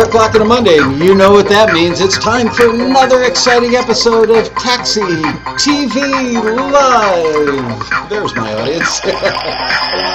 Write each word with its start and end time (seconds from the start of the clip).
4 0.00 0.08
o'clock 0.08 0.34
on 0.34 0.40
a 0.40 0.44
Monday, 0.46 0.76
you 0.76 1.14
know 1.14 1.30
what 1.30 1.46
that 1.50 1.74
means. 1.74 2.00
It's 2.00 2.16
time 2.16 2.48
for 2.48 2.70
another 2.70 3.24
exciting 3.24 3.74
episode 3.74 4.30
of 4.30 4.48
Taxi 4.54 5.02
TV 5.60 6.40
Live. 6.72 8.08
There's 8.08 8.34
my 8.34 8.54
audience. 8.54 9.00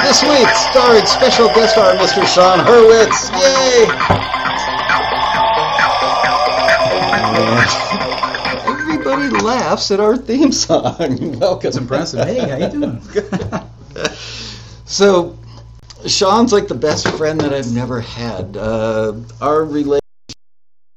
this 0.01 0.23
week, 0.23 0.49
starring 0.73 1.05
special 1.05 1.49
guest 1.49 1.73
star 1.73 1.93
Mr. 1.97 2.25
Sean 2.25 2.65
Hurwitz. 2.65 3.29
Yay! 3.37 3.85
And 8.57 8.67
everybody 8.67 9.29
laughs 9.45 9.91
at 9.91 9.99
our 9.99 10.17
theme 10.17 10.51
song. 10.51 10.97
Welcome. 11.39 11.67
It's 11.67 11.77
impressive. 11.77 12.25
Hey, 12.25 12.39
how 12.39 12.57
you 12.57 12.69
doing? 12.71 13.01
So, 14.87 15.35
Sean's 16.07 16.53
like 16.53 16.67
the 16.67 16.75
best 16.75 17.07
friend 17.17 17.39
that 17.41 17.53
I've 17.53 17.71
never 17.73 17.99
had. 17.99 18.57
Uh, 18.57 19.13
our 19.41 19.63
relationship 19.65 20.01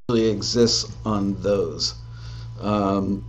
really 0.08 0.28
exists 0.28 0.90
on 1.04 1.40
those. 1.42 1.94
Um, 2.60 3.24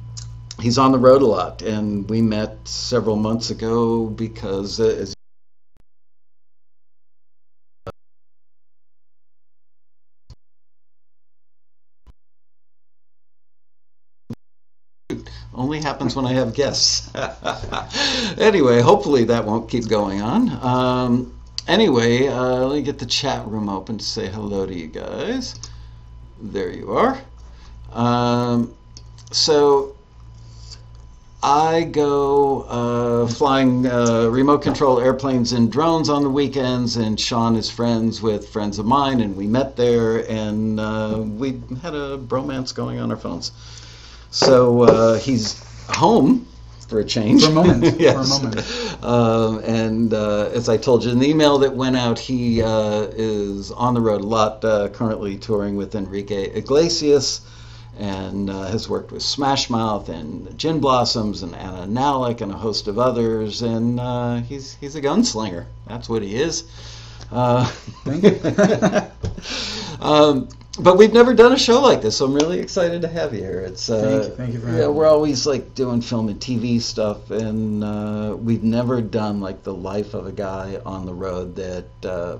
he's 0.61 0.77
on 0.77 0.91
the 0.91 0.99
road 0.99 1.21
a 1.21 1.25
lot, 1.25 1.61
and 1.61 2.09
we 2.09 2.21
met 2.21 2.57
several 2.67 3.15
months 3.15 3.49
ago 3.49 4.07
because, 4.07 4.79
uh, 4.79 4.85
as 4.99 5.13
only 15.53 15.81
happens 15.81 16.15
when 16.15 16.25
I 16.25 16.33
have 16.33 16.53
guests. 16.53 17.09
anyway, 18.37 18.81
hopefully 18.81 19.25
that 19.25 19.45
won't 19.45 19.69
keep 19.69 19.87
going 19.87 20.21
on. 20.21 20.49
Um, 20.63 21.38
anyway, 21.69 22.27
uh, 22.27 22.65
let 22.65 22.75
me 22.75 22.81
get 22.81 22.99
the 22.99 23.05
chat 23.05 23.47
room 23.47 23.69
open 23.69 23.97
to 23.97 24.03
say 24.03 24.27
hello 24.27 24.65
to 24.65 24.73
you 24.73 24.87
guys. 24.87 25.55
There 26.41 26.71
you 26.71 26.91
are. 26.91 27.21
Um, 27.93 28.73
so 29.31 29.95
I 31.43 31.83
go 31.83 32.63
uh, 32.63 33.27
flying 33.27 33.85
uh, 33.85 34.27
remote 34.29 34.63
control 34.63 34.99
airplanes 34.99 35.53
and 35.53 35.71
drones 35.71 36.09
on 36.09 36.23
the 36.23 36.29
weekends, 36.29 36.97
and 36.97 37.19
Sean 37.19 37.55
is 37.55 37.69
friends 37.69 38.21
with 38.21 38.49
friends 38.49 38.79
of 38.79 38.85
mine, 38.85 39.21
and 39.21 39.35
we 39.37 39.45
met 39.45 39.75
there, 39.77 40.29
and 40.29 40.79
uh, 40.79 41.21
we 41.23 41.61
had 41.81 41.93
a 41.93 42.17
bromance 42.17 42.73
going 42.73 42.99
on 42.99 43.11
our 43.11 43.17
phones. 43.17 43.51
So 44.31 44.83
uh, 44.83 45.19
he's 45.19 45.63
home 45.87 46.47
for 46.89 46.99
a 46.99 47.05
change. 47.05 47.43
For 47.43 47.51
a 47.51 47.53
moment. 47.53 47.99
yes. 47.99 48.15
For 48.39 48.47
a 48.47 48.49
moment. 48.49 49.03
Um, 49.03 49.59
and 49.63 50.13
uh, 50.13 50.49
as 50.53 50.67
I 50.67 50.77
told 50.77 51.05
you 51.05 51.11
in 51.11 51.19
the 51.19 51.29
email 51.29 51.59
that 51.59 51.75
went 51.75 51.95
out, 51.95 52.19
he 52.19 52.61
uh, 52.61 53.07
is 53.13 53.71
on 53.71 53.93
the 53.93 54.01
road 54.01 54.21
a 54.21 54.25
lot, 54.25 54.65
uh, 54.65 54.89
currently 54.89 55.37
touring 55.37 55.75
with 55.75 55.95
Enrique 55.95 56.49
Iglesias, 56.55 57.41
and 57.99 58.49
uh, 58.49 58.63
has 58.67 58.89
worked 58.89 59.11
with 59.11 59.21
Smash 59.21 59.69
Mouth 59.69 60.09
and 60.09 60.57
Gin 60.57 60.79
Blossoms 60.79 61.43
and 61.43 61.55
Anna 61.55 61.85
Nalick 61.85 62.41
and 62.41 62.51
a 62.51 62.57
host 62.57 62.87
of 62.87 62.97
others. 62.97 63.61
And 63.61 63.99
uh, 63.99 64.37
he's 64.37 64.73
he's 64.75 64.95
a 64.95 65.01
gunslinger. 65.01 65.65
That's 65.87 66.09
what 66.09 66.23
he 66.23 66.35
is. 66.35 66.63
Uh, 67.31 67.65
Thank 68.05 68.23
you. 68.23 70.01
um, 70.01 70.49
but 70.79 70.97
we've 70.97 71.13
never 71.13 71.33
done 71.33 71.51
a 71.51 71.57
show 71.57 71.81
like 71.81 72.01
this, 72.01 72.17
so 72.17 72.25
I'm 72.25 72.33
really 72.33 72.59
excited 72.59 73.01
to 73.01 73.07
have 73.07 73.33
you 73.33 73.41
here. 73.41 73.59
It's 73.61 73.89
uh, 73.89 74.01
Thank 74.01 74.23
you, 74.23 74.35
thank 74.35 74.53
you 74.53 74.59
for 74.59 74.71
yeah, 74.71 74.87
we're 74.87 75.07
always 75.07 75.45
like 75.45 75.75
doing 75.75 76.01
film 76.01 76.29
and 76.29 76.39
TV 76.39 76.81
stuff, 76.81 77.31
and 77.31 77.83
uh, 77.83 78.35
we've 78.39 78.63
never 78.63 79.01
done 79.01 79.41
like 79.41 79.63
the 79.63 79.73
life 79.73 80.13
of 80.13 80.25
a 80.25 80.31
guy 80.31 80.79
on 80.85 81.05
the 81.05 81.13
road 81.13 81.55
that. 81.55 82.05
Uh, 82.05 82.37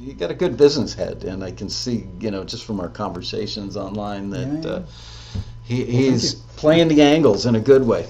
you 0.00 0.14
got 0.14 0.30
a 0.30 0.34
good 0.34 0.56
business 0.56 0.94
head, 0.94 1.24
and 1.24 1.42
I 1.42 1.50
can 1.50 1.68
see, 1.68 2.06
you 2.20 2.30
know, 2.30 2.44
just 2.44 2.64
from 2.64 2.78
our 2.78 2.88
conversations 2.88 3.76
online 3.76 4.30
that 4.30 4.46
Yeah, 4.46 4.60
yeah. 4.62 4.70
Uh, 4.70 4.82
he, 5.64 5.84
he's 5.84 6.34
playing 6.34 6.88
the 6.88 7.02
angles 7.02 7.44
in 7.44 7.54
a 7.54 7.60
good 7.60 7.86
way. 7.86 8.06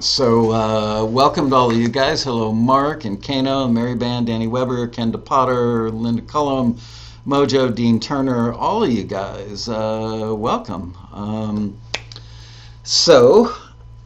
So, 0.00 0.52
uh, 0.52 1.04
welcome 1.04 1.50
to 1.50 1.56
all 1.56 1.70
of 1.70 1.76
you 1.76 1.88
guys. 1.88 2.22
Hello, 2.22 2.52
Mark 2.52 3.04
and 3.04 3.22
Kano, 3.22 3.66
Mary 3.68 3.94
Band, 3.94 4.26
Danny 4.26 4.46
Weber, 4.46 4.88
Kenda 4.88 5.22
Potter, 5.22 5.90
Linda 5.90 6.22
Cullum, 6.22 6.78
Mojo, 7.26 7.74
Dean 7.74 7.98
Turner, 7.98 8.52
all 8.52 8.84
of 8.84 8.90
you 8.90 9.02
guys. 9.02 9.68
Uh, 9.68 10.32
welcome. 10.36 10.96
Um, 11.12 11.76
so, 12.84 13.52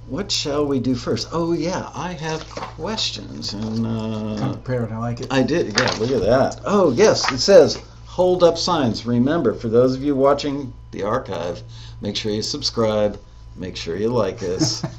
what 0.09 0.33
shall 0.33 0.65
we 0.65 0.81
do 0.81 0.95
first? 0.95 1.29
Oh, 1.31 1.53
yeah, 1.53 1.91
I 1.95 2.13
have 2.15 2.49
questions. 2.49 3.53
and 3.53 3.87
uh, 3.87 4.53
prepared. 4.55 4.91
I 4.91 4.97
like 4.97 5.21
it. 5.21 5.27
I 5.31 5.43
did, 5.43 5.67
yeah, 5.67 5.91
look 5.99 6.11
at 6.11 6.23
that. 6.23 6.61
Oh, 6.65 6.93
yes, 6.93 7.31
it 7.31 7.39
says 7.41 7.77
hold 8.07 8.43
up 8.43 8.57
signs. 8.57 9.05
Remember, 9.05 9.53
for 9.53 9.69
those 9.69 9.95
of 9.95 10.03
you 10.03 10.15
watching 10.17 10.73
the 10.91 11.03
archive, 11.03 11.63
make 12.01 12.17
sure 12.17 12.33
you 12.33 12.41
subscribe, 12.41 13.21
make 13.55 13.77
sure 13.77 13.97
you 13.97 14.09
like 14.09 14.43
us. 14.43 14.83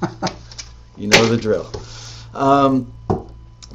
You 0.97 1.07
know 1.07 1.25
the 1.25 1.37
drill. 1.37 1.71
Um, 2.35 2.93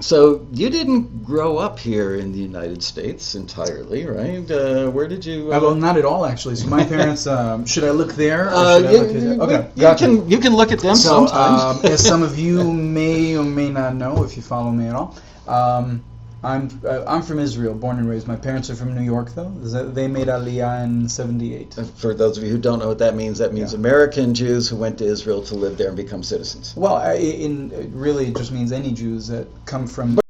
so 0.00 0.46
you 0.52 0.68
didn't 0.70 1.24
grow 1.24 1.56
up 1.58 1.78
here 1.78 2.16
in 2.16 2.32
the 2.32 2.38
United 2.38 2.82
States 2.82 3.34
entirely, 3.34 4.06
right? 4.06 4.48
Uh, 4.50 4.90
where 4.90 5.08
did 5.08 5.24
you? 5.24 5.52
Uh, 5.52 5.60
well, 5.60 5.74
not 5.74 5.96
at 5.96 6.04
all, 6.04 6.26
actually. 6.26 6.56
So 6.56 6.66
my 6.68 6.84
parents. 6.84 7.26
Um, 7.36 7.66
should 7.66 7.84
I 7.84 7.90
look 7.90 8.14
there? 8.14 8.46
Or 8.48 8.54
uh, 8.54 8.74
I 8.74 8.78
you, 8.78 8.98
look 8.98 9.12
you- 9.12 9.42
Okay, 9.42 9.70
you 9.74 9.82
gotcha. 9.82 10.04
can 10.06 10.30
you 10.30 10.38
can 10.38 10.54
look 10.54 10.72
at 10.72 10.78
them 10.80 10.96
so, 10.96 11.26
sometimes. 11.26 11.84
um, 11.84 11.90
as 11.92 12.06
some 12.06 12.22
of 12.22 12.38
you 12.38 12.72
may 12.98 13.36
or 13.36 13.42
may 13.44 13.68
not 13.70 13.94
know, 13.94 14.22
if 14.24 14.36
you 14.36 14.42
follow 14.42 14.70
me 14.70 14.86
at 14.86 14.94
all, 14.94 15.16
um, 15.48 16.02
I'm 16.46 16.80
uh, 16.84 17.02
I'm 17.08 17.22
from 17.22 17.40
Israel, 17.40 17.74
born 17.74 17.98
and 17.98 18.08
raised. 18.08 18.28
My 18.28 18.36
parents 18.36 18.70
are 18.70 18.76
from 18.76 18.94
New 18.94 19.02
York, 19.02 19.34
though. 19.34 19.50
They 19.98 20.06
made 20.06 20.28
Aliyah 20.28 20.84
in 20.84 21.08
'78. 21.08 21.74
For 21.96 22.14
those 22.14 22.38
of 22.38 22.44
you 22.44 22.50
who 22.50 22.58
don't 22.58 22.78
know 22.78 22.86
what 22.86 23.00
that 23.00 23.16
means, 23.16 23.38
that 23.38 23.52
means 23.52 23.72
Yeah. 23.72 23.80
American 23.80 24.32
Jews 24.32 24.68
who 24.68 24.76
went 24.76 24.98
to 24.98 25.04
Israel 25.04 25.42
to 25.50 25.56
live 25.56 25.76
there 25.76 25.88
and 25.88 25.96
become 25.96 26.22
citizens. 26.22 26.72
Well, 26.76 26.94
I, 26.94 27.14
in 27.14 27.72
it 27.72 27.90
really 27.92 28.28
it 28.28 28.36
just 28.36 28.52
means 28.52 28.70
any 28.70 28.92
Jews 28.92 29.26
that 29.26 29.48
come 29.64 29.88
from 29.88 30.20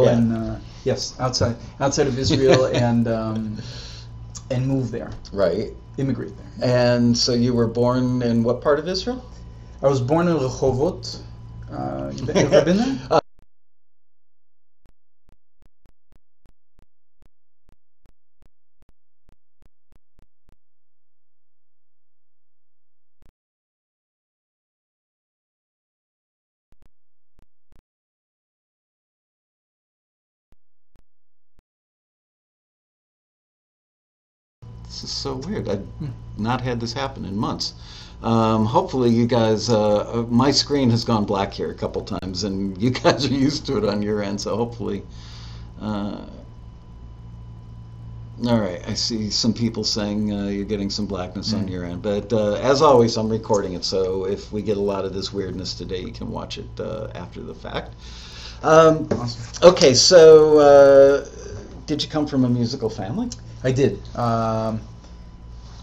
Yeah. 0.00 0.10
and 0.12 0.32
uh, 0.32 0.56
yes, 0.84 1.18
outside 1.18 1.56
outside 1.80 2.06
of 2.06 2.16
Israel 2.16 2.66
and 2.86 3.08
um, 3.08 3.58
and 4.52 4.68
move 4.68 4.92
there, 4.92 5.10
Right. 5.32 5.72
immigrate 5.96 6.34
there. 6.38 6.46
And 6.94 7.18
so 7.18 7.32
you 7.34 7.54
were 7.54 7.66
born 7.66 8.22
in 8.22 8.44
what 8.44 8.60
part 8.62 8.78
of 8.78 8.86
Israel? 8.86 9.20
I 9.82 9.88
was 9.88 10.00
born 10.00 10.28
in 10.28 10.36
Rehovot. 10.36 11.02
Uh, 11.72 12.12
you 12.14 12.26
have 12.26 12.36
you 12.36 12.46
ever 12.46 12.64
been 12.64 12.76
there? 12.76 13.20
so 35.18 35.34
weird. 35.36 35.68
I've 35.68 35.86
not 36.36 36.60
had 36.60 36.80
this 36.80 36.92
happen 36.92 37.24
in 37.24 37.36
months. 37.36 37.74
Um, 38.22 38.64
hopefully, 38.66 39.10
you 39.10 39.26
guys. 39.26 39.68
Uh, 39.68 39.98
uh, 40.20 40.22
my 40.28 40.50
screen 40.50 40.90
has 40.90 41.04
gone 41.04 41.24
black 41.24 41.52
here 41.52 41.70
a 41.70 41.74
couple 41.74 42.02
times, 42.02 42.44
and 42.44 42.80
you 42.82 42.90
guys 42.90 43.26
are 43.26 43.34
used 43.34 43.66
to 43.66 43.78
it 43.78 43.84
on 43.84 44.02
your 44.02 44.22
end. 44.22 44.40
So 44.40 44.56
hopefully. 44.56 45.02
Uh, 45.80 46.24
all 48.46 48.60
right, 48.60 48.80
I 48.86 48.94
see 48.94 49.30
some 49.30 49.52
people 49.52 49.82
saying 49.82 50.32
uh, 50.32 50.46
you're 50.46 50.64
getting 50.64 50.90
some 50.90 51.06
blackness 51.06 51.52
on 51.54 51.66
Mm. 51.66 51.70
your 51.72 51.84
end, 51.84 52.02
but 52.02 52.32
uh, 52.32 52.52
as 52.54 52.82
always, 52.82 53.16
I'm 53.16 53.28
recording 53.28 53.72
it, 53.72 53.84
so 53.84 54.26
if 54.26 54.52
we 54.52 54.62
get 54.62 54.76
a 54.76 54.80
lot 54.80 55.04
of 55.04 55.12
this 55.12 55.32
weirdness 55.32 55.74
today, 55.74 55.98
you 56.00 56.12
can 56.12 56.30
watch 56.30 56.56
it 56.56 56.68
uh, 56.78 57.08
after 57.16 57.40
the 57.42 57.54
fact. 57.54 57.94
Um, 58.62 59.08
Awesome. 59.10 59.68
okay, 59.70 59.92
so 59.92 60.58
uh, 60.58 61.26
did 61.86 62.00
you 62.00 62.08
come 62.08 62.28
from 62.28 62.44
a 62.44 62.48
musical 62.48 62.88
family? 62.88 63.28
I 63.64 63.72
did. 63.72 64.00
Um, 64.16 64.80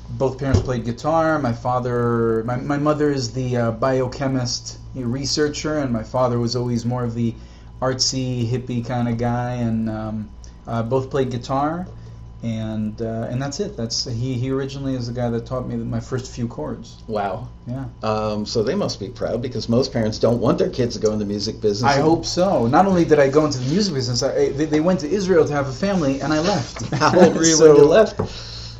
both 0.09 0.37
parents 0.37 0.61
played 0.61 0.85
guitar. 0.85 1.39
My 1.39 1.53
father, 1.53 2.43
my, 2.43 2.57
my 2.57 2.77
mother 2.77 3.09
is 3.09 3.33
the 3.33 3.57
uh, 3.57 3.71
biochemist, 3.71 4.79
researcher, 4.93 5.79
and 5.79 5.91
my 5.91 6.03
father 6.03 6.39
was 6.39 6.55
always 6.55 6.85
more 6.85 7.03
of 7.03 7.13
the 7.15 7.33
artsy, 7.81 8.49
hippie 8.49 8.85
kind 8.85 9.09
of 9.09 9.17
guy. 9.17 9.53
And 9.53 9.89
um, 9.89 10.29
uh, 10.67 10.83
both 10.83 11.09
played 11.09 11.31
guitar, 11.31 11.87
and 12.43 13.01
uh, 13.01 13.27
and 13.29 13.41
that's 13.41 13.59
it. 13.59 13.77
That's 13.77 14.05
he. 14.05 14.33
He 14.35 14.51
originally 14.51 14.95
is 14.95 15.07
the 15.07 15.13
guy 15.13 15.29
that 15.29 15.45
taught 15.45 15.67
me 15.67 15.75
my 15.75 15.99
first 15.99 16.33
few 16.33 16.47
chords. 16.47 17.03
Wow. 17.07 17.49
Yeah. 17.67 17.85
Um, 18.03 18.45
so 18.45 18.63
they 18.63 18.75
must 18.75 18.99
be 18.99 19.09
proud 19.09 19.41
because 19.41 19.69
most 19.69 19.91
parents 19.91 20.19
don't 20.19 20.39
want 20.39 20.57
their 20.57 20.69
kids 20.69 20.95
to 20.95 21.01
go 21.01 21.11
in 21.11 21.19
the 21.19 21.25
music 21.25 21.61
business. 21.61 21.91
I 21.91 21.99
hope 22.01 22.25
so. 22.25 22.67
Not 22.67 22.85
only 22.85 23.05
did 23.05 23.19
I 23.19 23.29
go 23.29 23.45
into 23.45 23.59
the 23.59 23.69
music 23.69 23.93
business, 23.93 24.23
I, 24.23 24.49
they, 24.49 24.65
they 24.65 24.81
went 24.81 24.99
to 25.01 25.09
Israel 25.09 25.45
to 25.45 25.53
have 25.53 25.67
a 25.67 25.73
family, 25.73 26.21
and 26.21 26.33
I 26.33 26.39
left. 26.39 26.81
How 26.93 27.19
old 27.19 27.35
were 27.35 27.43
you 27.43 27.55
so, 27.55 27.73
when 27.73 27.83
you 27.83 27.87
left? 27.87 28.19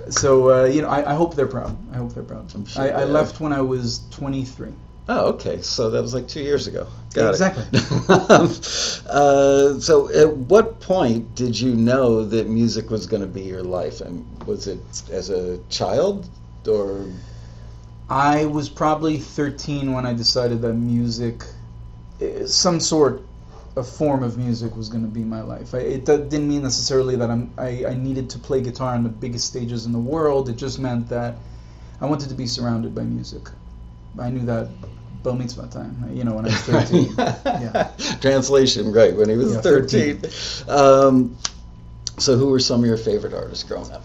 So 0.09 0.49
uh, 0.51 0.65
you 0.65 0.81
know, 0.81 0.89
I, 0.89 1.11
I 1.11 1.15
hope 1.15 1.35
they're 1.35 1.47
proud. 1.47 1.75
I 1.93 1.97
hope 1.97 2.13
they're 2.13 2.23
proud. 2.23 2.51
Sure 2.67 2.83
I, 2.83 3.01
I 3.01 3.05
they 3.05 3.11
left 3.11 3.39
when 3.39 3.53
I 3.53 3.61
was 3.61 4.07
23. 4.11 4.71
Oh, 5.07 5.27
okay. 5.33 5.61
So 5.61 5.89
that 5.91 6.01
was 6.01 6.13
like 6.13 6.27
two 6.27 6.41
years 6.41 6.67
ago. 6.67 6.87
Got 7.13 7.29
Exactly. 7.31 7.63
it. 7.73 8.09
uh, 9.09 9.79
so, 9.79 10.09
at 10.13 10.35
what 10.35 10.79
point 10.81 11.35
did 11.35 11.59
you 11.59 11.75
know 11.75 12.25
that 12.25 12.49
music 12.49 12.89
was 12.89 13.05
going 13.05 13.21
to 13.21 13.27
be 13.27 13.41
your 13.43 13.63
life? 13.63 14.01
And 14.01 14.25
was 14.45 14.67
it 14.67 15.03
as 15.11 15.29
a 15.29 15.59
child, 15.69 16.27
or 16.67 17.05
I 18.09 18.45
was 18.45 18.69
probably 18.69 19.17
13 19.17 19.93
when 19.93 20.05
I 20.05 20.13
decided 20.13 20.61
that 20.61 20.73
music, 20.73 21.45
eh, 22.19 22.45
some 22.45 22.79
sort 22.79 23.21
of 23.75 23.87
form 23.87 24.23
of 24.23 24.37
music, 24.37 24.75
was 24.75 24.87
going 24.89 25.03
to 25.03 25.09
be 25.09 25.23
my 25.23 25.41
life. 25.41 25.73
I, 25.75 25.79
it 25.79 26.05
didn't 26.05 26.47
mean 26.47 26.63
necessarily 26.63 27.15
that 27.17 27.29
I'm, 27.29 27.51
I, 27.57 27.85
I 27.85 27.93
needed 27.95 28.29
to 28.31 28.39
play 28.39 28.61
guitar 28.61 28.93
on 28.95 29.03
the 29.03 29.09
biggest 29.09 29.47
stages 29.47 29.85
in 29.85 29.91
the 29.91 29.99
world. 29.99 30.47
It 30.49 30.55
just 30.55 30.79
meant 30.79 31.09
that 31.09 31.35
I 31.99 32.05
wanted 32.05 32.29
to 32.29 32.35
be 32.35 32.47
surrounded 32.47 32.95
by 32.95 33.03
music. 33.03 33.49
I 34.19 34.29
knew 34.29 34.45
that 34.45 34.69
bar 35.23 35.33
mitzvah 35.35 35.67
time, 35.67 36.09
you 36.13 36.23
know, 36.23 36.35
when 36.35 36.45
I 36.45 36.49
was 36.49 36.61
13. 36.61 37.13
yeah. 37.17 37.91
Translation, 38.21 38.93
right? 38.93 39.13
When 39.15 39.27
he 39.29 39.35
was 39.35 39.55
Yeah, 39.55 39.61
thirteen. 39.61 40.21
Um, 40.69 41.35
so, 42.17 42.37
who 42.37 42.47
were 42.47 42.59
some 42.59 42.79
of 42.79 42.85
your 42.85 42.95
favorite 42.97 43.33
artists 43.33 43.63
growing 43.63 43.91
up? 43.91 44.03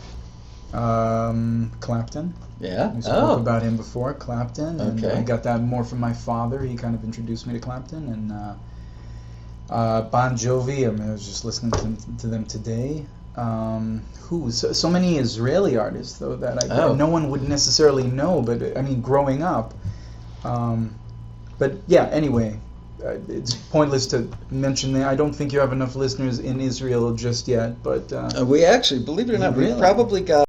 Um, 0.75 1.71
Clapton. 1.81 2.35
Yeah. 2.59 2.93
We 2.93 3.03
spoke 3.03 3.15
Oh. 3.17 3.37
about 3.37 3.63
him 3.63 3.77
before, 3.77 4.15
Clapton, 4.15 4.81
and 4.81 5.05
Okay. 5.05 5.17
I 5.17 5.23
got 5.23 5.43
that 5.45 5.63
more 5.63 5.85
from 5.85 6.01
my 6.01 6.13
father. 6.13 6.61
He 6.63 6.75
kind 6.77 6.95
of 6.95 7.05
introduced 7.05 7.47
me 7.47 7.53
to 7.55 7.61
Clapton 7.61 8.09
and 8.09 8.33
uh, 8.33 8.55
uh, 9.71 10.03
Bon 10.03 10.35
Jovi. 10.35 10.87
I, 10.87 10.91
mean, 10.91 11.09
I 11.09 11.13
was 11.13 11.25
just 11.27 11.45
listening 11.45 11.73
to, 11.73 11.81
them- 11.83 12.17
to 12.19 12.27
them 12.27 12.45
today. 12.45 13.07
Um, 13.37 14.03
who? 14.23 14.51
So, 14.51 14.73
so 14.73 14.91
many 14.91 15.17
Israeli 15.19 15.77
artists 15.77 16.19
though 16.19 16.37
that 16.37 16.65
I 16.71 16.83
Oh. 16.83 16.95
no 16.95 17.07
one 17.07 17.31
would 17.31 17.49
necessarily 17.49 18.05
know. 18.05 18.43
But 18.43 18.77
I 18.77 18.83
mean, 18.83 19.01
growing 19.01 19.43
up. 19.43 19.73
Um, 20.45 20.95
but 21.59 21.73
yeah. 21.87 22.07
Anyway. 22.07 22.59
Uh, 23.03 23.17
it's 23.29 23.55
pointless 23.55 24.05
to 24.09 24.29
mention 24.51 24.93
that. 24.93 25.09
I 25.09 25.15
don't 25.17 25.33
think 25.33 25.55
you 25.55 25.61
have 25.61 25.73
enough 25.73 25.97
listeners 25.97 26.39
in 26.39 26.61
Israel 26.61 27.15
just 27.15 27.49
yet, 27.49 27.83
but 27.83 28.13
uh, 28.13 28.29
Uh, 28.41 28.45
we 28.45 28.63
actually, 28.67 29.01
believe 29.03 29.31
it 29.31 29.35
or 29.37 29.39
not, 29.39 29.57
we 29.57 29.73
probably 29.73 30.21
got 30.21 30.47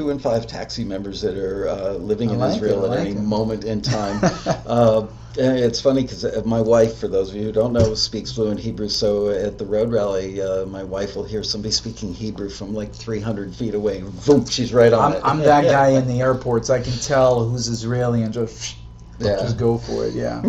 two 0.00 0.08
and 0.08 0.22
five 0.22 0.46
taxi 0.46 0.82
members 0.82 1.20
that 1.20 1.36
are 1.36 1.68
uh, 1.68 1.92
living 1.92 2.30
I 2.30 2.32
in 2.32 2.40
like 2.40 2.56
Israel 2.56 2.84
it, 2.84 2.86
at 2.86 2.90
like 2.90 3.00
any 3.00 3.14
it. 3.16 3.20
moment 3.20 3.64
in 3.64 3.82
time. 3.82 4.18
uh, 4.66 5.06
it's 5.36 5.80
funny 5.82 6.02
because 6.02 6.24
my 6.46 6.62
wife, 6.62 6.96
for 6.98 7.06
those 7.06 7.28
of 7.30 7.36
you 7.36 7.42
who 7.42 7.52
don't 7.52 7.74
know, 7.74 7.94
speaks 7.94 8.32
fluent 8.32 8.60
Hebrew. 8.60 8.88
So 8.88 9.28
at 9.28 9.58
the 9.58 9.66
road 9.66 9.92
rally, 9.92 10.40
uh, 10.40 10.64
my 10.66 10.84
wife 10.84 11.16
will 11.16 11.24
hear 11.24 11.42
somebody 11.42 11.72
speaking 11.72 12.14
Hebrew 12.14 12.48
from 12.48 12.72
like 12.72 12.94
300 12.94 13.54
feet 13.54 13.74
away. 13.74 14.02
Boom, 14.26 14.46
she's 14.46 14.72
right 14.72 14.92
on 14.92 15.12
I'm, 15.12 15.18
it. 15.18 15.22
I'm 15.22 15.38
that 15.44 15.64
guy 15.64 15.90
in 15.90 16.08
the 16.08 16.20
airports. 16.22 16.70
I 16.70 16.80
can 16.80 16.94
tell 16.94 17.46
who's 17.46 17.68
Israeli 17.68 18.22
and 18.22 18.32
just 18.32 18.78
Yeah. 19.18 19.36
just 19.42 19.58
go 19.58 19.76
for 19.76 20.06
it. 20.06 20.14
Yeah. 20.14 20.42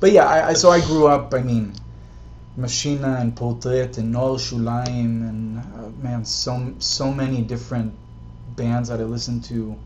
but 0.00 0.10
yeah, 0.10 0.26
I, 0.26 0.48
I 0.48 0.52
so 0.54 0.70
I 0.70 0.80
grew 0.80 1.06
up. 1.06 1.32
I 1.34 1.42
mean, 1.42 1.74
Mashina 2.58 3.20
and 3.20 3.36
Portrait 3.36 3.98
and 3.98 4.12
Nor 4.12 4.36
Shulaim 4.36 5.28
and 5.28 5.58
uh, 5.58 5.90
man, 6.02 6.24
so 6.24 6.74
so 6.80 7.12
many 7.12 7.42
different 7.42 7.94
bands 8.58 8.90
that 8.90 9.00
I 9.00 9.04
listen 9.04 9.40
to, 9.42 9.78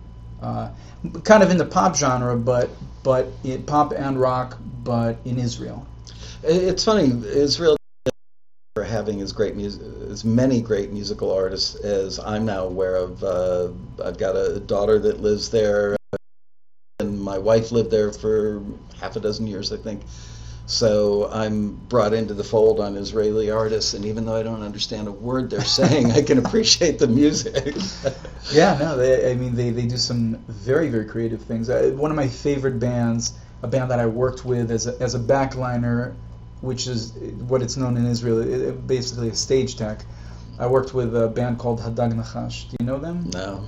uh, 0.43 0.71
kind 1.23 1.43
of 1.43 1.51
in 1.51 1.59
the 1.59 1.67
pop 1.67 1.95
genre, 1.95 2.37
but 2.37 2.71
but 3.05 3.29
it, 3.45 3.67
pop 3.67 3.93
and 3.93 4.19
rock, 4.19 4.59
but 4.83 5.19
in 5.25 5.39
Israel. 5.39 5.87
It's 6.43 6.85
funny, 6.85 7.13
Israel 7.29 7.77
for 8.75 8.83
having 8.83 9.21
as 9.21 9.33
great 9.33 9.55
music, 9.55 9.83
as 10.11 10.25
many 10.25 10.63
great 10.63 10.91
musical 10.93 11.31
artists 11.31 11.75
as 11.75 12.19
I'm 12.19 12.47
now 12.47 12.65
aware 12.65 12.97
of. 12.97 13.23
Uh, 13.23 13.69
I've 14.03 14.19
got 14.19 14.35
a 14.35 14.59
daughter 14.61 14.99
that 14.99 15.21
lives 15.21 15.51
there, 15.51 15.95
and 16.99 17.21
my 17.21 17.39
wife 17.39 17.71
lived 17.71 17.91
there 17.91 18.13
for 18.13 18.63
half 18.99 19.17
a 19.17 19.21
dozen 19.21 19.47
years, 19.47 19.73
I 19.73 19.77
think. 19.77 20.03
So 20.67 21.29
I'm 21.33 21.73
brought 21.89 22.15
into 22.15 22.35
the 22.35 22.45
fold 22.45 22.81
on 22.81 22.97
Israeli 22.97 23.51
artists, 23.51 23.95
and 23.95 24.05
even 24.05 24.25
though 24.25 24.37
I 24.37 24.43
don't 24.43 24.63
understand 24.63 25.09
a 25.09 25.13
word 25.13 25.51
they're 25.51 25.65
saying, 25.81 26.13
I 26.13 26.23
can 26.23 26.39
appreciate 26.39 26.99
the 26.99 27.09
music. 27.09 27.75
Yeah, 28.53 28.77
no, 28.79 28.97
they, 28.99 29.31
I 29.31 29.35
mean 29.35 29.55
they, 29.55 29.71
they 29.71 29.87
do 29.87 29.97
some 29.97 30.37
very 30.49 30.89
very 30.91 31.07
creative 31.07 31.43
things. 31.43 31.71
Uh, 31.71 31.93
one 31.97 32.11
of 32.11 32.17
my 32.17 32.27
favorite 32.29 32.79
bands, 32.81 33.39
a 33.63 33.69
band 33.69 33.91
that 33.93 34.01
I 34.01 34.07
worked 34.07 34.45
with 34.45 34.71
as 34.71 34.87
a, 34.87 35.01
as 35.01 35.15
a 35.15 35.19
backliner, 35.19 36.15
which 36.61 36.87
is 36.87 37.13
what 37.49 37.63
it's 37.63 37.77
known 37.77 37.97
in 37.97 38.05
Israel, 38.05 38.41
it, 38.41 38.87
basically 38.87 39.29
a 39.29 39.35
stage 39.35 39.77
tech. 39.77 40.05
I 40.59 40.67
worked 40.67 40.93
with 40.93 41.17
a 41.17 41.29
band 41.29 41.61
called 41.61 41.81
Hadag 41.81 42.13
Nachash. 42.13 42.69
Do 42.69 42.77
you 42.81 42.87
know 42.87 42.99
them? 42.99 43.31
no. 43.33 43.65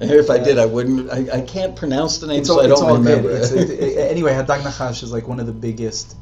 If 0.00 0.28
I 0.30 0.38
did, 0.38 0.58
I 0.58 0.66
wouldn't. 0.66 1.10
I, 1.10 1.38
I 1.38 1.40
can't 1.42 1.76
pronounce 1.76 2.18
the 2.18 2.26
name, 2.26 2.40
It's 2.40 2.48
so 2.48 2.54
all, 2.58 2.64
I 2.64 2.66
don't 2.66 2.92
remember. 2.94 3.30
It, 3.30 3.52
it- 3.70 4.10
anyway, 4.10 4.32
Hadag 4.32 4.62
Nachash 4.62 5.02
is 5.04 5.12
like 5.12 5.28
one 5.28 5.38
of 5.38 5.46
the 5.46 5.52
biggest 5.52 6.16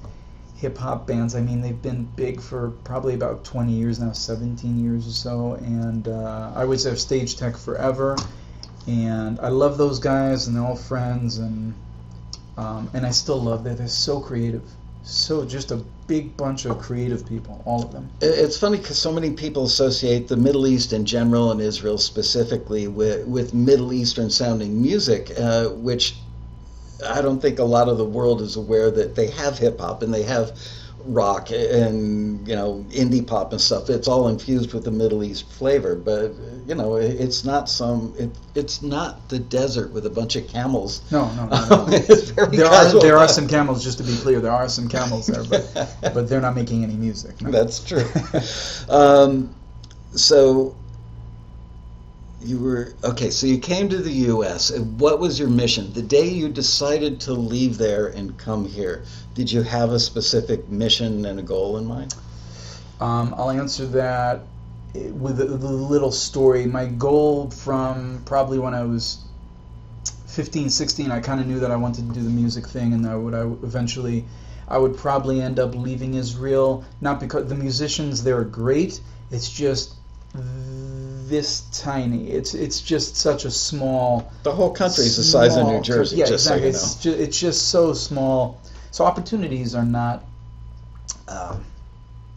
hip 0.62 0.78
hop 0.78 1.08
bands. 1.08 1.34
I 1.34 1.40
mean, 1.40 1.60
they've 1.60 1.82
been 1.82 2.04
big 2.14 2.40
for 2.40 2.70
probably 2.84 3.14
about 3.14 3.44
20 3.44 3.72
years 3.72 3.98
now, 3.98 4.12
17 4.12 4.78
years 4.82 5.08
or 5.08 5.10
so, 5.10 5.54
and 5.54 6.06
uh, 6.06 6.52
I 6.54 6.64
was 6.64 6.84
their 6.84 6.94
stage 6.94 7.36
tech 7.36 7.56
forever. 7.56 8.16
And 8.86 9.40
I 9.40 9.48
love 9.48 9.76
those 9.76 9.98
guys, 9.98 10.46
and 10.46 10.56
they're 10.56 10.64
all 10.64 10.76
friends, 10.76 11.38
and 11.38 11.74
um, 12.56 12.88
and 12.94 13.04
I 13.04 13.10
still 13.10 13.40
love 13.40 13.64
that 13.64 13.78
they're 13.78 13.88
so 13.88 14.20
creative, 14.20 14.62
so 15.02 15.44
just 15.44 15.70
a 15.70 15.76
big 16.06 16.36
bunch 16.36 16.64
of 16.64 16.78
creative 16.78 17.26
people, 17.26 17.62
all 17.64 17.82
of 17.82 17.92
them. 17.92 18.10
It's 18.20 18.58
funny 18.58 18.78
because 18.78 18.98
so 18.98 19.12
many 19.12 19.30
people 19.30 19.64
associate 19.64 20.28
the 20.28 20.36
Middle 20.36 20.66
East 20.66 20.92
in 20.92 21.06
general 21.06 21.50
and 21.50 21.60
Israel 21.60 21.96
specifically 21.96 22.88
with, 22.88 23.26
with 23.26 23.54
Middle 23.54 23.92
Eastern 23.92 24.30
sounding 24.30 24.82
music, 24.82 25.32
uh, 25.38 25.68
which 25.68 26.16
I 27.06 27.20
don't 27.22 27.40
think 27.40 27.58
a 27.58 27.64
lot 27.64 27.88
of 27.88 27.98
the 27.98 28.04
world 28.04 28.40
is 28.40 28.56
aware 28.56 28.90
that 28.90 29.14
they 29.14 29.28
have 29.30 29.58
hip 29.58 29.80
hop 29.80 30.02
and 30.02 30.12
they 30.12 30.22
have 30.22 30.56
rock 31.04 31.50
and 31.50 32.46
you 32.46 32.54
know 32.54 32.84
indie 32.90 33.26
pop 33.26 33.52
and 33.52 33.60
stuff. 33.60 33.90
It's 33.90 34.08
all 34.08 34.28
infused 34.28 34.72
with 34.72 34.84
the 34.84 34.90
Middle 34.90 35.24
East 35.24 35.50
flavor, 35.50 35.94
but 35.94 36.32
you 36.66 36.74
know 36.74 36.96
it's 36.96 37.44
not 37.44 37.68
some 37.68 38.14
it, 38.18 38.30
it's 38.54 38.82
not 38.82 39.28
the 39.28 39.38
desert 39.38 39.92
with 39.92 40.06
a 40.06 40.10
bunch 40.10 40.36
of 40.36 40.46
camels. 40.48 41.02
No, 41.10 41.32
no, 41.34 41.46
no. 41.46 41.86
no. 41.86 41.98
There 42.52 42.66
are 42.66 43.00
there 43.00 43.18
are 43.18 43.28
some 43.28 43.48
camels. 43.48 43.82
Just 43.82 43.98
to 43.98 44.04
be 44.04 44.16
clear, 44.16 44.40
there 44.40 44.52
are 44.52 44.68
some 44.68 44.88
camels 44.88 45.26
there, 45.26 45.44
but 45.44 45.96
but 46.14 46.28
they're 46.28 46.40
not 46.40 46.54
making 46.54 46.84
any 46.84 46.94
music. 46.94 47.40
no. 47.40 47.50
That's 47.50 47.82
true. 47.82 48.04
um, 48.88 49.54
so 50.14 50.76
you 52.44 52.58
were 52.58 52.94
okay. 53.04 53.30
So 53.30 53.46
you 53.46 53.58
came 53.58 53.88
to 53.88 53.98
the 53.98 54.12
U.S. 54.34 54.76
What 54.78 55.20
was 55.20 55.38
your 55.38 55.48
mission? 55.48 55.92
The 55.92 56.02
day 56.02 56.28
you 56.28 56.48
decided 56.48 57.20
to 57.22 57.32
leave 57.32 57.78
there 57.78 58.08
and 58.08 58.36
come 58.38 58.66
here, 58.66 59.04
did 59.34 59.50
you 59.50 59.62
have 59.62 59.90
a 59.90 60.00
specific 60.00 60.68
mission 60.68 61.24
and 61.24 61.38
a 61.38 61.42
goal 61.42 61.78
in 61.78 61.86
mind? 61.86 62.14
Um, 63.00 63.34
I'll 63.36 63.50
answer 63.50 63.86
that 63.86 64.42
with 64.94 65.40
a, 65.40 65.46
with 65.46 65.64
a 65.64 65.72
little 65.72 66.12
story. 66.12 66.66
My 66.66 66.86
goal 66.86 67.50
from 67.50 68.22
probably 68.24 68.58
when 68.58 68.74
I 68.74 68.84
was 68.84 69.24
15, 70.26 70.70
16, 70.70 71.10
I 71.10 71.20
kind 71.20 71.40
of 71.40 71.46
knew 71.46 71.60
that 71.60 71.70
I 71.70 71.76
wanted 71.76 72.08
to 72.08 72.14
do 72.14 72.22
the 72.22 72.30
music 72.30 72.66
thing, 72.66 72.92
and 72.92 73.06
I 73.06 73.16
would 73.16 73.34
I 73.34 73.42
eventually, 73.42 74.24
I 74.68 74.78
would 74.78 74.96
probably 74.96 75.40
end 75.40 75.58
up 75.58 75.74
leaving 75.74 76.14
Israel. 76.14 76.84
Not 77.00 77.20
because 77.20 77.48
the 77.48 77.54
musicians 77.54 78.22
there 78.24 78.38
are 78.38 78.44
great. 78.44 79.00
It's 79.30 79.50
just 79.50 79.94
this 81.28 81.62
tiny. 81.72 82.30
It's 82.30 82.54
it's 82.54 82.80
just 82.80 83.16
such 83.16 83.44
a 83.44 83.50
small. 83.50 84.32
The 84.42 84.52
whole 84.52 84.70
country 84.70 85.04
is 85.04 85.16
the 85.16 85.24
size 85.24 85.56
of 85.56 85.66
New 85.66 85.80
Jersey. 85.80 86.16
Yeah, 86.16 86.26
just 86.26 86.46
exactly. 86.46 86.72
so 86.72 86.78
It's, 86.78 86.94
ju- 86.96 87.22
it's 87.22 87.40
just 87.40 87.68
so 87.68 87.92
small. 87.92 88.60
So 88.90 89.04
opportunities 89.04 89.74
are 89.74 89.84
not 89.84 90.24
um, 91.28 91.64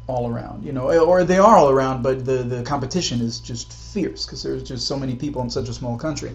all 0.07 0.29
around, 0.31 0.63
you 0.63 0.71
know, 0.71 0.89
or 1.03 1.23
they 1.23 1.37
are 1.37 1.55
all 1.55 1.69
around, 1.69 2.03
but 2.03 2.25
the, 2.25 2.43
the 2.43 2.63
competition 2.63 3.21
is 3.21 3.39
just 3.39 3.73
fierce 3.73 4.25
because 4.25 4.43
there's 4.43 4.63
just 4.63 4.87
so 4.87 4.97
many 4.97 5.15
people 5.15 5.41
in 5.41 5.49
such 5.49 5.67
a 5.67 5.73
small 5.73 5.97
country. 5.97 6.31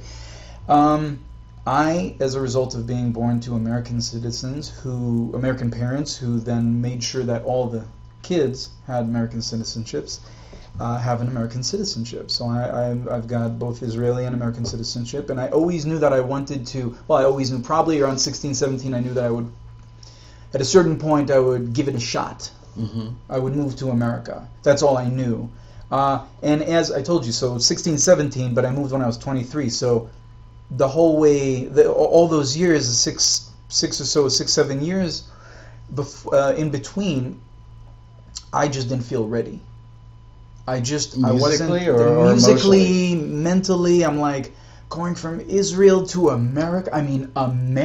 Um, 0.69 1.21
I, 1.66 2.16
as 2.21 2.35
a 2.35 2.40
result 2.40 2.75
of 2.75 2.87
being 2.87 3.12
born 3.12 3.40
to 3.40 3.54
American 3.54 4.00
citizens 4.00 4.69
who, 4.69 5.30
American 5.35 5.71
parents 5.71 6.16
who 6.16 6.40
then 6.40 6.80
made 6.80 7.02
sure 7.02 7.23
that 7.25 7.45
all 7.45 7.69
the 7.69 7.85
kids 8.23 8.71
had 8.87 9.04
American 9.04 9.40
citizenships, 9.40 10.19
uh, 10.78 10.98
have 10.98 11.20
an 11.20 11.28
American 11.28 11.62
citizenship. 11.62 12.30
So 12.30 12.46
I, 12.46 12.62
I, 12.90 13.16
I've 13.16 13.26
got 13.26 13.58
both 13.58 13.82
Israeli 13.82 14.24
and 14.24 14.34
American 14.34 14.64
citizenship, 14.64 15.30
and 15.30 15.40
I 15.40 15.48
always 15.48 15.84
knew 15.86 15.98
that 15.98 16.12
I 16.12 16.20
wanted 16.20 16.66
to. 16.68 16.96
Well, 17.08 17.18
I 17.18 17.24
always 17.24 17.50
knew. 17.50 17.60
Probably 17.60 18.00
around 18.00 18.18
16, 18.18 18.54
17, 18.54 18.94
I 18.94 19.00
knew 19.00 19.14
that 19.14 19.24
I 19.24 19.30
would. 19.30 19.50
At 20.54 20.60
a 20.60 20.64
certain 20.64 20.98
point, 20.98 21.30
I 21.30 21.38
would 21.38 21.72
give 21.72 21.88
it 21.88 21.94
a 21.94 22.00
shot. 22.00 22.50
hmm 22.74 23.08
I 23.28 23.38
would 23.38 23.54
move 23.54 23.76
to 23.76 23.90
America. 23.90 24.48
That's 24.62 24.82
all 24.82 24.96
I 24.96 25.08
knew. 25.08 25.48
Uh, 25.90 26.24
and 26.42 26.62
as 26.62 26.92
I 26.92 27.02
told 27.02 27.26
you, 27.26 27.32
so 27.32 27.58
16, 27.58 27.98
17, 27.98 28.54
but 28.54 28.64
I 28.64 28.70
moved 28.70 28.92
when 28.92 29.02
I 29.02 29.06
was 29.06 29.18
23. 29.18 29.68
So 29.70 30.08
the 30.70 30.88
whole 30.88 31.18
way, 31.18 31.64
the, 31.64 31.90
all 31.92 32.28
those 32.28 32.56
years, 32.56 32.88
six, 32.98 33.50
six 33.68 34.00
or 34.00 34.04
so, 34.04 34.28
six, 34.28 34.52
seven 34.52 34.80
years, 34.82 35.24
bef- 35.94 36.32
uh, 36.32 36.54
in 36.54 36.70
between, 36.70 37.40
I 38.52 38.68
just 38.68 38.88
didn't 38.88 39.04
feel 39.04 39.26
ready. 39.26 39.60
I 40.70 40.80
just 40.80 41.16
I 41.24 41.32
wasn't 41.32 41.70
Musically 41.70 41.88
or- 41.88 42.16
or 42.18 42.32
musically, 42.32 43.14
mentally. 43.16 44.04
I'm 44.04 44.18
like 44.20 44.52
going 44.88 45.14
from 45.14 45.40
Israel 45.40 46.06
to 46.08 46.30
America. 46.30 46.90
I 46.94 47.02
mean, 47.02 47.30
America. 47.36 47.84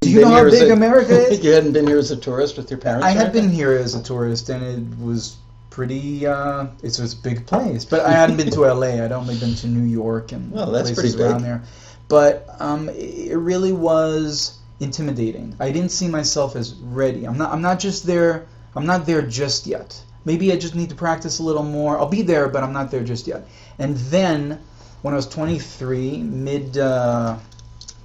Do 0.00 0.10
you 0.10 0.20
know 0.22 0.28
how 0.28 0.48
big 0.48 0.70
America 0.70 1.12
is? 1.30 1.44
you 1.44 1.52
hadn't 1.52 1.72
been 1.72 1.86
here 1.86 1.98
as 1.98 2.10
a 2.10 2.16
tourist 2.16 2.56
with 2.56 2.70
your 2.70 2.78
parents. 2.78 3.04
I 3.04 3.10
had 3.10 3.32
been 3.32 3.50
here 3.50 3.72
as 3.72 3.94
a 3.94 4.02
tourist, 4.02 4.48
and 4.48 4.62
it 4.64 4.98
was 5.04 5.36
pretty. 5.70 6.26
Uh, 6.26 6.66
it's, 6.82 6.98
it's 6.98 7.12
a 7.14 7.16
big 7.16 7.46
place, 7.46 7.84
but 7.84 8.00
I 8.00 8.12
hadn't 8.12 8.36
been 8.36 8.50
to 8.50 8.60
LA. 8.60 9.04
I'd 9.04 9.12
only 9.12 9.36
been 9.38 9.54
to 9.56 9.66
New 9.66 9.86
York 9.88 10.32
and 10.32 10.50
Well, 10.52 10.70
that's 10.70 10.90
places 10.90 11.14
pretty 11.16 11.30
around 11.30 11.42
there. 11.42 11.62
But 12.08 12.48
um, 12.58 12.88
it 12.88 13.36
really 13.36 13.72
was 13.72 14.58
intimidating. 14.80 15.54
I 15.60 15.72
didn't 15.72 15.90
see 15.90 16.08
myself 16.08 16.56
as 16.56 16.74
ready. 16.74 17.26
I'm 17.26 17.36
not. 17.36 17.52
I'm 17.52 17.62
not 17.62 17.78
just 17.78 18.06
there. 18.06 18.46
I'm 18.74 18.86
not 18.86 19.04
there 19.04 19.22
just 19.22 19.66
yet. 19.66 20.00
Maybe 20.24 20.52
I 20.52 20.56
just 20.56 20.74
need 20.74 20.90
to 20.90 20.94
practice 20.94 21.38
a 21.38 21.42
little 21.42 21.62
more. 21.62 21.98
I'll 21.98 22.08
be 22.08 22.22
there, 22.22 22.48
but 22.48 22.62
I'm 22.62 22.72
not 22.72 22.90
there 22.90 23.04
just 23.04 23.26
yet. 23.26 23.46
And 23.78 23.96
then, 23.96 24.60
when 25.02 25.14
I 25.14 25.16
was 25.16 25.28
23, 25.28 26.18
mid 26.18 26.78
uh, 26.78 27.38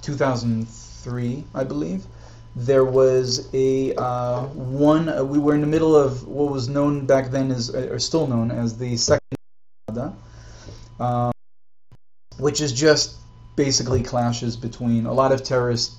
2003, 0.02 1.44
I 1.54 1.64
believe, 1.64 2.04
there 2.56 2.84
was 2.84 3.48
a 3.52 3.94
uh, 3.96 4.42
one. 4.46 5.08
Uh, 5.08 5.24
we 5.24 5.38
were 5.38 5.54
in 5.54 5.60
the 5.60 5.66
middle 5.66 5.96
of 5.96 6.26
what 6.26 6.50
was 6.52 6.68
known 6.68 7.04
back 7.06 7.30
then 7.30 7.50
as, 7.50 7.74
uh, 7.74 7.88
or 7.90 7.98
still 7.98 8.26
known 8.26 8.50
as 8.50 8.78
the 8.78 8.96
Second 8.96 9.20
um, 11.00 11.32
which 12.38 12.60
is 12.60 12.72
just 12.72 13.16
basically 13.56 14.02
clashes 14.02 14.56
between 14.56 15.06
a 15.06 15.12
lot 15.12 15.32
of 15.32 15.42
terrorist 15.42 15.92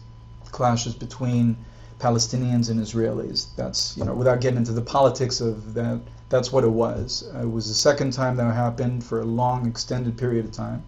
clashes 0.51 0.93
between 0.93 1.57
Palestinians 1.99 2.69
and 2.69 2.79
Israelis. 2.79 3.47
That's 3.55 3.95
you 3.97 4.03
know 4.03 4.13
without 4.13 4.41
getting 4.41 4.57
into 4.57 4.73
the 4.73 4.81
politics 4.81 5.41
of 5.41 5.73
that. 5.73 5.99
That's 6.29 6.51
what 6.51 6.63
it 6.63 6.71
was. 6.71 7.29
It 7.39 7.49
was 7.49 7.67
the 7.67 7.75
second 7.75 8.11
time 8.11 8.35
that 8.37 8.51
happened 8.53 9.03
for 9.03 9.21
a 9.21 9.25
long, 9.25 9.67
extended 9.67 10.17
period 10.17 10.45
of 10.45 10.51
time, 10.51 10.83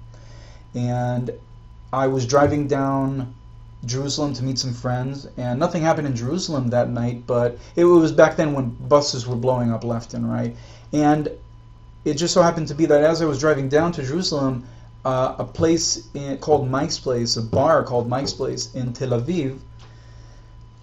and 0.74 1.32
I 1.94 2.08
was 2.08 2.26
driving 2.26 2.68
down 2.68 3.34
Jerusalem 3.86 4.34
to 4.34 4.44
meet 4.44 4.58
some 4.60 4.74
friends, 4.74 5.28
and 5.38 5.60
nothing 5.60 5.84
happened 5.84 6.08
in 6.08 6.16
Jerusalem 6.16 6.70
that 6.70 6.90
night. 6.90 7.28
But 7.28 7.58
it 7.76 7.86
was 7.86 8.12
back 8.12 8.36
then 8.36 8.54
when 8.54 8.70
buses 8.70 9.28
were 9.28 9.36
blowing 9.36 9.72
up 9.72 9.84
left 9.84 10.14
and 10.14 10.30
right, 10.30 10.56
and 10.92 11.30
it 12.04 12.16
just 12.16 12.34
so 12.34 12.42
happened 12.42 12.68
to 12.70 12.76
be 12.76 12.86
that 12.86 13.04
as 13.04 13.22
I 13.22 13.26
was 13.26 13.40
driving 13.40 13.70
down 13.70 13.92
to 13.94 14.04
Jerusalem, 14.04 14.66
uh, 15.06 15.36
a 15.40 15.46
place 15.46 16.08
in, 16.14 16.38
called 16.40 16.70
Mike's 16.70 17.00
Place, 17.00 17.38
a 17.38 17.42
bar 17.42 17.84
called 17.84 18.10
Mike's 18.10 18.34
Place 18.34 18.74
in 18.74 18.94
Tel 18.94 19.10
Aviv, 19.10 19.60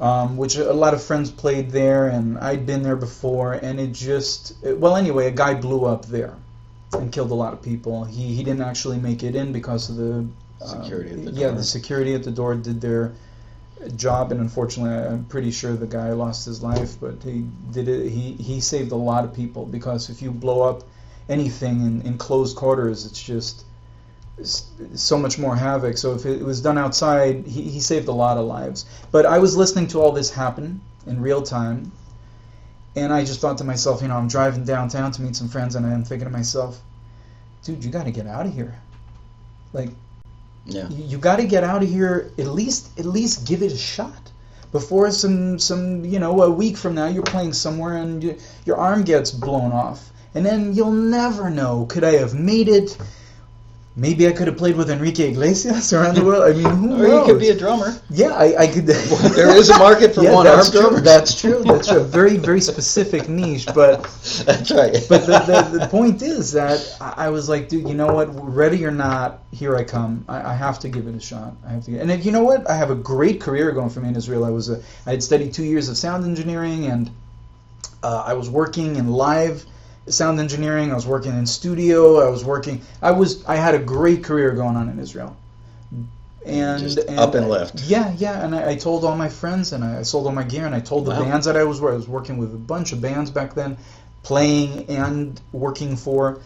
um, 0.00 0.36
which 0.36 0.56
a 0.56 0.72
lot 0.72 0.94
of 0.94 1.02
friends 1.02 1.30
played 1.30 1.70
there, 1.70 2.08
and 2.08 2.38
I'd 2.38 2.66
been 2.66 2.82
there 2.82 2.96
before, 2.96 3.52
and 3.52 3.78
it 3.78 3.92
just 3.92 4.54
well 4.62 4.96
anyway, 4.96 5.28
a 5.28 5.32
guy 5.32 5.54
blew 5.54 5.84
up 5.84 6.06
there 6.06 6.34
and 6.92 7.12
killed 7.12 7.30
a 7.30 7.34
lot 7.34 7.52
of 7.52 7.62
people. 7.62 8.04
He 8.04 8.34
he 8.34 8.42
didn't 8.42 8.62
actually 8.62 8.98
make 8.98 9.22
it 9.22 9.34
in 9.34 9.52
because 9.52 9.90
of 9.90 9.96
the 9.96 10.26
uh, 10.60 10.66
Security 10.66 11.10
at 11.10 11.24
the 11.24 11.30
yeah 11.32 11.50
the 11.50 11.64
security 11.64 12.14
at 12.14 12.22
the 12.22 12.30
door 12.30 12.54
did 12.54 12.80
their 12.80 13.12
job, 13.96 14.32
and 14.32 14.40
unfortunately, 14.40 14.96
I'm 14.96 15.24
pretty 15.26 15.50
sure 15.50 15.74
the 15.74 15.86
guy 15.86 16.12
lost 16.12 16.46
his 16.46 16.62
life, 16.62 16.96
but 17.00 17.22
he 17.22 17.44
did 17.72 17.88
it. 17.88 18.08
He 18.10 18.32
he 18.32 18.60
saved 18.60 18.92
a 18.92 18.96
lot 18.96 19.24
of 19.24 19.34
people 19.34 19.66
because 19.66 20.10
if 20.10 20.22
you 20.22 20.30
blow 20.30 20.62
up 20.62 20.82
anything 21.28 21.80
in, 21.80 22.02
in 22.02 22.18
closed 22.18 22.56
quarters, 22.56 23.06
it's 23.06 23.22
just 23.22 23.64
so 24.42 25.18
much 25.18 25.38
more 25.38 25.54
havoc. 25.56 25.96
So 25.96 26.14
if 26.14 26.26
it 26.26 26.42
was 26.42 26.60
done 26.60 26.76
outside, 26.78 27.46
he, 27.46 27.62
he 27.62 27.80
saved 27.80 28.08
a 28.08 28.12
lot 28.12 28.36
of 28.36 28.46
lives. 28.46 28.84
But 29.10 29.26
I 29.26 29.38
was 29.38 29.56
listening 29.56 29.86
to 29.88 30.00
all 30.00 30.12
this 30.12 30.30
happen 30.30 30.80
in 31.06 31.20
real 31.20 31.42
time, 31.42 31.92
and 32.96 33.12
I 33.12 33.24
just 33.24 33.40
thought 33.40 33.58
to 33.58 33.64
myself, 33.64 34.02
you 34.02 34.08
know, 34.08 34.16
I'm 34.16 34.28
driving 34.28 34.64
downtown 34.64 35.12
to 35.12 35.22
meet 35.22 35.36
some 35.36 35.48
friends, 35.48 35.74
and 35.76 35.86
I'm 35.86 36.04
thinking 36.04 36.26
to 36.26 36.32
myself, 36.32 36.80
dude, 37.64 37.84
you 37.84 37.90
got 37.90 38.04
to 38.04 38.10
get 38.10 38.26
out 38.26 38.46
of 38.46 38.52
here. 38.54 38.74
Like, 39.72 39.90
Yeah. 40.64 40.88
you, 40.88 41.04
you 41.04 41.18
got 41.18 41.36
to 41.36 41.46
get 41.46 41.64
out 41.64 41.82
of 41.82 41.88
here. 41.88 42.30
At 42.38 42.46
least, 42.46 42.98
at 42.98 43.06
least 43.06 43.46
give 43.46 43.62
it 43.62 43.72
a 43.72 43.76
shot. 43.76 44.30
Before 44.72 45.10
some, 45.12 45.58
some, 45.60 46.04
you 46.04 46.18
know, 46.18 46.42
a 46.42 46.50
week 46.50 46.76
from 46.76 46.96
now, 46.96 47.06
you're 47.06 47.22
playing 47.22 47.52
somewhere 47.52 47.96
and 47.96 48.22
you, 48.22 48.38
your 48.64 48.76
arm 48.76 49.04
gets 49.04 49.30
blown 49.30 49.70
off, 49.70 50.10
and 50.34 50.44
then 50.44 50.74
you'll 50.74 50.90
never 50.90 51.48
know. 51.48 51.86
Could 51.86 52.02
I 52.02 52.14
have 52.14 52.34
made 52.34 52.68
it? 52.68 52.98
Maybe 53.96 54.26
I 54.26 54.32
could 54.32 54.48
have 54.48 54.56
played 54.56 54.76
with 54.76 54.90
Enrique 54.90 55.30
Iglesias 55.30 55.92
around 55.96 56.16
the 56.16 56.24
world. 56.24 56.42
I 56.42 56.52
mean, 56.52 56.64
who 56.68 56.94
Or 56.94 57.06
knows? 57.06 57.28
you 57.28 57.32
could 57.32 57.40
be 57.40 57.50
a 57.50 57.56
drummer. 57.56 57.94
yeah, 58.10 58.32
I, 58.34 58.62
I 58.62 58.66
could. 58.66 58.86
There 59.36 59.54
is 59.56 59.70
a 59.70 59.78
market 59.78 60.14
for 60.14 60.22
yeah, 60.24 60.42
that's 60.42 60.70
true. 60.70 60.80
drummers. 60.80 61.02
That's 61.02 61.40
true. 61.40 61.62
That's 61.64 61.88
true. 61.88 62.00
A 62.00 62.04
very, 62.04 62.36
very 62.36 62.60
specific 62.60 63.28
niche, 63.28 63.66
but 63.72 64.02
That's 64.46 64.70
right. 64.72 64.94
but 65.08 65.26
the, 65.26 65.38
the, 65.70 65.78
the 65.78 65.86
point 65.86 66.22
is 66.22 66.50
that 66.52 66.96
I, 67.00 67.26
I 67.26 67.28
was 67.30 67.48
like, 67.48 67.68
dude, 67.68 67.88
you 67.88 67.94
know 67.94 68.12
what? 68.12 68.28
Ready 68.32 68.84
or 68.84 68.90
not, 68.90 69.42
here 69.52 69.76
I 69.76 69.84
come. 69.84 70.24
I, 70.28 70.50
I 70.50 70.54
have 70.54 70.80
to 70.80 70.88
give 70.88 71.06
it 71.06 71.14
a 71.14 71.20
shot. 71.20 71.54
I 71.64 71.70
have 71.70 71.84
to. 71.84 71.92
Get, 71.92 72.00
and 72.02 72.10
if, 72.10 72.26
you 72.26 72.32
know 72.32 72.42
what? 72.42 72.68
I 72.68 72.76
have 72.76 72.90
a 72.90 72.96
great 72.96 73.40
career 73.40 73.70
going 73.70 73.90
for 73.90 74.00
me 74.00 74.08
in 74.08 74.16
Israel. 74.16 74.44
I 74.44 74.50
was 74.50 74.70
a, 74.70 74.82
I 75.06 75.10
had 75.12 75.22
studied 75.22 75.52
two 75.54 75.64
years 75.64 75.88
of 75.88 75.96
sound 75.96 76.24
engineering, 76.24 76.86
and 76.86 77.10
uh, 78.02 78.24
I 78.26 78.34
was 78.34 78.50
working 78.50 78.96
in 78.96 79.08
live 79.08 79.64
sound 80.06 80.40
engineering. 80.40 80.92
I 80.92 80.94
was 80.94 81.06
working 81.06 81.32
in 81.32 81.46
studio. 81.46 82.26
I 82.26 82.28
was 82.30 82.44
working. 82.44 82.82
I 83.02 83.10
was. 83.12 83.44
I 83.46 83.56
had 83.56 83.74
a 83.74 83.78
great 83.78 84.24
career 84.24 84.52
going 84.52 84.76
on 84.76 84.88
in 84.88 84.98
Israel. 84.98 85.36
And, 86.46 86.82
Just 86.82 86.98
and 86.98 87.18
up 87.18 87.34
and 87.34 87.48
left. 87.48 87.82
Yeah, 87.84 88.12
yeah. 88.18 88.44
And 88.44 88.54
I, 88.54 88.72
I 88.72 88.76
told 88.76 89.02
all 89.04 89.16
my 89.16 89.30
friends, 89.30 89.72
and 89.72 89.82
I, 89.82 90.00
I 90.00 90.02
sold 90.02 90.26
all 90.26 90.32
my 90.32 90.42
gear, 90.42 90.66
and 90.66 90.74
I 90.74 90.80
told 90.80 91.06
the 91.06 91.12
Wow. 91.12 91.24
bands 91.24 91.46
that 91.46 91.56
I 91.56 91.64
was. 91.64 91.80
I 91.80 91.86
was 91.86 92.06
working 92.06 92.36
with 92.36 92.52
a 92.54 92.58
bunch 92.58 92.92
of 92.92 93.00
bands 93.00 93.30
back 93.30 93.54
then 93.54 93.78
playing 94.22 94.86
and 94.90 95.40
working 95.52 95.96
for. 95.96 96.40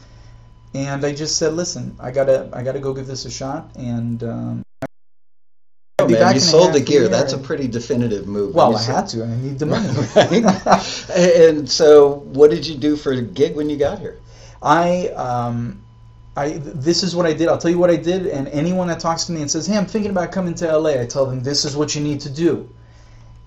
And 0.74 1.04
I 1.04 1.12
just 1.14 1.38
said, 1.38 1.54
listen, 1.54 1.96
I 1.98 2.10
gotta, 2.10 2.50
I 2.52 2.62
gotta 2.62 2.78
go 2.78 2.92
give 2.92 3.06
this 3.06 3.24
a 3.24 3.30
shot. 3.30 3.70
And 3.76 4.22
um, 4.22 4.62
man, 6.14 6.22
back 6.22 6.34
you 6.34 6.40
sold 6.40 6.72
the 6.72 6.80
gear. 6.80 7.08
That's 7.08 7.32
a 7.32 7.38
pretty 7.38 7.68
definitive 7.68 8.26
move. 8.26 8.54
well, 8.54 8.76
I 8.76 8.82
had 8.82 9.08
to. 9.08 9.24
I 9.24 9.36
need 9.36 9.58
the 9.58 9.66
money. 9.66 9.88
Right. 10.14 11.10
and 11.16 11.68
so, 11.68 12.14
what 12.32 12.50
did 12.50 12.66
you 12.66 12.76
do 12.76 12.96
for 12.96 13.12
a 13.12 13.22
gig 13.22 13.56
when 13.56 13.68
you 13.70 13.76
got 13.76 13.98
here? 13.98 14.18
I, 14.62 15.08
um, 15.08 15.82
I, 16.36 16.58
this 16.58 17.02
is 17.02 17.14
what 17.16 17.26
I 17.26 17.32
did. 17.32 17.48
I'll 17.48 17.58
tell 17.58 17.70
you 17.70 17.78
what 17.78 17.90
I 17.90 17.96
did. 17.96 18.26
And 18.26 18.48
anyone 18.48 18.88
that 18.88 19.00
talks 19.00 19.24
to 19.24 19.32
me 19.32 19.40
and 19.40 19.50
says, 19.50 19.66
"Hey, 19.66 19.76
I'm 19.76 19.86
thinking 19.86 20.10
about 20.10 20.32
coming 20.32 20.54
to 20.54 20.76
LA," 20.78 21.00
I 21.00 21.06
tell 21.06 21.26
them 21.26 21.42
this 21.42 21.64
is 21.64 21.76
what 21.76 21.94
you 21.94 22.00
need 22.00 22.20
to 22.20 22.30
do. 22.30 22.68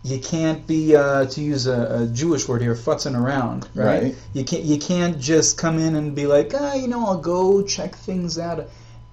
You 0.03 0.19
can't 0.19 0.65
be, 0.65 0.95
uh, 0.95 1.25
to 1.25 1.41
use 1.41 1.67
a, 1.67 2.01
a 2.01 2.07
Jewish 2.07 2.47
word 2.47 2.61
here, 2.63 2.73
futzing 2.73 3.15
around, 3.15 3.69
right? 3.75 4.03
Right. 4.03 4.15
You 4.33 4.43
can't, 4.43 4.63
you 4.63 4.79
can't 4.79 5.19
just 5.19 5.59
come 5.59 5.77
in 5.77 5.95
and 5.95 6.15
be 6.15 6.25
like, 6.25 6.53
ah, 6.55 6.73
you 6.73 6.87
know, 6.87 7.05
I'll 7.05 7.19
go 7.19 7.61
check 7.61 7.95
things 7.95 8.39
out. 8.39 8.67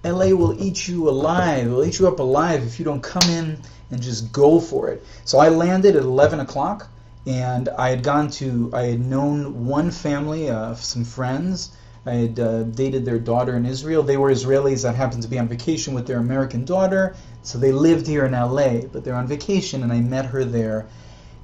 LA 0.05 0.28
will 0.28 0.55
eat 0.62 0.87
you 0.87 1.09
alive. 1.09 1.67
It'll 1.67 1.85
eat 1.85 1.99
you 1.99 2.07
up 2.07 2.21
alive 2.21 2.62
if 2.62 2.78
you 2.78 2.85
don't 2.85 3.02
come 3.02 3.28
in 3.31 3.61
and 3.90 4.00
just 4.00 4.31
go 4.31 4.61
for 4.61 4.88
it. 4.88 5.05
So 5.25 5.38
I 5.38 5.49
landed 5.49 5.97
at 5.97 6.02
11 6.02 6.38
o'clock, 6.40 6.88
and 7.26 7.69
I 7.71 7.90
had 7.90 8.05
gone 8.05 8.31
to, 8.33 8.71
I 8.73 8.83
had 8.83 9.00
known 9.00 9.67
one 9.67 9.90
family, 9.90 10.50
uh, 10.50 10.75
some 10.75 11.05
friends. 11.05 11.76
I 12.07 12.12
had 12.12 12.38
uh, 12.38 12.62
dated 12.62 13.05
their 13.05 13.19
daughter 13.19 13.57
in 13.57 13.67
Israel. 13.67 14.02
They 14.05 14.17
were 14.17 14.31
Israelis 14.31 14.83
that 14.83 14.95
happened 14.95 15.23
to 15.25 15.28
be 15.28 15.38
on 15.38 15.49
vacation 15.49 15.95
with 15.95 16.07
their 16.07 16.19
American 16.19 16.64
daughter, 16.64 17.17
so 17.43 17.59
they 17.59 17.73
lived 17.73 18.07
here 18.07 18.25
in 18.25 18.33
LA, 18.33 18.83
but 18.93 19.05
they're 19.05 19.17
on 19.17 19.26
vacation, 19.26 19.83
and 19.83 19.93
I 19.93 20.00
met 20.00 20.26
her 20.26 20.45
there. 20.45 20.87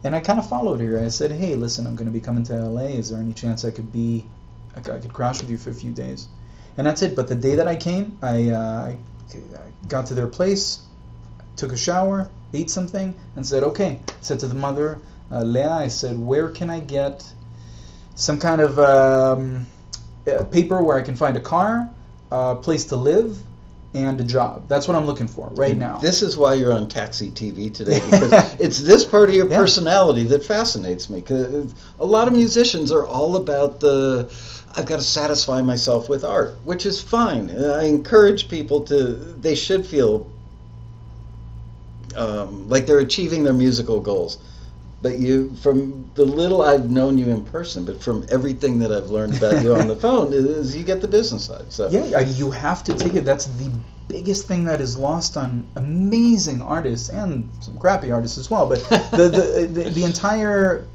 And 0.04 0.14
I 0.14 0.20
kind 0.20 0.38
of 0.38 0.48
followed 0.48 0.80
her. 0.80 1.00
I 1.00 1.08
said, 1.08 1.32
"Hey, 1.32 1.54
listen, 1.54 1.86
I'm 1.86 1.96
going 1.96 2.06
to 2.06 2.12
be 2.12 2.20
coming 2.20 2.44
to 2.44 2.54
LA. 2.54 2.82
Is 2.82 3.10
there 3.10 3.20
any 3.20 3.32
chance 3.32 3.64
I 3.64 3.70
could 3.72 3.90
be, 3.90 4.24
I 4.76 4.80
could, 4.80 4.94
I 4.94 4.98
could 5.00 5.12
crash 5.12 5.40
with 5.40 5.50
you 5.50 5.58
for 5.58 5.70
a 5.70 5.74
few 5.74 5.90
days?" 5.90 6.28
And 6.76 6.86
that's 6.86 7.02
it. 7.02 7.14
But 7.14 7.28
the 7.28 7.34
day 7.34 7.54
that 7.56 7.68
I 7.68 7.76
came, 7.76 8.18
I, 8.22 8.50
uh, 8.50 8.92
I 8.92 8.98
got 9.88 10.06
to 10.06 10.14
their 10.14 10.26
place, 10.26 10.80
took 11.56 11.72
a 11.72 11.76
shower, 11.76 12.28
ate 12.52 12.70
something, 12.70 13.14
and 13.36 13.46
said, 13.46 13.62
"Okay." 13.62 14.00
I 14.08 14.12
said 14.20 14.40
to 14.40 14.46
the 14.46 14.54
mother, 14.54 14.98
uh, 15.30 15.42
Leah, 15.42 15.70
I 15.72 15.88
said, 15.88 16.18
"Where 16.18 16.48
can 16.48 16.70
I 16.70 16.80
get 16.80 17.24
some 18.14 18.38
kind 18.38 18.60
of 18.60 18.78
um, 18.78 19.66
paper 20.50 20.82
where 20.82 20.96
I 20.96 21.02
can 21.02 21.16
find 21.16 21.36
a 21.36 21.40
car, 21.40 21.88
a 22.30 22.56
place 22.56 22.86
to 22.86 22.96
live, 22.96 23.38
and 23.94 24.20
a 24.20 24.24
job? 24.24 24.64
That's 24.68 24.88
what 24.88 24.96
I'm 24.96 25.06
looking 25.06 25.28
for 25.28 25.48
right 25.54 25.76
now." 25.76 25.98
This 25.98 26.22
is 26.22 26.36
why 26.36 26.54
you're 26.54 26.72
on 26.72 26.88
Taxi 26.88 27.30
TV 27.30 27.72
today 27.72 28.00
because 28.10 28.32
it's 28.60 28.80
this 28.80 29.04
part 29.04 29.28
of 29.28 29.34
your 29.34 29.48
Yeah. 29.48 29.58
personality 29.58 30.24
that 30.24 30.44
fascinates 30.44 31.08
me. 31.10 31.20
'Cause 31.22 31.72
a 32.00 32.06
lot 32.06 32.26
of 32.28 32.34
musicians 32.34 32.90
are 32.92 33.06
all 33.06 33.36
about 33.36 33.80
the 33.80 34.28
I've 34.76 34.86
got 34.86 34.96
to 34.96 35.04
satisfy 35.04 35.62
myself 35.62 36.08
with 36.08 36.24
art, 36.24 36.56
which 36.64 36.84
is 36.86 37.00
fine. 37.00 37.50
I 37.50 37.84
encourage 37.84 38.48
people 38.48 38.80
to 38.82 39.14
they 39.40 39.54
should 39.54 39.86
feel 39.86 40.26
um, 42.16 42.68
like 42.68 42.86
they're 42.86 42.98
achieving 42.98 43.44
their 43.44 43.52
musical 43.52 44.00
goals. 44.00 44.38
But 45.02 45.18
you, 45.18 45.54
from 45.56 46.10
the 46.14 46.24
little 46.24 46.62
I've 46.62 46.90
known 46.90 47.18
you 47.18 47.26
in 47.28 47.44
person, 47.44 47.84
but 47.84 48.02
from 48.02 48.24
everything 48.30 48.78
that 48.78 48.90
I've 48.90 49.10
learned 49.10 49.36
about 49.36 49.62
you 49.62 49.74
on 49.74 49.86
the 49.86 49.96
phone, 50.04 50.32
is 50.32 50.74
you 50.74 50.82
get 50.82 51.02
the 51.02 51.08
business 51.08 51.44
side. 51.44 51.70
So 51.70 51.88
Yeah, 51.90 52.20
you 52.20 52.50
have 52.50 52.82
to 52.84 52.94
take 52.94 53.14
it. 53.14 53.24
That's 53.24 53.46
the 53.46 53.70
biggest 54.08 54.46
thing 54.48 54.64
that 54.64 54.80
is 54.80 54.96
lost 54.96 55.36
on 55.36 55.66
amazing 55.76 56.62
artists 56.62 57.10
and 57.10 57.50
some 57.60 57.76
crappy 57.78 58.10
artists 58.10 58.38
as 58.38 58.50
well. 58.50 58.66
But 58.66 58.78
the 59.10 59.28
the, 59.28 59.66
the, 59.82 59.90
the 59.90 60.04
entire 60.04 60.86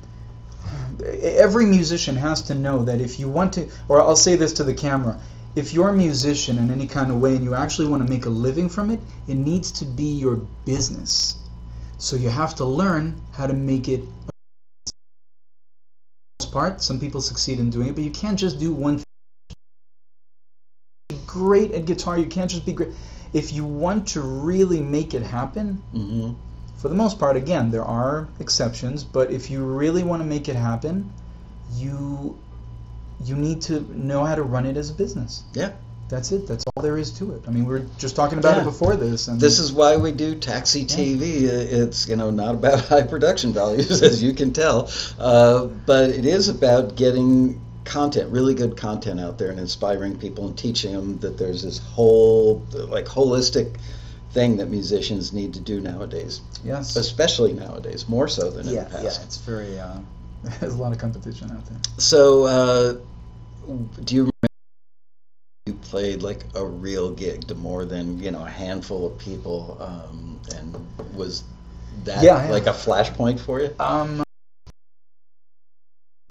every 1.03 1.65
musician 1.65 2.15
has 2.15 2.41
to 2.43 2.55
know 2.55 2.83
that 2.85 3.01
if 3.01 3.19
you 3.19 3.29
want 3.29 3.53
to, 3.53 3.69
or 3.87 4.01
I'll 4.01 4.15
say 4.15 4.35
this 4.35 4.53
to 4.53 4.63
the 4.63 4.73
camera. 4.73 5.19
If 5.55 5.73
you're 5.73 5.89
a 5.89 5.93
musician 5.93 6.57
in 6.57 6.69
any 6.71 6.87
kind 6.87 7.11
of 7.11 7.19
way 7.19 7.35
and 7.35 7.43
you 7.43 7.55
actually 7.55 7.87
want 7.87 8.05
to 8.05 8.09
make 8.09 8.25
a 8.25 8.29
living 8.29 8.69
from 8.69 8.91
it, 8.91 8.99
it 9.27 9.35
needs 9.35 9.71
to 9.73 9.85
be 9.85 10.03
your 10.03 10.35
business. 10.65 11.37
So 11.97 12.15
you 12.15 12.29
have 12.29 12.55
to 12.55 12.65
learn 12.65 13.19
how 13.31 13.47
to 13.47 13.53
make 13.53 13.89
it 13.89 14.03
part. 16.51 16.81
Some 16.81 16.99
people 16.99 17.21
succeed 17.21 17.59
in 17.59 17.69
doing 17.69 17.89
it, 17.89 17.95
but 17.95 18.03
you 18.03 18.11
can't 18.11 18.37
just 18.37 18.59
do 18.59 18.73
one 18.73 18.97
thing. 18.97 19.05
Great 21.25 21.71
at 21.73 21.85
guitar, 21.85 22.17
you 22.17 22.25
can't 22.25 22.49
just 22.49 22.65
be 22.65 22.73
great. 22.73 22.89
If 23.33 23.53
you 23.53 23.65
want 23.65 24.07
to 24.09 24.21
really 24.21 24.81
make 24.81 25.13
it 25.13 25.21
happen, 25.21 25.73
hmm 25.91 26.33
for 26.79 26.87
the 26.87 26.95
most 26.95 27.19
part, 27.19 27.35
again, 27.35 27.71
there 27.71 27.83
are 27.83 28.27
exceptions, 28.39 29.03
but 29.03 29.31
if 29.31 29.51
you 29.51 29.63
really 29.63 30.03
want 30.03 30.21
to 30.21 30.25
make 30.25 30.47
it 30.47 30.55
happen, 30.55 31.11
you 31.75 32.37
you 33.25 33.35
need 33.35 33.61
to 33.63 33.81
know 33.97 34.23
how 34.23 34.33
to 34.33 34.43
run 34.43 34.65
it 34.65 34.77
as 34.77 34.89
a 34.89 34.93
business. 34.93 35.43
Yeah. 35.53 35.73
That's 36.07 36.31
it. 36.31 36.47
That's 36.47 36.63
all 36.65 36.81
there 36.81 36.97
is 36.97 37.11
to 37.19 37.33
it. 37.35 37.43
I 37.47 37.51
mean, 37.51 37.65
we 37.65 37.73
were 37.73 37.85
just 37.99 38.15
talking 38.15 38.39
about 38.39 38.55
Yeah. 38.55 38.61
it 38.61 38.65
before 38.65 38.95
this, 38.95 39.27
and 39.27 39.39
This 39.39 39.59
is 39.59 39.71
why 39.71 39.97
we 39.97 40.11
do 40.11 40.35
taxi 40.35 40.85
TV. 40.85 41.43
It's 41.43 42.07
you 42.07 42.15
know 42.15 42.31
not 42.31 42.55
about 42.55 42.79
high 42.93 43.03
production 43.03 43.53
values, 43.53 44.01
as 44.09 44.23
you 44.23 44.33
can 44.33 44.53
tell, 44.53 44.89
uh, 45.19 45.65
but 45.65 46.09
it 46.09 46.25
is 46.25 46.47
about 46.47 46.95
getting 46.95 47.59
content, 47.83 48.31
really 48.31 48.55
good 48.55 48.77
content 48.77 49.19
out 49.19 49.37
there, 49.37 49.51
and 49.51 49.59
inspiring 49.59 50.17
people 50.17 50.47
and 50.47 50.57
teaching 50.57 50.93
them 50.93 51.19
that 51.19 51.37
there's 51.37 51.61
this 51.61 51.77
whole 51.79 52.63
like 52.87 53.05
holistic 53.05 53.75
thing 54.31 54.57
that 54.57 54.67
musicians 54.69 55.33
need 55.33 55.53
to 55.53 55.59
do 55.59 55.81
nowadays, 55.81 56.41
yes, 56.63 56.95
especially 56.95 57.53
nowadays, 57.53 58.07
more 58.07 58.27
so 58.27 58.49
than 58.49 58.67
in 58.67 58.73
yeah, 58.73 58.83
the 58.85 58.97
yeah. 58.97 59.03
past. 59.03 59.23
It's 59.23 59.37
very. 59.37 59.79
Uh, 59.79 59.99
there's 60.59 60.73
a 60.73 60.77
lot 60.77 60.91
of 60.91 60.97
competition 60.97 61.51
out 61.51 61.65
there. 61.65 61.77
So, 61.97 62.43
uh, 62.45 62.93
do 64.03 64.15
you 64.15 64.21
remember 64.21 64.47
you 65.65 65.73
played 65.73 66.23
like 66.23 66.45
a 66.55 66.65
real 66.65 67.11
gig 67.11 67.47
to 67.47 67.55
more 67.55 67.85
than 67.85 68.19
you 68.19 68.31
know 68.31 68.45
a 68.45 68.49
handful 68.49 69.07
of 69.07 69.17
people, 69.17 69.77
um, 69.79 70.39
and 70.55 70.75
was 71.15 71.43
that 72.05 72.23
Yeah, 72.23 72.45
yeah. 72.45 72.51
like 72.51 72.67
a 72.67 72.73
flashpoint 72.73 73.39
for 73.39 73.59
you? 73.59 73.75
Um, 73.79 74.23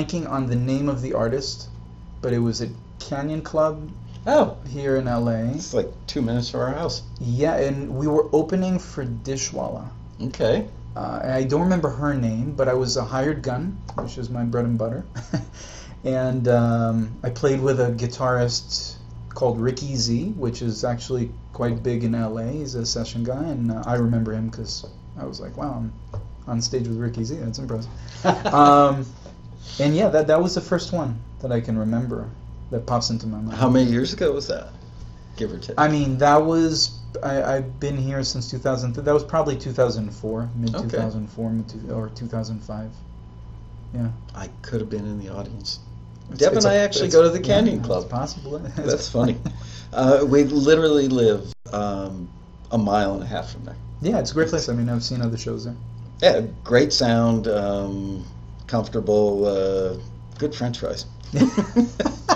blanking 0.01 0.29
on 0.29 0.47
the 0.47 0.57
name 0.57 0.89
of 0.89 1.03
the 1.03 1.15
artist, 1.15 1.69
but 2.23 2.33
it 2.33 2.39
was 2.39 2.63
at 2.63 2.71
Canyon 3.01 3.43
Club 3.43 3.91
Oh, 4.31 4.59
here 4.69 4.97
in 4.97 5.07
LA. 5.07 5.55
it's 5.55 5.73
like 5.73 5.91
two 6.07 6.21
minutes 6.21 6.51
from 6.51 6.61
our 6.61 6.75
house. 6.75 7.01
Yeah, 7.19 7.57
and 7.57 7.97
we 7.97 8.07
were 8.07 8.29
opening 8.35 8.79
for 8.79 9.07
Dishwalla. 9.07 9.89
Okay. 10.21 10.69
Uh, 10.95 11.21
I 11.25 11.45
don't 11.45 11.63
remember 11.63 11.89
her 11.89 12.13
name, 12.13 12.53
but 12.53 12.69
I 12.69 12.75
was 12.75 12.99
a 12.99 13.05
hired 13.05 13.41
gun, 13.41 13.79
which 13.95 14.19
is 14.19 14.29
my 14.29 14.45
bread 14.45 14.67
and 14.67 14.77
butter. 14.77 15.07
and 16.05 16.47
um, 16.47 17.17
I 17.23 17.31
played 17.31 17.63
with 17.63 17.81
a 17.81 17.91
guitarist 17.93 18.97
called 19.31 19.59
Ricky 19.59 19.97
Z, 19.97 20.35
which 20.37 20.61
is 20.61 20.85
actually 20.85 21.33
quite 21.55 21.83
big 21.83 22.05
in 22.05 22.13
LA. 22.13 22.49
He's 22.49 22.75
a 22.75 22.85
session 22.85 23.25
guy, 23.25 23.45
and 23.45 23.73
uh, 23.73 23.83
I 23.87 23.95
remember 23.95 24.35
him 24.35 24.51
because 24.51 24.85
I 25.19 25.25
was 25.25 25.41
like, 25.41 25.57
wow, 25.57 25.73
I'm 25.73 26.21
on 26.47 26.61
stage 26.61 26.87
with 26.87 26.99
Ricky 26.99 27.25
Z. 27.25 27.37
That's 27.37 27.61
impressive. 27.61 27.91
um, 28.53 29.07
and 29.81 29.97
yeah, 29.97 30.11
that 30.11 30.27
that 30.27 30.43
was 30.43 30.55
the 30.55 30.61
first 30.61 30.93
one 30.93 31.19
that 31.41 31.51
I 31.51 31.63
can 31.63 31.79
remember 31.79 32.29
that 32.71 32.87
pops 32.87 33.11
into 33.11 33.27
my 33.27 33.39
mind. 33.39 33.57
How 33.57 33.69
many 33.69 33.91
years 33.91 34.13
ago 34.13 34.33
was 34.33 34.47
that? 34.49 34.69
Give 35.37 35.53
or 35.53 35.59
take. 35.59 35.79
I 35.79 35.89
mean, 35.89 36.19
that 36.19 36.37
was 36.37 36.99
I, 37.23 37.43
I've 37.57 37.81
been 37.81 37.97
here 37.97 38.23
since 38.25 38.51
2000. 38.51 38.95
That 38.97 39.15
was 39.15 39.25
probably 39.25 39.57
2004, 39.57 40.51
mid 40.57 40.75
Okay. 40.75 40.83
2004, 40.89 41.51
mid 41.51 41.69
two, 41.69 41.91
or 41.93 42.09
2005. 42.11 42.91
Yeah, 43.95 44.09
I 44.35 44.49
could 44.63 44.81
have 44.81 44.91
been 44.91 45.07
in 45.07 45.19
the 45.19 45.29
audience. 45.31 45.79
It's- 46.31 46.39
Deb 46.41 46.53
it's 46.53 46.65
and 46.67 46.75
a- 46.75 46.77
I 46.77 46.81
actually 46.83 47.09
go 47.09 47.23
to 47.23 47.31
the 47.31 47.39
yeah, 47.39 47.55
Canyon 47.55 47.79
it's 47.79 47.87
Club. 47.87 48.11
possible. 48.11 48.59
That's 48.77 49.09
funny. 49.09 49.39
Uh, 49.93 50.27
we 50.29 50.45
literally 50.45 51.09
live 51.09 51.51
um, 51.73 52.29
a 52.71 52.77
mile 52.77 53.15
and 53.15 53.23
a 53.23 53.27
half 53.27 53.51
from 53.53 53.65
there. 53.65 53.77
yeah, 54.03 54.19
it's 54.19 54.33
a 54.33 54.35
great 54.35 54.49
place. 54.49 54.69
I 54.69 54.75
mean, 54.75 54.91
I've 54.91 55.03
seen 55.03 55.23
other 55.23 55.39
shows 55.39 55.65
there. 55.65 55.77
Yeah, 56.21 56.43
great 56.65 56.93
sound, 56.93 57.49
um, 57.49 58.27
comfortable, 58.67 59.47
uh, 59.47 59.97
good 60.39 60.55
French 60.55 60.81
fries. 60.81 61.07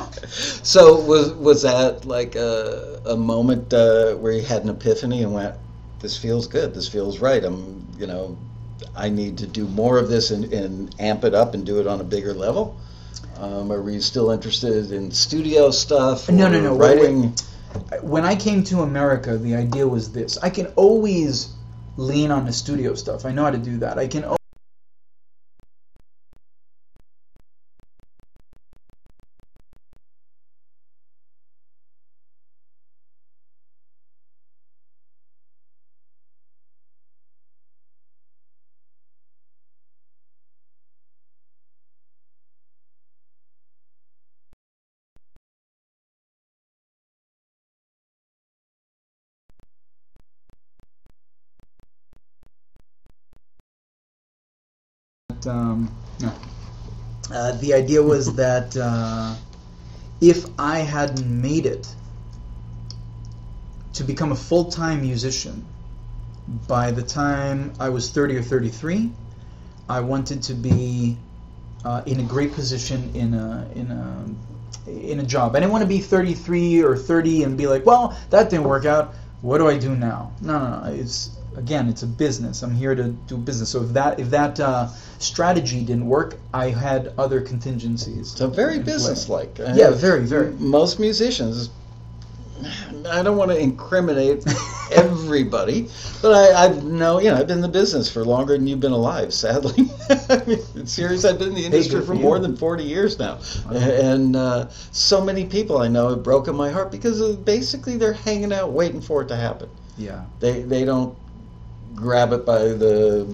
so 0.63 1.01
was 1.01 1.33
was 1.33 1.63
that 1.63 2.05
like 2.05 2.35
a, 2.37 3.01
a 3.07 3.17
moment 3.17 3.73
uh, 3.73 4.15
where 4.15 4.33
you 4.33 4.43
had 4.43 4.63
an 4.63 4.71
epiphany 4.71 5.23
and 5.23 5.33
went, 5.33 5.55
"This 6.01 6.17
feels 6.17 6.47
good. 6.47 6.75
This 6.75 6.89
feels 6.89 7.19
right. 7.19 7.43
I'm, 7.45 7.87
you 7.99 8.07
know, 8.07 8.37
I 8.97 9.09
need 9.09 9.39
to 9.39 9.47
do 9.47 9.67
more 9.69 9.99
of 9.99 10.09
this 10.09 10.31
and, 10.31 10.53
and 10.53 10.95
amp 10.99 11.25
it 11.25 11.35
up 11.35 11.55
and 11.55 11.65
do 11.65 11.81
it 11.81 11.87
on 11.87 12.01
a 12.01 12.05
bigger 12.05 12.35
level." 12.35 12.77
Um, 13.39 13.73
or 13.73 13.83
were 13.83 13.91
you 13.91 14.01
still 14.01 14.31
interested 14.31 14.93
in 14.93 15.11
studio 15.11 15.71
stuff? 15.71 16.29
No, 16.29 16.49
no, 16.49 16.61
no, 16.61 16.75
wait, 16.75 16.99
wait. 16.99 17.05
Writing. 17.05 17.35
When 18.03 18.25
I 18.25 18.37
came 18.37 18.63
to 18.65 18.83
America, 18.83 19.39
the 19.39 19.55
idea 19.55 19.87
was 19.89 20.13
this: 20.13 20.39
I 20.39 20.51
can 20.51 20.67
always 20.77 21.55
lean 21.97 22.31
on 22.31 22.45
the 22.47 22.53
studio 22.53 22.95
stuff. 22.95 23.25
I 23.25 23.33
know 23.33 23.45
how 23.45 23.51
to 23.51 23.59
do 23.59 23.79
that. 23.79 23.99
I 23.99 24.07
can. 24.07 24.25
Um, 55.47 55.95
no. 56.21 56.33
Uh, 57.31 57.53
the 57.61 57.75
idea 57.75 58.03
was 58.03 58.35
that 58.37 58.77
uh, 58.77 59.35
if 60.21 60.45
I 60.59 60.79
hadn't 60.79 61.27
made 61.27 61.67
it 61.67 61.87
to 63.95 64.05
become 64.05 64.33
a 64.33 64.37
full 64.37 64.67
time 64.67 65.03
musician, 65.03 65.65
by 66.67 66.91
the 66.91 67.03
time 67.03 67.73
I 67.79 67.89
was 67.89 68.11
30 68.11 68.37
or 68.37 68.43
33, 68.43 69.11
I 69.89 70.01
wanted 70.01 70.43
to 70.45 70.55
be 70.55 71.17
uh, 71.85 72.03
in 72.07 72.21
a 72.21 72.23
great 72.23 72.53
position 72.53 73.11
in 73.15 73.35
a 73.35 73.69
in 73.75 73.91
a 73.91 74.25
in 74.87 75.21
a 75.21 75.23
job. 75.23 75.55
I 75.55 75.61
didn't 75.61 75.73
want 75.73 75.83
to 75.83 75.89
be 75.89 76.01
33 76.01 76.83
or 76.83 76.97
30 76.97 77.45
and 77.45 77.57
be 77.57 77.67
like, 77.67 77.87
well, 77.87 78.19
that 78.31 78.51
didn't 78.51 78.65
work 78.65 78.85
out. 78.85 79.15
What 79.41 79.59
do 79.59 79.69
I 79.69 79.79
do 79.79 79.95
now? 79.95 80.33
No, 80.41 80.59
no, 80.59 80.81
no. 80.81 80.93
It's 80.93 81.31
again, 81.57 81.89
it's 81.89 82.03
a 82.03 82.07
business. 82.07 82.63
I'm 82.63 82.75
here 82.75 82.95
to 82.95 83.09
do 83.09 83.37
business. 83.37 83.71
So 83.71 83.83
if 83.83 83.91
that 83.91 84.21
if 84.21 84.31
that 84.31 84.59
uh, 84.61 84.89
strategy 85.19 85.85
didn't 85.85 86.07
work, 86.07 86.39
I 86.53 86.71
had 86.71 87.13
other 87.19 87.41
contingencies. 87.41 88.31
So 88.31 88.49
very 88.49 88.79
businesslike. 88.79 89.59
Uh, 89.61 89.73
Yeah, 89.75 89.91
very, 89.91 90.25
very. 90.25 90.53
Most 90.53 90.99
musicians, 90.99 91.71
I 93.11 93.23
don't 93.23 93.37
want 93.37 93.51
to 93.51 93.59
incriminate 93.59 94.45
everybody, 94.93 95.89
but 96.21 96.33
I, 96.33 96.65
I've 96.65 96.85
know 96.85 97.19
you 97.19 97.31
know 97.31 97.37
I've 97.37 97.47
been 97.47 97.59
in 97.59 97.63
the 97.63 97.69
business 97.69 98.11
for 98.11 98.25
longer 98.25 98.57
than 98.57 98.67
you've 98.67 98.81
been 98.81 98.93
alive. 98.93 99.35
Sadly, 99.35 99.91
I 100.29 100.43
mean, 100.47 100.87
serious. 100.87 101.25
I've 101.25 101.39
been 101.39 101.49
in 101.49 101.55
the 101.55 101.65
industry 101.65 102.05
for 102.05 102.15
more 102.15 102.39
than 102.39 102.57
forty 102.57 102.85
years 102.85 103.19
now, 103.19 103.41
and 103.71 104.37
uh, 104.37 104.69
so 104.93 105.21
many 105.21 105.45
people 105.45 105.79
I 105.79 105.89
know 105.89 106.11
have 106.11 106.23
broken 106.23 106.55
my 106.55 106.71
heart 106.71 106.91
because 106.93 107.21
of 107.21 107.45
basically 107.45 107.97
they're 107.97 108.13
hanging 108.13 108.53
out 108.53 108.73
waiting 108.73 109.01
for 109.01 109.23
it 109.23 109.29
to 109.29 109.37
happen. 109.37 109.69
Yeah. 109.99 110.25
They 110.41 110.63
they 110.63 110.85
don't 110.85 111.17
grab 112.03 112.33
it 112.33 112.45
by 112.45 112.59
the 112.59 113.33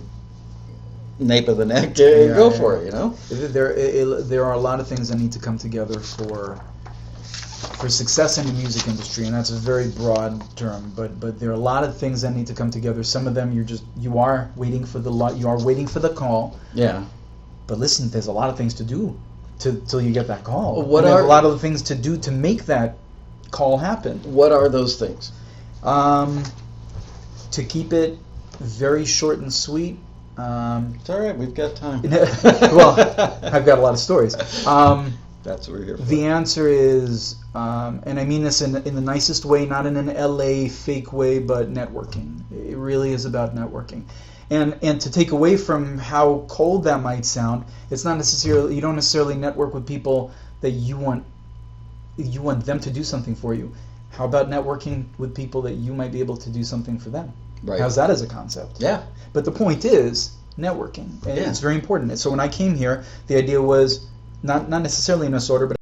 nape 1.18 1.48
of 1.48 1.57
the 1.57 1.64
neck 1.64 1.85
and 1.85 1.98
Yeah, 1.98 2.26
go 2.35 2.50
yeah, 2.50 2.59
for 2.59 2.74
yeah. 2.76 2.81
it. 2.83 2.85
You 2.87 2.90
know. 2.92 3.09
There, 3.31 3.72
it, 3.72 4.28
there 4.28 4.44
are 4.44 4.52
a 4.52 4.59
lot 4.61 4.78
of 4.81 4.87
things 4.87 5.09
that 5.09 5.18
need 5.18 5.33
to 5.33 5.38
come 5.40 5.59
together 5.59 5.98
for 6.00 6.61
for 7.81 7.88
success 7.88 8.38
in 8.38 8.46
the 8.46 8.52
music 8.54 8.88
industry, 8.88 9.24
and 9.26 9.35
that's 9.35 9.50
a 9.50 9.57
very 9.57 9.88
broad 9.88 10.42
term. 10.57 10.92
But 10.96 11.18
but 11.20 11.38
there 11.40 11.50
are 11.50 11.54
a 11.54 11.66
lot 11.72 11.85
of 11.85 11.96
things 11.96 12.22
that 12.22 12.35
need 12.35 12.46
to 12.48 12.54
come 12.54 12.70
together. 12.70 13.02
Some 13.02 13.26
of 13.26 13.35
them 13.35 13.52
you're 13.52 13.64
just 13.64 13.85
you 13.98 14.18
are 14.18 14.50
waiting 14.57 14.85
for 14.85 14.98
the 14.98 15.11
lot, 15.11 15.37
you 15.37 15.48
are 15.48 15.61
waiting 15.62 15.87
for 15.87 16.00
the 16.00 16.11
call. 16.11 16.59
Yeah. 16.74 17.04
But 17.66 17.78
listen, 17.78 18.11
there's 18.11 18.26
a 18.28 18.33
lot 18.33 18.48
of 18.50 18.57
things 18.57 18.74
to 18.74 18.85
do 18.85 19.18
to 19.61 19.81
till 19.88 20.00
you 20.00 20.12
get 20.12 20.26
that 20.28 20.44
call. 20.44 20.76
Well, 20.76 20.87
what 20.87 21.04
are- 21.04 21.20
a 21.20 21.26
lot 21.26 21.44
of 21.44 21.52
the 21.52 21.59
things 21.59 21.83
to 21.83 21.94
do 21.94 22.16
to 22.18 22.31
make 22.31 22.66
that 22.66 22.96
call 23.50 23.78
happen? 23.78 24.18
What 24.24 24.52
are 24.52 24.68
those 24.68 24.96
things? 24.98 25.33
Um, 25.83 26.42
to 27.52 27.62
keep 27.64 27.92
it 27.92 28.18
very 28.60 29.04
short 29.04 29.38
and 29.38 29.52
sweet. 29.52 29.98
Um, 30.36 30.94
It's 31.00 31.10
all 31.10 31.20
right. 31.20 31.36
We've 31.36 31.54
got 31.54 31.74
time. 31.76 32.02
well, 32.02 32.98
I've 33.42 33.66
got 33.66 33.78
a 33.78 33.82
lot 33.82 33.92
of 33.92 33.98
stories. 33.98 34.34
Um, 34.66 35.12
That's 35.42 35.68
what 35.68 35.78
we're 35.78 35.84
here 35.84 35.96
for. 35.96 36.04
The 36.04 36.26
answer 36.26 36.68
is, 36.68 37.36
um, 37.54 38.02
and 38.06 38.20
I 38.20 38.24
mean 38.24 38.44
this 38.44 38.62
in, 38.62 38.76
in 38.76 38.94
the 38.94 39.00
nicest 39.00 39.44
way, 39.44 39.66
not 39.66 39.86
in 39.86 39.96
an 39.96 40.06
LA 40.06 40.68
fake 40.68 41.12
way, 41.12 41.38
but 41.40 41.72
networking. 41.72 42.42
It 42.52 42.76
really 42.76 43.12
is 43.12 43.24
about 43.24 43.54
networking. 43.54 44.04
And, 44.50 44.78
and 44.82 45.00
to 45.02 45.10
take 45.10 45.32
away 45.32 45.56
from 45.56 45.98
how 45.98 46.46
cold 46.48 46.84
that 46.84 47.02
might 47.02 47.24
sound, 47.26 47.64
it's 47.90 48.04
not 48.04 48.16
necessarily 48.16 48.74
you 48.74 48.80
don't 48.80 48.94
necessarily 48.94 49.34
network 49.34 49.74
with 49.74 49.86
people 49.86 50.30
that 50.60 50.70
you 50.70 50.96
want 50.96 51.24
you 52.16 52.42
want 52.42 52.64
them 52.66 52.80
to 52.80 52.90
do 52.90 53.04
something 53.04 53.36
for 53.36 53.54
you. 53.54 53.72
How 54.10 54.24
about 54.24 54.48
networking 54.48 55.04
with 55.18 55.34
people 55.34 55.62
that 55.62 55.74
you 55.74 55.94
might 55.94 56.10
be 56.10 56.20
able 56.20 56.36
to 56.38 56.50
do 56.50 56.64
something 56.64 56.98
for 56.98 57.10
them? 57.10 57.32
Right. 57.62 57.80
How's 57.80 57.96
that 57.96 58.10
as 58.10 58.22
a 58.22 58.26
concept? 58.26 58.76
Yeah. 58.78 59.02
But 59.32 59.44
the 59.44 59.52
point 59.52 59.84
is 59.84 60.30
networking. 60.58 61.24
And 61.26 61.36
Yeah. 61.36 61.48
It's 61.48 61.60
very 61.60 61.74
important. 61.74 62.18
So 62.18 62.30
when 62.30 62.40
I 62.40 62.48
came 62.48 62.74
here, 62.74 63.04
the 63.26 63.36
idea 63.36 63.60
was 63.60 64.06
not 64.42 64.68
not 64.68 64.82
necessarily 64.82 65.26
in 65.26 65.32
this 65.32 65.50
order, 65.50 65.66
but 65.66 65.76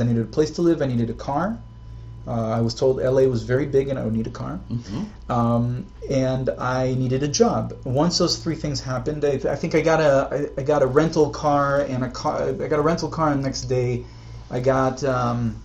I 0.00 0.04
needed 0.04 0.22
a 0.22 0.26
place 0.26 0.50
to 0.52 0.62
live. 0.62 0.82
I 0.82 0.86
needed 0.86 1.10
a 1.10 1.14
car. 1.14 1.58
Uh, 2.26 2.50
I 2.50 2.60
was 2.60 2.74
told 2.74 2.96
LA 2.96 3.22
was 3.22 3.44
very 3.44 3.66
big 3.66 3.88
and 3.88 3.96
I 3.98 4.04
would 4.04 4.12
need 4.12 4.26
a 4.26 4.30
car. 4.30 4.56
hmm 4.56 5.04
Um, 5.30 5.86
and 6.10 6.50
I 6.58 6.94
needed 6.94 7.22
a 7.22 7.28
job. 7.28 7.72
Once 7.84 8.18
those 8.18 8.36
three 8.38 8.56
things 8.56 8.80
happened, 8.80 9.24
I, 9.24 9.34
I 9.48 9.56
think 9.56 9.74
I 9.76 9.80
got 9.80 10.00
a 10.00 10.50
I, 10.56 10.60
I 10.60 10.64
got 10.64 10.82
a 10.82 10.86
rental 10.86 11.30
car 11.30 11.82
and 11.82 12.04
a 12.04 12.10
car. 12.10 12.48
I 12.48 12.68
got 12.68 12.78
a 12.80 12.82
rental 12.82 13.08
car, 13.08 13.30
and 13.30 13.40
the 13.40 13.46
next 13.46 13.62
day, 13.62 14.04
I 14.50 14.58
got 14.60 15.04
um, 15.04 15.62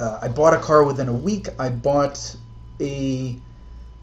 uh, 0.00 0.18
I 0.22 0.28
bought 0.28 0.54
a 0.54 0.58
car 0.58 0.82
within 0.84 1.08
a 1.08 1.12
week. 1.12 1.48
I 1.60 1.68
bought 1.68 2.36
a 2.80 3.36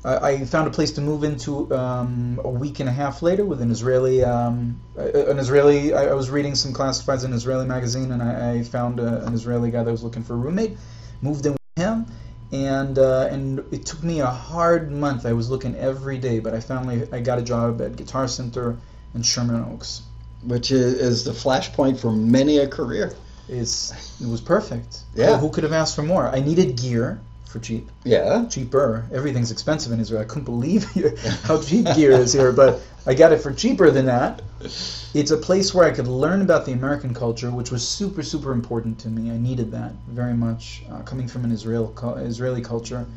I 0.06 0.46
found 0.46 0.68
a 0.68 0.72
place 0.72 0.92
to 0.94 1.02
move 1.02 1.24
into 1.24 1.74
um, 1.76 2.40
a 2.44 2.50
week 2.50 2.80
and 2.80 2.88
a 2.88 2.92
half 2.92 3.22
later 3.22 3.44
with 3.44 3.62
an 3.62 3.70
Israeli 3.70 4.24
um, 4.24 4.80
an 4.96 5.40
Israeli. 5.40 5.94
I, 5.94 6.06
I 6.08 6.14
was 6.14 6.30
reading 6.30 6.56
some 6.56 6.74
classifieds 6.74 7.26
in 7.26 7.32
an 7.32 7.38
Israeli 7.38 7.66
magazine, 7.66 8.12
and 8.12 8.24
I, 8.24 8.54
I 8.54 8.64
found 8.64 9.00
a, 9.00 9.26
an 9.26 9.34
Israeli 9.34 9.72
guy 9.72 9.84
that 9.84 9.92
was 9.92 10.04
looking 10.04 10.24
for 10.24 10.34
a 10.34 10.38
roommate. 10.38 10.78
Moved 11.22 11.46
in 11.46 11.52
with 11.54 11.60
him, 11.76 12.06
and 12.54 12.98
uh, 12.98 13.28
and 13.30 13.60
it 13.74 13.86
took 13.86 14.02
me 14.02 14.22
a 14.22 14.28
hard 14.28 14.90
month. 14.90 15.26
I 15.26 15.34
was 15.34 15.50
looking 15.50 15.76
every 15.76 16.18
day, 16.18 16.40
but 16.40 16.54
I 16.54 16.62
finally 16.62 17.08
I 17.12 17.20
got 17.20 17.38
a 17.38 17.44
job 17.44 17.82
at 17.82 17.98
Guitar 17.98 18.30
Center 18.30 18.78
in 19.14 19.22
Sherman 19.22 19.66
Oaks. 19.74 20.04
Which 20.42 20.72
is, 20.72 20.94
is 20.94 21.26
the 21.26 21.32
flashpoint 21.32 22.00
for 22.00 22.14
many 22.14 22.60
a 22.60 22.68
career. 22.70 23.14
It's 23.50 23.92
it 24.22 24.28
was 24.28 24.40
perfect. 24.40 25.02
Yeah. 25.14 25.38
Who 25.38 25.50
could 25.50 25.66
have 25.66 25.74
asked 25.74 25.98
for 25.98 26.04
more? 26.04 26.26
I 26.30 26.40
needed 26.40 26.78
gear 26.78 27.20
for 27.50 27.60
cheap. 27.60 27.90
Yeah. 28.04 28.46
cheaper. 28.46 29.08
Everything's 29.12 29.50
expensive 29.52 29.92
in 29.92 30.00
Israel. 30.00 30.22
I 30.22 30.26
couldn't 30.26 30.44
believe 30.44 30.84
how 31.44 31.60
cheap 31.60 31.88
gear 31.96 32.12
is 32.12 32.32
here, 32.32 32.52
but 32.52 32.80
I 33.08 33.16
got 33.16 33.32
it 33.32 33.42
for 33.42 33.52
cheaper 33.52 33.90
than 33.90 34.06
that. 34.06 34.44
It's 34.62 35.32
a 35.32 35.38
place 35.38 35.74
where 35.74 35.88
I 35.88 35.92
could 35.92 36.08
learn 36.08 36.44
about 36.44 36.68
the 36.68 36.74
American 36.74 37.14
culture, 37.14 37.50
which 37.50 37.72
was 37.72 37.86
super, 37.88 38.22
super 38.22 38.52
important 38.52 39.00
to 39.00 39.10
me. 39.10 39.32
I 39.32 39.38
needed 39.38 39.72
that 39.72 39.94
very 40.08 40.36
much. 40.36 40.84
Uh, 40.92 41.02
coming 41.02 41.28
from 41.28 41.44
an 41.44 41.52
Israel 41.52 41.92
Israeli 42.18 42.62
culture, 42.62 43.08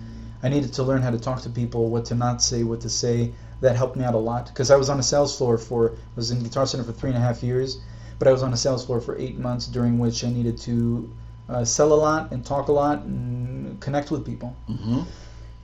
I 0.42 0.48
needed 0.48 0.72
to 0.74 0.82
learn 0.82 1.02
how 1.02 1.10
to 1.10 1.18
talk 1.18 1.42
to 1.42 1.50
people, 1.50 1.90
what 1.90 2.06
to 2.06 2.14
not 2.14 2.42
say, 2.42 2.62
what 2.62 2.80
to 2.80 2.88
say. 2.88 3.32
That 3.60 3.76
helped 3.76 3.96
me 3.96 4.04
out 4.04 4.14
a 4.14 4.18
lot 4.18 4.46
because 4.46 4.70
I 4.70 4.76
was 4.76 4.88
on 4.88 4.98
a 4.98 5.04
sales 5.04 5.36
floor 5.36 5.56
for 5.58 5.92
was 6.16 6.30
in 6.30 6.42
Guitar 6.42 6.66
Center 6.66 6.84
for 6.84 6.92
three 6.92 7.10
and 7.10 7.18
a 7.18 7.20
half 7.20 7.42
years, 7.42 7.80
but 8.18 8.26
I 8.26 8.32
was 8.32 8.42
on 8.42 8.52
a 8.52 8.56
sales 8.56 8.86
floor 8.86 9.00
for 9.00 9.16
eight 9.18 9.38
months 9.38 9.66
during 9.66 9.98
which 9.98 10.24
I 10.24 10.30
needed 10.30 10.58
to 10.62 11.12
uh, 11.48 11.64
sell 11.64 11.92
a 11.92 11.94
lot 11.94 12.32
and 12.32 12.44
talk 12.44 12.68
a 12.68 12.72
lot 12.72 13.02
and 13.02 13.80
connect 13.80 14.10
with 14.10 14.24
people 14.24 14.56
hmm 14.66 15.02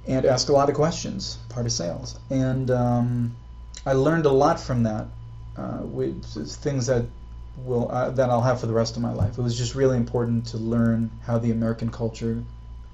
and 0.08 0.24
ask 0.24 0.48
a 0.48 0.52
lot 0.52 0.70
of 0.70 0.74
questions, 0.74 1.38
part 1.50 1.66
of 1.66 1.72
sales. 1.72 2.18
And 2.30 2.70
um, 2.70 3.36
I 3.84 3.92
learned 3.92 4.24
a 4.24 4.30
lot 4.30 4.58
from 4.58 4.82
that, 4.84 5.06
uh, 5.56 5.80
which 5.80 6.34
is 6.34 6.56
things 6.56 6.86
that 6.86 7.04
will 7.58 7.90
uh, 7.90 8.10
that 8.10 8.30
I'll 8.30 8.40
have 8.40 8.60
for 8.60 8.66
the 8.66 8.72
rest 8.72 8.96
of 8.96 9.02
my 9.02 9.12
life. 9.12 9.38
It 9.38 9.42
was 9.42 9.56
just 9.56 9.74
really 9.74 9.96
important 9.96 10.46
to 10.46 10.56
learn 10.56 11.10
how 11.24 11.38
the 11.38 11.50
American 11.50 11.90
culture 11.90 12.42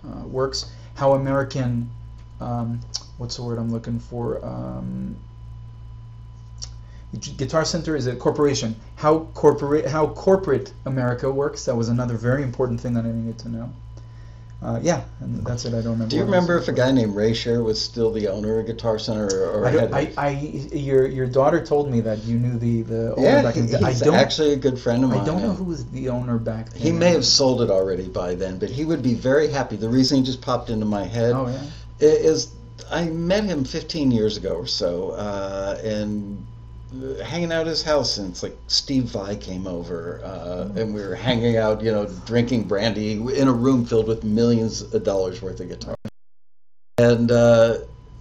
uh, 0.04 0.26
works, 0.26 0.72
how 0.94 1.12
American, 1.12 1.90
um, 2.40 2.80
what's 3.18 3.36
the 3.36 3.42
word 3.42 3.58
I'm 3.58 3.70
looking 3.70 4.00
for? 4.00 4.44
Um, 4.44 5.16
Guitar 7.36 7.64
Center 7.64 7.96
is 7.96 8.06
a 8.06 8.16
corporation. 8.16 8.76
How 8.96 9.20
corporate 9.34 9.86
how 9.86 10.08
corporate 10.08 10.72
America 10.84 11.30
works. 11.30 11.64
That 11.66 11.76
was 11.76 11.88
another 11.88 12.16
very 12.16 12.42
important 12.42 12.80
thing 12.80 12.94
that 12.94 13.04
I 13.04 13.12
needed 13.12 13.38
to 13.40 13.48
know. 13.48 13.72
Uh, 14.62 14.80
yeah, 14.82 15.04
and 15.20 15.44
that's 15.44 15.66
it. 15.66 15.74
I 15.74 15.82
don't 15.82 15.92
remember. 15.92 16.06
Do 16.06 16.16
you 16.16 16.22
what 16.22 16.28
I 16.28 16.38
was 16.38 16.48
remember 16.48 16.62
if 16.62 16.68
a 16.68 16.72
guy 16.72 16.90
named 16.90 17.14
Ray 17.14 17.32
Scherr 17.32 17.62
was 17.62 17.78
still 17.78 18.10
the 18.10 18.28
owner 18.28 18.60
of 18.60 18.66
Guitar 18.66 18.98
Center, 18.98 19.26
or, 19.26 19.60
or 19.60 19.66
I, 19.66 19.72
I, 19.92 20.12
I, 20.16 20.30
your 20.72 21.06
your 21.06 21.26
daughter 21.26 21.64
told 21.64 21.90
me 21.90 22.00
that 22.00 22.24
you 22.24 22.38
knew 22.38 22.58
the 22.58 22.80
the 22.82 23.14
owner 23.14 23.22
yeah, 23.22 23.42
back 23.42 23.56
in 23.56 23.66
he- 23.66 23.72
the 23.72 23.78
day. 23.78 23.84
I 23.84 23.92
don't 23.92 24.14
actually 24.14 24.54
a 24.54 24.56
good 24.56 24.78
friend 24.78 25.04
of 25.04 25.10
mine. 25.10 25.20
I 25.20 25.24
don't 25.26 25.42
know 25.42 25.52
who 25.52 25.64
was 25.64 25.84
the 25.90 26.08
owner 26.08 26.38
back 26.38 26.70
then. 26.70 26.80
He 26.80 26.92
may 26.92 27.10
have 27.10 27.26
sold 27.26 27.60
it 27.60 27.70
already 27.70 28.08
by 28.08 28.36
then, 28.36 28.58
but 28.58 28.70
he 28.70 28.86
would 28.86 29.02
be 29.02 29.12
very 29.12 29.48
happy. 29.48 29.76
The 29.76 29.90
reason 29.90 30.18
he 30.18 30.24
just 30.24 30.40
popped 30.40 30.70
into 30.70 30.86
my 30.86 31.04
head 31.04 31.32
Oh 31.32 31.46
yeah. 31.46 31.60
is 31.98 32.54
I 32.90 33.04
met 33.04 33.44
him 33.44 33.64
15 33.64 34.10
years 34.10 34.38
ago 34.38 34.54
or 34.54 34.66
so, 34.66 35.10
uh, 35.10 35.78
and 35.84 36.46
hanging 37.22 37.52
out 37.52 37.62
at 37.62 37.66
his 37.68 37.82
house, 37.82 38.18
and 38.18 38.30
it's 38.30 38.42
like 38.42 38.56
Steve 38.66 39.04
Vai 39.04 39.36
came 39.36 39.66
over, 39.66 40.20
uh, 40.24 40.68
and 40.76 40.94
we 40.94 41.02
were 41.02 41.14
hanging 41.14 41.56
out, 41.56 41.82
you 41.82 41.90
know, 41.92 42.06
drinking 42.26 42.64
brandy 42.64 43.12
in 43.12 43.48
a 43.48 43.52
room 43.52 43.84
filled 43.84 44.08
with 44.08 44.24
millions 44.24 44.82
of 44.82 45.04
dollars 45.04 45.42
worth 45.42 45.60
of 45.60 45.68
guitars. 45.68 45.96
And 46.98 47.30
uh, 47.30 47.78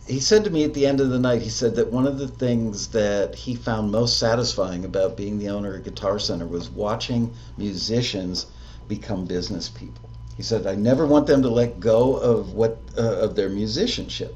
he 0.07 0.19
said 0.19 0.43
to 0.45 0.49
me 0.49 0.63
at 0.63 0.73
the 0.73 0.85
end 0.85 0.99
of 0.99 1.09
the 1.09 1.19
night, 1.19 1.41
he 1.41 1.49
said 1.49 1.75
that 1.75 1.91
one 1.91 2.07
of 2.07 2.17
the 2.17 2.27
things 2.27 2.87
that 2.89 3.35
he 3.35 3.55
found 3.55 3.91
most 3.91 4.17
satisfying 4.17 4.83
about 4.85 5.15
being 5.15 5.37
the 5.37 5.49
owner 5.49 5.75
of 5.75 5.83
Guitar 5.83 6.19
Center 6.19 6.47
was 6.47 6.69
watching 6.69 7.33
musicians 7.57 8.47
become 8.87 9.25
business 9.25 9.69
people. 9.69 10.09
He 10.35 10.43
said, 10.43 10.65
"I 10.65 10.75
never 10.75 11.05
want 11.05 11.27
them 11.27 11.41
to 11.43 11.49
let 11.49 11.79
go 11.79 12.15
of 12.15 12.53
what 12.53 12.79
uh, 12.97 13.01
of 13.01 13.35
their 13.35 13.49
musicianship, 13.49 14.35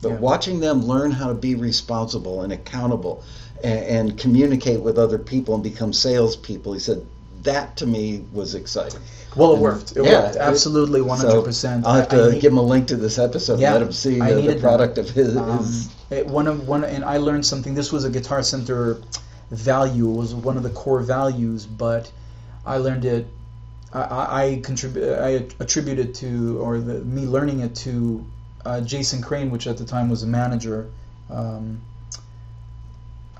but 0.00 0.12
Yeah. 0.12 0.18
watching 0.18 0.60
them 0.60 0.86
learn 0.86 1.10
how 1.10 1.28
to 1.28 1.34
be 1.34 1.54
responsible 1.54 2.40
and 2.42 2.52
accountable, 2.52 3.22
and, 3.64 4.10
and 4.10 4.18
communicate 4.18 4.80
with 4.80 4.98
other 4.98 5.18
people 5.18 5.54
and 5.54 5.62
become 5.62 5.92
salespeople." 5.92 6.72
He 6.72 6.80
said, 6.80 7.04
"That 7.42 7.76
to 7.78 7.86
me 7.86 8.24
was 8.32 8.54
exciting." 8.54 9.00
Well, 9.36 9.50
it 9.50 9.54
And- 9.54 9.62
worked. 9.62 9.96
It 9.96 10.04
yeah, 10.04 10.22
worked. 10.22 10.36
Absolutely, 10.36 11.00
one 11.02 11.18
hundred 11.18 11.42
percent. 11.42 11.84
I'll 11.86 11.94
have 11.96 12.08
to 12.10 12.38
give 12.40 12.52
him 12.52 12.58
a 12.58 12.62
link 12.62 12.86
to 12.88 12.96
this 12.96 13.18
episode 13.18 13.58
Yeah, 13.58 13.70
and 13.74 13.80
let 13.80 13.86
him 13.86 13.92
see 13.92 14.20
the, 14.20 14.54
the 14.54 14.60
product 14.60 14.98
of 14.98 15.10
his. 15.10 15.36
Um, 15.36 15.58
his 15.58 15.88
it- 16.10 16.26
one 16.26 16.46
of 16.46 16.68
one, 16.68 16.84
and 16.84 17.04
I 17.04 17.16
learned 17.16 17.44
something. 17.44 17.74
This 17.74 17.90
was 17.92 18.04
a 18.04 18.10
Guitar 18.10 18.42
Center 18.42 18.98
value. 19.50 20.08
It 20.10 20.16
was 20.16 20.34
one 20.34 20.56
of 20.56 20.62
the 20.62 20.70
core 20.70 21.00
values, 21.00 21.66
but 21.66 22.10
I 22.64 22.76
learned 22.78 23.04
it. 23.04 23.26
I, 23.92 24.00
I, 24.00 24.42
I 24.44 24.60
contribute. 24.62 25.12
I 25.18 25.28
attribute 25.60 25.98
it 25.98 26.14
to, 26.16 26.58
or 26.60 26.78
the, 26.78 26.94
me 27.04 27.26
learning 27.26 27.60
it 27.60 27.74
to 27.76 28.24
uh, 28.64 28.80
Jason 28.80 29.20
Crane, 29.20 29.50
which 29.50 29.66
at 29.66 29.76
the 29.78 29.84
time 29.84 30.08
was 30.08 30.22
a 30.22 30.26
manager. 30.26 30.88
Um, 31.30 31.80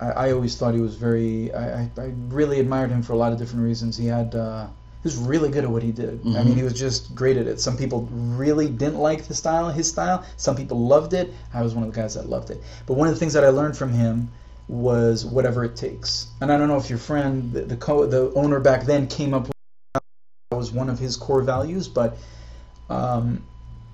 I, 0.04 0.26
I 0.28 0.32
always 0.32 0.56
thought 0.56 0.74
he 0.74 0.80
was 0.80 0.94
very. 0.96 1.52
I, 1.54 1.82
I, 1.82 1.90
I 1.98 2.12
really 2.28 2.60
admired 2.60 2.90
him 2.90 3.02
for 3.02 3.12
a 3.12 3.16
lot 3.16 3.32
of 3.32 3.38
different 3.38 3.64
reasons. 3.64 3.96
He 3.96 4.06
had. 4.06 4.34
Uh, 4.34 4.66
he 5.02 5.08
was 5.08 5.16
really 5.16 5.50
good 5.50 5.64
at 5.64 5.70
what 5.70 5.82
he 5.82 5.92
did. 5.92 6.20
I 6.24 6.24
Mhm. 6.28 6.44
mean, 6.46 6.56
he 6.56 6.62
was 6.62 6.72
just 6.72 7.14
great 7.14 7.36
at 7.36 7.46
it. 7.46 7.60
Some 7.60 7.76
people 7.76 8.08
really 8.12 8.68
didn't 8.70 8.98
like 8.98 9.26
the 9.28 9.34
style, 9.34 9.68
his 9.68 9.86
style. 9.86 10.24
Some 10.38 10.56
people 10.56 10.86
loved 10.86 11.12
it. 11.12 11.30
I 11.52 11.62
was 11.62 11.74
one 11.74 11.84
of 11.84 11.92
the 11.92 12.00
guys 12.00 12.14
that 12.14 12.30
loved 12.30 12.50
it. 12.50 12.62
But 12.86 12.94
one 12.94 13.08
of 13.08 13.12
the 13.14 13.20
things 13.20 13.34
that 13.34 13.44
I 13.44 13.50
learned 13.50 13.76
from 13.76 13.92
him 13.92 14.30
was 14.66 15.26
whatever 15.26 15.62
it 15.62 15.76
takes. 15.76 16.28
And 16.40 16.50
I 16.50 16.56
don't 16.56 16.68
know 16.68 16.78
if 16.78 16.88
your 16.88 16.98
friend, 16.98 17.52
the 17.52 17.62
the, 17.62 17.76
co- 17.76 18.06
the 18.06 18.32
owner 18.34 18.60
back 18.60 18.84
then, 18.86 19.06
came 19.06 19.34
up 19.34 19.42
with 19.48 19.52
that 19.92 20.56
was 20.56 20.72
one 20.72 20.88
of 20.88 20.98
his 20.98 21.16
core 21.16 21.42
values, 21.42 21.86
but 21.86 22.16
um, 22.88 23.44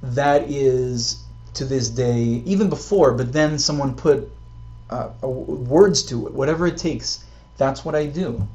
that 0.03 0.49
is 0.49 1.25
to 1.55 1.64
this 1.64 1.88
day, 1.90 2.23
even 2.46 2.68
before. 2.68 3.14
But 3.14 3.33
then 3.33 3.59
someone 3.59 3.94
put 3.96 4.31
uh, 4.90 5.11
a- 5.22 5.29
words 5.29 6.03
to 6.05 6.26
it. 6.26 6.35
Whatever 6.35 6.66
it 6.66 6.76
takes. 6.76 7.24
That's 7.57 7.85
what 7.85 7.94
I 7.94 8.07
do. 8.07 8.46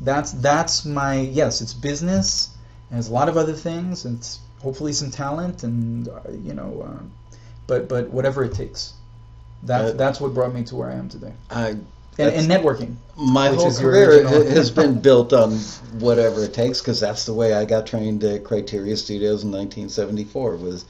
That's 0.00 0.32
that's 0.32 0.84
my 0.84 1.20
yes. 1.20 1.60
It's 1.60 1.74
business. 1.74 2.50
And 2.90 2.96
there's 2.98 3.08
a 3.08 3.12
lot 3.12 3.28
of 3.28 3.36
other 3.36 3.54
things. 3.54 4.04
And 4.04 4.18
it's 4.18 4.38
hopefully 4.60 4.92
some 4.92 5.10
talent 5.10 5.62
and 5.62 6.08
uh, 6.08 6.20
you 6.42 6.54
know, 6.54 6.86
uh, 6.88 7.36
but 7.66 7.88
but 7.88 8.10
whatever 8.10 8.44
it 8.44 8.54
takes. 8.54 8.92
That 9.64 9.84
Uh, 9.84 9.92
that's 9.92 10.20
what 10.20 10.34
brought 10.34 10.54
me 10.54 10.62
to 10.64 10.76
where 10.76 10.90
I 10.90 10.94
am 10.94 11.08
today. 11.08 11.32
I, 11.50 11.68
And, 12.18 12.30
and 12.38 12.46
networking. 12.48 12.96
my 13.16 13.48
whole 13.48 13.72
career 13.74 14.26
has 14.28 14.70
been 14.82 15.00
built 15.00 15.32
on 15.32 15.52
whatever 15.98 16.44
it 16.44 16.52
takes 16.52 16.80
because 16.80 17.00
that's 17.00 17.24
the 17.24 17.32
way 17.32 17.54
I 17.54 17.64
got 17.64 17.86
trained 17.86 18.22
at 18.24 18.44
Criteria 18.44 18.96
Studios 18.96 19.42
in 19.42 19.50
1974 19.50 20.56
was 20.56 20.84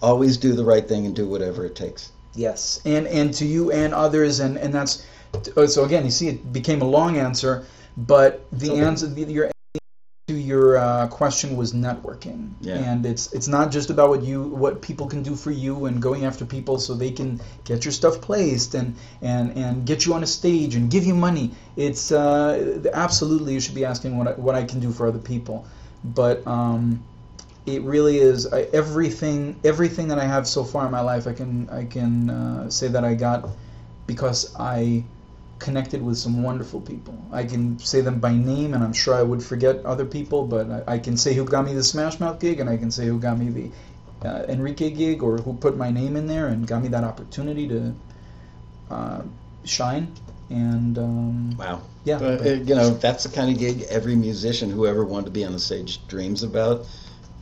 always 0.00 0.36
do 0.38 0.54
the 0.54 0.64
right 0.64 0.86
thing 0.88 1.06
and 1.06 1.14
do 1.14 1.28
whatever 1.28 1.64
it 1.66 1.74
takes. 1.76 2.10
Yes, 2.34 2.80
and 2.84 3.06
and 3.06 3.32
to 3.34 3.44
you 3.46 3.70
and 3.72 3.94
others, 3.94 4.40
and 4.40 4.56
and 4.58 4.72
that's 4.74 5.06
uh, 5.56 5.66
so 5.66 5.84
again. 5.84 6.04
You 6.04 6.10
see, 6.10 6.28
it 6.28 6.52
became 6.52 6.82
a 6.82 6.84
long 6.88 7.16
answer, 7.16 7.66
but 7.96 8.44
the 8.52 8.70
Okay. 8.70 8.80
answer, 8.80 9.06
the, 9.06 9.22
your 9.24 9.50
to 10.26 10.34
your 10.34 10.78
uh, 10.78 11.06
question 11.08 11.54
was 11.54 11.74
networking, 11.74 12.48
Yeah. 12.60 12.78
and 12.78 13.04
it's 13.04 13.32
it's 13.34 13.46
not 13.46 13.70
just 13.70 13.90
about 13.90 14.08
what 14.08 14.22
you 14.22 14.42
what 14.42 14.80
people 14.80 15.06
can 15.06 15.22
do 15.22 15.36
for 15.36 15.50
you 15.50 15.84
and 15.84 16.00
going 16.00 16.24
after 16.24 16.44
people 16.46 16.78
so 16.78 16.94
they 16.94 17.10
can 17.10 17.40
get 17.64 17.84
your 17.84 17.92
stuff 17.92 18.20
placed 18.20 18.74
and 18.74 18.96
and 19.20 19.56
and 19.56 19.86
get 19.86 20.06
you 20.06 20.14
on 20.14 20.22
a 20.22 20.26
stage 20.26 20.76
and 20.76 20.90
give 20.90 21.04
you 21.04 21.14
money. 21.14 21.50
It's 21.76 22.10
uh, 22.10 22.80
absolutely 22.94 23.52
you 23.52 23.60
should 23.60 23.74
be 23.74 23.84
asking 23.84 24.16
what 24.16 24.28
I, 24.28 24.32
what 24.32 24.54
I 24.54 24.64
can 24.64 24.80
do 24.80 24.90
for 24.92 25.06
other 25.06 25.18
people, 25.20 25.66
but. 26.02 26.44
Um, 26.46 27.04
it 27.66 27.82
really 27.82 28.18
is 28.18 28.46
I, 28.52 28.62
everything 28.72 29.58
everything 29.64 30.08
that 30.08 30.18
I 30.18 30.24
have 30.24 30.46
so 30.46 30.64
far 30.64 30.86
in 30.86 30.92
my 30.92 31.00
life 31.00 31.26
I 31.26 31.32
can 31.32 31.68
I 31.70 31.84
can 31.84 32.30
uh, 32.30 32.70
say 32.70 32.88
that 32.88 33.04
I 33.04 33.14
got 33.14 33.48
because 34.06 34.54
I 34.58 35.04
connected 35.58 36.02
with 36.02 36.18
some 36.18 36.42
wonderful 36.42 36.80
people 36.80 37.16
I 37.32 37.44
can 37.44 37.78
say 37.78 38.00
them 38.02 38.20
by 38.20 38.32
name 38.34 38.74
and 38.74 38.84
I'm 38.84 38.92
sure 38.92 39.14
I 39.14 39.22
would 39.22 39.42
forget 39.42 39.84
other 39.86 40.04
people 40.04 40.44
but 40.46 40.70
I, 40.88 40.94
I 40.94 40.98
can 40.98 41.16
say 41.16 41.32
who 41.34 41.44
got 41.44 41.64
me 41.64 41.72
the 41.74 41.82
Smash 41.84 42.20
Mouth 42.20 42.38
gig 42.40 42.60
and 42.60 42.68
I 42.68 42.76
can 42.76 42.90
say 42.90 43.06
who 43.06 43.18
got 43.18 43.38
me 43.38 43.48
the 43.48 43.70
uh, 44.28 44.44
Enrique 44.48 44.90
gig 44.90 45.22
or 45.22 45.38
who 45.38 45.54
put 45.54 45.76
my 45.76 45.90
name 45.90 46.16
in 46.16 46.26
there 46.26 46.46
and 46.48 46.66
got 46.66 46.82
me 46.82 46.88
that 46.88 47.04
opportunity 47.04 47.68
to 47.68 47.94
uh, 48.90 49.22
shine. 49.64 50.14
And 50.50 50.98
um, 50.98 51.56
Wow. 51.58 51.82
yeah, 52.04 52.18
But, 52.18 52.38
but- 52.38 52.46
uh, 52.46 52.50
you 52.54 52.74
know, 52.74 52.90
that's 52.90 53.24
the 53.24 53.30
kind 53.34 53.50
of 53.50 53.58
gig 53.58 53.82
every 53.90 54.14
musician 54.14 54.70
who 54.70 54.86
ever 54.86 55.04
wanted 55.04 55.26
to 55.26 55.30
be 55.32 55.44
on 55.44 55.52
the 55.52 55.58
stage 55.58 56.06
dreams 56.06 56.42
about, 56.42 56.86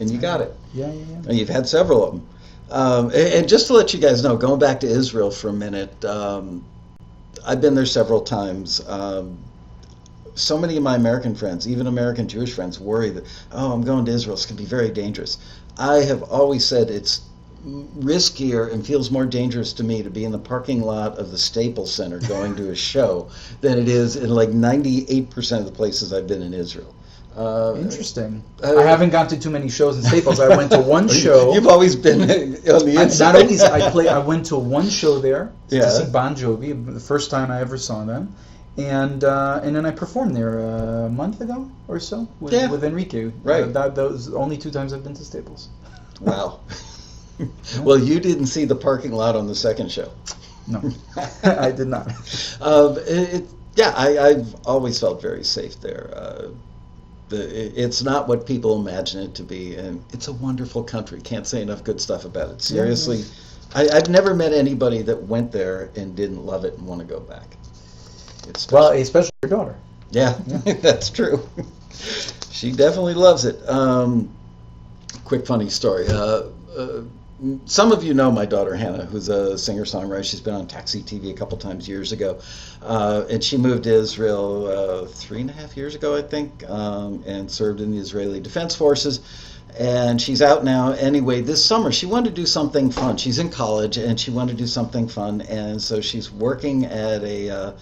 and 0.02 0.10
you 0.10 0.18
got 0.18 0.40
it. 0.40 0.54
yeah, 0.74 0.86
yeah, 0.86 0.92
yeah. 0.92 1.16
And 1.28 1.38
you've 1.38 1.48
had 1.48 1.66
several 1.66 2.04
of 2.04 2.12
them. 2.12 2.28
Um, 2.70 3.10
and, 3.14 3.48
just 3.48 3.66
to 3.66 3.74
let 3.74 3.92
you 3.92 4.00
guys 4.00 4.22
know, 4.22 4.36
going 4.36 4.58
back 4.58 4.80
to 4.80 4.86
Israel 4.86 5.30
for 5.30 5.48
a 5.48 5.52
minute, 5.52 6.04
um, 6.04 6.64
I've 7.46 7.60
been 7.60 7.74
there 7.74 7.86
several 7.86 8.22
times. 8.22 8.80
Um, 8.88 9.38
so 10.34 10.56
many 10.56 10.78
of 10.78 10.82
my 10.82 10.96
American 10.96 11.34
friends, 11.34 11.68
even 11.68 11.86
American 11.86 12.26
Jewish 12.26 12.54
friends, 12.54 12.80
worry 12.80 13.10
that, 13.10 13.24
oh, 13.52 13.72
I'm 13.72 13.82
going 13.82 14.06
to 14.06 14.12
Israel. 14.12 14.34
It's 14.34 14.46
going 14.46 14.56
to 14.56 14.62
be 14.62 14.68
very 14.68 14.90
dangerous. 14.90 15.36
I 15.76 15.96
have 15.96 16.22
always 16.22 16.64
said 16.64 16.90
it's 16.90 17.22
riskier 17.66 18.72
and 18.72 18.84
feels 18.84 19.10
more 19.10 19.26
dangerous 19.26 19.72
to 19.74 19.84
me 19.84 20.02
to 20.02 20.10
be 20.10 20.24
in 20.24 20.32
the 20.32 20.38
parking 20.38 20.82
lot 20.82 21.18
of 21.18 21.30
the 21.30 21.38
Staples 21.38 21.92
Center 21.92 22.18
going 22.20 22.56
to 22.56 22.70
a 22.70 22.74
show 22.90 23.28
than 23.60 23.78
it 23.78 23.88
is 23.88 24.16
in 24.16 24.30
like 24.30 24.48
98% 24.48 25.58
of 25.58 25.66
the 25.66 25.72
places 25.72 26.12
I've 26.12 26.26
been 26.26 26.42
in 26.42 26.54
Israel. 26.54 26.94
Uh, 27.36 27.74
Interesting. 27.78 28.42
uh, 28.62 28.76
I 28.76 28.82
haven't 28.82 29.10
gone 29.10 29.26
to 29.28 29.38
too 29.38 29.48
many 29.50 29.68
shows 29.70 29.96
in 29.96 30.02
Staples. 30.02 30.38
I 30.38 30.54
went 30.56 30.70
to 30.72 30.80
one 30.98 31.08
show. 31.08 31.54
You've 31.54 31.66
always 31.66 31.96
been 31.96 32.20
on 32.22 32.28
the 32.28 32.94
I, 32.98 33.02
inside. 33.04 33.32
not 33.32 33.42
only 33.42 33.60
I 33.60 33.90
play, 33.90 34.08
I 34.08 34.18
went 34.18 34.46
to 34.46 34.56
one 34.56 34.88
show 34.90 35.18
there 35.18 35.50
Yeah. 35.70 35.82
to 35.82 35.90
see 35.90 36.04
Bon 36.10 36.34
Jovi, 36.34 36.72
the 36.92 37.00
first 37.00 37.30
time 37.30 37.50
I 37.50 37.60
ever 37.60 37.78
saw 37.78 38.04
them, 38.04 38.34
and 38.76 39.24
uh, 39.24 39.60
and 39.62 39.74
then 39.74 39.86
I 39.86 39.92
performed 39.92 40.36
there 40.36 40.58
a 40.58 41.08
month 41.08 41.40
ago 41.40 41.70
or 41.88 42.00
so 42.00 42.28
with, 42.40 42.52
Yeah. 42.52 42.70
with 42.70 42.84
Enrique. 42.84 43.30
Right. 43.42 43.64
Uh, 43.64 43.66
that 43.68 43.94
those 43.94 44.32
only 44.34 44.58
two 44.58 44.70
times 44.70 44.92
I've 44.92 45.02
been 45.04 45.14
to 45.14 45.24
Staples. 45.24 45.68
Wow. 46.20 46.60
well, 47.80 47.98
you 47.98 48.20
didn't 48.20 48.46
see 48.46 48.66
the 48.66 48.76
parking 48.76 49.12
lot 49.12 49.36
on 49.36 49.46
the 49.46 49.54
second 49.54 49.90
show. 49.90 50.10
No, 50.68 50.80
I 51.42 51.72
did 51.72 51.88
not. 51.88 52.08
Um, 52.60 52.96
it, 53.00 53.44
yeah, 53.74 53.92
I, 53.96 54.18
I've 54.18 54.54
always 54.64 55.00
felt 55.00 55.20
very 55.20 55.42
safe 55.44 55.80
there. 55.80 56.10
The, 57.32 57.82
it's 57.82 58.02
not 58.02 58.28
what 58.28 58.46
people 58.46 58.78
imagine 58.78 59.22
it 59.22 59.34
to 59.36 59.42
be, 59.42 59.74
and 59.76 60.04
it's 60.12 60.28
a 60.28 60.34
wonderful 60.34 60.82
country. 60.84 61.18
Can't 61.22 61.46
say 61.46 61.62
enough 61.62 61.82
good 61.82 61.98
stuff 61.98 62.26
about 62.26 62.50
it. 62.50 62.60
Seriously, 62.60 63.24
I, 63.74 63.88
I've 63.88 64.10
never 64.10 64.34
met 64.34 64.52
anybody 64.52 65.00
that 65.00 65.22
went 65.22 65.50
there 65.50 65.90
and 65.96 66.14
didn't 66.14 66.44
love 66.44 66.66
it 66.66 66.76
and 66.76 66.86
want 66.86 67.00
to 67.00 67.06
go 67.06 67.20
back. 67.20 67.56
It's 68.48 68.70
Well, 68.70 68.92
especially 68.92 69.30
your 69.42 69.48
daughter. 69.48 69.76
Yeah, 70.10 70.32
that's 70.82 71.08
true. 71.08 71.48
she 72.50 72.70
definitely 72.70 73.14
loves 73.14 73.46
it. 73.46 73.66
Um, 73.66 74.28
quick 75.24 75.46
funny 75.46 75.70
story. 75.70 76.06
Uh, 76.08 76.42
uh, 76.76 77.02
some 77.64 77.90
of 77.90 78.04
you 78.04 78.14
know 78.14 78.30
my 78.30 78.46
daughter 78.46 78.76
Hannah, 78.76 79.04
who's 79.04 79.28
a 79.28 79.58
singer 79.58 79.84
songwriter. 79.84 80.24
She's 80.24 80.40
been 80.40 80.54
on 80.54 80.66
Taxi 80.66 81.02
TV 81.02 81.30
a 81.30 81.34
couple 81.34 81.58
times 81.58 81.88
years 81.88 82.12
ago, 82.12 82.40
uh, 82.82 83.24
and 83.28 83.42
she 83.42 83.56
moved 83.56 83.84
to 83.84 83.92
Israel 83.92 84.66
uh, 84.66 85.06
three 85.06 85.40
and 85.40 85.50
a 85.50 85.52
half 85.52 85.76
years 85.76 85.94
ago, 85.94 86.16
I 86.16 86.22
think, 86.22 86.68
um, 86.68 87.24
and 87.26 87.50
served 87.50 87.80
in 87.80 87.90
the 87.90 87.98
Israeli 87.98 88.40
Defense 88.40 88.76
Forces. 88.76 89.20
And 89.78 90.20
she's 90.20 90.42
out 90.42 90.64
now. 90.64 90.92
Anyway, 90.92 91.40
this 91.40 91.64
summer 91.64 91.90
she 91.90 92.06
wanted 92.06 92.30
to 92.30 92.40
do 92.42 92.46
something 92.46 92.90
fun. 92.90 93.16
She's 93.16 93.38
in 93.38 93.48
college 93.48 93.96
and 93.96 94.20
she 94.20 94.30
wanted 94.30 94.52
to 94.52 94.58
do 94.58 94.66
something 94.66 95.08
fun, 95.08 95.40
and 95.40 95.80
so 95.82 96.00
she's 96.00 96.30
working 96.30 96.84
at 96.84 97.22
a. 97.24 97.50
Uh, 97.50 97.72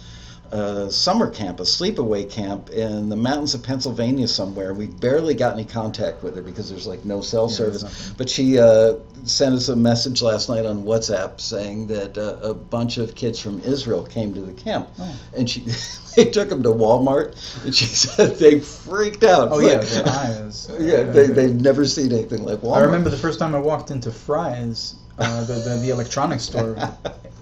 a 0.53 0.91
summer 0.91 1.31
camp, 1.31 1.61
a 1.61 1.65
sleepaway 1.65 2.29
camp 2.29 2.71
in 2.71 3.09
the 3.09 3.17
mountains 3.17 3.55
of 3.55 3.63
Pennsylvania 3.63 4.27
somewhere. 4.27 4.75
We 4.75 4.87
barely 4.87 5.35
got 5.35 5.53
any 5.55 5.65
contact 5.65 6.23
with 6.23 6.35
her 6.37 6.43
because 6.43 6.69
there's 6.69 6.87
like 6.87 7.05
no 7.05 7.21
cell 7.21 7.49
Yeah, 7.49 7.55
service. 7.57 8.13
But 8.17 8.29
she 8.29 8.59
uh, 8.59 8.95
sent 9.25 9.55
us 9.55 9.69
a 9.69 9.77
message 9.77 10.23
last 10.23 10.49
night 10.49 10.67
on 10.67 10.83
WhatsApp 10.83 11.41
saying 11.41 11.87
that 11.89 12.19
uh, 12.19 12.39
a 12.43 12.55
bunch 12.55 12.99
of 12.99 13.15
kids 13.15 13.39
from 13.39 13.61
Israel 13.61 14.05
came 14.05 14.35
to 14.35 14.41
the 14.41 14.53
camp, 14.53 14.89
Oh. 14.99 15.15
and 15.37 15.49
she 15.49 15.61
they 16.17 16.25
took 16.31 16.49
them 16.49 16.63
to 16.65 16.71
Walmart, 16.71 17.37
and 17.65 17.75
she 17.75 17.85
said 18.05 18.37
they 18.37 18.59
freaked 18.61 19.23
out. 19.25 19.49
Oh 19.53 19.61
It's 19.61 19.95
yeah, 19.95 20.03
their 20.03 20.13
eyes. 20.13 20.71
yeah, 20.81 21.03
they 21.05 21.27
they've 21.29 21.55
never 21.61 21.85
seen 21.85 22.13
anything 22.13 22.43
like 22.45 22.59
Walmart. 22.61 22.77
I 22.79 22.81
remember 22.81 23.11
the 23.11 23.17
first 23.19 23.39
time 23.39 23.55
I 23.55 23.61
walked 23.61 23.91
into 23.93 24.11
Fry's, 24.11 24.97
uh, 25.19 25.45
the, 25.45 25.55
the 25.55 25.77
the 25.83 25.91
electronics 25.91 26.43
store. 26.45 26.77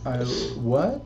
I, 0.04 0.18
what? 0.60 1.02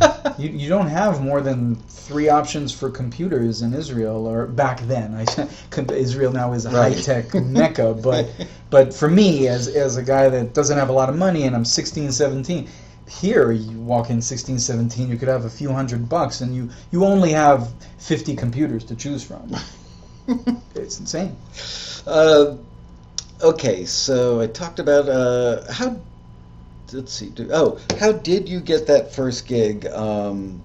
you, 0.38 0.50
you 0.50 0.68
don't 0.68 0.88
have 0.88 1.20
more 1.22 1.40
than 1.40 1.76
three 1.76 2.28
options 2.28 2.72
for 2.72 2.90
computers 2.90 3.62
in 3.62 3.74
Israel, 3.74 4.26
or 4.26 4.46
back 4.46 4.80
then. 4.82 5.14
I 5.14 5.24
Israel 5.92 6.32
now 6.32 6.52
is 6.52 6.66
a 6.66 6.70
Right. 6.70 6.94
high 6.94 7.00
tech 7.00 7.34
mecca, 7.38 7.94
but 7.94 8.30
but 8.70 8.94
for 8.94 9.08
me, 9.08 9.48
as 9.48 9.68
as 9.68 9.96
a 9.96 10.02
guy 10.02 10.28
that 10.28 10.54
doesn't 10.54 10.78
have 10.78 10.88
a 10.88 10.92
lot 10.92 11.08
of 11.08 11.16
money 11.16 11.44
and 11.44 11.56
I'm 11.56 11.64
16, 11.64 12.12
17. 12.12 12.68
Here, 13.08 13.50
you 13.52 13.80
walk 13.80 14.10
in 14.10 14.20
16, 14.20 14.58
17, 14.58 15.08
you 15.08 15.16
could 15.16 15.28
have 15.28 15.46
a 15.46 15.50
few 15.50 15.72
hundred 15.72 16.08
bucks, 16.10 16.42
and 16.42 16.54
you, 16.54 16.68
you 16.92 17.04
only 17.06 17.32
have 17.32 17.72
50 17.98 18.36
computers 18.36 18.84
to 18.84 18.96
choose 18.96 19.24
from. 19.24 19.50
It's 20.74 21.00
insane. 21.00 21.36
Uh, 22.06 22.56
okay, 23.42 23.84
so 23.86 24.40
I 24.40 24.46
talked 24.46 24.78
about 24.78 25.08
uh, 25.08 25.72
how. 25.72 25.96
Let's 26.92 27.12
see. 27.12 27.30
Do, 27.30 27.48
oh, 27.52 27.78
how 27.98 28.12
did 28.12 28.48
you 28.48 28.60
get 28.60 28.86
that 28.86 29.12
first 29.14 29.46
gig? 29.46 29.86
Um, 29.86 30.62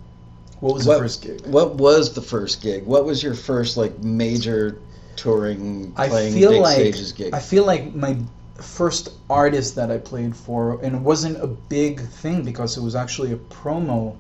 What 0.60 0.76
was 0.76 0.86
What- 0.88 0.94
the 0.96 1.00
first 1.04 1.22
gig? 1.22 1.46
what 1.48 1.76
was 1.76 2.14
the 2.14 2.22
first 2.22 2.62
gig? 2.62 2.86
What 2.86 3.04
was 3.06 3.22
your 3.22 3.34
first 3.34 3.76
like 3.76 4.02
major 4.02 4.78
touring 5.18 5.92
I 5.98 6.08
playing 6.08 6.34
feel 6.34 6.52
big 6.52 6.62
like 6.62 6.76
stages 6.76 7.12
gig? 7.12 7.34
I 7.34 7.40
feel 7.40 7.66
like 7.66 7.94
my 7.94 8.16
first 8.56 9.10
artist 9.30 9.76
that 9.76 9.92
I 9.92 9.98
played 9.98 10.34
for, 10.36 10.80
and 10.82 10.96
it 10.96 11.02
wasn't 11.02 11.44
a 11.44 11.48
big 11.48 12.00
thing 12.00 12.44
because 12.44 12.78
it 12.78 12.82
was 12.82 12.96
actually 12.96 13.34
a 13.34 13.38
promo 13.38 14.16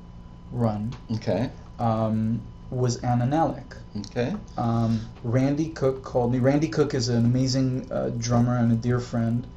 run, 0.51 0.93
okay, 1.15 1.49
um, 1.79 2.41
was 2.71 2.97
Anna 2.97 3.25
Nalick. 3.25 3.77
okay, 4.07 4.35
Um, 4.57 4.99
Randy 5.23 5.69
Cooke 5.69 6.03
called 6.03 6.33
me. 6.33 6.39
Randy 6.39 6.67
Cooke 6.67 6.93
is 6.93 7.07
an 7.07 7.23
amazing 7.25 7.87
uh, 7.91 8.09
drummer 8.17 8.57
and 8.57 8.71
a 8.71 8.75
dear 8.75 8.99
friend. 8.99 9.47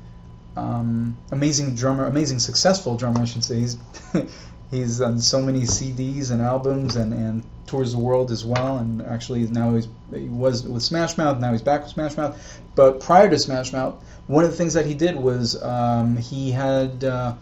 Um, 0.56 1.16
amazing 1.32 1.74
drummer, 1.74 2.06
amazing 2.06 2.38
successful 2.38 2.96
drummer, 2.96 3.20
I 3.20 3.24
should 3.24 3.44
say. 3.44 3.60
He's 3.60 3.78
he's 4.70 5.00
on 5.00 5.20
so 5.20 5.40
many 5.40 5.60
CDs 5.60 6.30
and 6.30 6.40
albums 6.40 6.96
and, 6.96 7.12
and 7.12 7.44
tours 7.66 7.92
the 7.92 7.98
world 7.98 8.30
as 8.30 8.44
well. 8.44 8.78
And 8.78 9.02
actually 9.02 9.46
now 9.48 9.74
he's 9.74 9.88
he 10.12 10.28
was 10.28 10.66
with 10.66 10.82
Smash 10.82 11.18
Mouth. 11.18 11.38
Now 11.40 11.52
he's 11.52 11.62
back 11.62 11.82
with 11.82 11.90
Smash 11.90 12.16
Mouth. 12.16 12.60
But 12.74 13.00
prior 13.00 13.28
to 13.28 13.38
Smash 13.38 13.72
Mouth, 13.72 14.02
one 14.26 14.44
of 14.44 14.50
the 14.50 14.56
things 14.56 14.74
that 14.74 14.86
he 14.86 14.94
did 14.94 15.16
was 15.16 15.62
um, 15.62 16.16
he 16.16 16.50
had 16.50 17.04
uh, 17.04 17.34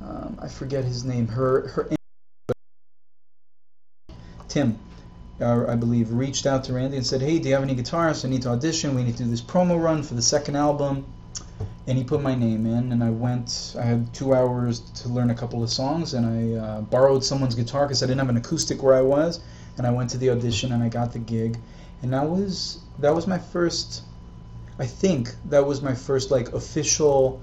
um, 0.00 0.38
I 0.42 0.48
forget 0.48 0.84
his 0.84 1.04
name. 1.04 1.28
Her 1.28 1.68
her 1.68 1.88
Tim 4.48 4.78
uh, 5.40 5.66
I 5.68 5.76
believe, 5.76 6.12
reached 6.12 6.46
out 6.46 6.64
to 6.64 6.72
Randy 6.72 6.96
and 6.96 7.06
said, 7.06 7.20
"Hey, 7.20 7.38
do 7.38 7.48
you 7.48 7.54
have 7.54 7.62
any 7.62 7.76
guitarists? 7.76 8.24
I 8.24 8.28
need 8.28 8.42
to 8.42 8.50
audition. 8.50 8.94
We 8.94 9.04
need 9.04 9.16
to 9.18 9.24
do 9.24 9.30
this 9.30 9.40
promo 9.40 9.80
run 9.80 10.02
for 10.02 10.14
the 10.14 10.22
second 10.22 10.56
album." 10.56 11.06
And 11.88 11.96
he 11.96 12.04
put 12.04 12.20
my 12.20 12.34
name 12.34 12.66
in, 12.66 12.92
and 12.92 13.02
I 13.02 13.08
went. 13.08 13.74
I 13.78 13.82
had 13.82 14.12
two 14.12 14.34
hours 14.34 14.80
to 15.00 15.08
learn 15.08 15.30
a 15.30 15.34
couple 15.34 15.62
of 15.62 15.70
songs, 15.70 16.12
and 16.12 16.26
I 16.26 16.60
uh, 16.60 16.80
borrowed 16.82 17.24
someone's 17.24 17.54
guitar 17.54 17.86
because 17.86 18.02
I 18.02 18.06
didn't 18.06 18.18
have 18.18 18.28
an 18.28 18.36
acoustic 18.36 18.82
where 18.82 18.94
I 18.94 19.00
was. 19.00 19.40
And 19.78 19.86
I 19.86 19.90
went 19.90 20.10
to 20.10 20.18
the 20.18 20.28
audition, 20.28 20.72
and 20.72 20.82
I 20.82 20.90
got 20.90 21.14
the 21.14 21.18
gig, 21.18 21.58
and 22.02 22.12
that 22.12 22.28
was 22.28 22.82
that 22.98 23.14
was 23.14 23.26
my 23.26 23.38
first. 23.38 24.02
I 24.78 24.86
think 24.86 25.34
that 25.46 25.66
was 25.66 25.80
my 25.80 25.94
first 25.94 26.30
like 26.30 26.52
official. 26.52 27.40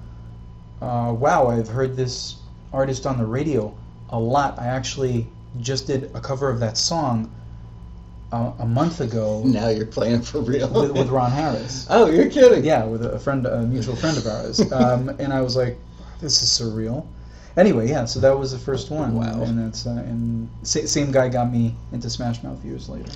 Uh, 0.79 1.15
wow, 1.17 1.47
I've 1.47 1.67
heard 1.67 1.95
this 1.95 2.35
artist 2.71 3.07
on 3.07 3.17
the 3.17 3.25
radio 3.25 3.75
a 4.09 4.19
lot. 4.19 4.59
I 4.59 4.67
actually 4.67 5.27
just 5.59 5.87
did 5.87 6.11
a 6.13 6.21
cover 6.21 6.51
of 6.51 6.59
that 6.59 6.77
song 6.77 7.31
uh, 8.31 8.51
a 8.59 8.65
month 8.65 9.01
ago 9.01 9.43
now 9.45 9.69
you're 9.69 9.85
playing 9.85 10.21
for 10.21 10.41
real 10.41 10.69
with, 10.69 10.91
with 10.91 11.09
Ron 11.09 11.31
Harris. 11.31 11.87
Oh, 11.89 12.09
you're 12.09 12.29
kidding? 12.29 12.63
Yeah, 12.63 12.85
with 12.85 13.05
a 13.05 13.19
friend, 13.19 13.45
a 13.45 13.61
mutual 13.61 13.95
friend 13.95 14.17
of 14.17 14.25
ours. 14.25 14.71
Um, 14.71 15.09
and 15.19 15.33
I 15.33 15.41
was 15.41 15.55
like, 15.55 15.77
this 16.21 16.41
is 16.41 16.49
surreal. 16.49 17.05
Anyway, 17.57 17.87
yeah, 17.87 18.05
so 18.05 18.19
that 18.19 18.37
was 18.37 18.51
the 18.51 18.59
first 18.59 18.91
one. 18.91 19.15
Wow. 19.15 19.43
And 19.43 19.57
that's 19.57 19.85
uh, 19.87 19.91
and 19.91 20.49
sa- 20.63 20.85
same 20.85 21.11
guy 21.11 21.29
got 21.29 21.51
me 21.51 21.73
into 21.93 22.09
Smash 22.09 22.43
Mouth 22.43 22.63
years 22.65 22.89
later. 22.89 23.11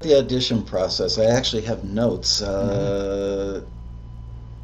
The 0.00 0.18
audition 0.18 0.64
process. 0.64 1.18
I 1.18 1.26
actually 1.26 1.62
have 1.62 1.84
notes. 1.84 2.42
Uh, 2.42 3.62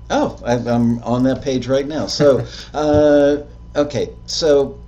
Oh, 0.09 0.41
I, 0.45 0.55
I'm 0.55 1.03
on 1.03 1.25
that 1.25 1.43
page 1.43 1.67
right 1.67 1.87
now. 1.87 2.07
So, 2.07 2.47
uh, 2.75 3.39
okay, 3.75 4.11
so 4.27 4.79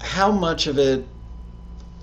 how 0.00 0.30
much 0.30 0.66
of 0.66 0.78
it? 0.78 1.04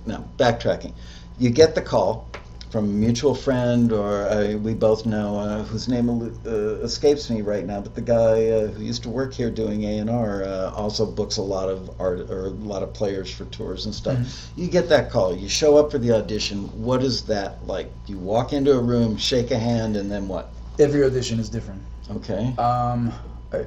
No, 0.06 0.28
backtracking. 0.38 0.94
You 1.41 1.49
get 1.49 1.73
the 1.73 1.82
call 1.82 2.30
from 2.69 2.86
a 2.86 2.88
mutual 2.88 3.34
friend, 3.34 3.91
or 3.91 4.30
uh, 4.30 4.54
we 4.58 4.75
both 4.75 5.08
know 5.08 5.39
uh, 5.39 5.63
whose 5.63 5.88
name 5.88 6.08
uh, 6.45 6.49
escapes 6.84 7.32
me 7.32 7.41
right 7.41 7.65
now, 7.65 7.82
but 7.82 7.95
the 7.95 8.01
guy 8.01 8.49
uh, 8.49 8.67
who 8.67 8.84
used 8.84 9.01
to 9.04 9.10
work 9.10 9.34
here 9.34 9.49
doing 9.49 9.84
A 9.86 9.97
and 9.97 10.08
R 10.08 10.43
uh, 10.43 10.69
also 10.75 11.04
books 11.04 11.38
a 11.38 11.41
lot 11.41 11.67
of 11.67 11.99
art 11.99 12.30
or 12.30 12.45
a 12.45 12.49
lot 12.49 12.84
of 12.84 12.93
players 12.93 13.34
for 13.34 13.45
tours 13.45 13.88
and 13.88 13.95
stuff. 13.95 14.51
You 14.56 14.67
get 14.67 14.88
that 14.89 15.10
call. 15.10 15.36
You 15.36 15.49
show 15.49 15.77
up 15.77 15.89
for 15.89 15.97
the 15.97 16.12
audition. 16.12 16.65
What 16.80 17.01
is 17.01 17.23
that 17.23 17.65
like? 17.65 17.91
You 18.06 18.19
walk 18.19 18.54
into 18.54 18.73
a 18.73 18.80
room, 18.80 19.17
shake 19.17 19.49
a 19.49 19.58
hand, 19.58 19.95
and 19.95 20.12
then 20.12 20.27
what? 20.27 20.54
Every 20.77 21.04
audition 21.04 21.39
is 21.39 21.49
different. 21.49 21.82
Okay. 22.12 22.54
Um, 22.60 23.12
I, 23.51 23.65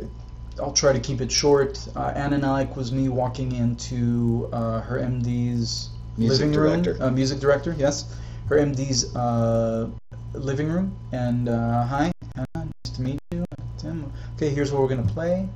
I'll 0.63 0.73
try 0.73 0.93
to 0.93 1.01
keep 1.01 1.21
it 1.21 1.33
short. 1.33 1.85
Uh, 1.97 2.13
Anna 2.15 2.39
Nalick 2.39 2.77
was 2.77 2.93
me 2.93 3.09
walking 3.09 3.51
into 3.51 4.49
uh, 4.53 4.81
her 4.83 5.01
MD's 5.01 5.91
Music 6.17 6.47
living 6.47 6.53
director. 6.53 6.93
room. 6.93 7.03
Uh, 7.03 7.11
music 7.11 7.41
director, 7.41 7.75
yes. 7.77 8.17
Her 8.49 8.57
MD's 8.57 9.15
uh, 9.17 9.89
living 10.33 10.69
room. 10.69 10.97
And 11.13 11.49
uh, 11.49 11.85
hi, 11.87 12.13
Anna, 12.37 12.47
nice 12.55 12.95
to 12.97 13.03
meet 13.03 13.19
you. 13.31 13.45
Tim. 13.79 14.13
Okay, 14.37 14.51
here's 14.51 14.73
what 14.73 14.83
we're 14.83 14.89
gonna 14.89 15.03
play. 15.03 15.49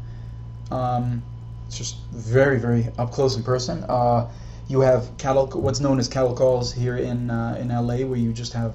Um, 0.71 1.23
it's 1.67 1.79
just 1.79 1.97
very, 2.13 2.59
very 2.59 2.89
up 2.99 3.13
close 3.13 3.37
in 3.37 3.43
person. 3.43 3.85
Uh, 3.89 4.31
you 4.69 4.81
have 4.81 5.17
cattle, 5.17 5.47
what's 5.47 5.81
known 5.81 5.99
as 5.99 6.09
cattle 6.09 6.35
calls 6.35 6.73
here 6.73 6.97
in 6.97 7.31
uh, 7.31 7.57
in 7.61 7.69
LA, 7.69 8.07
where 8.07 8.19
you 8.19 8.33
just 8.33 8.53
have 8.53 8.75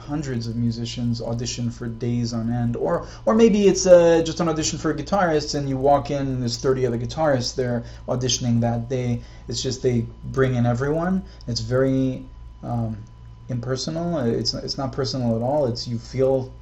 hundreds 0.00 0.46
of 0.46 0.56
musicians 0.56 1.20
audition 1.22 1.70
for 1.70 1.86
days 1.86 2.32
on 2.32 2.52
end, 2.52 2.76
or 2.76 3.06
or 3.26 3.34
maybe 3.34 3.68
it's 3.68 3.86
uh, 3.86 4.22
just 4.24 4.40
an 4.40 4.48
audition 4.48 4.78
for 4.78 4.90
a 4.90 4.94
guitarist, 4.94 5.54
and 5.54 5.68
you 5.68 5.76
walk 5.76 6.10
in 6.10 6.26
and 6.26 6.40
there's 6.42 6.56
30 6.56 6.86
other 6.86 6.98
guitarists 6.98 7.54
there 7.54 7.84
auditioning 8.08 8.60
that 8.60 8.88
day. 8.88 9.20
It's 9.48 9.62
just 9.62 9.82
they 9.82 10.06
bring 10.24 10.54
in 10.54 10.66
everyone. 10.66 11.22
It's 11.46 11.60
very 11.60 12.24
um, 12.62 12.96
impersonal. 13.48 14.18
It's 14.18 14.54
it's 14.54 14.78
not 14.78 14.92
personal 14.92 15.36
at 15.36 15.42
all. 15.42 15.66
It's 15.66 15.86
you 15.86 15.98
feel 15.98 16.52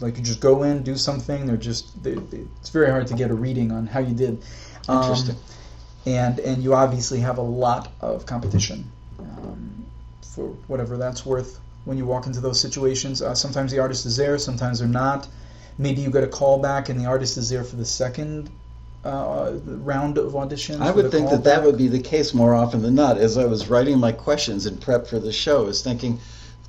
like 0.00 0.16
you 0.18 0.24
just 0.24 0.40
go 0.40 0.64
in, 0.64 0.82
do 0.82 0.96
something. 0.96 1.46
They're 1.46 1.56
just 1.56 2.02
they, 2.02 2.14
they- 2.14 2.44
it's 2.60 2.70
very 2.70 2.90
hard 2.90 3.06
to 3.08 3.14
get 3.14 3.30
a 3.30 3.34
reading 3.34 3.70
on 3.72 3.86
how 3.86 4.00
you 4.00 4.14
did. 4.14 4.42
Um, 4.88 5.02
Interesting. 5.02 5.36
and 6.06 6.38
and 6.40 6.62
you 6.62 6.74
obviously 6.74 7.20
have 7.20 7.38
a 7.38 7.42
lot 7.42 7.92
of 8.00 8.26
competition 8.26 8.90
um, 9.20 9.84
for 10.22 10.48
whatever 10.66 10.96
that's 10.96 11.24
worth 11.26 11.60
when 11.84 11.96
you 11.96 12.04
walk 12.04 12.26
into 12.26 12.40
those 12.40 12.60
situations. 12.60 13.22
Uh, 13.22 13.34
sometimes 13.34 13.72
the 13.72 13.78
artist 13.78 14.06
is 14.06 14.16
there, 14.16 14.38
sometimes 14.38 14.78
they're 14.78 14.88
not. 14.88 15.28
Maybe 15.78 16.00
you 16.00 16.10
get 16.10 16.24
a 16.24 16.28
call 16.28 16.58
back 16.58 16.88
and 16.88 17.00
the 17.00 17.06
artist 17.06 17.36
is 17.36 17.48
there 17.48 17.64
for 17.64 17.76
the 17.76 17.84
second 17.84 18.50
uh, 19.04 19.52
round 19.64 20.18
of 20.18 20.32
auditions. 20.32 20.80
I 20.80 20.90
would 20.90 21.10
think 21.10 21.30
that 21.30 21.44
that 21.44 21.62
would 21.62 21.78
be 21.78 21.88
the 21.88 22.00
case 22.00 22.34
more 22.34 22.54
often 22.54 22.82
than 22.82 22.94
not. 22.94 23.16
As 23.18 23.38
I 23.38 23.44
was 23.44 23.68
writing 23.68 23.98
my 23.98 24.12
questions 24.12 24.66
in 24.66 24.76
prep 24.78 25.06
for 25.06 25.18
the 25.18 25.32
show, 25.32 25.62
I 25.62 25.66
was 25.66 25.82
thinking, 25.82 26.18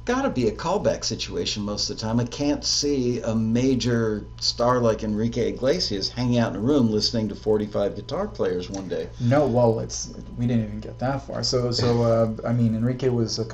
got 0.05 0.21
to 0.23 0.29
be 0.29 0.47
a 0.47 0.51
callback 0.51 1.03
situation 1.03 1.63
most 1.63 1.89
of 1.89 1.97
the 1.97 2.01
time. 2.01 2.19
I 2.19 2.25
can't 2.25 2.63
see 2.63 3.19
a 3.21 3.35
major 3.35 4.25
star 4.39 4.79
like 4.79 5.03
Enrique 5.03 5.49
Iglesias 5.49 6.09
hanging 6.09 6.39
out 6.39 6.53
in 6.53 6.57
a 6.57 6.61
room 6.61 6.91
listening 6.91 7.29
to 7.29 7.35
45 7.35 7.95
guitar 7.95 8.27
players 8.27 8.69
one 8.69 8.87
day. 8.87 9.09
No, 9.19 9.45
well, 9.45 9.79
it's 9.79 10.11
we 10.37 10.47
didn't 10.47 10.65
even 10.65 10.79
get 10.79 10.97
that 10.99 11.27
far. 11.27 11.43
So 11.43 11.71
so 11.71 12.01
uh, 12.03 12.47
I 12.47 12.53
mean, 12.53 12.75
Enrique 12.75 13.09
was 13.09 13.39
a. 13.39 13.45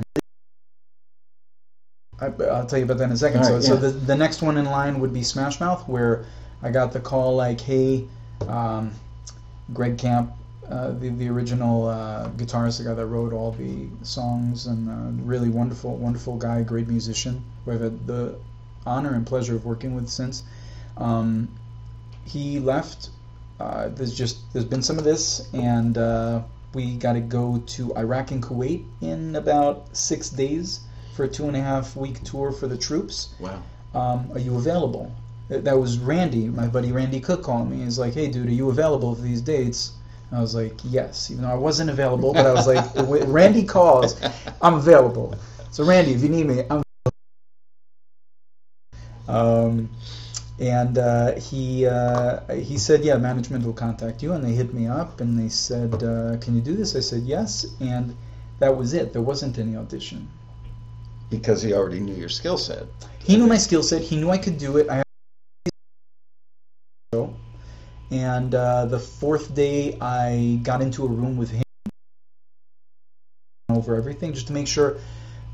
I, 2.20 2.28
I'll 2.28 2.66
tell 2.66 2.80
you 2.80 2.86
about 2.86 2.98
that 3.00 3.06
in 3.06 3.12
a 3.12 3.18
second. 3.18 3.40
All 3.40 3.46
so 3.46 3.54
right, 3.54 3.64
so 3.64 3.76
the 3.76 3.90
the 3.90 4.16
next 4.16 4.42
one 4.42 4.58
in 4.58 4.66
line 4.66 5.00
would 5.00 5.14
be 5.14 5.24
Smash 5.24 5.60
Mouth, 5.60 5.88
where 5.88 6.26
I 6.62 6.72
got 6.72 6.94
the 6.94 7.00
call 7.00 7.36
like, 7.36 7.60
hey, 7.60 8.08
um, 8.48 8.92
Greg 9.74 9.98
Camp, 9.98 10.32
uh, 10.70 10.92
the 10.92 11.10
the 11.10 11.28
original 11.30 11.88
uh, 11.88 12.30
guitarist, 12.32 12.78
the 12.78 12.86
guy 12.86 12.94
that 12.94 13.06
wrote 13.06 13.34
all 13.34 13.52
the 13.52 13.88
songs, 14.04 14.68
and 14.68 14.90
uh, 14.90 15.24
really 15.24 15.50
wonderful 15.50 15.98
wonderful 15.98 16.38
guy, 16.38 16.64
great 16.64 16.88
musician, 16.88 17.44
who 17.66 17.72
I've 17.74 17.82
had 17.82 18.08
the 18.08 18.36
honor 18.86 19.14
and 19.14 19.26
pleasure 19.26 19.56
of 19.56 19.66
working 19.66 19.96
with 19.96 20.10
since. 20.10 20.44
Um, 20.98 21.50
he 22.24 22.60
left 22.60 23.10
uh, 23.60 23.88
there's 23.90 24.14
just 24.16 24.38
there's 24.54 24.66
been 24.66 24.82
some 24.84 24.98
of 24.98 25.04
this, 25.04 25.48
and 25.54 25.98
uh, 25.98 26.42
we 26.74 26.96
got 26.98 27.14
to 27.14 27.22
go 27.22 27.64
to 27.66 27.96
Iraq 27.96 28.32
and 28.32 28.44
Kuwait 28.44 28.84
in 29.02 29.36
about 29.36 29.96
six 29.96 30.30
days 30.30 30.82
for 31.16 31.24
a 31.24 31.28
two 31.28 31.48
and 31.48 31.56
a 31.56 31.62
half 31.62 31.96
week 31.96 32.22
tour 32.24 32.52
for 32.52 32.68
the 32.68 32.78
troops. 32.78 33.30
Wow. 33.40 33.64
Um, 33.94 34.30
are 34.34 34.40
you 34.40 34.56
available? 34.56 35.12
That 35.48 35.80
was 35.80 36.00
Randy, 36.00 36.48
my 36.48 36.68
buddy 36.68 36.92
Randy 36.92 37.20
Cooke, 37.20 37.44
calling 37.44 37.70
me. 37.70 37.84
He's 37.84 37.98
like, 37.98 38.14
"Hey, 38.14 38.28
dude, 38.28 38.48
are 38.48 38.52
you 38.52 38.70
available 38.70 39.16
for 39.16 39.22
these 39.22 39.42
dates?" 39.42 39.94
I 40.32 40.42
was 40.42 40.56
like, 40.56 40.74
"Yes," 40.84 41.32
even 41.32 41.44
though 41.44 41.52
I 41.52 41.56
wasn't 41.56 41.90
available, 41.90 42.34
but 42.34 42.46
I 42.46 42.52
was 42.52 42.68
like, 42.68 42.84
"When 43.08 43.32
Randy 43.32 43.64
calls, 43.64 44.20
I'm 44.62 44.74
available." 44.74 45.36
So 45.72 45.86
Randy, 45.86 46.14
if 46.14 46.22
you 46.24 46.30
need 46.30 46.48
me, 46.48 46.64
I'm. 46.70 46.84
Um, 49.28 49.90
and 50.60 50.98
uh, 50.98 51.36
he 51.36 51.86
uh, 51.86 52.40
he 52.56 52.78
said, 52.78 53.06
"Yeah, 53.06 53.18
management 53.18 53.66
will 53.66 53.74
contact 53.74 54.24
you." 54.24 54.34
And 54.34 54.44
they 54.44 54.54
hit 54.54 54.74
me 54.74 54.88
up 54.88 55.22
and 55.22 55.40
they 55.40 55.50
said, 55.50 56.04
uh, 56.04 56.38
"Can 56.38 56.56
you 56.56 56.62
do 56.62 56.76
this?" 56.76 56.96
I 56.96 57.02
said, 57.02 57.22
"Yes," 57.22 57.68
and 57.80 58.16
that 58.60 58.76
was 58.76 58.94
it. 58.94 59.14
There 59.14 59.22
wasn't 59.22 59.60
any 59.60 59.78
audition. 59.78 60.28
Because 61.30 61.62
he 61.62 61.74
already 61.74 62.00
knew 62.00 62.14
your 62.14 62.30
skill 62.30 62.58
set. 62.58 62.84
He 63.20 63.38
knew 63.38 63.48
my 63.48 63.58
skill 63.58 63.84
set. 63.84 64.02
He 64.02 64.16
knew 64.16 64.30
I 64.30 64.38
could 64.38 64.58
do 64.58 64.78
it. 64.78 64.90
I 64.90 65.04
and 68.12 68.54
uh, 68.54 68.86
the 68.86 69.00
fourth 69.00 69.56
day, 69.56 69.98
I 70.00 70.60
got 70.64 70.82
into 70.82 71.06
a 71.06 71.08
room 71.08 71.38
with 71.38 71.50
him 71.50 71.64
over 73.70 73.96
everything 73.96 74.34
just 74.34 74.48
to 74.48 74.54
make 74.54 74.68
sure 74.68 74.98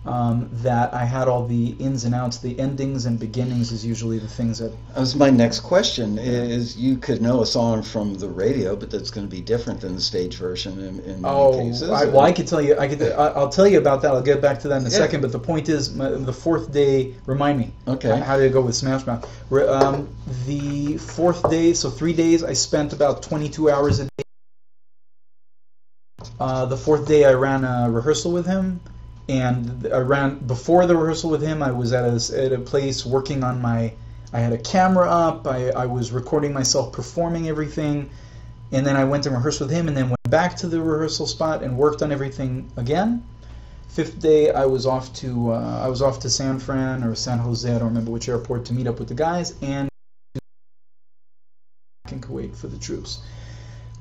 um, 0.03 0.49
that 0.51 0.93
I 0.95 1.05
had 1.05 1.27
all 1.27 1.45
the 1.45 1.75
ins 1.79 2.05
and 2.05 2.15
outs. 2.15 2.39
The 2.39 2.59
endings 2.59 3.05
and 3.05 3.19
beginnings 3.19 3.71
is 3.71 3.85
usually 3.85 4.17
the 4.17 4.27
things 4.27 4.57
that 4.57 4.71
That 4.95 4.99
was 4.99 5.15
my 5.15 5.29
next 5.29 5.59
question. 5.59 6.17
Is 6.17 6.75
you 6.75 6.97
could 6.97 7.21
know 7.21 7.41
a 7.41 7.45
song 7.45 7.83
from 7.83 8.15
the 8.15 8.27
radio, 8.27 8.75
but 8.75 8.89
that's 8.89 9.11
going 9.11 9.27
to 9.27 9.31
be 9.31 9.41
different 9.41 9.81
than 9.81 9.93
the 9.93 10.01
stage 10.01 10.37
version 10.37 10.79
in, 10.79 10.99
in 11.01 11.21
Oh, 11.23 11.51
many 11.57 11.69
cases. 11.69 11.91
I, 11.91 12.05
well, 12.05 12.21
I 12.21 12.31
could 12.31 12.47
tell 12.47 12.61
you. 12.61 12.77
I 12.79 12.87
could. 12.87 13.01
I- 13.03 13.27
I'll 13.27 13.49
tell 13.49 13.67
you 13.67 13.77
about 13.77 14.01
that. 14.01 14.11
I'll 14.11 14.23
get 14.23 14.41
back 14.41 14.59
to 14.61 14.67
that 14.69 14.81
in 14.81 14.87
a 14.87 14.89
Yeah. 14.89 14.97
second. 14.97 15.21
But 15.21 15.31
the 15.31 15.39
point 15.39 15.69
is, 15.69 15.93
my, 15.93 16.09
the 16.09 16.33
fourth 16.33 16.71
day. 16.71 17.13
Remind 17.27 17.59
me. 17.59 17.71
Okay. 17.87 18.19
How 18.19 18.37
did 18.37 18.47
it 18.47 18.53
go 18.53 18.61
with 18.61 18.75
Smash 18.75 19.05
Mouth? 19.05 19.23
Um, 19.53 20.09
the 20.47 20.97
fourth 20.97 21.47
day. 21.51 21.73
So 21.73 21.91
three 21.91 22.13
days. 22.13 22.43
I 22.43 22.53
spent 22.53 22.91
about 22.93 23.21
22 23.21 23.69
hours 23.69 23.99
a 23.99 24.05
day. 24.05 24.09
Uh, 26.39 26.65
the 26.65 26.77
fourth 26.77 27.07
day, 27.07 27.25
I 27.25 27.33
ran 27.33 27.63
a 27.63 27.89
rehearsal 27.89 28.31
with 28.31 28.45
him, 28.45 28.79
and 29.31 29.83
ran 29.83 30.39
before 30.39 30.85
the 30.85 30.95
rehearsal 30.95 31.29
with 31.29 31.41
him. 31.41 31.63
I 31.63 31.71
was 31.71 31.93
at 31.93 32.03
a, 32.03 32.43
at 32.45 32.51
a 32.51 32.59
place 32.59 33.05
working 33.05 33.43
on 33.43 33.61
my. 33.61 33.93
I 34.33 34.39
had 34.39 34.51
a 34.51 34.57
camera 34.57 35.09
up. 35.09 35.47
I, 35.47 35.69
I 35.69 35.85
was 35.85 36.11
recording 36.11 36.53
myself 36.53 36.91
performing 36.91 37.47
everything, 37.47 38.09
and 38.71 38.85
then 38.85 38.97
I 38.97 39.05
went 39.05 39.25
and 39.25 39.35
rehearsed 39.35 39.61
with 39.61 39.71
him, 39.71 39.87
and 39.87 39.95
then 39.95 40.09
went 40.09 40.29
back 40.29 40.57
to 40.57 40.67
the 40.67 40.81
rehearsal 40.81 41.27
spot 41.27 41.63
and 41.63 41.77
worked 41.77 42.01
on 42.01 42.11
everything 42.11 42.69
again. 42.75 43.23
Fifth 43.87 44.19
day, 44.19 44.51
I 44.51 44.65
was 44.65 44.85
off 44.85 45.13
to 45.15 45.53
uh, 45.53 45.81
I 45.83 45.87
was 45.87 46.01
off 46.01 46.19
to 46.21 46.29
San 46.29 46.59
Fran 46.59 47.03
or 47.03 47.15
San 47.15 47.39
Jose. 47.39 47.69
I 47.69 47.79
don't 47.79 47.89
remember 47.89 48.11
which 48.11 48.27
airport 48.27 48.65
to 48.65 48.73
meet 48.73 48.87
up 48.87 48.99
with 48.99 49.07
the 49.07 49.15
guys 49.15 49.53
and 49.61 49.89
in 52.11 52.19
Kuwait 52.19 52.55
for 52.55 52.67
the 52.67 52.77
troops. 52.77 53.21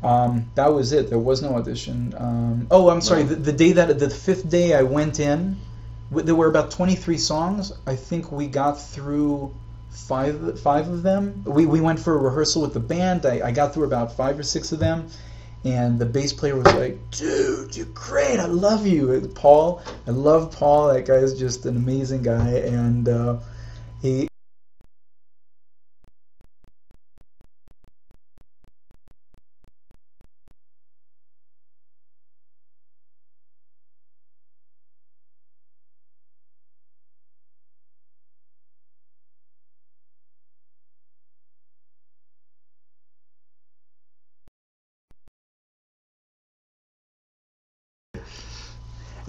Um, 0.02 0.50
that 0.54 0.72
was 0.72 0.92
it. 0.92 1.10
There 1.10 1.18
was 1.18 1.42
no 1.42 1.56
audition. 1.56 2.14
Um, 2.16 2.66
oh, 2.70 2.88
I'm 2.88 3.00
sorry. 3.00 3.24
The, 3.24 3.36
the 3.36 3.52
day 3.52 3.72
that 3.72 3.98
the 3.98 4.10
fifth 4.10 4.48
day 4.48 4.74
I 4.74 4.82
went 4.82 5.20
in, 5.20 5.56
there 6.10 6.34
were 6.34 6.48
about 6.48 6.70
23 6.70 7.18
songs. 7.18 7.72
I 7.86 7.96
think 7.96 8.32
we 8.32 8.46
got 8.46 8.80
through 8.80 9.54
five 9.90 10.60
five 10.60 10.88
of 10.88 11.02
them. 11.02 11.42
We, 11.44 11.66
we 11.66 11.80
went 11.80 12.00
for 12.00 12.14
a 12.14 12.18
rehearsal 12.18 12.62
with 12.62 12.74
the 12.74 12.80
band. 12.80 13.26
I, 13.26 13.48
I 13.48 13.52
got 13.52 13.74
through 13.74 13.84
about 13.84 14.16
five 14.16 14.38
or 14.38 14.42
six 14.42 14.72
of 14.72 14.78
them. 14.78 15.08
And 15.62 15.98
the 15.98 16.06
bass 16.06 16.32
player 16.32 16.56
was 16.56 16.72
like, 16.72 16.98
"Dude, 17.10 17.76
you're 17.76 17.84
great. 17.92 18.40
I 18.40 18.46
love 18.46 18.86
you." 18.86 19.12
And 19.12 19.34
Paul, 19.34 19.82
I 20.06 20.10
love 20.10 20.52
Paul. 20.52 20.88
That 20.88 21.04
guy 21.04 21.16
is 21.16 21.38
just 21.38 21.66
an 21.66 21.76
amazing 21.76 22.22
guy, 22.22 22.48
and 22.48 23.06
uh, 23.06 23.36
he 24.00 24.29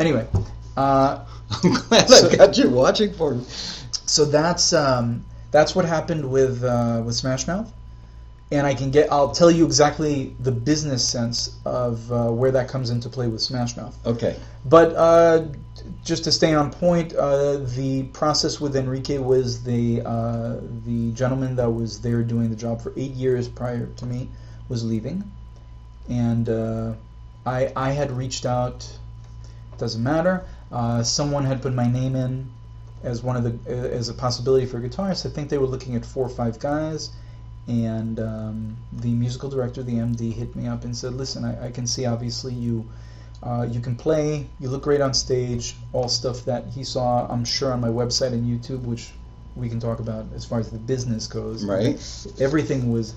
anyway. 0.01 0.27
Uh, 0.75 1.23
I'm 1.63 1.73
glad 1.73 2.09
So- 2.09 2.29
I 2.29 2.35
got 2.35 2.57
you 2.57 2.69
watching 2.69 3.13
for 3.13 3.35
me. 3.35 3.45
so 4.05 4.25
that's 4.25 4.73
um, 4.73 5.23
that's 5.51 5.75
what 5.75 5.85
happened 5.85 6.29
with 6.29 6.63
uh, 6.63 7.01
with 7.05 7.15
Smash 7.15 7.45
Mouth, 7.47 7.71
and 8.51 8.65
I 8.67 8.73
can 8.73 8.89
get 8.91 9.11
I'll 9.11 9.31
tell 9.31 9.51
you 9.51 9.65
exactly 9.65 10.35
the 10.39 10.51
business 10.51 11.07
sense 11.07 11.57
of 11.65 12.11
uh, 12.11 12.29
where 12.31 12.51
that 12.51 12.67
comes 12.69 12.89
into 12.89 13.09
play 13.09 13.27
with 13.27 13.41
Smash 13.41 13.75
Mouth. 13.77 13.95
Okay. 14.05 14.37
But 14.65 14.93
uh, 14.95 15.45
just 16.05 16.23
to 16.23 16.31
stay 16.31 16.53
on 16.53 16.71
point, 16.71 17.13
uh, 17.15 17.57
the 17.57 18.03
process 18.13 18.59
with 18.61 18.75
Enrique 18.75 19.17
was 19.17 19.63
the 19.63 20.01
uh, 20.05 20.57
the 20.85 21.11
gentleman 21.11 21.55
that 21.57 21.69
was 21.69 21.99
there 22.01 22.23
doing 22.23 22.49
the 22.49 22.55
job 22.55 22.81
for 22.81 22.93
eight 22.95 23.11
years 23.11 23.47
prior 23.49 23.87
to 23.87 24.05
me 24.05 24.29
was 24.69 24.85
leaving, 24.85 25.23
and 26.09 26.47
uh, 26.47 26.93
I 27.45 27.71
I 27.75 27.91
had 27.91 28.11
reached 28.11 28.45
out. 28.45 28.87
Doesn't 29.81 30.03
matter. 30.03 30.45
Uh, 30.71 31.01
someone 31.01 31.43
had 31.43 31.63
put 31.63 31.73
my 31.73 31.87
name 31.91 32.15
in 32.15 32.51
as 33.01 33.23
one 33.23 33.35
of 33.35 33.43
the 33.43 33.71
as 33.71 34.09
a 34.09 34.13
possibility 34.13 34.67
for 34.67 34.77
a 34.77 34.81
guitarist. 34.87 35.25
I 35.25 35.29
think 35.29 35.49
they 35.49 35.57
were 35.57 35.65
looking 35.65 35.95
at 35.95 36.05
four 36.05 36.23
or 36.23 36.29
five 36.29 36.59
guys, 36.59 37.09
and 37.67 38.19
um, 38.19 38.77
the 38.93 39.11
musical 39.11 39.49
director, 39.49 39.81
the 39.81 39.95
MD, 39.95 40.31
hit 40.31 40.55
me 40.55 40.67
up 40.67 40.83
and 40.83 40.95
said, 40.95 41.13
"Listen, 41.13 41.43
I, 41.43 41.65
I 41.65 41.71
can 41.71 41.87
see 41.87 42.05
obviously 42.05 42.53
you." 42.53 42.87
Uh, 43.41 43.67
you 43.71 43.79
can 43.79 43.95
play. 43.95 44.45
You 44.59 44.69
look 44.69 44.83
great 44.83 45.01
on 45.01 45.15
stage. 45.15 45.75
All 45.93 46.07
stuff 46.07 46.45
that 46.45 46.67
he 46.67 46.83
saw, 46.83 47.25
I'm 47.27 47.43
sure, 47.43 47.73
on 47.73 47.81
my 47.81 47.87
website 47.87 48.33
and 48.33 48.45
YouTube, 48.45 48.83
which 48.83 49.09
we 49.55 49.67
can 49.67 49.79
talk 49.79 49.97
about 49.97 50.27
as 50.35 50.45
far 50.45 50.59
as 50.59 50.69
the 50.69 50.77
business 50.77 51.25
goes. 51.25 51.65
Right. 51.65 51.99
Everything 52.39 52.91
was 52.91 53.15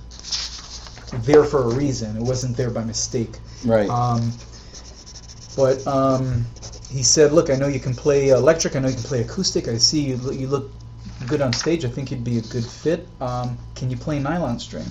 there 1.24 1.44
for 1.44 1.64
a 1.64 1.74
reason. 1.74 2.16
It 2.16 2.22
wasn't 2.22 2.56
there 2.56 2.70
by 2.70 2.84
mistake. 2.84 3.38
Right. 3.66 3.90
Um, 3.90 4.32
but 5.56 5.86
um, 5.86 6.44
he 6.90 7.02
said, 7.02 7.32
"Look, 7.32 7.50
I 7.50 7.54
know 7.56 7.66
you 7.68 7.80
can 7.80 7.94
play 7.94 8.28
electric. 8.28 8.76
I 8.76 8.80
know 8.80 8.88
you 8.88 8.94
can 8.94 9.04
play 9.04 9.20
acoustic. 9.20 9.68
I 9.68 9.76
see 9.78 10.00
you. 10.00 10.16
You 10.32 10.46
look 10.48 10.70
good 11.26 11.40
on 11.40 11.52
stage. 11.52 11.84
I 11.84 11.88
think 11.88 12.10
you'd 12.10 12.24
be 12.24 12.38
a 12.38 12.42
good 12.42 12.64
fit. 12.64 13.06
Um, 13.20 13.56
can 13.74 13.90
you 13.90 13.96
play 13.96 14.18
nylon 14.18 14.58
string? 14.58 14.86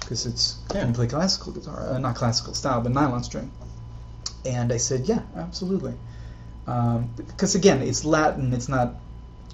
Because 0.00 0.26
it's 0.26 0.56
Yeah. 0.72 0.80
can 0.80 0.88
you 0.88 0.94
play 0.94 1.06
classical 1.06 1.52
guitar? 1.52 1.88
Uh, 1.90 1.98
not 1.98 2.14
classical 2.14 2.54
style, 2.54 2.80
but 2.80 2.92
nylon 2.92 3.24
string." 3.24 3.50
And 4.44 4.72
I 4.72 4.76
said, 4.78 5.06
"Yeah, 5.06 5.22
absolutely." 5.36 5.94
Um, 6.66 7.10
because 7.16 7.54
again, 7.54 7.82
it's 7.82 8.04
Latin. 8.04 8.52
It's 8.52 8.68
not 8.68 8.94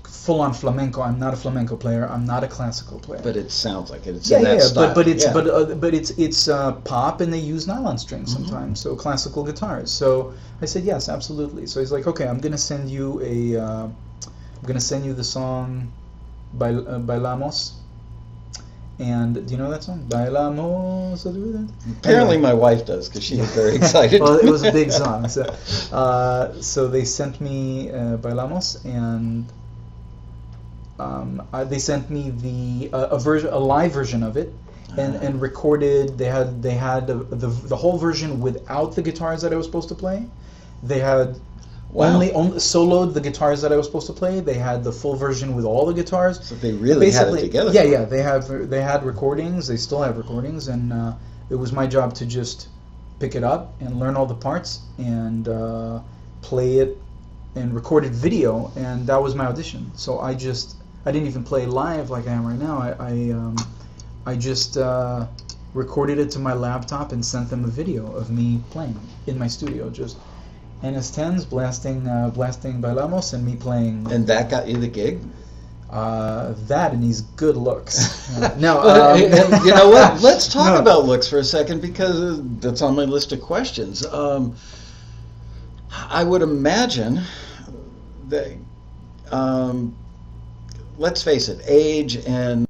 full-on 0.08 0.52
flamenco. 0.54 1.02
I'm 1.02 1.18
not 1.18 1.34
a 1.34 1.36
flamenco 1.36 1.76
player. 1.76 2.06
I'm 2.08 2.24
not 2.24 2.42
a 2.44 2.48
classical 2.48 2.98
player 2.98 3.20
but 3.22 3.36
it 3.36 3.50
sounds 3.50 3.90
like 3.90 4.06
it. 4.06 4.14
It's 4.16 4.30
yeah, 4.30 4.40
yeah, 4.40 4.68
but 4.74 4.94
but 4.94 5.06
it's 5.08 5.24
Yeah. 5.24 5.32
but 5.32 5.46
uh, 5.48 5.74
but 5.74 5.92
it's 5.94 6.10
it's 6.12 6.48
uh, 6.48 6.72
pop, 6.84 7.20
and 7.20 7.32
they 7.32 7.38
use 7.38 7.66
nylon 7.66 7.98
strings 7.98 8.34
Mm-hmm. 8.34 8.44
sometimes, 8.46 8.80
so 8.80 8.94
classical 8.96 9.42
guitars. 9.44 9.90
So 9.90 10.32
I 10.62 10.66
said 10.66 10.84
yes, 10.84 11.08
absolutely. 11.08 11.66
So 11.66 11.80
he's 11.80 11.92
like, 11.92 12.06
okay, 12.06 12.26
I'm 12.26 12.38
gonna 12.40 12.58
send 12.58 12.88
you 12.90 13.20
a, 13.22 13.56
uh, 13.60 13.84
I'm 13.86 14.66
gonna 14.66 14.80
send 14.80 15.04
you 15.04 15.12
the 15.14 15.24
song, 15.24 15.92
Bail- 16.58 16.86
uh, 16.88 16.98
Bailamos. 16.98 17.72
And 19.00 19.34
do 19.34 19.50
you 19.52 19.56
know 19.58 19.70
that 19.70 19.82
song? 19.82 20.06
Bailamos. 20.08 21.26
Apparently, 21.98 22.38
my 22.38 22.54
wife 22.54 22.86
does 22.86 23.08
because 23.08 23.24
she 23.24 23.36
was 23.36 23.50
very 23.50 23.74
excited. 23.80 24.20
well, 24.20 24.38
it 24.38 24.48
was 24.48 24.62
a 24.62 24.70
big 24.70 24.92
song. 25.02 25.28
So, 25.28 25.42
uh, 25.92 26.52
so 26.62 26.86
they 26.86 27.04
sent 27.04 27.40
me 27.40 27.90
uh, 27.90 28.16
Bailamos, 28.18 28.84
and 28.84 29.44
um, 30.98 31.42
uh, 31.52 31.64
they 31.64 31.78
sent 31.78 32.10
me 32.10 32.30
the 32.30 32.90
uh, 32.92 33.08
a 33.16 33.18
version, 33.18 33.50
a 33.52 33.58
live 33.58 33.92
version 33.92 34.22
of 34.22 34.36
it, 34.36 34.54
and, 34.96 35.16
and 35.16 35.40
recorded. 35.40 36.18
They 36.18 36.26
had 36.26 36.62
they 36.62 36.74
had 36.74 37.06
the, 37.06 37.14
the 37.14 37.48
the 37.48 37.76
whole 37.76 37.98
version 37.98 38.40
without 38.40 38.94
the 38.94 39.02
guitars 39.02 39.42
that 39.42 39.52
I 39.52 39.56
was 39.56 39.66
supposed 39.66 39.88
to 39.88 39.94
play. 39.94 40.26
They 40.82 41.00
had 41.00 41.40
Wow. 41.90 42.14
only, 42.14 42.32
only 42.32 42.56
soloed 42.58 43.14
the 43.14 43.20
guitars 43.20 43.62
that 43.62 43.72
I 43.72 43.76
was 43.76 43.86
supposed 43.86 44.08
to 44.08 44.12
play. 44.12 44.40
They 44.40 44.54
had 44.54 44.82
the 44.82 44.90
full 44.90 45.14
version 45.14 45.54
with 45.54 45.64
all 45.64 45.86
the 45.86 45.94
guitars 45.94 46.44
So 46.44 46.56
they 46.56 46.72
really 46.72 47.10
had 47.12 47.28
it 47.28 47.40
together. 47.40 47.70
yeah, 47.72 47.84
yeah, 47.84 48.04
they 48.04 48.22
have 48.22 48.48
they 48.70 48.82
had 48.82 49.04
recordings. 49.04 49.68
They 49.68 49.76
still 49.76 50.02
have 50.02 50.16
recordings, 50.16 50.66
and 50.68 50.92
uh, 50.92 51.12
it 51.50 51.54
was 51.54 51.72
my 51.72 51.86
job 51.86 52.14
to 52.14 52.26
just 52.26 52.68
pick 53.20 53.36
it 53.36 53.44
up 53.44 53.74
and 53.80 54.00
learn 54.00 54.16
all 54.16 54.26
the 54.26 54.34
parts 54.34 54.80
and 54.98 55.48
uh, 55.48 56.00
play 56.42 56.78
it 56.78 56.98
and 57.54 57.72
recorded 57.74 58.12
video, 58.12 58.72
and 58.76 59.06
that 59.06 59.22
was 59.22 59.34
my 59.36 59.46
audition. 59.46 59.92
So 59.94 60.18
I 60.18 60.34
just 60.34 60.76
I 61.04 61.12
didn't 61.12 61.28
even 61.28 61.44
play 61.44 61.66
live 61.66 62.10
like 62.10 62.26
I 62.26 62.32
am 62.32 62.46
right 62.46 62.58
now. 62.58 62.78
I 62.78 62.90
I, 62.98 63.30
um, 63.32 63.56
I 64.26 64.36
just 64.36 64.76
uh, 64.76 65.26
recorded 65.74 66.18
it 66.18 66.30
to 66.32 66.38
my 66.38 66.54
laptop 66.54 67.12
and 67.12 67.24
sent 67.24 67.50
them 67.50 67.64
a 67.64 67.68
video 67.68 68.10
of 68.12 68.30
me 68.30 68.60
playing 68.70 68.98
in 69.26 69.38
my 69.38 69.48
studio, 69.48 69.90
just 69.90 70.16
NS10s 70.82 71.44
blasting 71.44 72.06
uh, 72.08 72.30
blasting 72.30 72.80
Bailamos 72.80 73.34
and 73.34 73.44
me 73.44 73.56
playing 73.56 74.10
And 74.12 74.26
that 74.28 74.50
got 74.50 74.68
you 74.68 74.76
the 74.78 74.88
gig. 74.88 75.20
uh, 75.90 76.54
that 76.66 76.92
and 76.92 77.02
his 77.04 77.20
good 77.20 77.56
looks. 77.56 78.30
Uh, 78.36 78.54
no, 78.58 78.80
um, 78.80 78.88
uh, 78.88 79.60
you 79.64 79.72
know 79.74 79.90
what? 79.90 80.20
Let's 80.28 80.48
talk 80.52 80.74
No. 80.74 80.80
about 80.80 81.04
looks 81.04 81.28
for 81.28 81.38
a 81.38 81.44
second 81.44 81.80
because 81.82 82.40
that's 82.60 82.82
on 82.82 82.96
my 82.96 83.04
list 83.04 83.32
of 83.32 83.40
questions. 83.40 84.04
Um, 84.06 84.56
I 86.10 86.24
would 86.24 86.42
imagine 86.42 87.20
that, 88.28 88.56
um, 89.30 89.96
let's 90.98 91.22
face 91.22 91.48
it, 91.48 91.60
age 91.66 92.16
and 92.26 92.66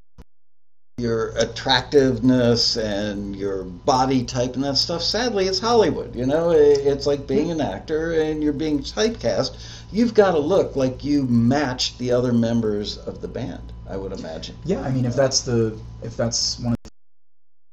your 0.97 1.31
attractiveness 1.37 2.77
and 2.77 3.35
your 3.35 3.64
body 3.64 4.25
type 4.25 4.55
and 4.55 4.62
that 4.62 4.77
stuff. 4.77 5.03
Sadly, 5.03 5.47
it's 5.47 5.59
Hollywood. 5.59 6.14
You 6.14 6.25
know, 6.25 6.51
it's 6.51 7.07
like 7.07 7.27
being 7.27 7.51
an 7.51 7.61
actor 7.61 8.12
and 8.12 8.43
you're 8.43 8.53
being 8.53 8.79
typecast. 8.79 9.59
You've 9.91 10.14
got 10.14 10.33
to 10.33 10.39
look 10.39 10.77
like 10.77 11.03
you 11.03 11.25
match 11.25 11.99
the 11.99 12.12
other 12.12 12.33
members 12.33 12.97
of 12.99 13.20
the 13.20 13.29
band. 13.29 13.72
I 13.89 13.97
would 13.97 14.12
imagine. 14.12 14.57
Yeah, 14.64 14.81
I 14.83 14.91
mean, 14.91 15.05
if 15.05 15.14
that's 15.14 15.41
the 15.41 15.79
if 16.03 16.16
that's 16.16 16.59
one 16.61 16.72
of 16.72 16.79
the 16.85 16.91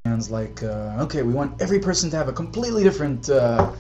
bands 0.04 0.32
like 0.32 0.64
uh, 0.64 0.98
okay, 1.02 1.22
we 1.22 1.32
want 1.32 1.62
every 1.62 1.80
person 1.80 2.10
to 2.10 2.18
have 2.18 2.28
a 2.28 2.34
completely 2.34 2.84
different 2.84 3.30
uh, 3.30 3.72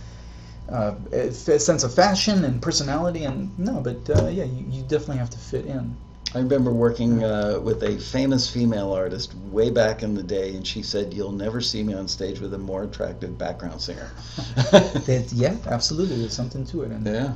uh, 0.69 0.95
sense 1.31 1.83
of 1.83 1.93
fashion 1.93 2.45
and 2.45 2.61
personality, 2.61 3.25
and 3.25 3.57
no, 3.59 3.81
but 3.81 4.09
uh, 4.09 4.27
yeah, 4.27 4.45
you, 4.45 4.65
you 4.69 4.81
definitely 4.83 5.17
have 5.17 5.31
to 5.31 5.39
fit 5.39 5.65
in. 5.65 5.95
I 6.33 6.39
remember 6.39 6.71
working 6.71 7.23
uh, 7.25 7.59
with 7.61 7.83
a 7.83 7.97
famous 7.97 8.49
female 8.49 8.93
artist 8.93 9.35
way 9.51 9.69
back 9.69 10.01
in 10.01 10.15
the 10.15 10.23
day, 10.23 10.55
and 10.55 10.65
she 10.65 10.81
said, 10.81 11.13
"You'll 11.13 11.33
never 11.33 11.59
see 11.59 11.83
me 11.83 11.93
on 11.93 12.07
stage 12.07 12.39
with 12.39 12.53
a 12.53 12.57
more 12.57 12.83
attractive 12.83 13.37
background 13.37 13.81
singer." 13.81 14.09
That, 14.71 15.29
yeah, 15.33 15.57
absolutely, 15.67 16.17
there's 16.19 16.33
something 16.33 16.65
to 16.67 16.83
it. 16.83 16.91
And, 16.91 17.05
yeah, 17.05 17.33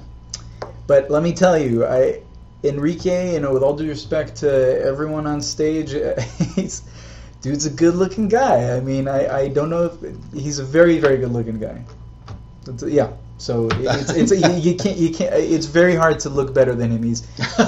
But 0.87 1.11
let 1.11 1.23
me 1.23 1.33
tell 1.33 1.57
you, 1.57 1.85
I 1.85 2.21
Enrique, 2.63 3.33
you 3.33 3.39
know, 3.41 3.53
with 3.53 3.63
all 3.63 3.75
due 3.75 3.89
respect 3.89 4.37
to 4.37 4.81
everyone 4.81 5.27
on 5.27 5.41
stage, 5.41 5.91
he's 6.55 6.83
dude's 7.41 7.65
a 7.65 7.71
good-looking 7.71 8.29
guy. 8.29 8.77
I 8.77 8.79
mean, 8.79 9.09
I, 9.09 9.41
I 9.41 9.47
don't 9.49 9.69
know 9.69 9.85
if 9.85 10.33
he's 10.33 10.59
a 10.59 10.63
very 10.63 10.99
very 10.99 11.17
good-looking 11.17 11.59
guy. 11.59 11.83
It's, 12.65 12.83
yeah. 12.83 13.11
So 13.37 13.67
it's, 13.71 14.11
it's 14.11 14.31
you, 14.65 14.71
you 14.71 14.77
can't 14.77 14.97
you 14.97 15.13
can't 15.13 15.33
it's 15.33 15.65
very 15.65 15.95
hard 15.95 16.19
to 16.21 16.29
look 16.29 16.53
better 16.53 16.73
than 16.73 16.91
him. 16.91 17.03
He's 17.03 17.21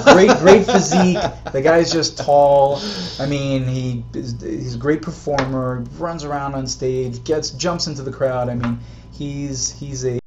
great 0.04 0.36
great 0.38 0.64
physique. 0.64 1.18
The 1.52 1.60
guy's 1.62 1.92
just 1.92 2.18
tall. 2.18 2.80
I 3.18 3.26
mean 3.26 3.64
he 3.64 4.04
is, 4.14 4.40
he's 4.40 4.74
a 4.74 4.78
great 4.78 5.02
performer. 5.02 5.84
Runs 5.98 6.24
around 6.24 6.54
on 6.54 6.66
stage, 6.66 7.22
gets 7.24 7.50
jumps 7.50 7.86
into 7.86 8.02
the 8.02 8.12
crowd. 8.12 8.48
I 8.48 8.54
mean 8.54 8.78
he's 9.12 9.70
he's 9.72 10.04
a 10.06 10.18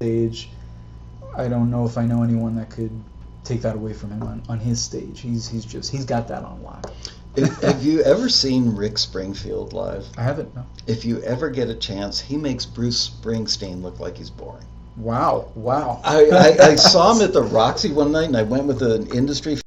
stage. 0.00 0.48
I 1.36 1.48
don't 1.48 1.70
know 1.70 1.86
if 1.86 1.96
I 1.96 2.04
know 2.04 2.22
anyone 2.22 2.56
that 2.56 2.70
could 2.70 2.90
take 3.44 3.62
that 3.62 3.76
away 3.76 3.92
from 3.92 4.10
him 4.10 4.22
on, 4.22 4.42
on 4.48 4.58
his 4.58 4.82
stage. 4.82 5.20
He's 5.20 5.48
he's 5.48 5.64
just 5.64 5.90
he's 5.90 6.04
got 6.04 6.28
that 6.28 6.42
on 6.42 6.62
lock. 6.62 6.92
If- 7.36 7.60
have 7.62 7.84
you 7.84 8.02
ever 8.02 8.28
seen 8.28 8.74
Rick 8.74 8.98
Springfield 8.98 9.72
live? 9.72 10.08
I 10.16 10.22
haven't. 10.22 10.54
No. 10.54 10.64
If 10.86 11.04
you 11.04 11.22
ever 11.22 11.50
get 11.50 11.68
a 11.68 11.74
chance, 11.74 12.20
he 12.20 12.36
makes 12.36 12.66
Bruce 12.66 13.08
Springsteen 13.08 13.82
look 13.82 14.00
like 14.00 14.18
he's 14.18 14.30
boring. 14.30 14.64
Wow! 14.96 15.46
Wow! 15.54 16.00
I, 16.04 16.26
I, 16.26 16.70
I 16.72 16.74
saw 16.74 17.14
him 17.14 17.22
at 17.22 17.32
the 17.32 17.42
Roxy 17.42 17.92
one 17.92 18.12
night, 18.12 18.26
and 18.26 18.36
I 18.36 18.42
went 18.42 18.64
with 18.64 18.82
an 18.82 19.06
industry. 19.14 19.58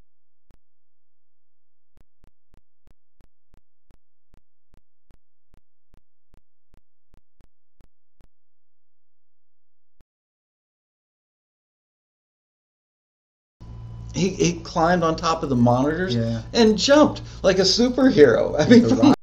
He, 14.24 14.30
he 14.30 14.54
climbed 14.62 15.04
on 15.04 15.18
top 15.18 15.44
of 15.44 15.50
the 15.50 15.56
monitors 15.58 16.16
Yeah. 16.16 16.44
and 16.54 16.78
jumped 16.78 17.22
like 17.42 17.60
a 17.60 17.64
superhero. 17.64 18.58
I 18.58 18.70
mean, 18.70 18.84
The 18.84 18.96
from- 18.96 19.14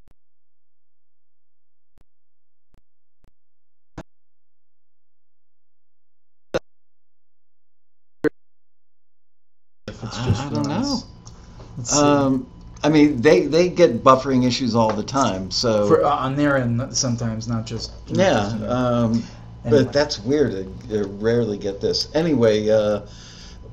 I- 10.02 10.46
I 10.46 10.50
don't 10.52 10.68
know. 10.68 11.02
Um, 11.92 12.46
I 12.82 12.88
mean, 12.88 13.20
they 13.20 13.46
they 13.46 13.68
get 13.68 14.02
buffering 14.02 14.46
issues 14.46 14.74
all 14.74 14.92
the 14.92 15.02
time. 15.02 15.50
So 15.50 15.86
For, 15.86 16.04
uh, 16.04 16.08
on 16.10 16.36
their 16.36 16.56
end, 16.56 16.96
sometimes 16.96 17.48
not 17.48 17.66
just. 17.66 17.92
not 18.10 18.18
yeah, 18.18 18.32
just 18.34 18.54
in 18.56 18.60
there. 18.62 18.70
um, 18.70 19.22
Anyway. 19.62 19.84
but 19.84 19.92
that's 19.92 20.18
weird. 20.20 20.54
I, 20.90 20.96
I 20.96 21.00
rarely 21.02 21.58
get 21.58 21.82
this. 21.82 22.08
Anyway, 22.14 22.70
uh, 22.70 23.00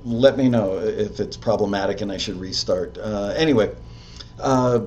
let 0.08 0.38
me 0.38 0.50
know 0.50 0.78
if 0.80 1.20
it's 1.20 1.38
problematic 1.38 2.02
and 2.02 2.12
I 2.12 2.18
should 2.18 2.40
restart. 2.40 2.98
Uh, 2.98 3.34
anyway, 3.36 3.74
uh, 4.40 4.82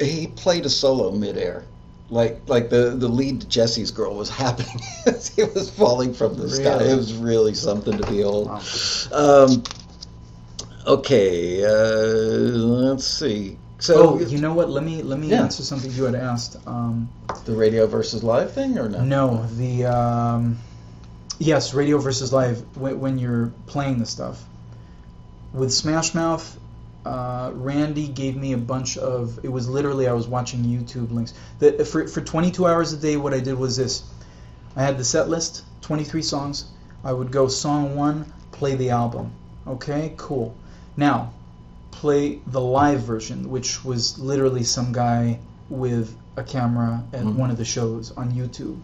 he 0.00 0.28
played 0.28 0.64
a 0.66 0.70
solo 0.70 1.10
midair. 1.12 1.64
Like 2.10 2.40
like 2.46 2.70
the, 2.70 2.94
the 2.96 3.08
lead 3.08 3.42
to 3.42 3.48
Jesse's 3.48 3.90
girl 3.90 4.14
was 4.14 4.30
happening 4.44 4.80
as 5.06 5.28
he 5.28 5.44
was 5.44 5.68
falling 5.70 6.14
from 6.14 6.36
the 6.36 6.48
sky. 6.48 6.82
It 6.84 6.96
was 6.96 7.14
really 7.14 7.54
something 7.54 7.98
to 7.98 8.06
behold. 8.06 8.46
Wow. 8.48 8.62
Um, 9.12 9.62
okay, 10.86 11.64
uh, 11.64 11.68
let's 11.68 13.06
see. 13.06 13.58
So 13.78 13.94
oh, 13.96 14.20
you 14.20 14.38
know 14.38 14.54
what? 14.54 14.70
Let 14.70 14.84
me 14.84 15.02
let 15.02 15.18
me 15.18 15.30
Yeah. 15.30 15.42
answer 15.42 15.62
something 15.62 15.92
you 15.92 16.04
had 16.04 16.14
asked. 16.14 16.56
Um, 16.66 17.08
the 17.44 17.52
radio 17.54 17.86
versus 17.86 18.24
live 18.24 18.52
thing 18.52 18.78
or 18.78 18.88
no? 18.88 19.04
no, 19.04 19.46
the 19.56 19.84
um, 19.84 20.56
yes, 21.38 21.74
radio 21.74 21.98
versus 21.98 22.32
live. 22.32 22.64
When, 22.76 23.18
you're 23.18 23.52
playing 23.66 23.98
the 23.98 24.06
stuff, 24.06 24.42
with 25.52 25.72
Smash 25.72 26.14
Mouth, 26.14 26.58
uh, 27.04 27.52
Randy 27.54 28.08
gave 28.08 28.36
me 28.36 28.52
a 28.52 28.58
bunch 28.58 28.98
of. 28.98 29.38
It 29.44 29.48
was 29.48 29.68
literally 29.68 30.08
I 30.08 30.12
was 30.12 30.26
watching 30.26 30.64
YouTube 30.64 31.10
links. 31.12 31.32
The, 31.58 31.84
for 31.84 32.06
for 32.06 32.20
22 32.20 32.66
hours 32.66 32.92
a 32.92 32.96
day, 32.96 33.16
what 33.16 33.32
I 33.32 33.40
did 33.40 33.58
was 33.58 33.76
this. 33.76 34.02
I 34.76 34.82
had 34.82 34.98
the 34.98 35.04
set 35.04 35.28
list, 35.28 35.64
23 35.82 36.22
songs. 36.22 36.66
I 37.04 37.12
would 37.12 37.30
go 37.30 37.48
song 37.48 37.96
one, 37.96 38.32
play 38.52 38.74
the 38.74 38.90
album. 38.90 39.32
Okay, 39.66 40.12
cool. 40.16 40.54
Now, 40.96 41.32
play 41.90 42.40
the 42.46 42.60
live 42.60 43.00
version, 43.00 43.50
which 43.50 43.84
was 43.84 44.18
literally 44.18 44.64
some 44.64 44.92
guy 44.92 45.38
with 45.70 46.14
a 46.36 46.42
camera 46.44 47.02
at 47.12 47.24
Mhm. 47.24 47.36
one 47.36 47.50
of 47.50 47.56
the 47.56 47.64
shows 47.64 48.12
on 48.16 48.32
YouTube. 48.32 48.78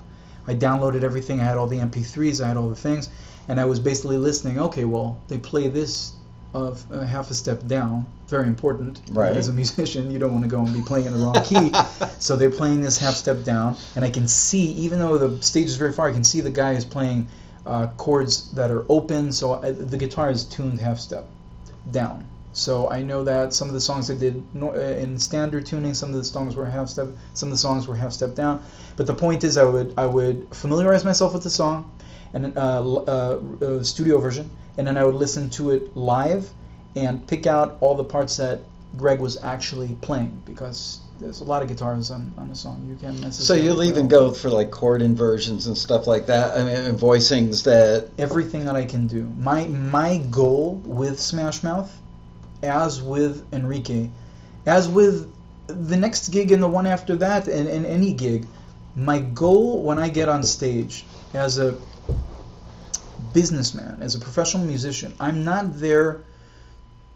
I 0.47 0.55
downloaded 0.55 1.03
everything. 1.03 1.41
I 1.41 1.45
had 1.45 1.57
all 1.57 1.67
the 1.67 1.79
MP3s. 1.79 2.43
I 2.43 2.49
had 2.49 2.57
all 2.57 2.69
the 2.69 2.75
things, 2.75 3.09
and 3.49 3.61
I 3.61 3.65
was 3.65 3.81
basically 3.81 4.19
listening. 4.19 4.59
Okay, 4.59 4.85
well, 4.85 5.21
they 5.29 5.39
play 5.39 5.69
this 5.69 6.13
of 6.55 6.85
uh, 6.93 7.01
half 7.01 7.31
a 7.31 7.35
step 7.35 7.67
down. 7.67 8.07
Very 8.29 8.47
important. 8.47 9.01
Right. 9.11 9.37
As 9.37 9.49
a 9.49 9.53
musician, 9.53 10.11
you 10.11 10.19
don't 10.19 10.33
want 10.33 10.45
to 10.45 10.49
go 10.49 10.61
and 10.61 10.73
be 10.73 10.83
playing 10.83 11.07
in 11.07 11.13
the 11.13 11.19
wrong 11.19 11.43
key. 11.45 11.73
So 12.21 12.37
they're 12.37 12.51
playing 12.51 12.81
this 12.81 12.97
half 12.97 13.15
step 13.15 13.45
down, 13.45 13.77
and 13.97 14.05
I 14.05 14.09
can 14.09 14.27
see, 14.27 14.73
even 14.73 14.99
though 14.99 15.19
the 15.19 15.43
stage 15.43 15.67
is 15.67 15.77
very 15.77 15.93
far, 15.93 16.09
I 16.09 16.13
can 16.13 16.25
see 16.25 16.41
the 16.41 16.49
guy 16.49 16.73
is 16.73 16.85
playing 16.85 17.27
uh, 17.67 17.89
chords 17.99 18.51
that 18.53 18.71
are 18.71 18.87
open. 18.89 19.31
So 19.31 19.55
I, 19.63 19.73
the 19.73 19.99
guitar 19.99 20.31
is 20.31 20.45
tuned 20.45 20.81
half 20.81 20.99
step 20.99 21.27
down. 21.91 22.27
So 22.55 22.89
I 22.89 23.03
know 23.03 23.25
that 23.25 23.53
some 23.53 23.67
of 23.67 23.75
the 23.75 23.81
songs 23.81 24.11
I 24.11 24.15
did 24.15 24.43
uh, 24.63 24.71
in 24.73 25.19
standard 25.19 25.67
tuning, 25.67 25.93
some 25.93 26.11
of 26.11 26.15
the 26.15 26.25
songs 26.25 26.55
were 26.55 26.65
half 26.65 26.89
step, 26.89 27.09
some 27.35 27.49
of 27.49 27.53
the 27.53 27.59
songs 27.59 27.89
were 27.89 27.97
half 27.97 28.13
step 28.13 28.37
down. 28.37 28.63
But 28.97 29.07
the 29.07 29.15
point 29.15 29.43
is, 29.43 29.59
I 29.59 29.65
would 29.65 29.93
I 29.97 30.07
would 30.07 30.47
familiarize 30.55 31.05
myself 31.05 31.35
with 31.35 31.43
the 31.43 31.51
song, 31.51 31.91
and 32.33 32.57
uh, 32.57 32.95
uh, 32.95 33.41
uh, 33.61 33.83
studio 33.83 34.19
version, 34.19 34.49
and 34.79 34.87
then 34.87 34.97
I 34.97 35.05
would 35.05 35.17
listen 35.17 35.51
to 35.51 35.73
it 35.73 35.97
live, 35.97 36.49
and 36.95 37.27
pick 37.27 37.49
out 37.49 37.77
all 37.81 37.97
the 37.97 38.05
parts 38.05 38.37
that 38.37 38.61
Greg 38.97 39.19
was 39.19 39.43
actually 39.43 39.97
playing 40.01 40.41
because 40.45 41.01
there's 41.19 41.41
a 41.41 41.45
lot 41.45 41.63
of 41.63 41.69
guitars 41.69 42.13
on, 42.13 42.33
on 42.39 42.49
the 42.49 42.55
song. 42.55 42.87
You 42.89 42.97
can't 42.97 43.35
So 43.35 43.55
you'll 43.55 43.83
even 43.83 44.07
go 44.07 44.33
for 44.33 44.49
like 44.49 44.71
chord 44.71 45.03
inversions 45.03 45.67
and 45.67 45.77
stuff 45.77 46.07
like 46.07 46.27
that. 46.27 46.57
I 46.57 46.65
mean, 46.65 46.77
and 46.77 46.99
voicings 46.99 47.65
that. 47.65 48.11
everything 48.19 48.65
that 48.67 48.77
I 48.77 48.85
can 48.85 49.09
do. 49.09 49.25
My 49.39 49.67
my 49.67 50.19
goal 50.31 50.83
with 50.85 51.19
Smash 51.19 51.63
Mouth, 51.65 51.93
as 52.65 53.03
with 53.03 53.45
Enrique, 53.53 54.09
as 54.67 54.89
with 54.89 55.33
the 55.67 55.97
next 55.97 56.29
gig 56.29 56.53
and 56.53 56.63
the 56.63 56.69
one 56.69 56.87
after 56.87 57.17
that, 57.17 57.49
and, 57.49 57.69
and 57.69 57.87
any 57.87 58.13
gig, 58.13 58.47
my 58.97 59.19
goal 59.19 59.83
when 59.83 59.99
I 59.99 60.09
get 60.09 60.29
on 60.29 60.43
stage 60.43 61.05
as 61.33 61.59
a 61.59 61.77
businessman, 63.33 63.99
as 64.01 64.15
a 64.15 64.21
professional 64.21 64.65
musician, 64.67 65.15
I'm 65.19 65.45
not 65.45 65.79
there 65.79 66.21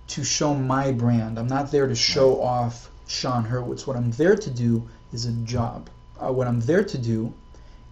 to 0.09 0.24
show 0.24 0.55
my 0.55 0.92
brand. 0.92 1.38
I'm 1.38 1.46
not 1.46 1.70
there 1.70 1.86
to 1.86 1.94
show 1.94 2.40
off 2.42 2.90
Sean 3.07 3.44
Hurwitz. 3.44 3.86
What 3.86 3.96
I'm 3.96 4.11
there 4.12 4.36
to 4.36 4.51
do 4.51 4.88
is 5.12 5.26
a 5.26 5.32
job. 5.32 5.88
Uh, 6.18 6.32
what 6.32 6.46
I'm 6.46 6.61
there 6.61 6.82
to 6.82 6.99
do 6.99 7.32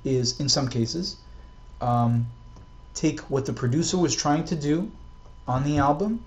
is, 0.05 0.41
in 0.41 0.49
some 0.49 0.69
cases, 0.69 1.17
um, 1.81 2.27
take 2.95 3.21
what 3.31 3.47
the 3.47 3.53
producer 3.53 3.99
was 3.99 4.15
trying 4.15 4.45
to 4.45 4.57
do 4.57 4.91
on 5.47 5.65
the 5.65 5.79
album 5.79 6.25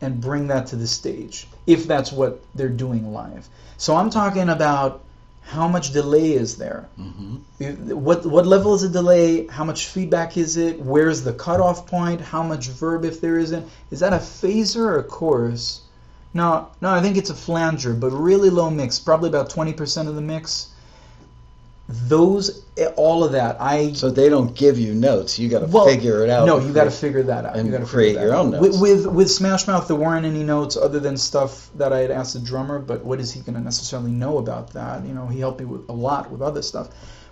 and 0.00 0.20
bring 0.20 0.46
that 0.48 0.66
to 0.68 0.76
the 0.76 0.86
stage 0.86 1.46
if 1.66 1.86
that's 1.86 2.12
what 2.12 2.42
they're 2.54 2.68
doing 2.68 3.12
live. 3.12 3.48
So 3.76 3.96
I'm 3.96 4.10
talking 4.10 4.48
about 4.48 5.02
how 5.42 5.66
much 5.66 5.92
delay 5.92 6.32
is 6.32 6.56
there? 6.56 6.88
hmm 6.96 7.36
What 7.58 8.26
what 8.26 8.46
level 8.46 8.74
is 8.74 8.82
the 8.82 8.88
delay? 8.88 9.46
How 9.46 9.64
much 9.64 9.86
feedback 9.86 10.36
is 10.36 10.56
it? 10.56 10.78
Where's 10.80 11.22
the 11.22 11.32
cutoff 11.32 11.86
point? 11.86 12.20
How 12.20 12.42
much 12.42 12.68
verb 12.68 13.04
if 13.04 13.20
there 13.20 13.38
isn't? 13.38 13.66
Is 13.90 14.00
that 14.00 14.12
a 14.12 14.18
phaser 14.18 14.84
or 14.84 14.98
a 14.98 15.04
chorus? 15.04 15.82
No, 16.34 16.68
no, 16.82 16.90
I 16.90 17.00
think 17.00 17.16
it's 17.16 17.30
a 17.30 17.34
flanger, 17.34 17.94
but 17.94 18.10
really 18.10 18.50
low 18.50 18.68
mix, 18.70 18.98
probably 18.98 19.30
about 19.30 19.48
20% 19.48 20.06
of 20.08 20.14
the 20.14 20.20
mix. 20.20 20.68
Those, 21.90 22.64
all 22.96 23.24
of 23.24 23.32
that, 23.32 23.56
I 23.60 23.92
So 23.94 24.10
they 24.10 24.28
don't 24.28 24.54
give 24.54 24.78
you 24.78 24.92
notes. 24.92 25.38
You 25.38 25.48
got 25.48 25.60
to 25.60 25.66
Well, 25.66 25.86
figure 25.86 26.22
it 26.22 26.28
out. 26.28 26.46
no, 26.46 26.58
you 26.58 26.70
got 26.74 26.84
to 26.84 26.90
figure 26.90 27.22
that 27.22 27.46
out. 27.46 27.56
and 27.56 27.66
you 27.66 27.72
got 27.72 27.80
to 27.80 27.86
create 27.86 28.14
your 28.16 28.34
own 28.34 28.50
notes. 28.50 28.78
With, 28.78 28.80
with 28.80 29.06
with 29.06 29.30
Smash 29.30 29.66
Mouth, 29.66 29.88
there 29.88 29.96
weren't 29.96 30.26
any 30.26 30.42
notes 30.42 30.76
other 30.76 31.00
than 31.00 31.16
stuff 31.16 31.70
that 31.76 31.94
I 31.94 32.00
had 32.00 32.10
asked 32.10 32.34
the 32.34 32.40
drummer. 32.40 32.78
But 32.78 33.04
what 33.06 33.20
is 33.20 33.32
he 33.32 33.40
going 33.40 33.54
to 33.54 33.60
necessarily 33.62 34.10
know 34.10 34.36
about 34.36 34.74
that? 34.74 35.02
You 35.06 35.14
know, 35.14 35.26
he 35.28 35.40
helped 35.40 35.60
me 35.60 35.64
with 35.66 35.88
a 35.88 35.92
lot 35.94 36.30
with 36.30 36.42
other 36.42 36.60
stuff. 36.60 36.88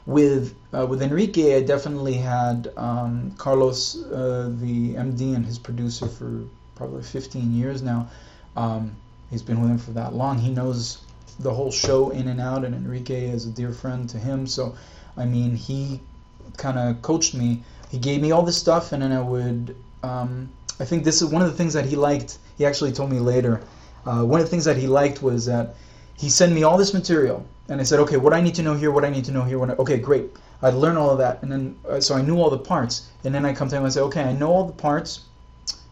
With 0.07 0.55
uh, 0.73 0.87
with 0.87 1.03
Enrique, 1.03 1.57
I 1.57 1.63
definitely 1.63 2.15
had 2.15 2.73
um, 2.79 3.35
Carlos, 3.37 4.03
uh, 4.07 4.51
the 4.59 4.95
MD, 4.95 5.35
and 5.35 5.45
his 5.45 5.59
producer 5.59 6.07
for 6.09 6.45
probably 6.77 7.03
15 7.03 7.53
years 7.55 7.83
now. 7.83 8.09
Um, 8.57 8.93
he's 9.31 9.43
been 9.43 9.61
with 9.61 9.71
him 9.71 9.79
for 9.79 9.91
that 9.93 10.15
long. 10.15 10.39
He 10.39 10.51
knows 10.51 10.99
the 11.39 11.53
whole 11.53 11.71
show 11.71 12.11
in 12.11 12.29
and 12.29 12.41
out, 12.41 12.65
and 12.65 12.75
Enrique 12.75 13.29
is 13.29 13.47
a 13.47 13.51
dear 13.51 13.73
friend 13.73 14.09
to 14.11 14.19
him. 14.19 14.47
So, 14.47 14.75
I 15.17 15.25
mean, 15.25 15.55
he 15.55 16.01
kind 16.57 16.79
of 16.79 17.03
coached 17.03 17.35
me. 17.35 17.63
He 17.91 17.99
gave 17.99 18.21
me 18.21 18.33
all 18.33 18.43
this 18.43 18.57
stuff, 18.57 18.93
and 18.93 19.03
then 19.03 19.13
I 19.13 19.21
would. 19.21 19.77
Um, 20.03 20.49
I 20.79 20.85
think 20.85 21.05
this 21.05 21.23
is 21.23 21.29
one 21.31 21.43
of 21.43 21.49
the 21.49 21.57
things 21.57 21.73
that 21.73 21.87
he 21.87 21.97
liked. 21.97 22.39
He 22.59 22.67
actually 22.67 22.93
told 22.93 23.11
me 23.11 23.19
later. 23.19 23.63
Uh, 24.05 24.25
one 24.25 24.41
of 24.41 24.47
the 24.47 24.51
things 24.51 24.65
that 24.65 24.77
he 24.77 24.87
liked 24.87 25.23
was 25.23 25.47
that 25.47 25.75
he 26.17 26.29
sent 26.29 26.53
me 26.53 26.63
all 26.63 26.79
this 26.79 26.95
material, 26.95 27.45
and 27.69 27.81
I 27.81 27.85
said, 27.85 27.99
okay, 28.01 28.17
what 28.17 28.33
I 28.33 28.41
need 28.41 28.55
to 28.55 28.63
know 28.63 28.75
here, 28.75 28.91
what 28.91 29.05
I 29.05 29.11
need 29.11 29.25
to 29.27 29.33
know 29.33 29.43
here. 29.43 29.59
What 29.59 29.71
I, 29.71 29.75
okay, 29.75 29.99
great. 29.99 30.31
I'd 30.63 30.75
learn 30.75 30.97
all 30.97 31.11
of 31.11 31.19
that, 31.19 31.43
and 31.43 31.53
then 31.53 31.77
uh, 31.89 32.01
so 32.01 32.15
I 32.15 32.23
knew 32.23 32.41
all 32.41 32.49
the 32.49 32.59
parts, 32.59 33.09
and 33.25 33.35
then 33.35 33.45
I 33.45 33.53
come 33.53 33.69
to 33.69 33.77
him 33.77 33.85
and 33.85 33.93
say, 33.93 34.01
okay, 34.01 34.23
I 34.23 34.33
know 34.33 34.51
all 34.51 34.65
the 34.65 34.73
parts, 34.73 35.21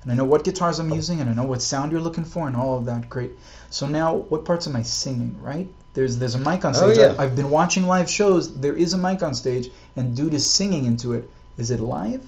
and 0.04 0.12
I 0.12 0.14
know 0.14 0.24
what 0.24 0.44
guitars 0.44 0.78
I'm 0.78 0.90
using, 0.92 1.20
and 1.20 1.28
I 1.28 1.34
know 1.34 1.44
what 1.44 1.60
sound 1.62 1.90
you're 1.90 2.00
looking 2.00 2.24
for, 2.24 2.46
and 2.46 2.54
all 2.56 2.78
of 2.78 2.84
that. 2.84 3.08
Great. 3.08 3.32
So 3.70 3.86
now, 3.88 4.14
what 4.28 4.44
parts 4.44 4.66
am 4.68 4.76
I 4.76 4.82
singing? 4.82 5.36
Right? 5.42 5.66
There's 5.94 6.18
there's 6.18 6.34
a 6.34 6.38
mic 6.38 6.64
on 6.64 6.74
stage. 6.74 6.90
Oh, 6.90 6.92
stage. 6.94 7.12
yeah. 7.12 7.20
I, 7.20 7.24
I've 7.24 7.34
been 7.36 7.50
watching 7.50 7.86
live 7.86 8.08
shows. 8.08 8.54
There 8.60 8.74
is 8.76 8.92
a 8.94 8.98
mic 8.98 9.22
on 9.22 9.34
stage, 9.34 9.70
and 9.96 10.16
dude 10.16 10.34
is 10.34 10.48
singing 10.48 10.84
into 10.84 11.12
it. 11.14 11.28
Is 11.56 11.70
it 11.70 11.80
live, 11.80 12.24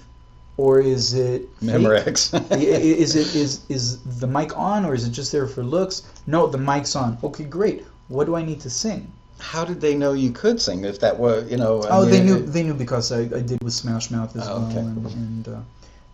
or 0.57 0.79
is 0.79 1.13
it? 1.13 1.47
Memorex. 1.61 2.33
Is 2.59 3.15
it 3.15 3.35
is 3.35 3.61
is 3.69 3.99
the 4.19 4.27
mic 4.27 4.57
on, 4.57 4.85
or 4.85 4.93
is 4.93 5.05
it 5.05 5.11
just 5.11 5.31
there 5.31 5.47
for 5.47 5.63
looks? 5.63 6.03
No, 6.25 6.47
the 6.47 6.57
mic's 6.57 6.95
on. 6.95 7.17
Okay, 7.23 7.43
great. 7.43 7.85
What 8.07 8.25
do 8.25 8.35
I 8.35 8.43
need 8.43 8.61
to 8.61 8.69
sing? 8.69 9.11
How 9.39 9.63
did 9.65 9.81
they 9.81 9.93
know 9.93 10.13
you 10.13 10.31
could 10.31 10.59
sing 10.59 10.83
if 10.83 10.99
that 11.01 11.19
were, 11.19 11.45
you 11.45 11.57
know? 11.57 11.83
I 11.83 11.87
oh, 11.97 12.05
they 12.05 12.23
knew 12.23 12.39
they 12.39 12.63
knew 12.63 12.73
because 12.73 13.11
I, 13.11 13.19
I 13.19 13.41
did 13.41 13.61
with 13.61 13.73
Smash 13.73 14.09
Mouth 14.09 14.35
as 14.35 14.47
Oh, 14.47 14.59
well, 14.61 14.69
okay. 14.71 14.79
and, 14.79 15.05
and 15.05 15.47
uh, 15.47 15.59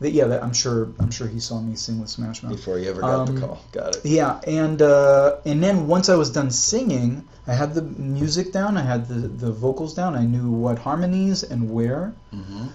they, 0.03 0.09
yeah, 0.09 0.27
that, 0.31 0.43
I'm 0.43 0.53
sure 0.53 0.89
I'm 1.01 1.11
sure 1.17 1.27
he 1.27 1.39
saw 1.39 1.59
me 1.59 1.75
sing 1.75 1.99
with 2.01 2.09
Smash 2.09 2.43
Mouth. 2.43 2.51
Before 2.59 2.77
he 2.77 2.87
ever 2.87 3.01
got 3.01 3.27
Um, 3.29 3.35
the 3.35 3.41
call. 3.41 3.57
Got 3.71 3.95
it. 3.95 4.05
Yeah, 4.05 4.39
and 4.61 4.81
uh, 4.81 5.37
and 5.45 5.63
then 5.63 5.87
once 5.87 6.07
I 6.09 6.15
was 6.15 6.29
done 6.29 6.51
singing, 6.51 7.09
I 7.47 7.53
had 7.53 7.73
the 7.73 7.81
music 7.81 8.51
down, 8.51 8.77
I 8.77 8.81
had 8.93 9.07
the, 9.07 9.27
the 9.45 9.51
vocals 9.51 9.93
down, 9.93 10.15
I 10.15 10.25
knew 10.33 10.49
what 10.65 10.77
harmonies 10.79 11.43
and 11.51 11.71
where. 11.75 12.13
hmm 12.31 12.67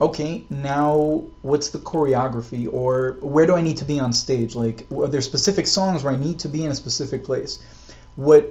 Okay, 0.00 0.44
now 0.50 1.22
what's 1.42 1.68
the 1.70 1.78
choreography, 1.78 2.64
or 2.80 3.16
where 3.34 3.46
do 3.46 3.54
I 3.54 3.62
need 3.62 3.78
to 3.78 3.84
be 3.84 4.00
on 4.00 4.12
stage? 4.12 4.54
Like, 4.64 4.86
are 4.90 5.06
there 5.08 5.20
specific 5.22 5.66
songs 5.68 6.02
where 6.02 6.12
I 6.12 6.16
need 6.16 6.38
to 6.40 6.48
be 6.48 6.64
in 6.66 6.70
a 6.72 6.74
specific 6.74 7.20
place? 7.24 7.52
What 8.16 8.42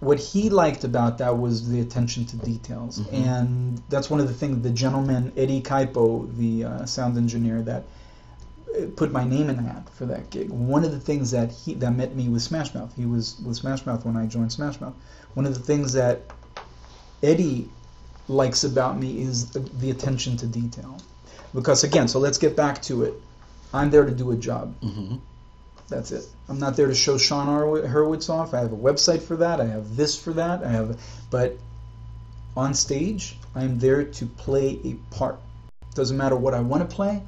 what 0.00 0.18
he 0.18 0.48
liked 0.48 0.84
about 0.84 1.18
that 1.18 1.38
was 1.38 1.68
the 1.68 1.80
attention 1.80 2.24
to 2.26 2.36
details, 2.36 2.98
Mhm. 3.00 3.12
and 3.12 3.82
that's 3.88 4.08
one 4.08 4.20
of 4.20 4.28
the 4.28 4.34
things. 4.34 4.62
The 4.62 4.70
gentleman 4.70 5.32
Eddie 5.36 5.60
Kaipo, 5.60 6.28
the 6.36 6.64
uh, 6.64 6.86
sound 6.86 7.16
engineer 7.16 7.62
that 7.62 7.84
uh, 8.76 8.86
put 8.96 9.10
my 9.12 9.24
name 9.24 9.48
in 9.50 9.56
the 9.56 9.62
hat 9.62 9.88
for 9.92 10.06
that 10.06 10.30
gig. 10.30 10.50
One 10.50 10.84
of 10.84 10.92
the 10.92 11.00
things 11.00 11.30
that 11.32 11.50
he 11.50 11.74
that 11.74 11.96
met 11.96 12.14
me 12.14 12.28
with 12.28 12.42
Smash 12.42 12.74
Mouth. 12.74 12.92
He 12.96 13.06
was 13.06 13.36
with 13.44 13.56
Smash 13.56 13.84
Mouth 13.86 14.04
when 14.04 14.16
I 14.16 14.26
joined 14.26 14.52
Smash 14.52 14.80
Mouth. 14.80 14.94
One 15.34 15.46
of 15.46 15.54
the 15.54 15.60
things 15.60 15.92
that 15.94 16.22
Eddie 17.22 17.68
likes 18.28 18.62
about 18.64 18.98
me 19.00 19.22
is 19.22 19.46
the, 19.46 19.60
the 19.80 19.90
attention 19.90 20.36
to 20.36 20.46
detail. 20.46 20.98
Because 21.54 21.82
again, 21.82 22.06
so 22.08 22.18
let's 22.20 22.38
get 22.38 22.54
back 22.54 22.82
to 22.82 23.04
it. 23.04 23.14
I'm 23.72 23.90
there 23.90 24.04
to 24.04 24.12
do 24.12 24.30
a 24.30 24.36
job. 24.36 24.74
hmm 24.80 25.16
That's 25.88 26.12
it. 26.12 26.26
I'm 26.48 26.58
not 26.58 26.76
there 26.76 26.86
to 26.86 26.94
show 26.94 27.16
Sean 27.16 27.46
Hurwi- 27.46 27.90
Hurwitz 27.90 28.28
off. 28.28 28.52
I 28.52 28.60
have 28.60 28.72
a 28.72 28.76
website 28.76 29.22
for 29.22 29.36
that. 29.36 29.60
I 29.60 29.66
have 29.66 29.96
this 29.96 30.18
for 30.18 30.34
that. 30.34 30.62
I 30.62 30.68
have, 30.68 31.00
but 31.30 31.56
on 32.56 32.74
stage, 32.74 33.38
I'm 33.54 33.78
there 33.78 34.04
to 34.04 34.26
play 34.26 34.78
a 34.84 34.94
part. 35.14 35.38
Doesn't 35.94 36.16
matter 36.16 36.36
what 36.36 36.54
I 36.54 36.60
want 36.60 36.88
to 36.88 36.94
play. 36.94 37.22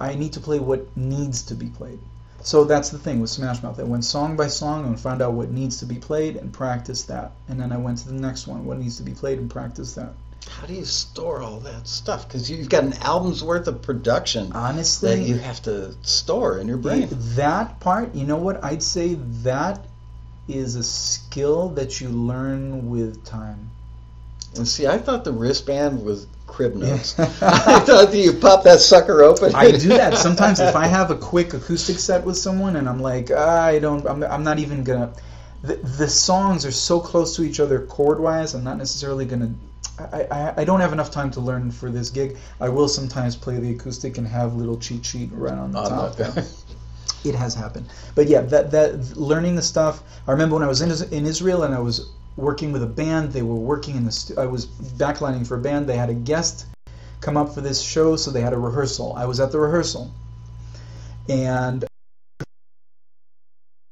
I 0.00 0.14
need 0.14 0.32
to 0.34 0.40
play 0.40 0.58
what 0.58 0.96
needs 0.96 1.42
to 1.44 1.54
be 1.54 1.66
played. 1.66 1.98
So 2.42 2.64
that's 2.64 2.90
the 2.90 2.98
thing 2.98 3.20
with 3.20 3.30
Smash 3.30 3.62
Mouth. 3.62 3.80
I 3.80 3.84
went 3.84 4.04
song 4.04 4.36
by 4.36 4.46
song 4.46 4.84
and 4.86 4.98
found 4.98 5.20
out 5.20 5.32
what 5.32 5.50
needs 5.50 5.78
to 5.78 5.86
be 5.86 5.96
played 5.96 6.36
and 6.36 6.52
practiced 6.52 7.08
that. 7.08 7.32
And 7.48 7.58
then 7.58 7.72
I 7.72 7.76
went 7.76 7.98
to 7.98 8.08
the 8.08 8.14
next 8.14 8.46
one, 8.46 8.64
what 8.64 8.78
needs 8.78 8.98
to 8.98 9.02
be 9.02 9.14
played 9.14 9.38
and 9.38 9.50
practiced 9.50 9.96
that. 9.96 10.12
How 10.48 10.66
do 10.66 10.74
you 10.74 10.84
store 10.84 11.42
all 11.42 11.60
that 11.60 11.86
stuff? 11.86 12.26
Because 12.26 12.50
you've 12.50 12.68
got 12.68 12.84
an 12.84 12.94
album's 12.94 13.44
worth 13.44 13.66
of 13.68 13.82
production 13.82 14.52
Honestly, 14.52 15.16
that 15.16 15.22
you 15.22 15.36
have 15.36 15.62
to 15.62 15.92
store 16.02 16.58
in 16.58 16.68
your 16.68 16.78
brain. 16.78 17.08
That 17.10 17.80
part, 17.80 18.14
you 18.14 18.24
know 18.26 18.36
what? 18.36 18.62
I'd 18.64 18.82
say 18.82 19.14
that 19.42 19.84
is 20.48 20.76
a 20.76 20.82
skill 20.84 21.70
that 21.70 22.00
you 22.00 22.08
learn 22.08 22.88
with 22.90 23.24
time. 23.24 23.70
And 24.56 24.66
see, 24.66 24.86
I 24.86 24.98
thought 24.98 25.24
the 25.24 25.32
wristband 25.32 26.04
was 26.04 26.26
crib 26.46 26.74
notes. 26.76 27.18
I 27.18 27.80
thought 27.80 28.14
you 28.14 28.32
pop 28.32 28.64
that 28.64 28.80
sucker 28.80 29.22
open. 29.22 29.54
I 29.54 29.72
do 29.72 29.88
that 29.88 30.16
sometimes 30.16 30.60
if 30.60 30.74
I 30.74 30.86
have 30.86 31.10
a 31.10 31.16
quick 31.16 31.52
acoustic 31.54 31.98
set 31.98 32.24
with 32.24 32.36
someone 32.36 32.76
and 32.76 32.88
I'm 32.88 33.00
like, 33.00 33.30
I 33.30 33.78
don't, 33.78 34.06
I'm, 34.06 34.22
I'm 34.22 34.44
not 34.44 34.58
even 34.58 34.84
gonna. 34.84 35.12
The, 35.62 35.76
the 35.76 36.08
songs 36.08 36.64
are 36.64 36.70
so 36.70 37.00
close 37.00 37.36
to 37.36 37.42
each 37.42 37.60
other 37.60 37.80
chord 37.86 38.20
wise. 38.20 38.54
I'm 38.54 38.64
not 38.64 38.78
necessarily 38.78 39.26
gonna. 39.26 39.54
I, 39.98 40.26
I, 40.30 40.54
I 40.58 40.64
don't 40.64 40.80
have 40.80 40.92
enough 40.92 41.10
time 41.10 41.30
to 41.32 41.40
learn 41.40 41.70
for 41.70 41.90
this 41.90 42.10
gig. 42.10 42.36
I 42.60 42.68
will 42.68 42.88
sometimes 42.88 43.34
play 43.34 43.58
the 43.58 43.70
acoustic 43.70 44.18
and 44.18 44.26
have 44.26 44.54
little 44.54 44.78
cheat 44.78 45.04
sheet 45.04 45.30
right 45.32 45.56
on 45.56 45.72
the 45.72 45.78
On 45.78 45.88
top. 45.90 46.16
the- 46.16 46.46
it 47.24 47.34
has 47.34 47.54
happened. 47.54 47.86
But 48.14 48.28
yeah, 48.28 48.42
that 48.42 48.70
that 48.72 49.16
learning 49.16 49.56
the 49.56 49.62
stuff. 49.62 50.02
I 50.28 50.32
remember 50.32 50.54
when 50.54 50.62
I 50.62 50.68
was 50.68 50.80
in 50.82 50.90
in 51.12 51.26
Israel 51.26 51.62
and 51.64 51.74
I 51.74 51.80
was 51.80 52.10
working 52.36 52.72
with 52.72 52.82
a 52.82 52.86
band. 52.86 53.32
They 53.32 53.42
were 53.42 53.54
working 53.56 53.96
in 53.96 54.04
the. 54.04 54.12
Stu- 54.12 54.38
I 54.38 54.46
was 54.46 54.66
backlining 54.66 55.46
for 55.46 55.56
a 55.56 55.60
band. 55.60 55.88
They 55.88 55.96
had 55.96 56.10
a 56.10 56.14
guest 56.14 56.66
come 57.20 57.36
up 57.36 57.52
for 57.54 57.62
this 57.62 57.80
show, 57.80 58.14
so 58.16 58.30
they 58.30 58.42
had 58.42 58.52
a 58.52 58.58
rehearsal. 58.58 59.14
I 59.16 59.24
was 59.24 59.40
at 59.40 59.50
the 59.50 59.58
rehearsal, 59.58 60.12
and 61.28 61.84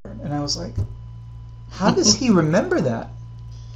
and 0.04 0.32
I 0.32 0.40
was 0.40 0.56
like, 0.56 0.74
how 1.70 1.90
does 1.92 2.14
he 2.14 2.30
remember 2.30 2.80
that? 2.82 3.08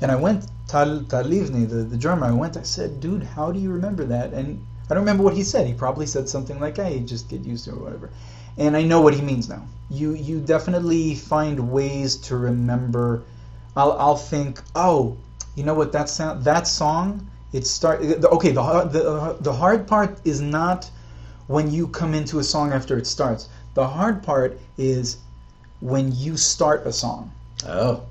And 0.01 0.11
I 0.11 0.17
went 0.17 0.47
Tal 0.69 1.01
Talivni, 1.01 1.69
the 1.69 1.83
the 1.85 1.97
drummer. 1.97 2.27
I 2.27 2.33
went. 2.33 2.57
I 2.57 2.63
said, 2.63 3.01
dude, 3.01 3.23
how 3.23 3.53
do 3.53 3.59
you 3.59 3.71
remember 3.73 4.05
that? 4.05 4.33
And 4.33 4.65
I 4.89 4.95
don't 4.95 5.03
remember 5.03 5.25
what 5.25 5.35
he 5.35 5.45
said. 5.45 5.67
He 5.67 5.75
probably 5.75 6.07
said 6.07 6.29
something 6.29 6.61
like, 6.61 6.77
"Hey, 6.77 7.01
just 7.01 7.29
get 7.29 7.43
used 7.43 7.65
to 7.65 7.71
it," 7.73 7.77
or 7.77 7.85
whatever 7.85 8.11
and 8.59 8.77
I 8.77 8.83
know 8.83 9.01
what 9.01 9.15
he 9.15 9.23
means 9.23 9.49
now. 9.49 9.63
You 9.89 10.13
you 10.15 10.41
definitely 10.41 11.15
find 11.15 11.71
ways 11.71 12.17
to 12.29 12.37
remember. 12.37 13.23
I'll 13.77 13.93
I'll 13.93 14.17
think, 14.17 14.61
oh, 14.75 15.17
you 15.55 15.63
know 15.63 15.75
what 15.75 15.93
that 15.93 16.09
sound 16.11 16.45
that 16.45 16.67
song. 16.67 17.31
It 17.53 17.67
start 17.67 18.03
okay. 18.03 18.51
The 18.51 18.63
the 18.93 19.37
the 19.41 19.53
hard 19.53 19.87
part 19.87 20.19
is 20.25 20.41
not 20.41 20.91
when 21.47 21.71
you 21.71 21.87
come 21.89 22.13
into 22.15 22.41
a 22.41 22.45
song 22.45 22.73
after 22.73 22.99
it 22.99 23.07
starts. 23.07 23.49
The 23.75 23.87
hard 23.87 24.23
part 24.23 24.59
is 24.77 25.19
when 25.81 26.13
you 26.15 26.37
start 26.37 26.85
a 26.87 26.93
song 26.93 27.31
oh, 27.65 28.03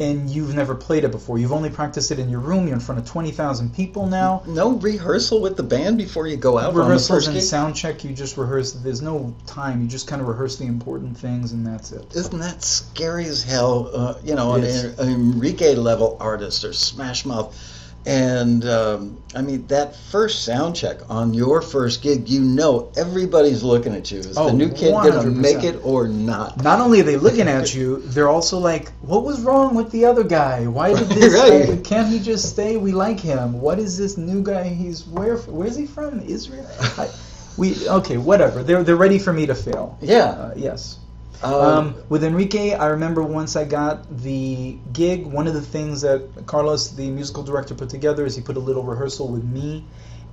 and 0.00 0.28
you've 0.30 0.54
never 0.54 0.74
played 0.74 1.04
it 1.04 1.10
before. 1.10 1.38
You've 1.38 1.52
only 1.52 1.70
practiced 1.70 2.10
it 2.10 2.18
in 2.18 2.28
your 2.28 2.40
room. 2.40 2.66
You're 2.66 2.74
in 2.74 2.80
front 2.80 3.00
of 3.00 3.06
twenty 3.06 3.30
thousand 3.30 3.74
people 3.74 4.06
now. 4.06 4.42
no 4.46 4.72
rehearsal 4.72 5.40
with 5.40 5.56
the 5.56 5.62
band 5.62 5.98
before 5.98 6.26
you 6.26 6.36
go 6.36 6.58
out 6.58 6.74
rehearsals 6.74 7.26
and 7.26 7.34
gig? 7.34 7.44
sound 7.44 7.76
check. 7.76 8.04
You 8.04 8.12
just 8.12 8.36
rehearse. 8.36 8.72
There's 8.72 9.02
no 9.02 9.34
time. 9.46 9.82
You 9.82 9.88
just 9.88 10.08
kind 10.08 10.20
of 10.20 10.28
rehearse 10.28 10.56
the 10.56 10.66
important 10.66 11.16
things, 11.16 11.52
and 11.52 11.66
that's 11.66 11.92
it. 11.92 12.14
Isn't 12.14 12.40
that 12.40 12.62
scary 12.62 13.26
as 13.26 13.42
hell? 13.42 13.90
Uh, 13.94 14.14
you 14.24 14.34
know, 14.34 14.54
an, 14.54 14.64
an 14.64 15.08
Enrique 15.08 15.74
level 15.74 16.16
artist 16.20 16.64
or 16.64 16.72
Smash 16.72 17.24
Mouth. 17.24 17.56
And 18.04 18.64
um, 18.64 19.22
I 19.34 19.42
mean, 19.42 19.66
that 19.68 19.94
first 19.94 20.44
sound 20.44 20.74
check 20.74 21.08
on 21.08 21.34
your 21.34 21.62
first 21.62 22.02
gig, 22.02 22.28
you 22.28 22.40
know 22.40 22.90
everybody's 22.96 23.62
looking 23.62 23.94
at 23.94 24.10
you. 24.10 24.18
Is 24.18 24.36
Oh, 24.36 24.46
the 24.46 24.52
new 24.54 24.70
kid 24.70 24.90
going 24.92 25.22
to 25.22 25.30
make 25.30 25.62
it 25.62 25.80
or 25.84 26.08
not? 26.08 26.62
Not 26.62 26.80
only 26.80 27.00
are 27.00 27.04
they 27.04 27.16
looking 27.16 27.46
at 27.46 27.72
you, 27.74 27.98
they're 28.02 28.28
also 28.28 28.58
like, 28.58 28.90
"What 29.02 29.22
was 29.24 29.40
wrong 29.42 29.76
with 29.76 29.92
the 29.92 30.04
other 30.06 30.24
guy? 30.24 30.66
Why 30.66 30.94
did 30.94 31.08
this? 31.10 31.32
Right. 31.32 31.78
uh, 31.78 31.82
can't 31.82 32.08
he 32.08 32.18
just 32.18 32.50
stay? 32.50 32.76
We 32.76 32.90
like 32.90 33.20
him. 33.20 33.60
What 33.60 33.78
is 33.78 33.96
this 33.96 34.16
new 34.18 34.42
guy? 34.42 34.64
He's 34.68 35.06
where? 35.06 35.36
Where's 35.36 35.76
he 35.76 35.86
from? 35.86 36.20
Israel? 36.20 36.66
I, 36.98 37.08
we 37.56 37.88
okay, 37.88 38.16
whatever. 38.16 38.64
They're 38.64 38.82
they're 38.82 38.96
ready 38.96 39.20
for 39.20 39.32
me 39.32 39.46
to 39.46 39.54
fail. 39.54 39.96
Yeah. 40.00 40.24
Uh, 40.24 40.54
yes. 40.56 40.98
Um, 41.42 41.52
Um, 41.52 41.94
with 42.08 42.24
Enrique, 42.24 42.74
I 42.74 42.86
remember 42.86 43.22
once 43.22 43.56
I 43.56 43.64
got 43.64 44.06
the 44.18 44.78
gig, 44.92 45.26
one 45.26 45.48
of 45.48 45.54
the 45.54 45.60
things 45.60 46.00
that 46.02 46.46
Carlos, 46.46 46.88
the 46.90 47.10
musical 47.10 47.42
director, 47.42 47.74
put 47.74 47.88
together 47.88 48.24
is 48.24 48.36
he 48.36 48.42
put 48.42 48.56
a 48.56 48.60
little 48.60 48.84
rehearsal 48.84 49.28
with 49.28 49.44
me 49.44 49.84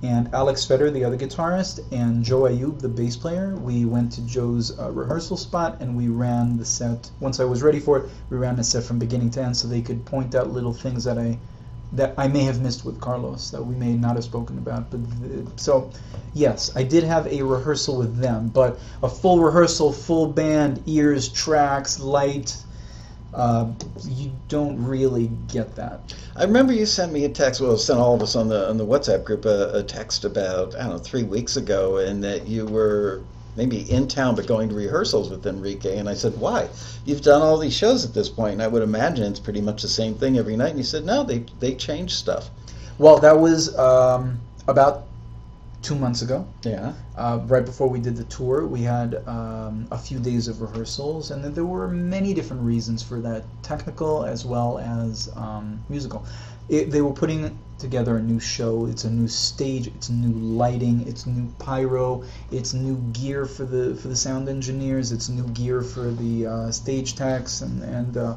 and 0.02 0.32
Alex 0.32 0.64
Fetter, 0.64 0.90
the 0.90 1.04
other 1.04 1.16
guitarist, 1.18 1.80
and 1.92 2.24
Joe 2.24 2.42
Ayub, 2.42 2.78
the 2.80 2.88
bass 2.88 3.16
player. 3.16 3.54
We 3.56 3.84
went 3.84 4.12
to 4.12 4.22
Joe's 4.22 4.78
uh, 4.78 4.90
rehearsal 4.92 5.36
spot 5.36 5.76
and 5.80 5.96
we 5.96 6.08
ran 6.08 6.56
the 6.56 6.64
set. 6.64 7.10
Once 7.20 7.38
I 7.40 7.44
was 7.44 7.62
ready 7.62 7.80
for 7.80 7.98
it, 7.98 8.10
we 8.30 8.38
ran 8.38 8.56
the 8.56 8.64
set 8.64 8.84
from 8.84 8.98
beginning 8.98 9.30
to 9.32 9.42
end 9.42 9.56
so 9.56 9.68
they 9.68 9.82
could 9.82 10.04
point 10.06 10.34
out 10.34 10.50
little 10.52 10.72
things 10.72 11.04
that 11.04 11.18
I 11.18 11.38
that 11.92 12.14
I 12.16 12.28
may 12.28 12.42
have 12.44 12.60
missed 12.60 12.84
with 12.84 13.00
Carlos 13.00 13.50
that 13.50 13.62
we 13.62 13.74
may 13.74 13.94
not 13.94 14.14
have 14.14 14.24
spoken 14.24 14.58
about. 14.58 14.90
But 14.90 15.00
the, 15.20 15.46
so, 15.56 15.90
yes, 16.34 16.70
I 16.76 16.82
did 16.82 17.04
have 17.04 17.26
a 17.26 17.42
rehearsal 17.42 17.96
with 17.96 18.16
them, 18.16 18.48
but 18.48 18.78
a 19.02 19.08
full 19.08 19.40
rehearsal, 19.40 19.92
full 19.92 20.26
band, 20.28 20.82
ears, 20.86 21.28
tracks, 21.28 21.98
light. 22.00 22.56
Uh, 23.32 23.70
you 24.08 24.32
don't 24.48 24.82
really 24.84 25.30
get 25.48 25.76
that. 25.76 26.14
I 26.34 26.42
remember 26.42 26.72
you 26.72 26.84
sent 26.84 27.12
me 27.12 27.24
a 27.24 27.28
text. 27.28 27.60
Well, 27.60 27.76
sent 27.78 28.00
all 28.00 28.14
of 28.14 28.22
us 28.22 28.34
on 28.34 28.48
the 28.48 28.68
on 28.68 28.76
the 28.76 28.86
WhatsApp 28.86 29.22
group 29.22 29.44
a, 29.44 29.70
a 29.72 29.82
text 29.84 30.24
about 30.24 30.74
I 30.74 30.80
don't 30.80 30.90
know 30.90 30.98
three 30.98 31.22
weeks 31.22 31.56
ago, 31.56 31.98
and 31.98 32.24
that 32.24 32.48
you 32.48 32.66
were 32.66 33.22
maybe 33.56 33.90
in 33.90 34.08
town 34.08 34.34
but 34.34 34.46
going 34.46 34.68
to 34.68 34.74
rehearsals 34.74 35.30
with 35.30 35.46
Enrique. 35.46 35.98
And 35.98 36.08
I 36.08 36.14
said, 36.14 36.38
"Why? 36.38 36.68
You've 37.04 37.22
done 37.22 37.42
all 37.42 37.58
these 37.58 37.74
shows 37.74 38.04
at 38.04 38.14
this 38.14 38.28
point, 38.28 38.54
and 38.54 38.62
I 38.62 38.68
would 38.68 38.82
imagine 38.82 39.24
it's 39.24 39.40
pretty 39.40 39.60
much 39.60 39.82
the 39.82 39.88
same 39.88 40.14
thing 40.14 40.38
every 40.38 40.56
night." 40.56 40.70
And 40.70 40.78
he 40.78 40.84
said, 40.84 41.04
"No, 41.04 41.24
they 41.24 41.44
they 41.58 41.74
changed 41.74 42.14
stuff." 42.14 42.50
Well, 42.98 43.18
that 43.18 43.38
was 43.38 43.76
um, 43.78 44.38
about 44.68 45.04
two 45.82 45.94
months 45.94 46.22
ago. 46.22 46.46
Yeah. 46.62 46.92
Uh, 47.16 47.40
right 47.46 47.64
before 47.64 47.88
we 47.88 48.00
did 48.00 48.16
the 48.16 48.24
tour, 48.24 48.66
we 48.66 48.82
had 48.82 49.22
um, 49.26 49.86
a 49.90 49.98
few 49.98 50.18
days 50.18 50.48
of 50.48 50.60
rehearsals, 50.60 51.30
and 51.30 51.42
then 51.42 51.54
there 51.54 51.64
were 51.64 51.88
many 51.88 52.34
different 52.34 52.62
reasons 52.62 53.02
for 53.02 53.20
that, 53.20 53.44
technical 53.62 54.24
as 54.24 54.44
well 54.44 54.78
as 54.78 55.30
um, 55.36 55.82
musical. 55.88 56.24
It, 56.70 56.90
they 56.90 57.02
were 57.02 57.12
putting 57.12 57.58
together 57.78 58.16
a 58.16 58.22
new 58.22 58.38
show. 58.40 58.86
It's 58.86 59.04
a 59.04 59.10
new 59.10 59.26
stage. 59.28 59.88
It's 59.88 60.08
new 60.08 60.32
lighting. 60.32 61.06
It's 61.08 61.26
new 61.26 61.48
pyro. 61.58 62.22
It's 62.52 62.72
new 62.74 62.96
gear 63.12 63.44
for 63.46 63.64
the 63.64 63.96
for 63.96 64.08
the 64.08 64.16
sound 64.16 64.48
engineers. 64.48 65.10
It's 65.12 65.28
new 65.28 65.46
gear 65.48 65.82
for 65.82 66.10
the 66.12 66.46
uh, 66.46 66.70
stage 66.70 67.16
techs 67.16 67.60
and 67.62 67.82
and. 67.82 68.16
Uh, 68.16 68.36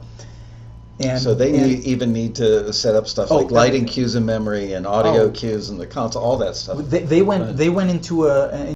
and 0.99 1.19
so 1.19 1.33
they 1.33 1.49
and- 1.57 1.67
need, 1.67 1.79
even 1.85 2.13
need 2.13 2.35
to 2.35 2.71
set 2.71 2.95
up 2.95 3.07
stuff 3.07 3.31
Oh, 3.31 3.37
like 3.37 3.51
lighting 3.51 3.85
cues 3.85 4.13
in 4.15 4.25
memory 4.27 4.73
and 4.73 4.85
audio 4.85 5.23
Oh. 5.23 5.29
cues 5.31 5.69
and 5.69 5.79
the 5.79 5.87
console, 5.87 6.21
all 6.23 6.37
that 6.37 6.55
stuff. 6.55 6.77
They, 6.85 6.99
they 6.99 7.21
went 7.23 7.43
Right. 7.45 7.57
they 7.57 7.69
went 7.69 7.89
into 7.89 8.27
a, 8.27 8.49
a 8.69 8.73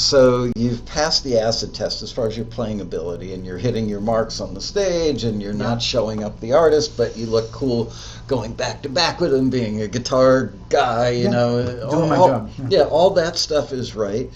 so 0.00 0.50
you've 0.56 0.84
passed 0.86 1.24
the 1.24 1.38
acid 1.38 1.74
test 1.74 2.02
as 2.02 2.12
far 2.12 2.26
as 2.26 2.36
your 2.36 2.46
playing 2.46 2.80
ability 2.80 3.34
and 3.34 3.44
you're 3.44 3.58
hitting 3.58 3.88
your 3.88 4.00
marks 4.00 4.40
on 4.40 4.54
the 4.54 4.60
stage 4.60 5.24
and 5.24 5.42
you're 5.42 5.52
not 5.52 5.82
showing 5.82 6.22
up 6.22 6.38
the 6.40 6.52
artist 6.52 6.96
but 6.96 7.16
you 7.16 7.26
look 7.26 7.50
cool 7.52 7.92
going 8.26 8.52
back 8.52 8.82
to 8.82 8.88
back 8.88 9.20
with 9.20 9.34
him 9.34 9.50
being 9.50 9.82
a 9.82 9.88
guitar 9.88 10.52
guy 10.68 11.10
you 11.10 11.24
Yeah. 11.24 11.30
know 11.30 11.90
Doing 11.90 12.08
my 12.08 12.16
job, 12.16 12.50
yeah. 12.58 12.66
yeah 12.70 12.82
all 12.84 13.10
that 13.10 13.36
stuff 13.36 13.72
is 13.72 13.94
right 13.94 14.30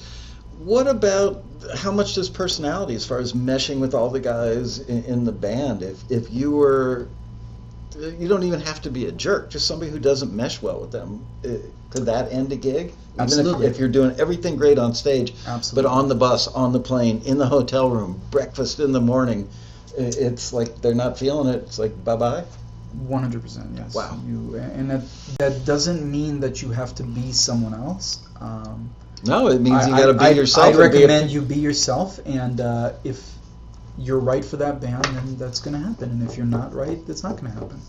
what 0.59 0.87
about 0.87 1.45
how 1.77 1.93
much 1.93 2.15
does 2.15 2.29
personality 2.29 2.95
as 2.95 3.07
far 3.07 3.19
as 3.19 3.33
meshing 3.33 3.79
with 3.79 3.95
all 3.95 4.11
the 4.11 4.21
guys 4.21 4.81
in, 4.81 5.05
in 5.05 5.25
the 5.25 5.33
band 5.33 5.83
if 5.83 6.11
if 6.11 6.33
you 6.33 6.51
were 6.51 7.09
you 7.97 8.29
don't 8.29 8.43
even 8.45 8.61
have 8.61 8.81
to 8.83 8.91
be 8.91 9.07
a 9.07 9.13
jerk 9.13 9.51
just 9.51 9.67
somebody 9.67 9.91
who 9.91 9.99
doesn't 9.99 10.33
mesh 10.33 10.61
well 10.63 10.81
with 10.81 10.91
them 10.93 11.25
Uh, 11.45 11.49
could 11.91 12.07
that 12.07 12.33
end 12.33 12.53
a 12.53 12.57
gig 12.57 12.87
even 13.15 13.21
Absolutely. 13.25 13.67
if, 13.67 13.73
if 13.75 13.79
you're 13.79 13.89
doing 13.89 14.19
everything 14.19 14.57
great 14.57 14.79
on 14.79 14.95
stage 14.95 15.35
Absolutely. 15.47 15.83
but 15.89 15.95
on 15.95 16.09
the 16.09 16.15
bus, 16.15 16.49
on 16.49 16.73
the 16.73 16.81
plane, 16.81 17.21
in 17.27 17.37
the 17.37 17.47
hotel 17.47 17.91
room, 17.91 18.19
breakfast 18.31 18.81
in 18.81 18.93
the 18.93 19.01
morning, 19.03 19.47
it's 19.99 20.53
like 20.55 20.81
they're 20.81 20.95
not 20.95 21.19
feeling 21.19 21.53
it. 21.53 21.57
It's 21.65 21.79
like 21.79 21.93
bye 22.05 22.17
bye. 22.17 22.45
One 23.07 23.23
hundred 23.23 23.43
percent, 23.43 23.69
yes. 23.77 23.95
Wow. 23.95 24.19
You 24.27 24.57
and 24.57 24.91
that 24.91 25.03
that 25.39 25.65
doesn't 25.67 26.11
mean 26.11 26.41
that 26.41 26.63
you 26.63 26.71
have 26.71 26.95
to 26.95 27.03
be 27.03 27.33
someone 27.33 27.75
else. 27.75 28.21
Um, 28.41 28.91
No, 29.25 29.49
it 29.49 29.61
means 29.61 29.87
you 29.87 29.93
got 29.95 30.07
to 30.07 30.15
be 30.15 30.25
I, 30.25 30.31
yourself. 30.31 30.65
I 30.65 30.69
and 30.71 30.77
be 30.79 30.83
a- 30.83 30.89
recommend 30.89 31.31
you 31.31 31.43
be 31.43 31.57
yourself, 31.57 32.19
and 32.25 32.61
uh, 32.63 32.93
if 33.05 33.19
you're 33.99 34.19
right 34.19 34.45
for 34.45 34.57
that 34.57 34.81
band, 34.81 35.05
then 35.05 35.37
that's 35.37 35.61
going 35.61 35.75
to 35.75 35.87
happen. 35.87 36.11
And 36.11 36.29
if 36.29 36.37
you're 36.37 36.47
not 36.47 36.75
right, 36.75 37.05
that's 37.07 37.23
not 37.23 37.33
going 37.33 37.53
to 37.53 37.59
happen. 37.59 37.81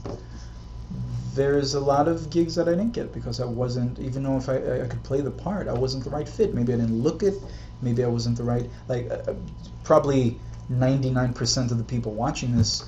There's 1.34 1.74
a 1.74 1.80
lot 1.80 2.08
of 2.08 2.30
gigs 2.30 2.56
that 2.56 2.68
I 2.68 2.72
didn't 2.72 2.92
get 2.92 3.14
because 3.14 3.40
I 3.40 3.46
wasn't, 3.46 3.98
even 4.00 4.24
though 4.24 4.38
if 4.38 4.50
I, 4.50 4.84
I 4.84 4.88
could 4.88 5.04
play 5.04 5.22
the 5.22 5.32
part, 5.32 5.68
I 5.68 5.74
wasn't 5.74 6.04
the 6.04 6.10
right 6.10 6.28
fit. 6.28 6.54
Maybe 6.54 6.74
I 6.74 6.78
didn't 6.78 7.02
look 7.02 7.24
it. 7.24 7.36
Maybe 7.82 8.04
I 8.04 8.08
wasn't 8.08 8.38
the 8.38 8.44
right, 8.44 8.70
like, 8.88 9.10
uh, 9.10 9.32
uh, 9.32 9.36
probably 9.84 10.40
99% 10.72 11.72
of 11.72 11.78
the 11.78 11.84
people 11.84 12.14
watching 12.14 12.56
this 12.56 12.86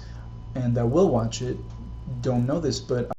and 0.53 0.75
that 0.75 0.85
will 0.85 1.09
watch 1.09 1.41
it 1.41 1.57
don't 2.21 2.45
know 2.45 2.59
this, 2.59 2.79
but 2.79 3.14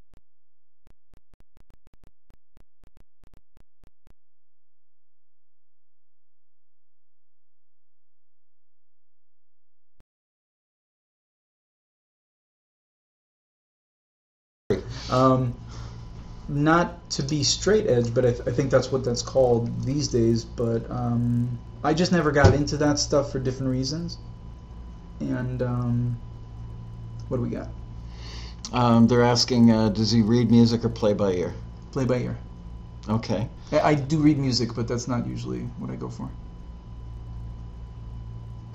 Um, 15.11 15.55
not 16.49 17.11
to 17.11 17.23
be 17.23 17.43
straight 17.43 17.87
edge, 17.87 18.15
but 18.15 18.25
I, 18.25 18.31
th- 18.31 18.47
I 18.47 18.53
think 18.53 18.71
that's 18.71 18.93
what 18.93 19.05
that's 19.05 19.23
called 19.23 19.83
these 19.85 20.09
days. 20.09 20.45
But 20.45 20.91
um, 20.91 21.59
I 21.83 21.95
just 21.95 22.13
never 22.13 22.31
got 22.31 22.55
into 22.55 22.77
that 22.79 22.99
stuff 22.99 23.33
for 23.33 23.39
different 23.39 23.73
reasons. 23.73 24.19
And 25.21 25.63
um, 25.63 26.21
what 27.29 27.39
do 27.39 27.43
we 27.43 27.51
got? 27.51 27.69
Um, 28.73 29.07
they're 29.07 29.23
asking, 29.23 29.71
uh, 29.71 29.89
does 29.91 30.11
he 30.11 30.23
read 30.23 30.51
music 30.51 30.85
or 30.85 30.89
play 30.89 31.15
by 31.15 31.33
ear? 31.33 31.55
Play 31.93 32.05
by 32.05 32.17
ear. 32.19 32.37
Okay. 33.09 33.49
I, 33.73 33.81
I 33.81 33.95
do 33.95 34.19
read 34.19 34.39
music, 34.39 34.75
but 34.75 34.89
that's 34.89 35.09
not 35.09 35.27
usually 35.27 35.61
what 35.79 35.91
I 35.91 35.97
go 35.97 36.09
for. 36.09 36.29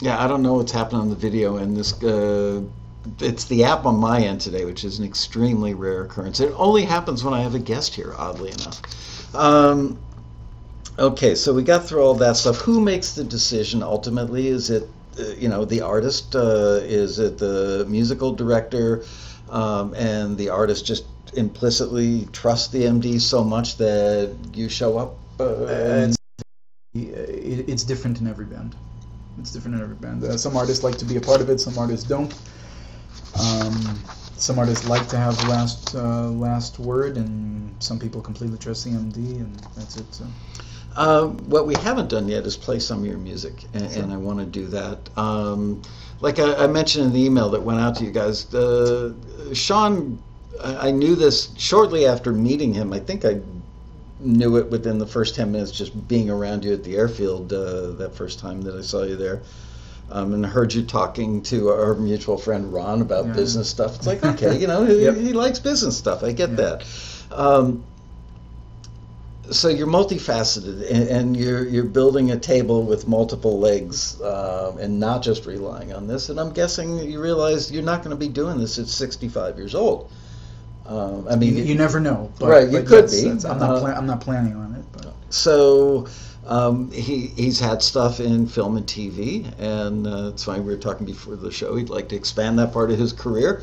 Yeah, 0.01 0.23
I 0.23 0.27
don't 0.27 0.41
know 0.41 0.55
what's 0.55 0.71
happening 0.71 1.01
on 1.01 1.09
the 1.09 1.15
video, 1.15 1.57
and 1.57 1.77
this 1.77 2.01
uh, 2.01 2.63
it's 3.19 3.45
the 3.45 3.63
app 3.63 3.85
on 3.85 3.97
my 3.97 4.21
end 4.21 4.41
today, 4.41 4.65
which 4.65 4.83
is 4.83 4.99
an 4.99 5.05
extremely 5.05 5.73
rare 5.73 6.03
occurrence. 6.03 6.39
It 6.39 6.53
only 6.55 6.85
happens 6.85 7.23
when 7.23 7.33
I 7.33 7.41
have 7.41 7.55
a 7.55 7.59
guest 7.59 7.95
here, 7.95 8.13
oddly 8.17 8.51
enough. 8.51 9.35
Um, 9.35 9.99
okay, 10.99 11.35
so 11.35 11.53
we 11.53 11.63
got 11.63 11.85
through 11.85 12.03
all 12.03 12.15
that 12.15 12.37
stuff. 12.37 12.57
Who 12.57 12.81
makes 12.81 13.13
the 13.13 13.23
decision 13.23 13.81
ultimately? 13.83 14.47
Is 14.47 14.69
it 14.69 14.87
uh, 15.19 15.23
you 15.37 15.49
know 15.49 15.65
the 15.65 15.81
artist? 15.81 16.35
Uh, 16.35 16.79
is 16.83 17.19
it 17.19 17.37
the 17.37 17.85
musical 17.89 18.33
director? 18.33 19.03
Um, 19.49 19.93
and 19.95 20.37
the 20.37 20.49
artist 20.49 20.85
just 20.85 21.05
implicitly 21.33 22.27
trusts 22.31 22.69
the 22.69 22.83
MD 22.83 23.19
so 23.19 23.43
much 23.43 23.77
that 23.77 24.33
you 24.53 24.69
show 24.69 24.97
up. 24.97 25.17
Uh, 25.39 25.65
and- 25.65 26.15
it's 26.93 27.83
different 27.83 28.19
in 28.19 28.27
every 28.27 28.45
band. 28.45 28.75
It's 29.39 29.51
different 29.51 29.77
in 29.77 29.81
every 29.81 29.95
band. 29.95 30.23
Uh, 30.23 30.37
some 30.37 30.57
artists 30.57 30.83
like 30.83 30.97
to 30.97 31.05
be 31.05 31.15
a 31.15 31.21
part 31.21 31.39
of 31.41 31.49
it. 31.49 31.59
Some 31.59 31.77
artists 31.77 32.07
don't. 32.07 32.33
Um, 33.39 33.99
some 34.37 34.57
artists 34.59 34.87
like 34.87 35.07
to 35.09 35.17
have 35.17 35.41
last 35.47 35.95
uh, 35.95 36.29
last 36.29 36.79
word, 36.79 37.17
and 37.17 37.75
some 37.81 37.99
people 37.99 38.21
completely 38.21 38.57
trust 38.57 38.85
the 38.85 38.91
MD, 38.91 39.39
and 39.39 39.55
that's 39.75 39.97
it. 39.97 40.13
So. 40.13 40.25
Uh, 40.95 41.27
what 41.47 41.65
we 41.67 41.75
haven't 41.75 42.09
done 42.09 42.27
yet 42.27 42.45
is 42.45 42.57
play 42.57 42.77
some 42.79 42.99
of 42.99 43.05
your 43.05 43.17
music, 43.17 43.63
and, 43.73 43.89
Sure. 43.91 44.03
and 44.03 44.11
I 44.11 44.17
want 44.17 44.39
to 44.39 44.45
do 44.45 44.67
that. 44.67 45.09
Um, 45.17 45.81
like 46.19 46.37
I, 46.39 46.53
I 46.65 46.67
mentioned 46.67 47.05
in 47.05 47.13
the 47.13 47.23
email 47.23 47.49
that 47.51 47.61
went 47.63 47.79
out 47.79 47.95
to 47.97 48.03
you 48.03 48.11
guys, 48.11 48.53
uh, 48.53 49.13
Sean, 49.53 50.21
I, 50.61 50.89
I 50.89 50.91
knew 50.91 51.15
this 51.15 51.53
shortly 51.57 52.05
after 52.05 52.33
meeting 52.33 52.73
him. 52.73 52.91
I 52.91 52.99
think 52.99 53.23
I 53.23 53.39
knew 54.19 54.57
it 54.57 54.69
within 54.69 54.97
the 54.97 55.07
first 55.07 55.33
10 55.35 55.51
minutes 55.51 55.71
just 55.71 56.07
being 56.07 56.29
around 56.29 56.63
you 56.65 56.73
at 56.73 56.83
the 56.83 56.95
airfield 56.97 57.51
uh, 57.53 57.91
that 57.93 58.13
first 58.13 58.39
time 58.39 58.61
that 58.63 58.75
I 58.75 58.81
saw 58.81 59.03
you 59.03 59.15
there. 59.15 59.41
Um, 60.11 60.33
and 60.33 60.45
heard 60.45 60.73
you 60.73 60.83
talking 60.83 61.41
to 61.43 61.69
our 61.69 61.95
mutual 61.95 62.37
friend 62.37 62.73
Ron 62.73 63.01
about 63.01 63.27
Yeah. 63.27 63.33
business 63.33 63.69
stuff. 63.69 63.95
It's 63.95 64.07
like, 64.07 64.23
okay, 64.23 64.57
you 64.59 64.67
know, 64.67 64.83
he, 64.91 65.03
Yep. 65.03 65.15
he 65.15 65.33
likes 65.33 65.59
business 65.59 65.97
stuff. 65.97 66.23
I 66.23 66.33
get 66.33 66.49
Yeah. 66.49 66.55
that. 66.57 66.85
Um, 67.31 67.85
so 69.51 69.67
you're 69.69 69.87
multifaceted 69.87 70.89
and, 70.89 71.09
and 71.09 71.37
you're 71.37 71.67
you're 71.67 71.83
building 71.85 72.31
a 72.31 72.39
table 72.39 72.83
with 72.83 73.07
multiple 73.07 73.59
legs 73.59 74.21
um, 74.21 74.77
and 74.77 74.99
not 74.99 75.23
just 75.23 75.45
relying 75.45 75.91
on 75.93 76.07
this 76.07 76.29
and 76.29 76.39
i'm 76.39 76.51
guessing 76.53 76.99
you 76.99 77.19
realize 77.21 77.71
you're 77.71 77.83
not 77.83 78.03
going 78.03 78.11
to 78.11 78.15
be 78.19 78.27
doing 78.29 78.57
this 78.59 78.77
at 78.79 78.87
65 78.87 79.57
years 79.57 79.75
old 79.75 80.11
um, 80.85 81.27
i 81.29 81.35
mean 81.35 81.57
You, 81.57 81.63
you 81.63 81.75
never 81.75 81.99
know. 81.99 82.31
But, 82.39 82.49
Right, 82.49 82.69
you 82.69 82.83
could 82.83 83.09
be. 83.09 83.29
I'm 83.29 83.37
not. 83.39 83.61
Uh, 83.61 83.79
Pla- 83.79 83.93
I'm 83.93 84.07
not 84.07 84.21
planning 84.21 84.55
on 84.55 84.75
it. 84.75 84.85
But 84.91 85.13
so 85.29 86.07
um, 86.47 86.91
he 86.91 87.27
he's 87.27 87.59
had 87.59 87.81
stuff 87.83 88.19
in 88.19 88.47
film 88.47 88.77
and 88.77 88.85
TV, 88.87 89.51
and 89.59 90.07
uh, 90.07 90.29
it's 90.29 90.43
funny 90.43 90.61
we 90.61 90.73
were 90.73 90.79
talking 90.79 91.05
before 91.05 91.35
the 91.35 91.51
show. 91.51 91.75
He'd 91.75 91.89
like 91.89 92.09
to 92.09 92.15
expand 92.15 92.57
that 92.59 92.73
part 92.73 92.91
of 92.91 92.97
his 92.97 93.13
career. 93.13 93.61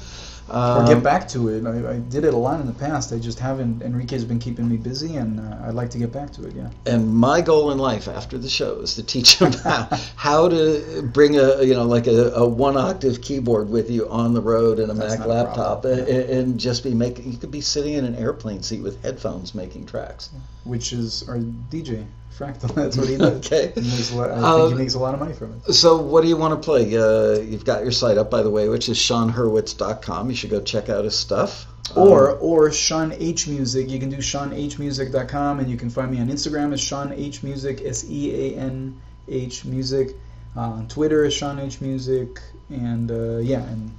or 0.48 0.54
Um, 0.54 0.86
get 0.86 1.02
back 1.02 1.28
to 1.28 1.48
it. 1.48 1.66
I, 1.66 1.94
I 1.94 1.98
did 1.98 2.24
it 2.24 2.32
a 2.32 2.36
lot 2.36 2.60
in 2.60 2.66
the 2.66 2.72
past. 2.72 3.12
I 3.12 3.18
just 3.18 3.38
haven't. 3.38 3.82
Enrique's 3.82 4.24
been 4.24 4.38
keeping 4.38 4.68
me 4.68 4.76
busy, 4.76 5.16
and 5.16 5.40
uh, 5.40 5.66
I'd 5.66 5.74
like 5.74 5.90
to 5.90 5.98
get 5.98 6.12
back 6.12 6.32
to 6.34 6.46
it. 6.46 6.54
Yeah. 6.54 6.70
and 6.86 7.12
my 7.12 7.40
goal 7.40 7.72
in 7.72 7.78
life 7.78 8.06
after 8.08 8.38
the 8.38 8.48
show 8.48 8.80
is 8.80 8.94
to 8.94 9.02
teach 9.02 9.38
him 9.38 9.52
how, 9.64 9.88
how 10.16 10.48
to 10.48 11.02
bring 11.12 11.36
a 11.36 11.62
you 11.62 11.74
know 11.74 11.84
like 11.84 12.06
a, 12.06 12.30
a 12.34 12.46
one 12.46 12.76
octave 12.76 13.20
keyboard 13.20 13.68
with 13.68 13.90
you 13.90 14.08
on 14.08 14.32
the 14.34 14.40
road 14.40 14.78
and 14.78 14.90
a 14.90 14.94
That's 14.94 15.18
Mac 15.18 15.26
a 15.26 15.28
laptop 15.28 15.82
problem, 15.82 15.98
and, 15.98 16.08
and 16.08 16.60
just 16.60 16.84
be 16.84 16.94
making. 16.94 17.32
You 17.32 17.38
could 17.38 17.50
be 17.50 17.60
sitting 17.60 17.94
in 17.94 18.04
an 18.04 18.14
airplane 18.14 18.62
seat 18.62 18.82
with 18.82 19.02
headphones 19.02 19.54
making 19.54 19.86
tracks. 19.86 20.30
Which 20.64 20.92
is 20.92 21.28
our 21.28 21.38
DJ 21.38 22.06
Fractal. 22.36 22.74
That's 22.74 22.96
what 22.96 23.08
he 23.08 23.16
does. 23.16 23.44
Okay. 23.46 23.72
He 23.74 23.80
makes 23.80 24.12
a 24.12 24.16
lot, 24.16 24.30
I 24.30 24.34
Uh, 24.34 24.56
think 24.66 24.70
he 24.72 24.78
makes 24.84 24.94
a 24.94 24.98
lot 24.98 25.14
of 25.14 25.20
money 25.20 25.34
from 25.34 25.60
it. 25.66 25.72
So, 25.72 25.96
what 26.00 26.22
do 26.22 26.28
you 26.28 26.36
want 26.36 26.60
to 26.60 26.64
play? 26.64 26.96
Uh, 26.96 27.40
you've 27.40 27.64
got 27.64 27.82
your 27.82 27.92
site 27.92 28.16
up, 28.18 28.30
by 28.30 28.42
the 28.42 28.50
way, 28.50 28.68
which 28.68 28.88
is 28.88 28.96
SeanHurwitz.com. 28.98 30.30
You 30.30 30.36
should 30.36 30.50
go 30.50 30.60
check 30.60 30.88
out 30.88 31.04
his 31.04 31.16
stuff. 31.16 31.66
Or 31.96 32.32
Um, 32.32 32.38
or 32.40 32.70
Sean 32.70 33.12
H 33.12 33.48
Music. 33.48 33.88
You 33.88 33.98
can 33.98 34.10
do 34.10 34.18
SeanHmusic.com, 34.18 35.58
and 35.60 35.70
you 35.70 35.76
can 35.76 35.90
find 35.90 36.10
me 36.10 36.20
on 36.20 36.28
Instagram 36.28 36.72
as 36.72 36.80
Sean 36.80 37.12
H 37.12 37.42
Music, 37.42 37.82
S 37.84 38.04
E 38.08 38.52
A 38.54 38.56
N 38.58 39.00
H 39.28 39.64
Music. 39.64 40.16
Uh, 40.56 40.60
on 40.60 40.88
Twitter 40.88 41.24
as 41.24 41.34
Sean 41.34 41.58
H 41.58 41.80
Music, 41.80 42.40
and 42.70 43.10
uh, 43.10 43.36
yeah, 43.38 43.62
and 43.62 43.90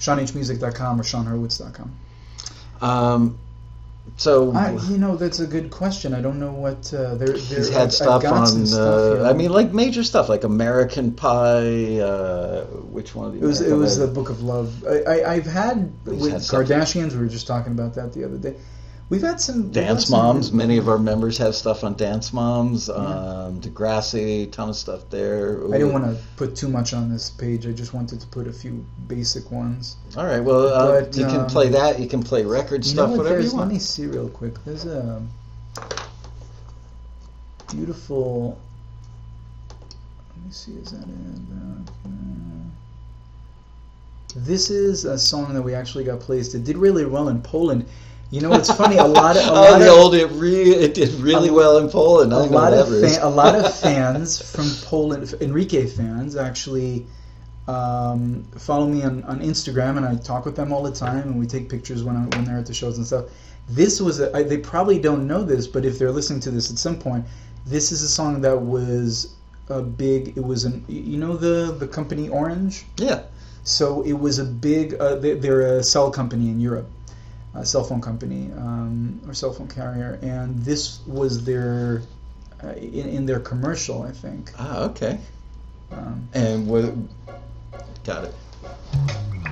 SeanHmusic.com 0.00 1.00
or 1.00 1.04
SeanHurwitz.com. 1.04 1.90
um, 2.80 3.38
so 4.16 4.52
I, 4.52 4.72
you 4.90 4.98
know, 4.98 5.16
that's 5.16 5.40
a 5.40 5.46
good 5.46 5.70
question. 5.70 6.14
I 6.14 6.20
don't 6.20 6.38
know 6.40 6.52
what 6.52 6.92
uh, 6.94 7.14
there. 7.16 7.32
he's 7.34 7.68
I've- 7.68 7.72
had 7.74 7.82
I've 7.82 7.92
stuff 7.92 8.22
got 8.22 8.32
on. 8.34 8.66
some 8.66 8.80
uh. 8.80 9.28
I 9.28 9.32
mean, 9.32 9.50
like 9.50 9.72
major 9.72 10.02
stuff, 10.04 10.28
like 10.28 10.44
American 10.44 11.12
Pie. 11.12 12.00
Uh, 12.00 12.64
which 12.64 13.14
one 13.14 13.26
of 13.28 13.32
the? 13.34 13.40
It 13.40 13.46
was 13.46 13.60
it 13.60 13.74
was 13.74 13.98
Pie? 13.98 14.06
the 14.06 14.12
Book 14.12 14.30
of 14.30 14.42
Love. 14.42 14.84
I, 14.86 15.02
I 15.02 15.32
I've 15.34 15.46
had 15.46 15.92
He's 16.04 16.20
with 16.22 16.32
had 16.32 16.42
something. 16.42 16.76
Kardashians. 16.76 17.12
We 17.12 17.18
were 17.20 17.26
just 17.28 17.46
talking 17.46 17.72
about 17.72 17.94
that 17.94 18.12
the 18.12 18.24
other 18.24 18.38
day. 18.38 18.54
We've 19.10 19.22
had 19.22 19.40
some 19.40 19.56
we've 19.56 19.74
had 19.74 19.86
Dance 19.86 20.06
some- 20.06 20.18
Moms. 20.18 20.52
Many 20.52 20.76
of 20.76 20.86
our 20.88 20.98
members 20.98 21.38
have 21.38 21.54
stuff 21.54 21.82
on 21.82 21.94
Dance 21.94 22.32
Moms. 22.32 22.90
Um, 22.90 23.60
Degrassi, 23.60 24.50
ton 24.52 24.68
of 24.68 24.76
stuff 24.76 25.08
there. 25.08 25.64
I 25.68 25.78
didn't 25.78 25.92
want 25.94 26.04
to 26.04 26.22
put 26.36 26.54
too 26.54 26.68
much 26.68 26.92
on 26.92 27.10
this 27.10 27.30
page. 27.30 27.66
I 27.66 27.72
just 27.72 27.94
wanted 27.94 28.20
to 28.20 28.26
put 28.26 28.46
a 28.46 28.52
few 28.52 28.84
basic 29.06 29.50
ones. 29.50 29.96
All 30.16 30.26
right. 30.26 30.40
Well, 30.40 30.66
uh, 30.68 31.00
But, 31.00 31.16
you 31.16 31.24
can 31.24 31.40
um, 31.40 31.46
play 31.46 31.70
that. 31.70 31.98
You 31.98 32.06
can 32.06 32.22
play 32.22 32.44
record 32.44 32.84
You 32.84 32.90
stuff, 32.92 33.10
what? 33.10 33.18
whatever 33.18 33.36
There's, 33.36 33.52
you 33.52 33.58
want. 33.58 33.70
Let 33.70 33.74
me 33.74 33.80
see 33.80 34.06
real 34.06 34.28
quick. 34.28 34.62
There's 34.66 34.84
a 34.84 35.22
beautiful. 37.70 38.58
Let 40.36 40.46
me 40.46 40.52
see. 40.52 40.72
Is 40.72 40.90
that 40.92 41.02
it? 41.02 41.08
Uh, 41.08 42.08
This 44.36 44.68
is 44.70 45.06
a 45.06 45.18
song 45.18 45.54
that 45.54 45.62
we 45.62 45.74
actually 45.74 46.04
got 46.04 46.20
placed. 46.20 46.54
It 46.54 46.64
did 46.64 46.76
really 46.76 47.06
well 47.06 47.28
in 47.30 47.40
Poland. 47.40 47.86
You 48.30 48.42
know, 48.42 48.52
it's 48.52 48.72
funny. 48.72 48.96
A 48.96 49.04
lot 49.22 49.36
of 49.36 49.46
a 49.46 49.50
oh, 49.50 49.54
lot 49.54 49.78
the 49.78 49.90
of, 49.90 49.98
old 49.98 50.14
it 50.14 50.26
re- 50.26 50.74
it 50.74 50.94
did 50.94 51.10
really 51.14 51.50
well 51.50 51.78
in 51.78 51.88
Poland. 51.88 52.32
a 52.32 52.38
lot 52.38 52.74
of 52.74 52.88
fan, 52.88 53.22
a 53.22 53.28
lot 53.28 53.54
of 53.54 53.74
fans 53.80 54.40
from 54.50 54.68
Poland, 54.84 55.34
Enrique 55.40 55.86
fans, 55.86 56.36
actually 56.36 57.06
um, 57.68 58.44
follow 58.56 58.86
me 58.86 59.02
on, 59.02 59.22
on 59.24 59.40
Instagram, 59.40 59.98
and 59.98 60.06
I 60.06 60.16
talk 60.16 60.46
with 60.46 60.56
them 60.56 60.72
all 60.72 60.82
the 60.82 60.92
time, 60.92 61.18
and 61.28 61.38
we 61.38 61.46
take 61.46 61.68
pictures 61.68 62.02
when 62.02 62.16
I, 62.16 62.24
when 62.34 62.44
they're 62.44 62.58
at 62.58 62.66
the 62.66 62.74
shows 62.74 62.96
and 62.96 63.06
stuff. 63.06 63.26
This 63.68 64.00
was 64.00 64.20
a, 64.20 64.34
I, 64.34 64.42
they 64.42 64.56
probably 64.56 64.98
don't 64.98 65.26
know 65.26 65.42
this, 65.42 65.66
but 65.66 65.84
if 65.84 65.98
they're 65.98 66.10
listening 66.10 66.40
to 66.40 66.50
this 66.50 66.70
at 66.70 66.78
some 66.78 66.98
point, 66.98 67.26
this 67.66 67.92
is 67.92 68.02
a 68.02 68.08
song 68.08 68.40
that 68.40 68.58
was 68.58 69.34
a 69.68 69.82
big. 69.82 70.38
It 70.38 70.44
was 70.44 70.64
an 70.64 70.82
you 70.88 71.18
know 71.18 71.36
the 71.36 71.72
the 71.78 71.86
company 71.86 72.30
Orange. 72.30 72.86
Yeah. 72.96 73.24
So 73.64 74.00
it 74.02 74.14
was 74.14 74.38
a 74.38 74.44
big. 74.44 74.94
Uh, 74.94 75.16
they, 75.16 75.34
they're 75.34 75.76
a 75.76 75.82
cell 75.82 76.10
company 76.10 76.48
in 76.48 76.60
Europe, 76.60 76.88
a 77.58 77.66
cell 77.66 77.84
phone 77.84 78.00
company 78.00 78.50
um, 78.56 79.20
or 79.26 79.34
cell 79.34 79.52
phone 79.52 79.68
carrier, 79.68 80.18
and 80.22 80.58
this 80.60 81.00
was 81.06 81.44
their 81.44 82.02
uh, 82.62 82.72
in, 82.72 83.08
in 83.08 83.26
their 83.26 83.40
commercial, 83.40 84.02
I 84.02 84.12
think. 84.12 84.52
Ah, 84.58 84.84
okay. 84.84 85.18
Um, 85.90 86.28
And 86.34 86.66
what? 86.66 86.94
Got 88.04 88.24
it. 88.24 88.34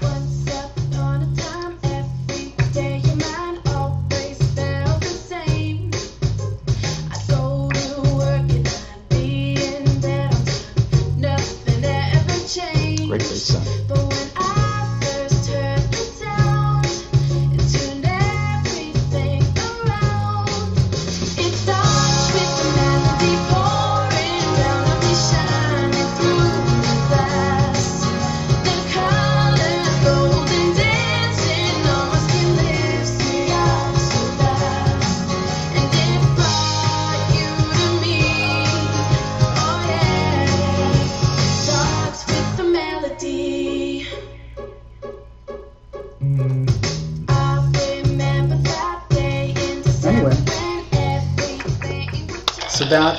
Once 0.03 0.47
upon 0.49 1.23
a 1.23 1.37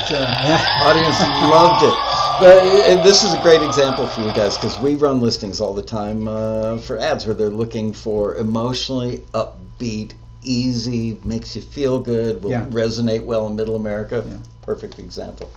that, 0.10 0.22
uh, 0.30 0.47
yeah. 0.47 0.88
Audience 0.88 1.20
loved 1.51 1.84
it. 1.84 1.95
But 2.39 2.97
uh, 2.99 3.03
this 3.03 3.24
is 3.24 3.34
a 3.34 3.41
great 3.41 3.62
example 3.62 4.08
for 4.08 4.22
you 4.22 4.32
guys 4.34 4.55
because 4.58 4.80
we 4.80 4.95
run 4.95 5.22
listings 5.22 5.60
all 5.60 5.74
the 5.74 5.82
time 5.82 6.28
uh, 6.28 6.78
for 6.78 6.97
ads 6.99 7.26
where 7.26 7.36
they're 7.36 7.49
looking 7.49 7.93
for 7.93 8.36
emotionally 8.36 9.24
upbeat, 9.34 10.14
easy, 10.43 11.20
makes 11.24 11.55
you 11.55 11.62
feel 11.62 11.99
good, 11.99 12.43
will 12.43 12.51
Yeah. 12.51 12.66
resonate 12.66 13.24
well 13.24 13.47
in 13.47 13.55
Middle 13.55 13.76
America. 13.76 14.24
Yeah. 14.28 14.38
Perfect 14.62 14.99
example. 14.99 15.49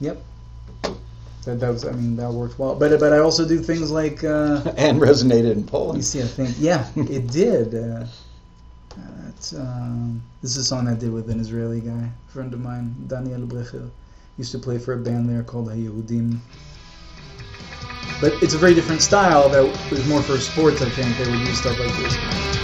Yep. 0.00 0.22
That, 1.44 1.60
that 1.60 1.72
was, 1.72 1.84
I 1.84 1.92
mean, 1.92 2.16
that 2.16 2.30
worked 2.30 2.58
well. 2.58 2.74
But 2.74 3.00
but 3.00 3.12
I 3.12 3.18
also 3.18 3.46
do 3.46 3.58
things 3.58 3.90
like, 3.90 4.22
uh, 4.24 4.60
And 4.76 5.00
resonated 5.00 5.52
in 5.52 5.64
Poland. 5.64 5.96
you 5.98 6.02
see, 6.02 6.20
I 6.22 6.26
think, 6.26 6.54
yeah, 6.58 6.86
it 6.96 7.26
did. 7.30 7.74
Uh, 7.74 8.04
uh, 8.96 9.27
it's, 9.27 9.27
um, 9.56 10.22
this 10.42 10.52
is 10.52 10.58
a 10.58 10.64
song 10.64 10.88
I 10.88 10.94
did 10.94 11.12
with 11.12 11.30
an 11.30 11.40
Israeli 11.40 11.80
guy, 11.80 12.08
friend 12.28 12.52
of 12.52 12.60
mine, 12.60 12.94
Daniel 13.06 13.40
Brecher. 13.40 13.88
Used 14.36 14.52
to 14.52 14.58
play 14.58 14.78
for 14.78 14.92
a 14.92 14.96
band 14.96 15.28
there 15.28 15.42
called 15.42 15.68
Hayehudim. 15.68 16.38
But 18.20 18.32
it's 18.42 18.54
a 18.54 18.58
very 18.58 18.74
different 18.74 19.02
style 19.02 19.48
that 19.48 19.62
was 19.90 20.06
more 20.08 20.22
for 20.22 20.38
sports, 20.38 20.82
I 20.82 20.88
think. 20.90 21.16
They 21.16 21.30
would 21.30 21.40
use 21.40 21.58
stuff 21.58 21.78
like 21.78 21.94
this. 21.96 22.57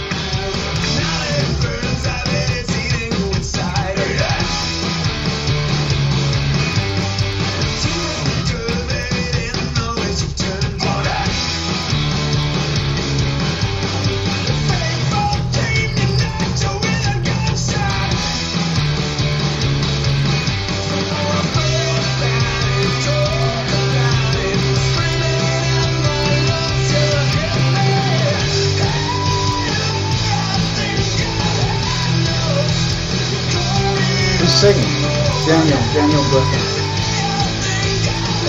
Daniel, 35.45 35.77
Daniel 35.93 36.23
Brecher. 36.33 36.63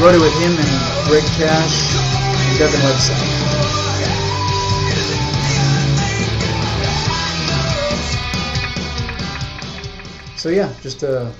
Wrote 0.01 0.14
it 0.14 0.20
with 0.20 0.32
him 0.40 0.53
and 0.57 1.11
Rick 1.12 1.24
Cash 1.36 1.74
and 1.94 2.59
Devin 2.59 2.80
Webster. 2.82 3.14
So 10.38 10.49
yeah, 10.49 10.72
just 10.80 11.03
a 11.03 11.32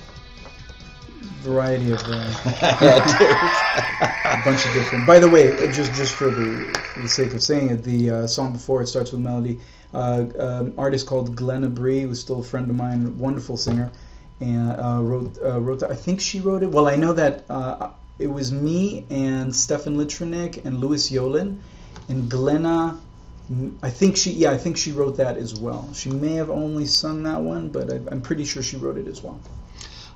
variety 1.39 1.91
of 1.91 2.01
uh, 2.05 2.33
a 4.25 4.41
bunch 4.43 4.65
of 4.65 4.73
different. 4.73 5.07
By 5.07 5.17
the 5.17 5.29
way, 5.29 5.55
just 5.71 5.93
just 5.93 6.13
for 6.13 6.29
the, 6.29 6.79
for 6.93 6.99
the 7.01 7.07
sake 7.07 7.33
of 7.33 7.41
saying 7.41 7.69
it, 7.71 7.83
the 7.83 8.09
uh, 8.11 8.27
song 8.27 8.53
before 8.53 8.81
it 8.81 8.87
starts 8.87 9.11
with 9.11 9.21
melody. 9.21 9.59
Uh, 9.93 10.25
um, 10.37 10.73
artist 10.77 11.07
called 11.07 11.35
Glenna 11.35 11.69
Bree, 11.69 12.01
who's 12.01 12.19
still 12.19 12.41
a 12.41 12.43
friend 12.43 12.69
of 12.69 12.75
mine, 12.75 13.17
wonderful 13.17 13.55
singer, 13.55 13.89
and 14.39 14.71
uh, 14.71 14.99
wrote 15.01 15.37
uh, 15.43 15.59
wrote. 15.59 15.79
that- 15.79 15.91
I 15.91 15.95
think 15.95 16.21
she 16.21 16.39
wrote 16.39 16.63
it. 16.63 16.71
Well, 16.71 16.87
I 16.87 16.95
know 16.95 17.13
that 17.13 17.45
uh, 17.49 17.89
it 18.19 18.27
was 18.27 18.51
me 18.51 19.05
and 19.09 19.55
Stefan 19.55 19.97
Litrinik 19.97 20.65
and 20.65 20.79
Louis 20.79 21.09
Yolin, 21.11 21.57
and 22.09 22.29
Glenna. 22.29 22.99
I 23.81 23.89
think 23.89 24.17
she, 24.17 24.31
yeah, 24.31 24.51
I 24.51 24.57
think 24.57 24.75
she 24.75 24.91
wrote 24.91 25.15
that 25.17 25.37
as 25.37 25.57
well. 25.57 25.89
She 25.93 26.09
may 26.09 26.33
have 26.33 26.49
only 26.49 26.85
sung 26.85 27.23
that 27.23 27.39
one, 27.39 27.69
but 27.69 27.91
I, 27.91 27.95
I'm 28.11 28.19
pretty 28.21 28.43
sure 28.43 28.61
she 28.61 28.75
wrote 28.75 28.97
it 28.97 29.07
as 29.07 29.23
well. 29.23 29.39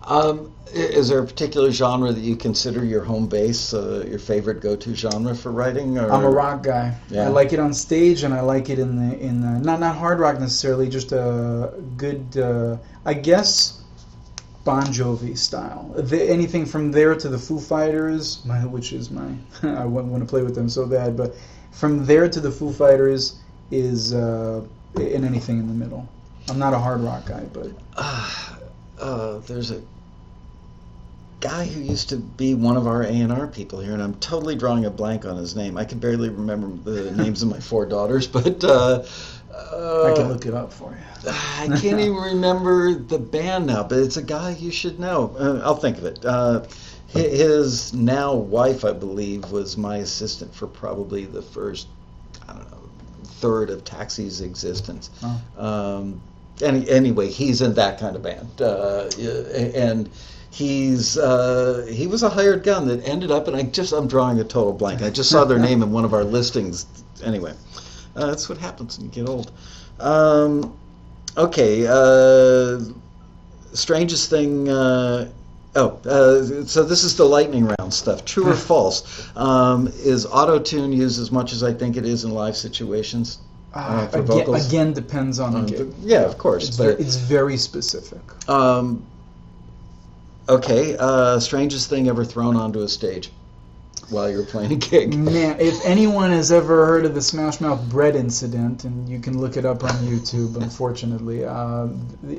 Um, 0.03 0.51
is 0.73 1.09
there 1.09 1.19
a 1.19 1.25
particular 1.25 1.71
genre 1.71 2.11
that 2.11 2.19
you 2.19 2.35
consider 2.35 2.83
your 2.83 3.03
home 3.03 3.27
base, 3.27 3.73
uh, 3.73 4.03
your 4.07 4.19
favorite 4.19 4.59
go-to 4.59 4.95
genre 4.95 5.35
for 5.35 5.51
writing? 5.51 5.97
Or? 5.97 6.11
I'm 6.11 6.23
a 6.25 6.29
rock 6.29 6.63
guy. 6.63 6.93
Yeah. 7.09 7.25
I 7.25 7.27
like 7.27 7.53
it 7.53 7.59
on 7.59 7.73
stage, 7.73 8.23
and 8.23 8.33
I 8.33 8.41
like 8.41 8.69
it 8.69 8.79
in 8.79 8.97
the 8.97 9.17
in 9.19 9.41
the, 9.41 9.59
not 9.59 9.79
not 9.79 9.95
hard 9.95 10.19
rock 10.19 10.39
necessarily, 10.39 10.89
just 10.89 11.11
a 11.11 11.71
good, 11.97 12.35
uh, 12.35 12.77
I 13.05 13.13
guess, 13.13 13.80
Bon 14.63 14.83
Jovi 14.83 15.37
style. 15.37 15.91
The, 15.97 16.29
anything 16.29 16.65
from 16.65 16.91
there 16.91 17.15
to 17.15 17.29
the 17.29 17.37
Foo 17.37 17.59
Fighters, 17.59 18.45
my, 18.45 18.65
which 18.65 18.93
is 18.93 19.09
my 19.09 19.33
I 19.63 19.85
want 19.85 20.21
to 20.21 20.29
play 20.29 20.43
with 20.43 20.55
them 20.55 20.69
so 20.69 20.85
bad, 20.85 21.17
but 21.17 21.35
from 21.71 22.05
there 22.05 22.29
to 22.29 22.39
the 22.39 22.51
Foo 22.51 22.71
Fighters 22.71 23.39
is 23.71 24.13
uh, 24.13 24.63
in 24.95 25.23
anything 25.23 25.59
in 25.59 25.67
the 25.67 25.73
middle. 25.73 26.07
I'm 26.49 26.59
not 26.59 26.73
a 26.73 26.77
hard 26.77 27.01
rock 27.01 27.25
guy, 27.25 27.43
but 27.53 27.71
uh, 27.95 28.55
uh, 28.99 29.37
there's 29.39 29.71
a 29.71 29.81
guy 31.39 31.65
who 31.65 31.81
used 31.81 32.09
to 32.09 32.17
be 32.17 32.53
one 32.53 32.77
of 32.77 32.87
our 32.87 33.03
A&R 33.03 33.47
people 33.47 33.79
here, 33.79 33.93
and 33.93 34.01
I'm 34.01 34.13
totally 34.15 34.55
drawing 34.55 34.85
a 34.85 34.91
blank 34.91 35.25
on 35.25 35.37
his 35.37 35.55
name. 35.55 35.75
I 35.75 35.85
can 35.85 35.97
barely 35.97 36.29
remember 36.29 36.91
the 36.91 37.11
names 37.11 37.41
of 37.41 37.49
my 37.49 37.59
four 37.59 37.85
daughters, 37.85 38.27
but 38.37 38.63
uh, 38.63 39.03
uh, 39.53 40.11
I 40.11 40.15
can 40.15 40.27
look 40.29 40.45
it 40.45 40.53
up 40.53 40.71
for 40.71 40.91
you. 40.91 41.29
I 41.29 41.67
can't 41.67 41.99
even 41.99 42.15
remember 42.33 42.93
the 42.93 43.19
band 43.19 43.67
now, 43.67 43.83
but 43.83 43.99
it's 43.99 44.17
a 44.17 44.21
guy 44.21 44.51
you 44.51 44.71
should 44.71 44.99
know. 44.99 45.35
Uh, 45.37 45.61
I'll 45.63 45.75
think 45.75 45.97
of 45.97 46.05
it. 46.05 46.23
Uh, 46.25 46.61
hi- 47.13 47.19
his 47.19 47.93
now 47.93 48.33
wife, 48.33 48.85
I 48.85 48.93
believe, 48.93 49.51
was 49.51 49.77
my 49.77 49.97
assistant 49.97 50.53
for 50.53 50.67
probably 50.67 51.25
the 51.25 51.41
first, 51.41 51.87
I 52.47 52.53
don't 52.53 52.71
know, 52.71 52.89
third 53.23 53.69
of 53.69 53.83
Taxi's 53.83 54.41
existence. 54.41 55.09
Oh. 55.23 55.41
Um, 55.57 56.21
any, 56.61 56.87
anyway, 56.89 57.29
he's 57.29 57.61
in 57.61 57.73
that 57.75 57.99
kind 57.99 58.15
of 58.15 58.21
band, 58.21 58.61
uh, 58.61 59.09
and 59.75 60.09
he's 60.51 61.17
uh, 61.17 61.87
he 61.89 62.07
was 62.07 62.23
a 62.23 62.29
hired 62.29 62.63
gun 62.63 62.87
that 62.87 63.03
ended 63.07 63.31
up, 63.31 63.47
and 63.47 63.55
I 63.55 63.63
just 63.63 63.93
I'm 63.93 64.07
drawing 64.07 64.39
a 64.39 64.43
total 64.43 64.73
blank. 64.73 65.01
I 65.01 65.09
just 65.09 65.29
saw 65.29 65.43
their 65.45 65.59
name 65.67 65.81
in 65.81 65.91
one 65.91 66.05
of 66.05 66.13
our 66.13 66.23
listings. 66.23 66.85
Anyway, 67.23 67.53
uh, 68.15 68.25
that's 68.27 68.49
what 68.49 68.57
happens 68.57 68.97
when 68.97 69.07
you 69.07 69.11
get 69.13 69.27
old. 69.29 69.51
Um, 69.99 70.77
okay, 71.37 71.85
uh, 71.87 72.79
strangest 73.73 74.29
thing. 74.29 74.67
Uh, 74.69 75.29
oh, 75.75 75.99
uh, 76.05 76.65
so 76.65 76.83
this 76.83 77.03
is 77.03 77.15
the 77.15 77.25
lightning 77.25 77.65
round 77.79 77.93
stuff. 77.93 78.25
True 78.25 78.49
or 78.49 78.55
false? 78.71 79.29
Um, 79.37 79.87
is 79.87 80.25
auto 80.25 80.59
tune 80.59 80.91
used 80.91 81.19
as 81.19 81.31
much 81.31 81.53
as 81.53 81.63
I 81.63 81.73
think 81.73 81.97
it 81.97 82.05
is 82.05 82.23
in 82.23 82.31
live 82.31 82.57
situations? 82.57 83.39
Uh, 83.73 84.05
for 84.07 84.19
again, 84.19 84.27
vocals? 84.27 84.67
again, 84.67 84.91
depends 84.91 85.39
on 85.39 85.53
the 85.53 85.59
Um, 85.59 85.65
gig. 85.65 85.93
yeah, 86.01 86.23
of 86.23 86.37
course. 86.37 86.67
It's, 86.67 86.77
but 86.77 86.83
ver- 86.97 87.01
it's 87.03 87.15
very 87.15 87.55
specific. 87.55 88.19
um, 88.49 89.01
okay, 90.49 90.97
uh, 90.99 91.39
strangest 91.39 91.89
thing 91.89 92.09
ever 92.09 92.25
thrown 92.25 92.55
onto 92.57 92.81
a 92.81 92.87
stage 92.89 93.31
while 94.11 94.29
you're 94.29 94.45
playing 94.45 94.71
a 94.71 94.75
gig. 94.75 95.15
Man, 95.15 95.59
if 95.59 95.83
anyone 95.85 96.31
has 96.31 96.51
ever 96.51 96.85
heard 96.85 97.05
of 97.05 97.15
the 97.15 97.21
Smash 97.21 97.61
Mouth 97.61 97.89
bread 97.89 98.15
incident, 98.15 98.83
and 98.83 99.07
you 99.07 99.19
can 99.19 99.39
look 99.39 99.57
it 99.57 99.65
up 99.65 99.83
on 99.83 99.91
YouTube, 100.05 100.55
unfortunately, 100.61 101.45
uh, 101.45 101.87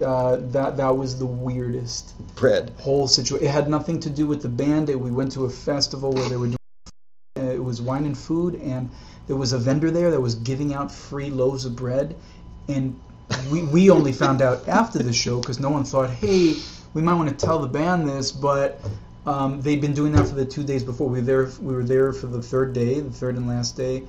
uh, 0.04 0.36
that 0.52 0.76
that 0.76 0.96
was 0.96 1.18
the 1.18 1.26
weirdest 1.26 2.14
Bread. 2.36 2.72
whole 2.78 3.08
situation. 3.08 3.46
It 3.46 3.50
had 3.50 3.68
nothing 3.68 4.00
to 4.00 4.10
do 4.10 4.26
with 4.26 4.42
the 4.42 4.48
band. 4.48 4.90
It, 4.90 5.00
we 5.00 5.10
went 5.10 5.32
to 5.32 5.46
a 5.46 5.50
festival 5.50 6.12
where 6.12 6.28
they 6.28 6.36
were 6.36 6.46
doing. 6.46 6.56
It 7.36 7.62
was 7.62 7.80
wine 7.80 8.04
and 8.04 8.16
food, 8.16 8.54
and 8.56 8.90
there 9.26 9.36
was 9.36 9.52
a 9.52 9.58
vendor 9.58 9.90
there 9.90 10.10
that 10.10 10.20
was 10.20 10.34
giving 10.34 10.74
out 10.74 10.92
free 10.92 11.30
loaves 11.30 11.64
of 11.64 11.74
bread, 11.74 12.14
and 12.68 12.98
we 13.50 13.62
we 13.62 13.90
only 13.90 14.12
found 14.12 14.42
out 14.42 14.68
after 14.68 14.98
the 14.98 15.12
show 15.12 15.40
because 15.40 15.58
no 15.58 15.70
one 15.70 15.84
thought, 15.84 16.10
hey, 16.10 16.56
we 16.94 17.02
might 17.02 17.14
want 17.14 17.28
to 17.28 17.46
tell 17.46 17.58
the 17.58 17.68
band 17.68 18.08
this, 18.08 18.30
but 18.30 18.80
um, 19.26 19.60
they'd 19.60 19.80
been 19.80 19.94
doing 19.94 20.12
that 20.12 20.26
for 20.26 20.34
the 20.34 20.44
two 20.44 20.64
days 20.64 20.82
before. 20.82 21.08
We 21.08 21.20
were 21.20 21.24
there. 21.24 21.50
We 21.60 21.74
were 21.74 21.84
there 21.84 22.12
for 22.12 22.26
the 22.26 22.42
third 22.42 22.72
day, 22.72 23.00
the 23.00 23.10
third 23.10 23.36
and 23.36 23.46
last 23.46 23.76
day, 23.76 24.02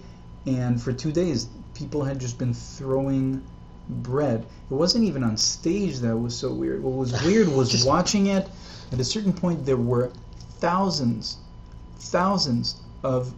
and 0.46 0.82
for 0.82 0.92
two 0.92 1.12
days, 1.12 1.48
people 1.76 2.04
had 2.04 2.20
just 2.20 2.38
been 2.38 2.54
throwing 2.54 3.44
bread. 3.90 4.46
It 4.72 4.74
wasn't 4.74 5.04
even 5.04 5.24
on 5.24 5.38
stage 5.38 6.00
that 6.00 6.16
was 6.18 6.36
so 6.36 6.54
weird. 6.54 6.82
What 6.84 6.94
was 6.94 7.24
weird 7.26 7.48
was 7.48 7.70
Just- 7.70 7.88
watching 7.88 8.28
it. 8.28 8.48
At 8.92 9.00
a 9.00 9.04
certain 9.04 9.34
point, 9.34 9.66
there 9.66 9.78
were 9.78 10.12
thousands, 10.60 11.38
thousands 11.98 12.76
of 13.04 13.34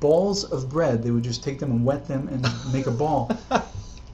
balls 0.00 0.44
of 0.44 0.68
bread. 0.68 1.02
They 1.02 1.10
would 1.10 1.24
just 1.24 1.42
take 1.42 1.58
them 1.58 1.70
and 1.70 1.84
wet 1.84 2.06
them 2.06 2.28
and 2.28 2.46
make 2.72 2.86
a 2.86 2.90
ball 2.90 3.30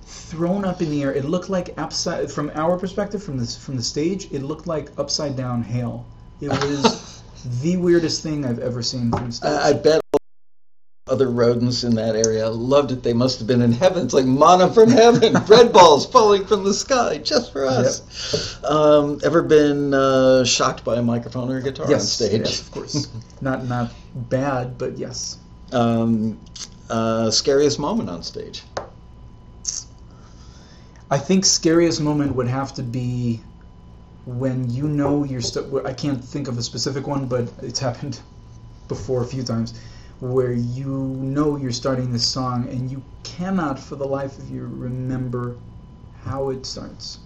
thrown 0.04 0.64
up 0.64 0.80
in 0.82 0.90
the 0.90 1.02
air. 1.02 1.12
It 1.12 1.24
looked 1.24 1.48
like 1.48 1.74
upside 1.78 2.30
from 2.30 2.50
our 2.54 2.78
perspective 2.78 3.22
from 3.22 3.38
this 3.38 3.56
from 3.56 3.76
the 3.76 3.82
stage. 3.82 4.28
It 4.32 4.42
looked 4.42 4.66
like 4.66 4.90
upside 4.98 5.36
down 5.36 5.62
hail. 5.62 6.04
It 6.40 6.50
was 6.50 7.22
the 7.62 7.76
weirdest 7.76 8.22
thing 8.22 8.44
I've 8.44 8.58
ever 8.58 8.82
seen 8.82 9.10
from 9.10 9.32
stage. 9.32 9.50
I, 9.50 9.70
I 9.70 9.72
bet 9.72 10.00
other 11.08 11.30
rodents 11.30 11.84
in 11.84 11.94
that 11.94 12.16
area 12.16 12.48
loved 12.48 12.90
it. 12.90 13.02
They 13.02 13.12
must 13.12 13.38
have 13.38 13.46
been 13.46 13.62
in 13.62 13.72
heaven. 13.72 14.04
It's 14.04 14.14
like 14.14 14.24
manna 14.24 14.72
from 14.72 14.90
heaven, 14.90 15.34
bread 15.46 15.72
balls 15.72 16.04
falling 16.04 16.46
from 16.46 16.64
the 16.64 16.74
sky 16.74 17.18
just 17.18 17.52
for 17.52 17.64
us. 17.64 18.62
Um, 18.64 19.20
ever 19.24 19.42
been 19.42 19.94
uh, 19.94 20.44
shocked 20.44 20.84
by 20.84 20.96
a 20.96 21.02
microphone 21.02 21.50
or 21.50 21.58
a 21.58 21.62
guitar 21.62 21.86
on 21.86 21.92
yes, 21.92 22.10
stage? 22.10 22.40
yes, 22.40 22.60
of 22.60 22.72
course. 22.72 23.08
not 23.40 23.64
not 23.66 23.92
bad, 24.14 24.78
but 24.78 24.98
yes. 24.98 25.38
Um, 25.72 26.40
uh, 26.90 27.30
scariest 27.30 27.78
moment 27.78 28.10
on 28.10 28.22
stage. 28.24 28.62
I 31.08 31.18
think 31.18 31.44
scariest 31.44 32.00
moment 32.00 32.34
would 32.34 32.48
have 32.48 32.74
to 32.74 32.82
be 32.82 33.40
when 34.26 34.68
you 34.68 34.88
know 34.88 35.24
you're 35.24 35.40
st- 35.40 35.86
I 35.86 35.92
can't 35.92 36.22
think 36.22 36.48
of 36.48 36.58
a 36.58 36.62
specific 36.62 37.06
one, 37.06 37.26
but 37.26 37.48
it's 37.62 37.78
happened 37.78 38.20
before 38.88 39.22
a 39.22 39.26
few 39.26 39.42
times 39.42 39.78
where 40.20 40.52
you 40.52 40.86
know 40.86 41.56
you're 41.56 41.72
starting 41.72 42.12
this 42.12 42.26
song 42.26 42.68
and 42.68 42.90
you 42.90 43.02
cannot 43.22 43.78
for 43.78 43.96
the 43.96 44.06
life 44.06 44.38
of 44.38 44.50
you 44.50 44.66
remember 44.66 45.56
how 46.24 46.50
it 46.50 46.66
starts. 46.66 47.18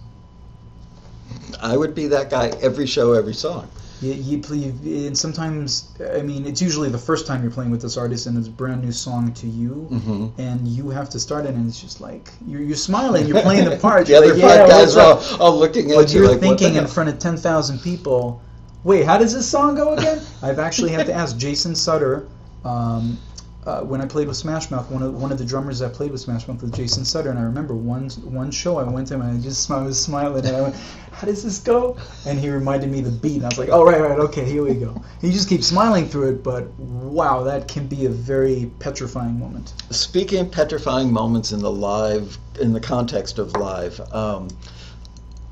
I 1.61 1.77
would 1.77 1.95
be 1.95 2.07
that 2.07 2.29
guy 2.29 2.49
every 2.61 2.85
show, 2.85 3.13
every 3.13 3.33
song. 3.33 3.69
You, 4.01 4.13
you 4.13 4.37
play, 4.39 4.63
and 5.07 5.17
sometimes, 5.17 5.89
I 6.17 6.21
mean, 6.23 6.45
it's 6.47 6.61
usually 6.61 6.89
the 6.89 6.97
first 6.97 7.27
time 7.27 7.41
you're 7.43 7.51
playing 7.51 7.69
with 7.71 7.81
this 7.81 7.97
artist 7.97 8.25
and 8.25 8.37
it's 8.37 8.47
a 8.47 8.51
brand 8.51 8.81
new 8.83 8.91
song 8.91 9.31
to 9.33 9.47
you, 9.47 9.73
hmm 9.91 10.27
and 10.41 10.67
you 10.67 10.89
have 10.89 11.09
to 11.11 11.19
start 11.19 11.45
it, 11.45 11.53
and 11.53 11.67
it's 11.69 11.79
just 11.79 12.01
like 12.01 12.31
you're, 12.47 12.61
you're 12.61 12.75
smiling, 12.75 13.27
you're 13.27 13.41
playing 13.41 13.65
the 13.69 13.77
part. 13.87 14.07
the 14.07 14.15
other 14.15 14.33
like, 14.33 14.41
five 14.41 14.59
"Yeah, 14.59 14.67
guys 14.67 14.97
are 14.97 15.17
all, 15.17 15.41
all 15.41 15.57
looking 15.59 15.91
at 15.91 15.95
But 15.97 16.13
you 16.13 16.21
you're 16.21 16.31
like, 16.31 16.39
thinking 16.39 16.75
in 16.75 16.87
front 16.87 17.09
of 17.09 17.19
10,000 17.19 17.79
people, 17.79 18.41
wait, 18.83 19.05
how 19.05 19.17
does 19.17 19.33
this 19.33 19.47
song 19.49 19.75
go 19.75 19.93
again? 19.93 20.19
I've 20.41 20.59
actually 20.59 20.91
had 20.91 21.05
to 21.07 21.13
ask 21.13 21.37
Jason 21.37 21.75
Sutter. 21.75 22.27
Um, 22.65 23.17
uh, 23.65 23.81
when 23.81 24.01
I 24.01 24.05
played 24.05 24.27
with 24.27 24.37
Smash 24.37 24.71
Mouth, 24.71 24.89
one 24.89 25.03
of 25.03 25.13
one 25.21 25.31
of 25.31 25.37
the 25.37 25.45
drummers 25.45 25.81
I 25.81 25.89
played 25.89 26.11
with 26.11 26.21
Smash 26.21 26.47
Mouth 26.47 26.61
was 26.61 26.71
Jason 26.71 27.05
Sutter, 27.05 27.29
and 27.29 27.37
I 27.37 27.43
remember 27.43 27.75
one 27.75 28.09
one 28.23 28.49
show 28.49 28.79
I 28.79 28.83
went 28.83 29.07
to 29.09 29.15
him 29.15 29.21
and 29.21 29.37
I 29.37 29.41
just 29.41 29.69
I 29.69 29.81
was 29.83 30.01
smiling 30.01 30.45
and 30.45 30.55
I 30.55 30.61
went, 30.61 30.75
"How 31.11 31.27
does 31.27 31.43
this 31.43 31.59
go?" 31.59 31.95
And 32.25 32.39
he 32.39 32.49
reminded 32.49 32.89
me 32.89 33.01
the 33.01 33.11
beat, 33.11 33.35
and 33.35 33.43
I 33.43 33.49
was 33.49 33.59
like, 33.59 33.69
"Oh 33.69 33.85
right, 33.85 34.01
right, 34.01 34.17
okay, 34.17 34.45
here 34.45 34.63
we 34.63 34.73
go." 34.73 34.99
He 35.21 35.31
just 35.31 35.47
keeps 35.47 35.67
smiling 35.67 36.07
through 36.07 36.29
it, 36.29 36.43
but 36.43 36.67
wow, 36.79 37.43
that 37.43 37.67
can 37.67 37.85
be 37.85 38.05
a 38.05 38.09
very 38.09 38.71
petrifying 38.79 39.37
moment. 39.37 39.73
Speaking 39.91 40.39
of 40.39 40.51
petrifying 40.51 41.11
moments 41.11 41.51
in 41.51 41.59
the 41.59 41.71
live, 41.71 42.39
in 42.59 42.73
the 42.73 42.81
context 42.81 43.37
of 43.37 43.53
live, 43.53 44.01
um, 44.11 44.47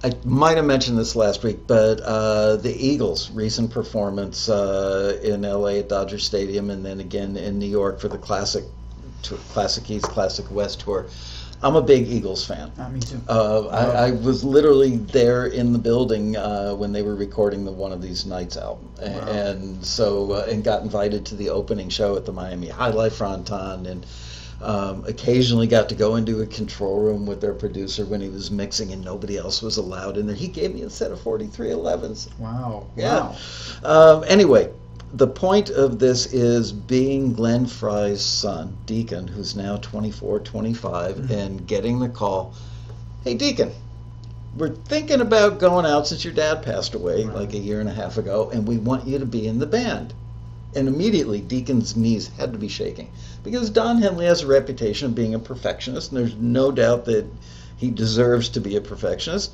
I 0.03 0.13
might 0.23 0.55
have 0.57 0.65
mentioned 0.65 0.97
this 0.97 1.15
last 1.15 1.43
week, 1.43 1.67
but 1.67 1.99
uh, 1.99 2.55
the 2.55 2.73
Eagles' 2.73 3.31
recent 3.31 3.71
performance 3.71 4.47
uh, 4.47 5.19
in 5.21 5.41
LA 5.41 5.79
at 5.79 5.89
Dodger 5.89 6.19
Stadium, 6.19 6.69
and 6.69 6.85
then 6.85 6.99
again 7.01 7.35
in 7.35 7.59
New 7.59 7.65
York 7.67 7.99
for 7.99 8.07
the 8.07 8.17
Classic, 8.17 8.63
Classic 9.51 9.89
East, 9.91 10.05
Classic 10.05 10.49
West 10.51 10.81
tour. 10.81 11.07
I'm 11.61 11.75
a 11.75 11.81
big 11.81 12.07
Eagles 12.07 12.45
fan. 12.45 12.71
Uh, 12.79 12.87
me 12.87 13.01
too. 13.01 13.19
Uh, 13.27 13.67
I, 13.67 14.07
I 14.07 14.11
was 14.11 14.45
literally 14.45 14.95
there 14.95 15.47
in 15.47 15.73
the 15.73 15.79
building 15.79 16.37
uh, 16.37 16.73
when 16.73 16.93
they 16.93 17.01
were 17.01 17.15
recording 17.15 17.65
the 17.65 17.71
one 17.73 17.91
of 17.91 18.01
these 18.01 18.25
nights 18.25 18.55
album, 18.55 18.89
Wow. 19.01 19.05
and 19.27 19.85
so 19.85 20.31
uh, 20.31 20.47
and 20.49 20.63
got 20.63 20.83
invited 20.83 21.25
to 21.25 21.35
the 21.35 21.49
opening 21.49 21.89
show 21.89 22.15
at 22.15 22.25
the 22.25 22.31
Miami 22.31 22.67
Jai-Alai 22.67 23.11
Fronton, 23.11 23.85
and 23.87 24.05
um, 24.61 25.03
occasionally 25.07 25.67
got 25.67 25.89
to 25.89 25.95
go 25.95 26.15
into 26.15 26.41
a 26.41 26.45
control 26.45 26.99
room 26.99 27.25
with 27.25 27.39
their 27.41 27.53
producer 27.53 28.05
when 28.05 28.21
he 28.21 28.29
was 28.29 28.51
mixing, 28.51 28.91
and 28.91 29.03
nobody 29.03 29.37
else 29.37 29.61
was 29.61 29.77
allowed 29.77 30.17
in 30.17 30.27
there. 30.27 30.35
He 30.35 30.47
gave 30.47 30.73
me 30.73 30.81
a 30.81 30.89
set 30.89 31.11
of 31.11 31.19
4311s. 31.19 32.27
Wow. 32.39 32.87
Yeah. 32.97 33.33
Wow. 33.83 34.17
Um, 34.17 34.25
anyway, 34.27 34.69
the 35.13 35.27
point 35.27 35.69
of 35.69 35.97
this 35.99 36.27
is 36.33 36.71
being 36.71 37.33
Glenn 37.33 37.65
Frey's 37.65 38.21
son, 38.21 38.77
Deacon, 38.85 39.27
who's 39.27 39.55
now 39.55 39.77
24, 39.77 40.39
25, 40.39 41.15
Mhm. 41.15 41.29
and 41.31 41.67
getting 41.67 41.99
the 41.99 42.09
call, 42.09 42.53
hey, 43.23 43.33
Deacon, 43.33 43.71
we're 44.57 44.69
thinking 44.69 45.21
about 45.21 45.59
going 45.59 45.85
out 45.85 46.07
since 46.07 46.23
your 46.23 46.33
dad 46.33 46.63
passed 46.63 46.95
away 46.95 47.23
Right. 47.25 47.35
like 47.35 47.53
a 47.53 47.57
year 47.57 47.79
and 47.79 47.89
a 47.89 47.93
half 47.93 48.17
ago, 48.17 48.49
and 48.51 48.67
we 48.67 48.77
want 48.77 49.07
you 49.07 49.19
to 49.19 49.25
be 49.25 49.47
in 49.47 49.59
the 49.59 49.65
band. 49.67 50.13
And 50.75 50.87
immediately, 50.87 51.41
Deacon's 51.41 51.95
knees 51.95 52.27
had 52.37 52.53
to 52.53 52.59
be 52.59 52.67
shaking 52.67 53.09
because 53.43 53.69
Don 53.71 54.01
Henley 54.01 54.25
has 54.25 54.43
a 54.43 54.47
reputation 54.47 55.07
of 55.07 55.15
being 55.15 55.33
a 55.33 55.39
perfectionist, 55.39 56.11
and 56.11 56.19
there's 56.19 56.35
no 56.35 56.71
doubt 56.71 57.05
that 57.05 57.25
he 57.77 57.89
deserves 57.89 58.49
to 58.49 58.61
be 58.61 58.75
a 58.75 58.81
perfectionist. 58.81 59.51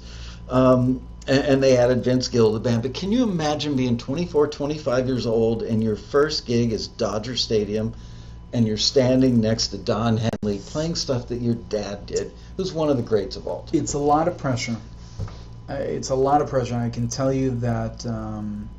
Um, 0.50 1.02
and, 1.28 1.40
and 1.46 1.64
they 1.64 1.78
added 1.78 2.04
Vince 2.04 2.28
Gill 2.28 2.52
to 2.52 2.60
the 2.60 2.70
band. 2.70 2.84
But 2.84 2.94
can 2.94 3.12
you 3.12 3.24
imagine 3.24 3.76
being 3.76 3.98
24, 3.98 4.48
25 4.48 5.08
years 5.08 5.26
old, 5.26 5.64
and 5.64 5.84
your 5.84 5.96
first 5.96 6.46
gig 6.46 6.72
is 6.72 6.88
Dodger 6.88 7.36
Stadium, 7.36 7.94
and 8.54 8.68
you're 8.68 8.78
standing 8.78 9.42
next 9.42 9.70
to 9.70 9.78
Don 9.78 10.18
Henley 10.18 10.60
playing 10.60 10.96
stuff 10.96 11.28
that 11.28 11.42
your 11.42 11.56
dad 11.56 12.06
did, 12.06 12.32
who's 12.58 12.74
one 12.74 12.90
of 12.90 12.98
the 12.98 13.04
greats 13.04 13.36
of 13.36 13.48
all 13.48 13.64
time? 13.64 13.82
It's 13.82 13.94
a 13.94 14.00
lot 14.00 14.28
of 14.28 14.38
pressure. 14.38 14.78
Uh, 15.70 15.74
It's 15.74 16.10
a 16.10 16.16
lot 16.16 16.42
of 16.42 16.50
pressure. 16.50 16.76
I 16.76 16.90
can 16.90 17.08
tell 17.08 17.34
you 17.34 17.52
that 17.52 18.06
um, 18.06 18.70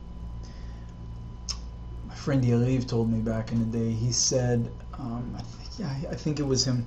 friend 2.26 2.42
Yariv 2.42 2.88
told 2.88 3.08
me 3.08 3.20
back 3.20 3.52
in 3.52 3.60
the 3.60 3.78
day. 3.78 3.92
He 3.92 4.10
said, 4.10 4.68
um, 4.98 5.32
I 5.38 5.42
think, 5.42 5.70
yeah, 5.78 6.10
I- 6.10 6.16
think 6.16 6.40
it 6.40 6.42
was 6.42 6.64
him. 6.66 6.84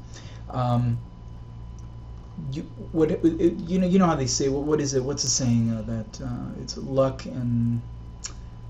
Um, 0.49 0.97
you 2.51 2.63
what 2.91 3.09
it, 3.11 3.23
it- 3.23 3.55
you 3.69 3.79
know 3.79 3.87
you 3.87 3.99
know 3.99 4.05
how 4.05 4.15
they 4.15 4.27
say 4.27 4.49
what 4.49 4.63
what 4.63 4.81
is 4.81 4.93
it 4.95 5.03
what's 5.03 5.23
the 5.23 5.29
saying 5.29 5.71
uh, 5.71 5.81
that 5.83 6.21
uh, 6.25 6.61
it's 6.61 6.75
luck 6.77 7.25
and 7.25 7.81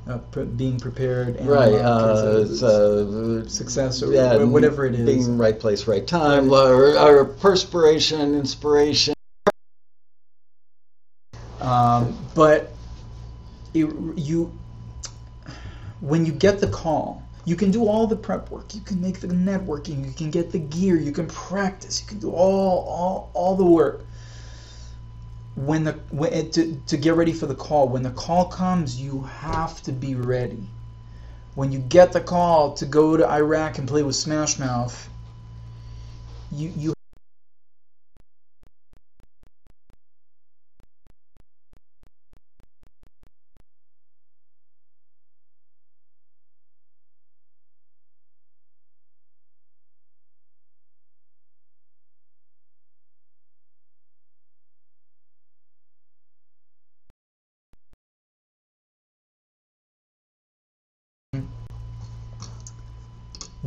uh, 0.07 0.17
pre- 0.31 0.45
being 0.45 0.79
prepared 0.79 1.37
and 1.37 1.47
Right, 1.47 1.73
uh, 1.73 2.43
it's 2.45 2.61
uh, 2.61 3.47
success 3.49 4.03
or 4.03 4.13
yeah, 4.13 4.37
whatever 4.37 4.85
it 4.85 4.93
is. 4.93 5.05
being 5.05 5.37
right 5.39 5.59
place, 5.59 5.87
right 5.87 6.05
time, 6.05 6.51
or, 6.51 6.97
or 6.99 7.25
perspiration, 7.25 8.35
inspiration. 8.35 9.15
Um, 11.61 12.15
but 12.35 12.71
it, 13.73 13.85
you, 14.15 14.51
when 16.01 16.25
you 16.25 16.31
get 16.31 16.59
the 16.59 16.67
call, 16.67 17.23
you 17.45 17.55
can 17.55 17.71
do 17.71 17.87
all 17.87 18.07
the 18.07 18.15
prep 18.15 18.51
work. 18.51 18.75
You 18.75 18.81
can 18.81 19.01
make 19.01 19.19
the 19.19 19.27
networking. 19.27 20.05
You 20.05 20.13
can 20.13 20.29
get 20.29 20.51
the 20.51 20.59
gear. 20.59 20.95
You 20.95 21.11
can 21.11 21.27
practice. 21.27 22.01
You 22.01 22.07
can 22.07 22.19
do 22.19 22.31
all 22.31 22.85
all 22.87 23.31
all 23.33 23.55
the 23.55 23.65
work. 23.65 24.01
When 25.55 25.83
the 25.83 25.93
when 26.11 26.33
eh, 26.33 26.43
to 26.51 26.81
to 26.87 26.97
get 26.97 27.15
ready 27.15 27.33
for 27.33 27.47
the 27.47 27.55
call, 27.55 27.89
when 27.89 28.03
the 28.03 28.11
call 28.11 28.45
comes, 28.45 29.01
you 29.01 29.21
have 29.23 29.81
to 29.83 29.91
be 29.91 30.15
ready. 30.15 30.63
When 31.55 31.71
you 31.71 31.79
get 31.79 32.13
the 32.13 32.21
call 32.21 32.73
to 32.75 32.85
go 32.85 33.17
to 33.17 33.27
Iraq 33.27 33.79
and 33.79 33.87
play 33.87 34.03
with 34.03 34.15
Smash 34.15 34.59
Mouth, 34.59 35.09
you 36.51 36.71
you 36.77 36.93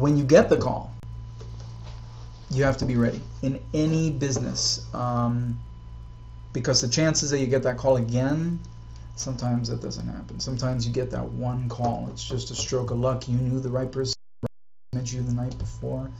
when 0.02 0.16
you 0.16 0.24
get 0.24 0.48
the 0.48 0.56
call, 0.56 0.92
you 2.50 2.64
have 2.64 2.76
to 2.76 2.84
be 2.84 2.96
ready 2.96 3.20
in 3.42 3.62
any 3.72 4.10
business. 4.10 4.84
Um, 4.92 5.60
because 6.52 6.80
the 6.80 6.88
chances 6.88 7.30
that 7.30 7.38
you 7.38 7.46
get 7.46 7.62
that 7.62 7.78
call 7.78 7.96
again, 7.96 8.58
sometimes 9.14 9.68
that 9.68 9.80
doesn't 9.80 10.08
happen. 10.08 10.40
Sometimes 10.40 10.84
you 10.84 10.92
get 10.92 11.12
that 11.12 11.24
one 11.24 11.68
call. 11.68 12.08
It's 12.10 12.24
just 12.24 12.50
a 12.50 12.54
stroke 12.56 12.90
of 12.90 12.98
luck. 12.98 13.28
You 13.28 13.36
knew 13.36 13.60
the 13.60 13.70
right 13.70 13.90
person 13.90 14.14
met 14.92 15.12
you 15.12 15.22
the 15.22 15.32
night 15.32 15.56
before. 15.56 16.10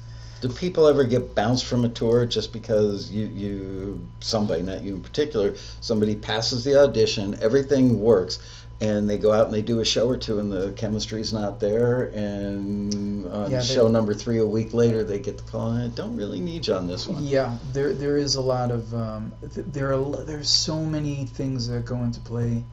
Do 0.42 0.48
people 0.48 0.86
ever 0.86 1.02
get 1.02 1.34
bounced 1.34 1.66
from 1.66 1.84
a 1.84 1.88
tour 1.88 2.24
just 2.24 2.52
because 2.52 3.10
you, 3.10 3.26
you 3.26 4.08
somebody, 4.20 4.62
not 4.62 4.82
you 4.82 4.94
in 4.94 5.02
particular, 5.02 5.54
somebody 5.80 6.14
passes 6.14 6.64
the 6.64 6.80
audition, 6.80 7.36
everything 7.42 8.00
works, 8.00 8.38
and 8.82 9.08
they 9.08 9.16
go 9.16 9.32
out 9.32 9.46
and 9.46 9.54
they 9.54 9.62
do 9.62 9.78
a 9.78 9.84
show 9.84 10.08
or 10.08 10.16
two 10.16 10.40
and 10.40 10.50
the 10.50 10.72
chemistry's 10.72 11.32
not 11.32 11.60
there, 11.60 12.06
and 12.08 13.24
on 13.26 13.50
Yeah, 13.50 13.60
they- 13.60 13.64
show 13.64 13.86
number 13.88 14.12
three 14.12 14.38
a 14.38 14.46
week 14.46 14.74
later 14.74 15.04
they 15.04 15.20
get 15.20 15.36
the 15.38 15.44
call, 15.44 15.70
and 15.70 15.84
I 15.84 15.94
don't 15.94 16.16
really 16.16 16.40
need 16.40 16.66
you 16.66 16.74
on 16.74 16.88
this 16.88 17.06
one. 17.06 17.24
Yeah, 17.24 17.56
there 17.72 17.94
there 17.94 18.16
is 18.16 18.34
a 18.34 18.40
lot 18.40 18.70
of 18.72 18.92
um, 18.92 19.32
th- 19.54 19.66
there 19.72 19.92
are 19.94 20.24
there's 20.24 20.48
so 20.48 20.84
many 20.84 21.26
things 21.26 21.68
that 21.68 21.84
go 21.84 21.96
into 22.02 22.20
play 22.20 22.64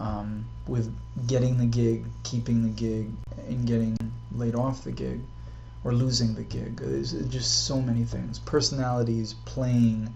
um, 0.00 0.44
with 0.66 0.92
getting 1.28 1.58
the 1.58 1.66
gig, 1.66 2.04
keeping 2.24 2.62
the 2.64 2.68
gig, 2.70 3.08
and 3.48 3.66
getting 3.66 3.96
laid 4.34 4.54
off 4.56 4.82
the 4.82 4.92
gig 4.92 5.20
or 5.84 5.94
losing 5.94 6.34
the 6.34 6.42
gig. 6.42 6.76
There's 6.80 7.12
just 7.28 7.66
so 7.66 7.80
many 7.80 8.02
things. 8.04 8.40
Personalities, 8.40 9.34
playing, 9.44 10.12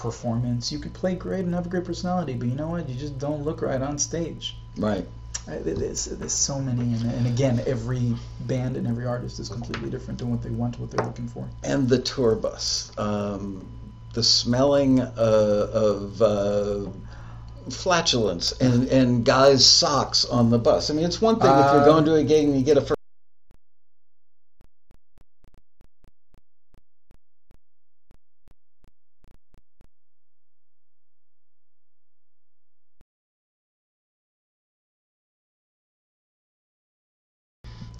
performance. 0.00 0.72
You 0.72 0.78
could 0.78 0.92
play 0.94 1.14
great 1.14 1.44
and 1.44 1.54
have 1.54 1.66
a 1.66 1.68
great 1.68 1.84
personality, 1.84 2.34
but 2.34 2.48
you 2.48 2.54
know 2.54 2.68
what? 2.68 2.88
You 2.88 2.94
just 2.94 3.18
don't 3.18 3.44
look 3.44 3.62
right 3.62 3.80
on 3.80 3.98
stage. 3.98 4.56
Right. 4.76 5.06
I- 5.48 5.58
There's, 5.58 6.06
there's 6.06 6.32
so 6.32 6.58
many, 6.58 6.94
and, 6.94 7.10
and 7.12 7.26
again, 7.26 7.62
every 7.66 8.14
band 8.46 8.76
and 8.76 8.86
every 8.86 9.06
artist 9.06 9.38
is 9.38 9.48
completely 9.48 9.90
different 9.90 10.20
in 10.22 10.30
what 10.30 10.42
they 10.42 10.50
want, 10.50 10.78
what 10.80 10.90
they're 10.90 11.06
looking 11.06 11.28
for. 11.28 11.48
And 11.62 11.88
the 11.88 11.98
tour 11.98 12.34
bus. 12.34 12.92
Um, 12.98 13.66
the 14.12 14.22
smelling 14.22 15.00
uh, 15.00 15.66
of 15.72 16.20
uh, 16.22 16.86
flatulence 17.70 18.52
and, 18.60 18.88
and 18.88 19.24
guys' 19.24 19.64
socks 19.64 20.24
on 20.24 20.50
the 20.50 20.58
bus. 20.58 20.90
I 20.90 20.94
mean, 20.94 21.04
it's 21.04 21.20
one 21.20 21.38
thing 21.38 21.50
if 21.50 21.66
you're 21.72 21.80
Um, 21.82 21.84
going 21.84 22.04
to 22.06 22.14
a 22.16 22.24
gig 22.24 22.44
and 22.48 22.56
you 22.58 22.62
get 22.64 22.76
a 22.76 22.94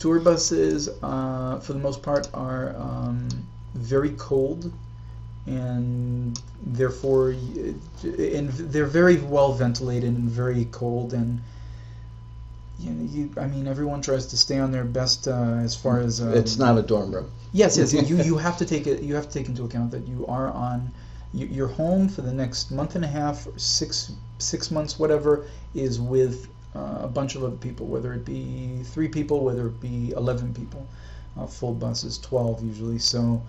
Tour 0.01 0.19
buses, 0.19 0.89
uh, 1.03 1.61
for 1.61 1.75
the 1.75 1.79
most 1.79 2.03
part, 2.03 2.29
are 2.33 2.75
um, 2.77 3.29
very 3.75 4.11
cold, 4.13 4.73
and 5.47 6.41
therefore, 6.65 7.37
and 8.03 8.49
they're 8.49 8.87
very 8.87 9.19
well 9.19 9.53
ventilated 9.53 10.15
and 10.15 10.29
very 10.29 10.65
cold. 10.73 11.13
And 11.13 11.41
you 12.79 12.91
know, 12.91 13.13
you, 13.13 13.31
I 13.37 13.47
mean, 13.47 13.69
everyone 13.69 14.01
tries 14.01 14.27
to 14.29 14.39
stay 14.39 14.59
on 14.59 14.73
their 14.73 14.85
best 14.85 15.29
uh, 15.29 15.61
as 15.63 15.77
far 15.77 16.01
as 16.01 16.23
um, 16.23 16.33
it's 16.33 16.57
not 16.57 16.79
a 16.79 16.83
dorm 16.83 17.15
room. 17.15 17.31
Yes, 17.53 17.77
yes. 17.77 17.93
You 17.93 18.17
you 18.23 18.39
have 18.39 18.57
to 18.57 18.65
take 18.65 18.87
it. 18.87 19.03
You 19.03 19.15
have 19.15 19.29
to 19.29 19.39
take 19.39 19.49
into 19.49 19.65
account 19.65 19.91
that 19.91 20.09
you 20.09 20.25
are 20.27 20.49
on. 20.49 20.91
You, 21.35 21.47
you're 21.47 21.69
home 21.69 22.09
for 22.09 22.23
the 22.23 22.33
next 22.33 22.71
month 22.71 22.97
and 22.97 23.05
a 23.05 23.09
half, 23.09 23.47
or 23.47 23.59
six 23.59 24.13
six 24.39 24.71
months, 24.71 24.99
whatever, 24.99 25.45
is 25.75 26.01
with 26.01 26.49
a 26.75 27.09
bunch 27.09 27.35
of 27.35 27.45
other 27.45 27.57
people. 27.57 27.87
Whether 27.87 28.13
it 28.15 28.25
be 28.25 28.81
three 28.85 29.09
people, 29.09 29.45
whether 29.45 29.67
it 29.67 29.81
be 29.81 30.13
eleven 30.17 30.55
people. 30.55 30.87
Uh, 31.39 31.47
full 31.47 31.75
bus 31.75 32.05
is 32.05 32.19
twelve 32.19 32.63
usually. 32.65 32.99
So 32.99 33.43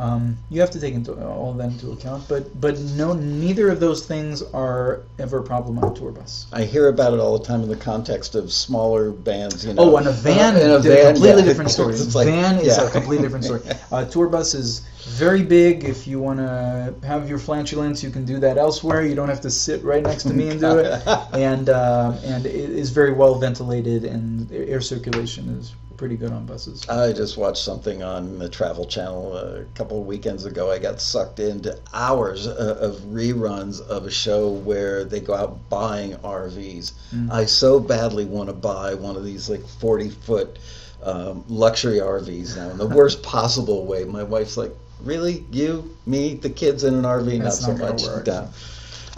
um, 0.00 0.36
you 0.48 0.60
have 0.60 0.70
to 0.70 0.80
take 0.80 0.94
into 0.94 1.12
all 1.26 1.52
that 1.54 1.70
into 1.72 1.92
account. 1.92 2.26
But 2.28 2.58
but 2.60 2.78
no, 2.96 3.12
neither 3.12 3.68
of 3.68 3.80
those 3.80 4.06
things 4.06 4.42
are 4.54 5.02
ever 5.18 5.38
a 5.38 5.42
problem 5.42 5.78
on 5.78 5.92
a 5.92 5.94
tour 5.94 6.10
bus. 6.10 6.46
I 6.52 6.64
hear 6.64 6.88
about 6.88 7.12
it 7.14 7.20
all 7.20 7.36
the 7.38 7.44
time 7.44 7.62
in 7.62 7.68
the 7.68 7.76
context 7.76 8.34
of 8.34 8.52
smaller 8.52 9.10
bands. 9.10 9.64
You 9.66 9.74
know, 9.74 9.82
Oh, 9.82 9.96
on 9.96 10.06
a 10.06 10.12
van, 10.12 10.56
Uh, 10.56 10.58
in 10.60 10.70
a 10.70 10.74
a 10.76 10.80
van, 10.80 11.14
completely 11.14 11.42
yeah. 11.42 11.48
different 11.48 11.70
story. 11.70 11.94
It's 12.04 12.14
like- 12.14 12.26
van 12.28 12.58
is 12.60 12.76
yeah. 12.78 12.86
a 12.86 12.90
completely 12.90 13.24
different 13.26 13.44
story. 13.44 13.62
Uh, 13.92 14.04
tour 14.04 14.28
bus 14.28 14.54
is 14.54 14.82
very 15.18 15.42
big. 15.42 15.82
If 15.84 16.06
you 16.06 16.20
want 16.20 16.38
to 16.38 16.94
have 17.04 17.28
your 17.28 17.38
flatulence, 17.38 18.02
you 18.04 18.10
can 18.10 18.24
do 18.24 18.38
that 18.38 18.56
elsewhere. 18.56 19.02
You 19.04 19.14
don't 19.16 19.28
have 19.28 19.40
to 19.42 19.50
sit 19.50 19.82
right 19.82 20.02
next 20.02 20.22
to 20.24 20.32
me 20.32 20.48
and 20.48 20.60
do 20.60 20.78
it. 20.78 21.02
And 21.50 21.68
uh, 21.68 22.12
and 22.24 22.46
it 22.46 22.70
is 22.82 22.90
very 22.90 23.12
well 23.12 23.34
ventilated, 23.34 24.04
and 24.04 24.50
air 24.52 24.80
circulation 24.80 25.44
is 25.58 25.72
pretty 26.00 26.16
good 26.16 26.32
on 26.32 26.46
buses. 26.46 26.88
I 26.88 27.12
just 27.12 27.36
watched 27.36 27.62
something 27.62 28.02
on 28.02 28.38
the 28.38 28.48
Travel 28.48 28.86
Channel 28.86 29.36
a 29.36 29.64
couple 29.74 30.00
of 30.00 30.06
weekends 30.06 30.46
ago. 30.46 30.70
I 30.70 30.78
got 30.78 30.98
sucked 30.98 31.40
into 31.40 31.78
hours 31.92 32.46
uh, 32.46 32.78
of 32.80 32.94
reruns 33.02 33.82
of 33.82 34.06
a 34.06 34.10
show 34.10 34.48
where 34.48 35.04
they 35.04 35.20
go 35.20 35.34
out 35.34 35.68
buying 35.68 36.12
RVs. 36.12 36.92
Mm. 37.14 37.30
I 37.30 37.44
so 37.44 37.78
badly 37.78 38.24
want 38.24 38.48
to 38.48 38.54
buy 38.54 38.94
one 38.94 39.14
of 39.14 39.26
these 39.26 39.50
like 39.50 39.60
40 39.66 40.08
foot 40.08 40.58
um, 41.02 41.44
luxury 41.50 41.98
RVs 41.98 42.56
now 42.56 42.70
in 42.70 42.78
the 42.78 42.86
worst 42.86 43.22
possible 43.36 43.84
way. 43.84 44.04
My 44.04 44.22
wife's 44.22 44.56
like, 44.56 44.72
Really? 45.02 45.44
You, 45.50 45.94
me, 46.06 46.34
the 46.34 46.48
kids 46.48 46.84
in 46.84 46.94
an 46.94 47.02
RV? 47.02 47.42
That's 47.42 47.60
not 47.60 47.66
so 47.66 47.72
not 47.72 47.78
gonna 47.78 47.92
much. 47.92 48.02
work. 48.04 48.26
No. 48.26 48.48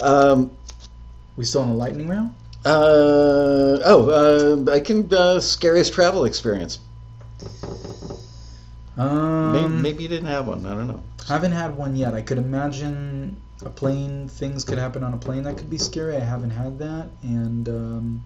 Um, 0.01 0.51
We 1.37 1.45
still 1.45 1.61
on 1.63 1.69
the 1.69 1.77
lightning 1.77 2.09
round? 2.09 2.35
Uh, 2.65 3.79
oh, 3.85 4.65
uh, 4.69 4.73
I 4.73 4.81
can 4.81 5.13
uh, 5.13 5.41
scariest 5.41 5.93
travel 5.93 6.25
experience. 6.25 6.79
Um, 8.97 9.53
Maybe, 9.53 9.69
maybe 9.69 10.03
you 10.03 10.09
didn't 10.09 10.29
have 10.29 10.47
one. 10.47 10.67
I 10.67 10.75
don't 10.75 10.87
know. 10.87 11.03
I 11.29 11.33
haven't 11.33 11.53
had 11.53 11.77
one 11.77 11.97
yet. 11.97 12.15
I 12.15 12.23
could 12.23 12.39
imagine 12.39 13.37
a 13.65 13.71
plane. 13.71 14.29
Things 14.29 14.65
could 14.65 14.79
happen 14.79 15.03
on 15.03 15.15
a 15.15 15.17
plane 15.17 15.45
that 15.45 15.57
could 15.57 15.71
be 15.71 15.79
scary. 15.79 16.17
I 16.17 16.21
haven't 16.21 16.51
had 16.51 16.79
that, 16.79 17.09
and 17.23 17.69
um, 17.69 18.23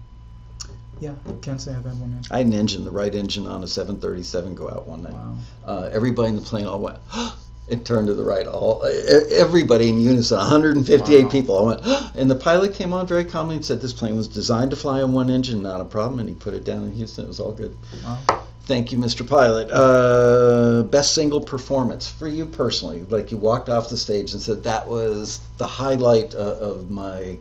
yeah, 0.99 1.13
can't 1.41 1.61
say 1.61 1.71
I've 1.71 1.85
had 1.85 1.99
one 1.99 2.11
yet. 2.11 2.27
I 2.31 2.39
had 2.39 2.47
an 2.47 2.53
engine, 2.53 2.83
the 2.83 2.91
right 2.91 3.13
engine 3.13 3.47
on 3.47 3.63
a 3.63 3.67
737 3.67 4.55
go 4.55 4.69
out 4.69 4.87
one 4.87 5.03
night. 5.03 5.13
Wow. 5.13 5.35
Uh, 5.65 5.89
everybody 5.91 6.29
in 6.29 6.35
the 6.35 6.41
plane 6.41 6.65
all 6.65 6.79
went, 6.79 6.97
it 7.67 7.83
turned 7.85 8.07
to 8.07 8.13
the 8.13 8.23
right. 8.23 8.47
All 8.47 8.83
Everybody 9.31 9.89
in 9.89 9.99
unison, 9.99 10.37
158 10.37 11.23
Wow. 11.23 11.29
people, 11.29 11.55
all 11.55 11.65
went, 11.67 11.81
and 12.15 12.29
the 12.31 12.35
pilot 12.35 12.73
came 12.73 12.93
on 12.93 13.05
very 13.07 13.25
calmly 13.25 13.55
and 13.55 13.65
said 13.65 13.81
this 13.81 13.93
plane 13.93 14.15
was 14.15 14.27
designed 14.27 14.71
to 14.71 14.77
fly 14.77 15.01
on 15.01 15.13
one 15.13 15.29
engine, 15.29 15.61
not 15.61 15.81
a 15.81 15.85
problem. 15.85 16.19
And 16.19 16.29
he 16.29 16.35
put 16.35 16.53
it 16.53 16.63
down 16.63 16.83
in 16.83 16.93
Houston. 16.93 17.25
It 17.25 17.27
was 17.27 17.39
all 17.39 17.51
good. 17.51 17.75
Wow. 18.03 18.43
Thank 18.63 18.91
you, 18.91 18.97
Mr. 18.97 19.25
Pilot. 19.25 19.69
Uh, 19.71 20.83
best 20.83 21.13
single 21.15 21.39
performance 21.39 22.05
for 22.09 22.27
you 22.27 22.45
personally, 22.45 23.05
like 23.09 23.31
you 23.31 23.37
walked 23.37 23.69
off 23.69 23.89
the 23.89 23.95
stage 23.95 24.33
and 24.33 24.41
said 24.41 24.63
that 24.63 24.85
was 24.87 25.39
the 25.57 25.65
highlight 25.67 26.35
uh, 26.35 26.39
of 26.59 26.91
my 26.91 27.37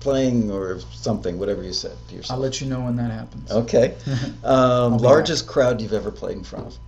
playing 0.00 0.50
or 0.50 0.80
something, 0.92 1.38
whatever 1.38 1.62
you 1.62 1.74
said 1.74 1.96
to 2.08 2.32
I'll 2.32 2.38
let 2.38 2.60
you 2.60 2.66
know 2.66 2.80
when 2.80 2.96
that 2.96 3.10
happens. 3.10 3.50
Okay. 3.50 3.94
Um, 4.44 4.96
largest 4.96 5.46
crowd 5.46 5.80
you've 5.82 5.92
ever 5.92 6.10
played 6.10 6.36
in 6.38 6.44
front 6.44 6.68
of? 6.68 6.78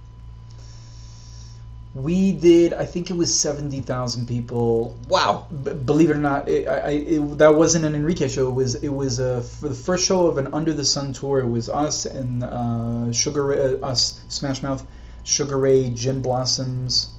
We 1.95 2.33
did. 2.33 2.73
I 2.73 2.87
think 2.87 3.11
it 3.11 3.15
was 3.15 3.39
seventy 3.39 3.81
thousand 3.81 4.27
people. 4.27 4.97
Wow. 5.09 5.47
B- 5.51 5.75
believe 5.75 6.09
it 6.09 6.17
or 6.17 6.21
not, 6.21 6.49
it, 6.49 6.67
I, 6.67 6.91
it, 6.91 7.39
that 7.39 7.55
wasn't 7.55 7.85
an 7.85 7.95
Enrique 7.95 8.29
show. 8.29 8.49
It 8.49 8.55
was 8.55 8.77
it 8.77 8.89
was 8.89 9.21
uh, 9.21 9.43
for 9.43 9.69
the 9.69 9.75
first 9.75 10.07
show 10.07 10.27
of 10.27 10.39
an 10.39 10.55
Under 10.55 10.73
the 10.73 10.87
Sun 10.87 11.13
tour. 11.13 11.41
It 11.41 11.49
was 11.49 11.69
us 11.69 12.07
and 12.07 12.45
uh, 12.45 13.13
Sugar 13.13 13.45
Ray, 13.45 13.59
uh, 13.59 13.87
us 13.87 14.23
Smash 14.29 14.63
Mouth, 14.63 14.87
Sugar 15.25 15.59
Ray, 15.59 15.91
Gin 15.91 16.23
Blossoms, 16.23 17.11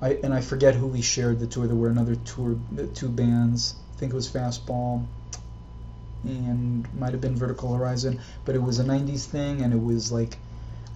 I 0.00 0.18
and 0.24 0.32
I 0.32 0.40
forget 0.40 0.74
who 0.74 0.86
we 0.86 1.02
shared 1.02 1.38
the 1.38 1.46
tour. 1.46 1.66
There 1.66 1.76
were 1.76 1.90
another 1.90 2.16
tour, 2.16 2.56
uh, 2.78 2.84
two 2.94 3.10
bands. 3.10 3.74
I 3.94 3.98
think 3.98 4.12
it 4.12 4.16
was 4.16 4.28
Fastball, 4.28 5.04
and 6.24 6.88
might 6.94 7.12
have 7.12 7.20
been 7.20 7.36
Vertical 7.36 7.74
Horizon. 7.74 8.20
But 8.46 8.54
it 8.54 8.62
was 8.62 8.78
a 8.78 8.84
'90s 8.84 9.26
thing, 9.26 9.60
and 9.60 9.74
it 9.74 9.82
was 9.82 10.10
like, 10.10 10.38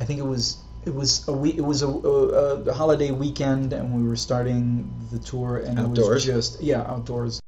I 0.00 0.06
think 0.06 0.18
it 0.18 0.26
was 0.26 0.56
it 0.84 0.94
was 0.94 1.26
a 1.28 1.32
week. 1.32 1.56
It 1.56 1.62
was 1.62 1.82
a, 1.82 1.88
a, 1.88 2.54
a 2.64 2.72
holiday 2.72 3.10
weekend, 3.10 3.72
and 3.72 3.94
we 3.94 4.06
were 4.06 4.16
starting 4.16 4.92
the 5.10 5.18
tour, 5.18 5.58
and 5.58 5.78
it 5.78 5.88
was 5.88 6.24
just 6.24 6.60
yeah, 6.62 6.82
outdoors. 6.82 7.40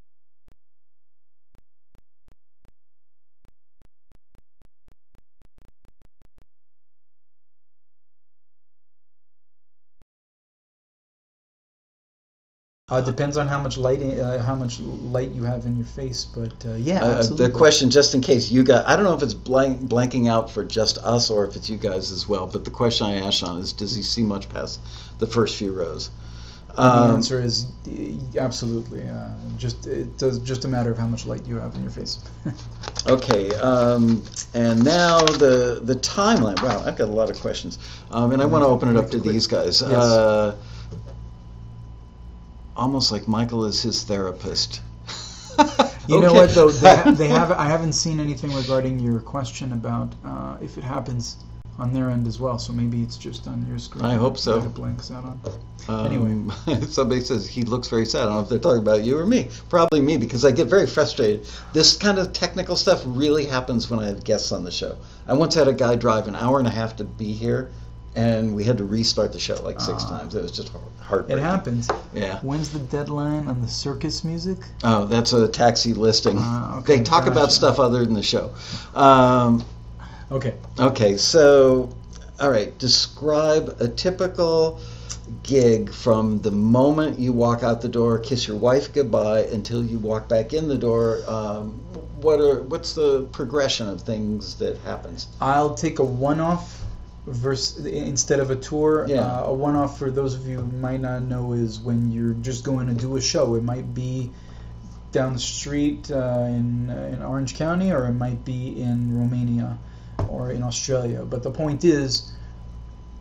Uh, 12.94 13.00
depends 13.00 13.36
on 13.36 13.48
how 13.48 13.60
much 13.60 13.76
light 13.76 14.00
uh, 14.02 14.38
how 14.42 14.54
much 14.54 14.78
light 14.80 15.30
you 15.32 15.42
have 15.42 15.66
in 15.66 15.76
your 15.76 15.86
face, 15.86 16.24
but 16.24 16.52
uh, 16.64 16.74
yeah, 16.74 17.02
Uh, 17.04 17.22
the 17.22 17.50
question, 17.50 17.90
just 17.90 18.14
in 18.14 18.20
case 18.20 18.50
you 18.52 18.62
got, 18.62 18.86
I 18.86 18.94
don't 18.94 19.04
know 19.04 19.14
if 19.14 19.22
it's 19.22 19.34
blank, 19.34 19.80
blanking 19.88 20.28
out 20.28 20.50
for 20.50 20.64
just 20.64 20.98
us 20.98 21.30
or 21.30 21.44
if 21.44 21.56
it's 21.56 21.68
you 21.68 21.76
guys 21.76 22.12
as 22.12 22.28
well, 22.28 22.46
but 22.46 22.64
the 22.64 22.70
question 22.70 23.06
I 23.06 23.16
asked 23.16 23.38
Sean 23.38 23.58
is, 23.58 23.72
does 23.72 23.96
he 23.96 24.02
see 24.02 24.22
much 24.22 24.48
past 24.48 24.80
the 25.18 25.26
first 25.26 25.56
few 25.56 25.72
rows? 25.72 26.10
the 26.76 26.82
Um, 26.82 27.10
answer 27.16 27.40
is 27.40 27.66
uh, 27.88 28.38
absolutely. 28.38 29.02
Uh, 29.08 29.28
just 29.58 29.86
it 29.86 30.18
does 30.18 30.38
just 30.40 30.64
a 30.64 30.68
matter 30.68 30.90
of 30.90 30.98
how 30.98 31.06
much 31.06 31.24
light 31.26 31.46
you 31.46 31.56
have 31.58 31.74
in 31.76 31.82
your 31.82 31.92
face. 31.92 32.18
Okay, 33.06 33.54
um, 33.56 34.22
and 34.54 34.82
now 34.84 35.18
the 35.20 35.80
the 35.82 35.94
timeline. 35.96 36.60
Wow, 36.62 36.82
I've 36.86 36.96
got 36.96 37.08
a 37.08 37.12
lot 37.12 37.28
of 37.30 37.38
questions, 37.38 37.78
um, 38.10 38.32
and 38.32 38.40
I 38.40 38.46
want 38.46 38.62
to 38.64 38.68
open 38.68 38.88
it 38.88 38.96
up 38.96 39.10
to 39.10 39.18
these 39.20 39.46
guys. 39.46 39.82
Yes. 39.82 40.54
Almost 42.76 43.12
like 43.12 43.28
Michael 43.28 43.64
is 43.64 43.82
his 43.82 44.02
therapist. 44.04 44.80
You 46.06 46.20
know 46.20 46.34
what 46.34 46.50
though? 46.50 46.70
They, 46.70 46.94
ha- 46.94 47.10
they 47.12 47.28
have. 47.40 47.50
I 47.52 47.64
haven't 47.64 47.94
seen 47.94 48.20
anything 48.20 48.54
regarding 48.54 48.98
your 48.98 49.20
question 49.20 49.72
about 49.72 50.12
uh, 50.22 50.58
if 50.60 50.76
it 50.76 50.84
happens 50.84 51.36
on 51.78 51.94
their 51.94 52.10
end 52.10 52.26
as 52.26 52.38
well. 52.38 52.58
So 52.58 52.74
maybe 52.74 53.02
it's 53.02 53.16
just 53.16 53.48
on 53.48 53.66
your 53.66 53.78
screen. 53.78 54.04
I 54.04 54.14
hope 54.14 54.36
so. 54.36 54.58
It 54.58 54.74
blanks 54.74 55.10
out 55.10 55.24
on. 55.24 55.40
Um, 55.88 56.06
Anyway. 56.06 56.80
somebody 56.88 57.22
says 57.22 57.48
he 57.48 57.62
looks 57.62 57.88
very 57.88 58.04
sad. 58.04 58.22
I 58.22 58.24
don't 58.26 58.34
know 58.34 58.40
if 58.42 58.48
they're 58.50 58.58
talking 58.58 58.82
about 58.82 59.02
you 59.02 59.18
or 59.18 59.24
me. 59.26 59.48
Probably 59.70 60.02
me 60.02 60.18
because 60.18 60.44
I 60.44 60.50
get 60.50 60.66
very 60.66 60.86
frustrated. 60.86 61.46
This 61.72 61.96
kind 61.96 62.18
of 62.18 62.34
technical 62.34 62.76
stuff 62.76 63.02
really 63.06 63.46
happens 63.46 63.88
when 63.88 63.98
I 63.98 64.06
have 64.06 64.24
guests 64.24 64.52
on 64.52 64.62
the 64.62 64.70
show. 64.70 64.98
I 65.26 65.32
once 65.32 65.54
had 65.54 65.68
a 65.68 65.72
guy 65.72 65.96
drive 65.96 66.28
an 66.28 66.36
hour 66.36 66.58
and 66.58 66.68
a 66.68 66.70
half 66.70 66.96
to 66.96 67.04
be 67.04 67.32
here, 67.32 67.70
and 68.16 68.54
we 68.54 68.62
had 68.64 68.78
to 68.78 68.84
restart 68.84 69.32
the 69.32 69.38
show 69.38 69.54
like 69.62 69.80
six 69.80 70.04
Ah. 70.06 70.18
times. 70.18 70.34
It 70.34 70.42
was 70.42 70.52
just 70.52 70.70
heart- 71.00 71.26
It 71.28 71.38
happens. 71.38 71.88
Yeah. 72.14 72.38
When's 72.42 72.70
the 72.70 72.78
deadline 72.78 73.48
on 73.48 73.60
the 73.60 73.68
circus 73.68 74.22
music? 74.24 74.58
Oh, 74.84 75.06
that's 75.06 75.32
a 75.32 75.48
taxi 75.48 75.94
listing. 75.94 76.36
Ah, 76.38 76.78
okay, 76.78 76.98
they 76.98 77.02
talk 77.02 77.26
about 77.26 77.50
stuff 77.52 77.78
other 77.80 78.04
than 78.04 78.14
the 78.14 78.22
show. 78.22 78.50
Um, 78.94 79.64
Okay. 80.30 80.54
okay, 80.78 81.16
so, 81.16 81.88
all 82.40 82.50
right, 82.50 82.76
describe 82.78 83.76
a 83.80 83.88
typical 83.88 84.78
gig 85.42 85.90
from 85.92 86.40
the 86.42 86.50
moment 86.50 87.18
you 87.18 87.32
walk 87.32 87.62
out 87.62 87.80
the 87.80 87.88
door, 87.88 88.18
kiss 88.18 88.46
your 88.46 88.56
wife 88.58 88.92
goodbye, 88.92 89.40
until 89.52 89.82
you 89.84 89.98
walk 89.98 90.28
back 90.28 90.52
in 90.52 90.68
the 90.68 90.76
door. 90.76 91.20
Um, 91.26 91.80
what 92.20 92.40
are 92.40 92.62
what's 92.62 92.94
the 92.94 93.22
progression 93.32 93.88
of 93.88 94.00
things 94.02 94.54
that 94.56 94.78
happens? 94.78 95.26
I'll 95.40 95.74
take 95.74 95.98
a 95.98 96.04
one-off 96.04 96.83
verse 97.26 97.78
instead 97.78 98.40
of 98.40 98.50
a 98.50 98.56
tour. 98.56 99.06
Yeah. 99.08 99.20
Uh, 99.20 99.44
a 99.46 99.54
one-off 99.54 99.98
for 99.98 100.10
those 100.10 100.34
of 100.34 100.46
you 100.46 100.60
who 100.60 100.66
might 100.78 101.00
not 101.00 101.22
know 101.22 101.52
is 101.52 101.80
when 101.80 102.12
you're 102.12 102.34
just 102.34 102.64
going 102.64 102.86
to 102.88 102.94
do 102.94 103.16
a 103.16 103.20
show. 103.20 103.54
It 103.54 103.62
might 103.62 103.94
be 103.94 104.30
down 105.12 105.32
the 105.32 105.38
street 105.38 106.10
uh, 106.10 106.46
in 106.48 106.90
uh, 106.90 107.10
in 107.12 107.22
Orange 107.22 107.54
County, 107.54 107.92
or 107.92 108.06
it 108.06 108.12
might 108.12 108.44
be 108.44 108.80
in 108.80 109.18
Romania 109.18 109.78
or 110.28 110.50
in 110.50 110.62
Australia. 110.62 111.24
But 111.24 111.42
the 111.42 111.50
point 111.50 111.84
is, 111.84 112.32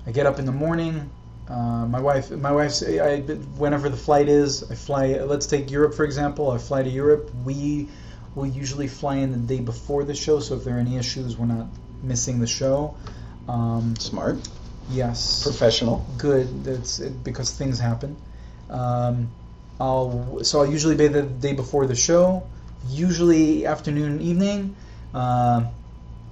I 0.05 0.11
get 0.11 0.25
up 0.25 0.39
in 0.39 0.45
the 0.45 0.51
morning. 0.51 1.09
Uh, 1.47 1.85
my 1.85 1.99
wife, 1.99 2.31
my 2.31 2.51
wife's. 2.51 2.83
I, 2.83 3.21
whenever 3.57 3.89
the 3.89 3.97
flight 3.97 4.27
is, 4.27 4.69
I 4.69 4.75
fly. 4.75 5.19
Let's 5.19 5.45
take 5.45 5.71
Europe 5.71 5.93
for 5.93 6.03
example. 6.03 6.51
I 6.51 6.57
fly 6.57 6.83
to 6.83 6.89
Europe. 6.89 7.31
We 7.45 7.87
will 8.35 8.47
usually 8.47 8.87
fly 8.87 9.17
in 9.17 9.31
the 9.31 9.37
day 9.37 9.61
before 9.61 10.03
the 10.03 10.15
show, 10.15 10.39
so 10.39 10.55
if 10.55 10.63
there 10.63 10.77
are 10.77 10.79
any 10.79 10.97
issues, 10.97 11.37
we're 11.37 11.45
not 11.45 11.67
missing 12.01 12.39
the 12.39 12.47
show. 12.47 12.95
Um, 13.47 13.95
Smart, 13.97 14.37
yes, 14.89 15.43
professional. 15.43 16.05
good. 16.17 16.63
That's 16.63 16.99
it, 16.99 17.23
because 17.23 17.51
things 17.51 17.79
happen. 17.79 18.15
Um, 18.69 19.29
I'll 19.79 20.43
so 20.43 20.61
I'll 20.61 20.71
usually 20.71 20.95
be 20.95 21.07
the 21.07 21.23
day 21.23 21.53
before 21.53 21.85
the 21.85 21.95
show, 21.95 22.43
usually 22.87 23.65
afternoon, 23.65 24.11
and 24.13 24.21
evening. 24.21 24.75
Uh, 25.13 25.65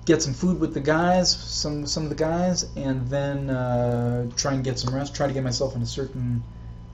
get 0.05 0.21
some 0.21 0.33
food 0.33 0.59
with 0.59 0.73
the 0.73 0.79
guys, 0.79 1.35
some 1.35 1.85
some 1.85 2.03
of 2.03 2.09
the 2.09 2.15
guys, 2.15 2.65
and 2.75 3.07
then 3.09 3.49
uh, 3.49 4.29
try 4.35 4.53
and 4.53 4.63
get 4.63 4.79
some 4.79 4.93
rest. 4.93 5.15
Try 5.15 5.27
to 5.27 5.33
get 5.33 5.43
myself 5.43 5.75
in 5.75 5.81
a 5.81 5.85
certain, 5.85 6.43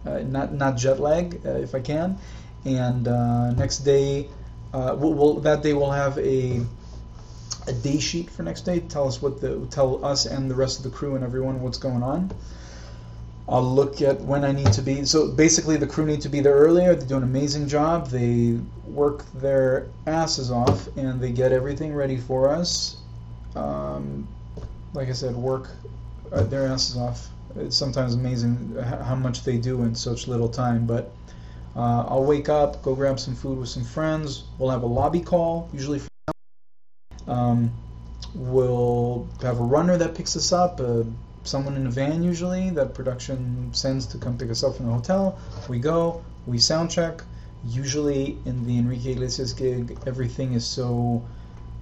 uh, 0.06 0.20
not 0.20 0.54
not 0.54 0.78
jet 0.78 1.00
lag 1.00 1.42
uh, 1.46 1.52
if 1.52 1.76
I 1.76 1.80
can. 1.80 2.18
And 2.66 3.08
uh, 3.08 3.52
next 3.52 3.80
day, 3.80 4.28
uh, 4.74 4.96
we'll, 4.98 5.14
we'll, 5.14 5.34
that 5.42 5.64
day 5.64 5.74
we'll 5.74 5.92
have 5.92 6.18
a 6.18 6.66
a 7.68 7.74
day 7.74 8.00
sheet 8.00 8.30
for 8.30 8.44
next 8.44 8.62
day. 8.62 8.80
Tell 8.80 9.08
us 9.08 9.22
what 9.22 9.42
the 9.42 9.66
tell 9.70 10.04
us 10.04 10.26
and 10.26 10.50
the 10.50 10.56
rest 10.56 10.78
of 10.78 10.84
the 10.84 10.90
crew 10.90 11.16
and 11.16 11.24
everyone 11.24 11.62
what's 11.62 11.78
going 11.78 12.04
on. 12.04 12.32
I'll 13.50 13.64
look 13.64 14.02
at 14.02 14.20
when 14.22 14.44
I 14.44 14.52
need 14.52 14.74
to 14.74 14.82
be. 14.82 15.06
So 15.06 15.32
basically, 15.32 15.78
the 15.78 15.88
crew 15.88 16.06
need 16.06 16.22
to 16.22 16.30
be 16.30 16.42
there 16.42 16.56
earlier. 16.56 16.96
They 16.96 17.06
do 17.06 17.16
an 17.16 17.24
amazing 17.24 17.68
job. 17.68 18.08
They 18.08 18.60
work 18.86 19.24
their 19.34 19.88
asses 20.06 20.52
off 20.52 20.88
and 20.98 21.22
they 21.22 21.32
get 21.32 21.52
everything 21.54 21.94
ready 21.94 22.18
for 22.18 22.50
us. 22.50 22.98
Um, 23.56 24.28
like 24.94 25.08
I 25.08 25.14
said, 25.14 25.36
work 25.36 25.70
uh, 26.32 26.44
their 26.44 26.68
asses 26.68 26.98
off. 26.98 27.30
It's 27.56 27.78
sometimes 27.78 28.16
amazing 28.16 28.76
how 28.82 29.16
much 29.16 29.44
they 29.44 29.58
do 29.58 29.84
in 29.84 29.96
such 29.96 30.28
little 30.28 30.50
time. 30.50 30.86
But 30.86 31.14
uh, 31.76 32.06
I'll 32.08 32.26
wake 32.26 32.50
up, 32.50 32.82
go 32.84 32.96
grab 32.96 33.18
some 33.18 33.36
food 33.36 33.60
with 33.60 33.70
some 33.70 33.86
friends. 33.86 34.44
We'll 34.58 34.72
have 34.72 34.84
a 34.84 34.88
lobby 34.88 35.22
call, 35.22 35.70
usually. 35.72 36.02
Um, 37.28 37.72
we'll 38.36 39.28
have 39.42 39.60
a 39.60 39.64
runner 39.64 39.98
that 39.98 40.16
picks 40.16 40.36
us 40.36 40.52
up. 40.52 40.80
Uh, 40.80 41.04
someone 41.44 41.76
in 41.76 41.88
a 41.88 41.90
van 41.90 42.24
usually 42.24 42.70
that 42.72 42.94
production 42.94 43.70
sends 43.74 44.06
to 44.08 44.18
come 44.18 44.38
pick 44.38 44.50
us 44.50 44.64
up 44.64 44.76
from 44.76 44.88
the 44.88 44.94
hotel. 44.94 45.40
We 45.70 45.80
go, 45.80 46.24
we 46.46 46.58
sound 46.58 46.92
check. 46.92 47.22
Usually 47.68 48.38
in 48.46 48.66
the 48.68 48.78
Enrique 48.78 49.12
Iglesias 49.12 49.54
gig, 49.54 49.98
everything 50.06 50.54
is 50.54 50.66
so. 50.66 51.24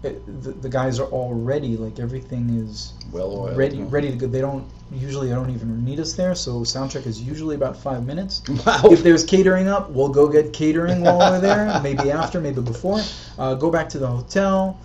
It, 0.03 0.43
the, 0.43 0.51
the 0.51 0.69
guys 0.69 0.99
are 0.99 1.07
all 1.07 1.33
ready. 1.33 1.77
Like 1.77 1.99
everything 1.99 2.49
is 2.63 2.93
Well 3.11 3.31
oiled. 3.31 3.57
ready, 3.57 3.81
ready 3.81 4.09
to 4.11 4.15
go. 4.15 4.27
They 4.27 4.39
don't 4.41 4.65
usually. 4.91 5.29
They 5.29 5.35
don't 5.35 5.49
even 5.49 5.83
need 5.83 5.99
us 5.99 6.13
there. 6.13 6.33
So 6.35 6.63
sound 6.63 6.91
check 6.91 7.05
is 7.05 7.21
usually 7.21 7.55
about 7.55 7.75
five 7.75 8.05
minutes. 8.05 8.41
Wow. 8.65 8.81
If 8.85 9.03
there's 9.03 9.23
catering 9.23 9.67
up, 9.67 9.89
we'll 9.89 10.09
go 10.09 10.27
get 10.27 10.53
catering 10.53 11.01
while 11.01 11.17
we're 11.19 11.41
there. 11.41 11.79
Maybe 11.81 12.09
after, 12.11 12.39
maybe 12.39 12.61
before. 12.61 13.01
Uh, 13.37 13.55
go 13.55 13.69
back 13.69 13.89
to 13.89 13.99
the 13.99 14.07
hotel, 14.07 14.79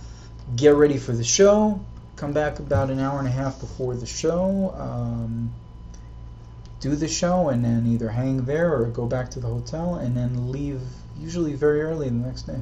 get 0.55 0.75
ready 0.75 0.97
for 0.97 1.11
the 1.11 1.23
show. 1.23 1.79
Come 2.15 2.33
back 2.33 2.59
about 2.59 2.89
an 2.89 2.99
hour 2.99 3.19
and 3.19 3.27
a 3.27 3.31
half 3.31 3.59
before 3.59 3.95
the 3.95 4.05
show. 4.05 4.73
Um, 4.77 5.53
do 6.79 6.95
the 6.95 7.07
show 7.07 7.49
and 7.49 7.63
then 7.63 7.85
either 7.87 8.09
hang 8.09 8.45
there 8.45 8.75
or 8.75 8.85
go 8.85 9.05
back 9.05 9.29
to 9.31 9.39
the 9.39 9.47
hotel 9.47 9.95
and 9.95 10.17
then 10.17 10.51
leave 10.51 10.81
usually 11.19 11.53
very 11.53 11.81
early 11.81 12.09
the 12.09 12.15
next 12.15 12.43
day. 12.43 12.59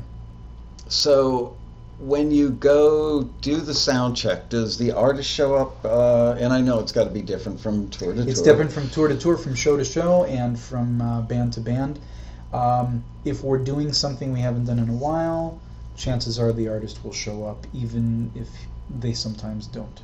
So, 0.90 1.56
when 2.00 2.32
you 2.32 2.50
go 2.50 3.24
do 3.24 3.58
the 3.58 3.74
sound 3.74 4.16
check, 4.16 4.50
does 4.50 4.78
the 4.78 4.92
artist 4.92 5.30
show 5.30 5.56
up? 5.56 5.86
Uh, 5.86 6.36
and 6.40 6.54
I 6.54 6.62
know 6.62 6.80
it's 6.80 6.92
got 6.92 7.06
to 7.06 7.10
be 7.10 7.22
different 7.22 7.60
from 7.60 7.90
tour 7.90 8.14
to 8.14 8.20
It's 8.20 8.24
tour. 8.24 8.32
It's 8.32 8.42
different 8.42 8.72
from 8.72 8.90
tour 8.90 9.08
to 9.10 9.18
tour, 9.18 9.38
from 9.38 9.56
show 9.56 9.78
to 9.78 9.86
show, 9.86 10.24
and 10.24 10.58
from 10.60 11.02
uh, 11.02 11.22
band 11.22 11.54
to 11.54 11.62
band. 11.62 12.00
Um, 12.54 13.04
if 13.26 13.44
we're 13.44 13.60
doing 13.60 13.94
something 13.94 14.34
we 14.34 14.40
haven't 14.40 14.66
done 14.66 14.80
in 14.80 14.90
a 14.90 14.94
while, 14.94 15.60
chances 16.00 16.40
are 16.40 16.52
the 16.54 16.68
artist 16.70 17.04
will 17.04 17.14
show 17.14 17.44
up, 17.44 17.68
even 17.74 18.32
if 18.34 18.48
they 19.00 19.14
sometimes 19.14 19.68
don't. 19.68 20.02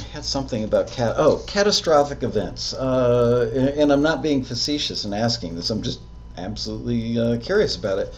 I 0.00 0.02
had 0.12 0.24
something 0.24 0.64
about 0.64 0.88
cat. 0.88 1.14
Oh, 1.18 1.44
catastrophic 1.46 2.22
events. 2.24 2.72
Uh, 2.74 3.50
and, 3.54 3.68
and 3.68 3.92
I'm 3.92 4.02
not 4.02 4.22
being 4.22 4.42
facetious 4.42 5.04
in 5.04 5.12
asking 5.12 5.54
this. 5.54 5.70
I'm 5.70 5.82
just 5.82 6.00
absolutely 6.36 7.18
uh, 7.18 7.38
curious 7.38 7.76
about 7.76 7.98
it. 8.00 8.14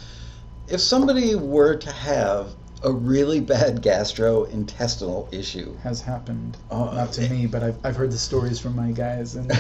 If 0.69 0.81
somebody 0.81 1.35
were 1.35 1.77
to 1.77 1.93
have 1.93 2.55
a 2.83 2.91
really 2.93 3.41
bad 3.41 3.83
gastrointestinal 3.83 5.33
issue, 5.33 5.75
Has 5.83 6.01
happened, 6.01 6.57
Oh, 6.71 6.85
not 6.93 7.13
to 7.15 7.23
eh. 7.25 7.29
me, 7.29 7.47
but 7.47 7.63
I've, 7.63 7.77
I've 7.85 7.97
heard 7.97 8.11
the 8.13 8.19
stories 8.19 8.59
from 8.59 8.77
my 8.77 8.91
guys 8.93 9.35
in, 9.35 9.51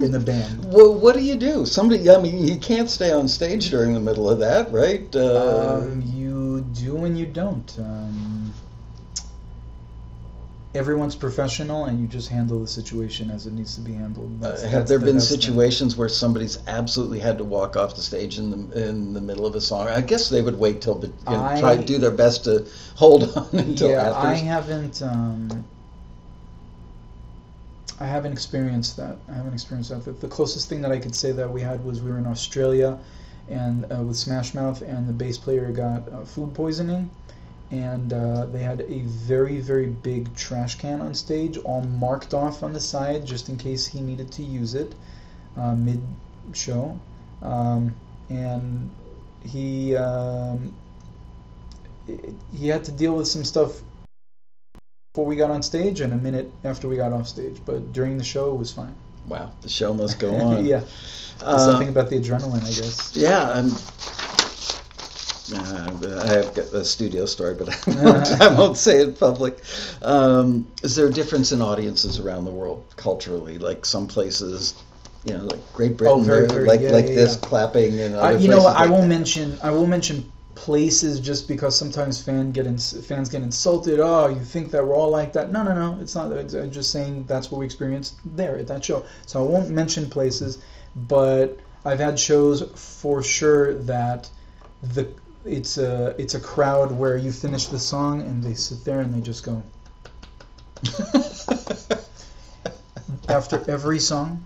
in 0.00 0.10
the 0.12 0.20
band. 0.20 0.64
well, 0.72 0.92
what 0.94 1.14
do 1.14 1.22
you 1.22 1.36
do? 1.36 1.66
Somebody, 1.66 2.08
I 2.10 2.20
mean, 2.20 2.46
you 2.46 2.56
can't 2.56 2.90
stay 2.90 3.10
on 3.12 3.26
stage 3.28 3.70
during 3.70 3.94
the 3.94 4.00
middle 4.00 4.28
of 4.28 4.38
that, 4.40 4.70
right? 4.72 5.14
Uh, 5.14 5.80
Um, 5.82 6.02
you 6.14 6.23
do 6.74 7.04
and 7.04 7.18
you 7.18 7.26
don't. 7.26 7.74
Um, 7.78 8.52
everyone's 10.74 11.14
professional, 11.14 11.84
and 11.84 12.00
you 12.00 12.06
just 12.06 12.28
handle 12.28 12.60
the 12.60 12.66
situation 12.66 13.30
as 13.30 13.46
it 13.46 13.52
needs 13.52 13.74
to 13.76 13.80
be 13.80 13.92
handled. 13.92 14.42
Uh, 14.42 14.50
have 14.62 14.72
that's 14.72 14.88
there 14.88 14.98
the 14.98 15.06
been 15.06 15.20
situations 15.20 15.96
where 15.96 16.08
somebody's 16.08 16.58
absolutely 16.66 17.20
had 17.20 17.38
to 17.38 17.44
walk 17.44 17.76
off 17.76 17.94
the 17.94 18.02
stage 18.02 18.38
in 18.38 18.50
the 18.50 18.88
in 18.88 19.12
the 19.12 19.20
middle 19.20 19.46
of 19.46 19.54
a 19.54 19.60
song? 19.60 19.88
I 19.88 20.00
guess 20.00 20.28
they 20.28 20.42
would 20.42 20.58
wait 20.58 20.80
till 20.80 20.96
the, 20.96 21.06
you 21.08 21.14
know, 21.28 21.44
I- 21.44 21.60
try 21.60 21.76
to 21.76 21.84
do 21.84 21.98
their 21.98 22.10
best 22.10 22.44
to 22.44 22.66
hold 22.96 23.22
on 23.36 23.48
until 23.52 23.90
yeah, 23.90 24.10
after. 24.10 24.28
I 24.28 24.34
haven't. 24.34 25.02
Um, 25.02 25.64
I 28.00 28.06
haven't 28.06 28.32
experienced 28.32 28.96
that. 28.96 29.16
I 29.28 29.34
haven't 29.34 29.54
experienced 29.54 29.90
that. 29.90 30.04
The, 30.04 30.12
the 30.12 30.28
closest 30.28 30.68
thing 30.68 30.82
that 30.82 30.90
I 30.90 30.98
could 30.98 31.14
say 31.14 31.30
that 31.32 31.50
we 31.50 31.60
had 31.60 31.84
was 31.84 32.02
we 32.02 32.10
were 32.10 32.18
in 32.18 32.26
Australia, 32.26 32.98
and 33.48 33.86
uh, 33.92 34.02
with 34.02 34.16
Smash 34.16 34.54
Mouth, 34.54 34.82
and 34.82 35.08
the 35.08 35.12
bass 35.12 35.38
player 35.38 35.70
got 35.72 36.10
uh, 36.12 36.24
food 36.24 36.54
poisoning, 36.54 37.10
and 37.70 38.12
uh, 38.12 38.46
they 38.46 38.62
had 38.62 38.80
a 38.82 39.00
very 39.00 39.60
very 39.60 39.86
big 39.86 40.34
trash 40.34 40.76
can 40.76 41.00
on 41.00 41.14
stage, 41.14 41.58
all 41.58 41.82
marked 41.82 42.34
off 42.34 42.62
on 42.62 42.72
the 42.72 42.80
side 42.80 43.26
just 43.26 43.48
in 43.48 43.56
case 43.56 43.86
he 43.86 44.00
needed 44.00 44.30
to 44.32 44.42
use 44.42 44.74
it, 44.74 44.94
uh, 45.56 45.74
mid 45.74 46.02
show, 46.52 46.98
um, 47.42 47.94
and 48.28 48.90
he. 49.44 49.96
Um, 49.96 50.74
he 52.54 52.68
had 52.68 52.84
to 52.84 52.92
deal 52.92 53.16
with 53.16 53.26
some 53.26 53.44
stuff 53.44 53.80
before 55.12 55.26
we 55.26 55.36
got 55.36 55.50
on 55.50 55.62
stage 55.62 56.00
and 56.00 56.12
a 56.12 56.16
minute 56.16 56.50
after 56.64 56.88
we 56.88 56.96
got 56.96 57.12
off 57.12 57.28
stage. 57.28 57.60
But 57.64 57.92
during 57.92 58.18
the 58.18 58.24
show, 58.24 58.52
it 58.52 58.58
was 58.58 58.72
fine. 58.72 58.94
Wow, 59.26 59.52
the 59.62 59.68
show 59.68 59.94
must 59.94 60.18
go 60.18 60.34
on. 60.48 60.64
yeah, 60.64 60.82
Uh, 61.40 61.58
something 61.58 61.88
about 61.88 62.10
the 62.10 62.16
adrenaline, 62.20 62.62
I 62.62 62.72
guess. 62.72 63.16
yeah, 63.16 63.50
I'm. 63.50 63.70
Uh, 65.52 66.22
I 66.22 66.26
have 66.28 66.54
got 66.54 66.72
a 66.72 66.84
studio 66.84 67.26
story, 67.26 67.54
but 67.54 67.68
I 67.68 68.02
won't, 68.02 68.26
I 68.40 68.54
won't 68.54 68.76
say 68.78 69.00
it 69.00 69.08
in 69.08 69.14
public. 69.14 69.58
Um, 70.02 70.66
is 70.82 70.96
there 70.96 71.06
a 71.06 71.12
difference 71.12 71.52
in 71.52 71.60
audiences 71.60 72.18
around 72.18 72.44
the 72.46 72.50
world 72.50 72.86
culturally? 72.96 73.58
Like 73.58 73.84
some 73.84 74.06
places, 74.06 74.74
you 75.24 75.34
know, 75.36 75.44
like 75.44 75.60
Great 75.74 75.96
Britain, 75.98 76.20
Oh, 76.20 76.22
very, 76.22 76.48
very- 76.48 76.66
like 76.66 76.80
yeah, 76.80 76.92
like 76.92 77.08
yeah, 77.08 77.14
this 77.14 77.34
yeah. 77.34 77.48
clapping, 77.48 78.00
and 78.00 78.14
Uh, 78.14 78.20
other 78.20 78.38
you 78.38 78.48
know? 78.48 78.66
I 78.66 78.82
like 78.82 78.90
won't 78.90 79.02
that. 79.02 79.08
mention. 79.08 79.58
I 79.62 79.70
will 79.70 79.86
mention 79.86 80.32
places 80.54 81.20
just 81.20 81.48
because 81.48 81.76
sometimes 81.76 82.22
fan 82.22 82.52
get 82.52 82.66
ins 82.66 83.06
fans 83.06 83.28
get 83.28 83.42
insulted. 83.42 84.00
Oh, 84.00 84.28
you 84.28 84.40
think 84.40 84.70
that 84.70 84.86
we're 84.86 84.94
all 84.94 85.10
like 85.10 85.32
that? 85.32 85.52
No, 85.52 85.62
no, 85.62 85.74
no. 85.74 86.00
It's 86.00 86.14
not. 86.14 86.32
It's, 86.32 86.54
I'm 86.54 86.70
just 86.70 86.90
saying 86.90 87.24
that's 87.24 87.50
what 87.50 87.58
we 87.58 87.66
experienced 87.66 88.14
there 88.36 88.56
at 88.56 88.66
that 88.68 88.84
show. 88.84 89.04
So 89.26 89.44
I 89.44 89.48
won't 89.48 89.70
mention 89.70 90.08
places, 90.08 90.58
but 90.94 91.58
I've 91.84 91.98
had 91.98 92.18
shows 92.18 92.62
for 92.74 93.22
sure 93.22 93.74
that 93.74 94.30
the 94.82 95.12
it's 95.44 95.78
a 95.78 96.14
it's 96.18 96.34
a 96.34 96.40
crowd 96.40 96.92
where 96.92 97.16
you 97.16 97.32
finish 97.32 97.66
the 97.66 97.78
song 97.78 98.22
and 98.22 98.42
they 98.42 98.54
sit 98.54 98.84
there 98.84 99.00
and 99.00 99.14
they 99.14 99.20
just 99.20 99.44
go 99.44 99.62
after 103.28 103.62
every 103.68 103.98
song 103.98 104.44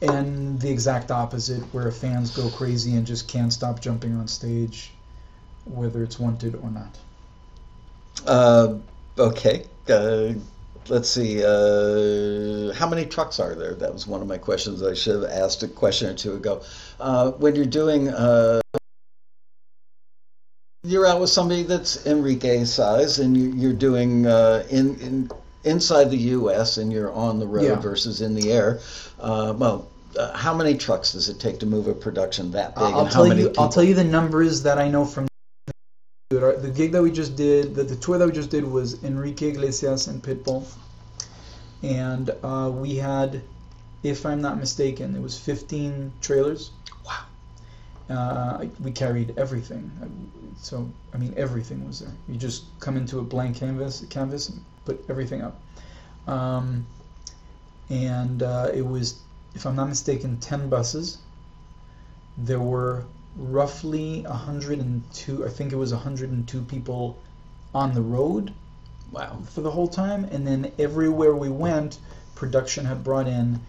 and 0.00 0.58
the 0.60 0.70
exact 0.70 1.10
opposite 1.10 1.62
where 1.74 1.90
fans 1.90 2.34
go 2.34 2.48
crazy 2.50 2.96
and 2.96 3.06
just 3.06 3.28
can't 3.28 3.52
stop 3.52 3.80
jumping 3.80 4.16
on 4.16 4.26
stage 4.26 4.92
whether 5.64 6.02
it's 6.02 6.18
wanted 6.18 6.54
or 6.56 6.70
not 6.70 6.98
Uh, 8.26 8.74
okay. 9.18 9.64
Uh, 9.88 10.34
let's 10.88 11.08
see. 11.08 11.42
Uh, 11.42 12.72
how 12.74 12.88
many 12.88 13.06
trucks 13.06 13.40
are 13.40 13.54
there? 13.54 13.74
That 13.74 13.92
was 13.92 14.06
one 14.06 14.20
of 14.20 14.28
my 14.28 14.38
questions. 14.38 14.82
I 14.82 14.94
should 14.94 15.22
have 15.22 15.30
asked 15.30 15.62
a 15.62 15.68
question 15.68 16.10
or 16.10 16.14
two 16.14 16.34
ago. 16.34 16.62
Uh, 16.98 17.30
when 17.32 17.54
you're 17.54 17.64
doing, 17.64 18.08
uh, 18.08 18.60
you're 20.82 21.06
out 21.06 21.20
with 21.20 21.30
somebody 21.30 21.62
that's 21.62 22.06
Enrique 22.06 22.64
size, 22.64 23.18
and 23.18 23.36
you, 23.36 23.52
you're 23.52 23.72
doing 23.72 24.26
uh, 24.26 24.64
in, 24.70 24.98
in 25.00 25.30
inside 25.64 26.10
the 26.10 26.18
U.S. 26.38 26.76
and 26.78 26.92
you're 26.92 27.12
on 27.12 27.38
the 27.38 27.46
road 27.46 27.64
Yeah. 27.64 27.76
versus 27.80 28.20
in 28.20 28.34
the 28.34 28.52
air. 28.52 28.80
Uh, 29.20 29.54
well. 29.56 29.88
Uh, 30.18 30.36
how 30.36 30.52
many 30.52 30.76
trucks 30.76 31.12
does 31.12 31.28
it 31.28 31.38
take 31.38 31.60
to 31.60 31.66
move 31.66 31.86
a 31.86 31.94
production 31.94 32.50
that 32.50 32.74
big? 32.74 32.82
I'll 32.82 33.02
and 33.02 33.08
how 33.08 33.14
tell 33.24 33.28
you 33.28 33.46
people? 33.46 33.62
I'll 33.62 33.68
tell 33.68 33.84
you 33.84 33.94
the 33.94 34.02
numbers 34.02 34.64
that 34.64 34.76
I 34.76 34.88
know 34.88 35.04
from 35.04 35.28
the 36.30 36.72
gig 36.72 36.92
that 36.92 37.02
we 37.02 37.10
just 37.10 37.34
did 37.34 37.74
the, 37.74 37.82
the 37.82 37.96
tour 37.96 38.16
that 38.16 38.26
we 38.26 38.32
just 38.32 38.50
did 38.50 38.64
was 38.64 39.02
Enrique 39.02 39.48
Iglesias 39.48 40.06
and 40.06 40.22
Pitbull 40.22 40.64
and 41.82 42.30
uh, 42.44 42.70
we 42.72 42.94
had 42.94 43.42
if 44.04 44.24
I'm 44.24 44.40
not 44.40 44.56
mistaken 44.56 45.16
it 45.16 45.20
was 45.20 45.36
15 45.36 46.12
trailers 46.20 46.70
Wow. 47.04 47.24
Uh, 48.08 48.66
we 48.80 48.90
carried 48.90 49.34
everything. 49.36 49.90
So 50.60 50.88
I 51.14 51.18
mean, 51.18 51.34
everything 51.36 51.86
was 51.86 52.00
there. 52.00 52.12
You 52.28 52.36
just 52.36 52.64
come 52.80 52.96
into 52.96 53.18
a 53.18 53.22
blank 53.22 53.56
canvas, 53.56 54.04
canvas, 54.10 54.48
and 54.48 54.64
put 54.84 55.04
everything 55.08 55.42
up. 55.42 55.60
Um, 56.26 56.86
and 57.88 58.42
uh, 58.42 58.70
it 58.72 58.82
was, 58.82 59.20
if 59.54 59.66
I'm 59.66 59.76
not 59.76 59.88
mistaken, 59.88 60.38
ten 60.38 60.68
buses. 60.68 61.18
There 62.38 62.60
were 62.60 63.04
roughly 63.36 64.22
102. 64.22 65.44
I 65.44 65.48
think 65.48 65.72
it 65.72 65.76
was 65.76 65.92
102 65.92 66.62
people 66.62 67.18
on 67.74 67.94
the 67.94 68.02
road 68.02 68.52
Wow. 69.12 69.38
for 69.50 69.60
the 69.60 69.70
whole 69.70 69.88
time, 69.88 70.24
and 70.24 70.46
then 70.46 70.72
everywhere 70.78 71.34
we 71.34 71.48
went, 71.48 71.98
production 72.34 72.84
had 72.84 73.02
brought 73.04 73.26
in 73.26 73.60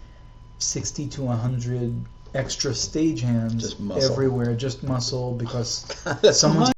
sixty 0.59 1.07
to 1.07 1.27
hundred 1.27 1.93
extra 2.33 2.71
stagehands 2.71 3.59
Just 3.59 3.77
everywhere, 4.11 4.53
just 4.55 4.83
muscle 4.83 5.33
because 5.33 5.85
someone's. 6.37 6.71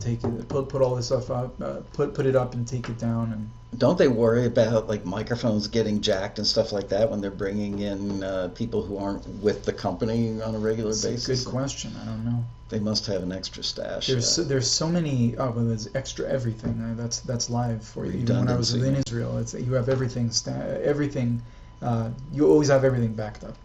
Take 0.00 0.22
it, 0.24 0.48
put 0.48 0.68
put 0.68 0.82
all 0.82 0.96
this 0.96 1.06
stuff 1.06 1.30
up, 1.30 1.60
uh, 1.60 1.80
put 1.92 2.14
put 2.14 2.26
it 2.26 2.36
up 2.36 2.54
and 2.54 2.66
take 2.66 2.88
it 2.88 2.98
down, 2.98 3.32
and 3.32 3.50
Don't 3.78 3.98
they 3.98 4.08
worry 4.08 4.46
about 4.46 4.88
like 4.88 5.04
microphones 5.04 5.68
getting 5.68 6.00
jacked 6.00 6.38
and 6.38 6.46
stuff 6.46 6.72
like 6.72 6.88
that 6.90 7.10
when 7.10 7.20
they're 7.20 7.30
bringing 7.30 7.78
in 7.78 8.22
uh, 8.22 8.48
people 8.54 8.82
who 8.82 8.98
aren't 8.98 9.26
with 9.42 9.64
the 9.64 9.72
company 9.72 10.40
on 10.42 10.54
a 10.54 10.58
regular 10.58 10.90
a 10.90 11.02
basis? 11.02 11.44
good 11.44 11.50
question. 11.50 11.92
I 12.02 12.04
don't 12.04 12.24
know. 12.24 12.44
They 12.68 12.80
must 12.80 13.06
have 13.06 13.22
an 13.22 13.32
extra 13.32 13.62
stash. 13.62 14.06
There's 14.06 14.28
so, 14.28 14.44
there's 14.44 14.70
so 14.70 14.88
many. 14.88 15.36
Oh, 15.36 15.50
well, 15.50 15.64
there's 15.66 15.88
extra 15.94 16.26
everything. 16.28 16.80
Uh, 16.80 16.94
that's 16.96 17.20
that's 17.20 17.50
live 17.50 17.84
for 17.84 18.06
you. 18.06 18.20
Even 18.20 18.38
when 18.38 18.48
I 18.48 18.56
was 18.56 18.72
in 18.74 18.94
Israel, 18.96 19.36
it's 19.38 19.52
you 19.54 19.74
have 19.74 19.88
everything. 19.90 20.30
Sta- 20.30 20.80
everything. 20.82 21.42
Uh, 21.82 22.10
you 22.32 22.48
always 22.48 22.68
have 22.68 22.84
everything 22.84 23.12
backed 23.12 23.44
up. 23.44 23.56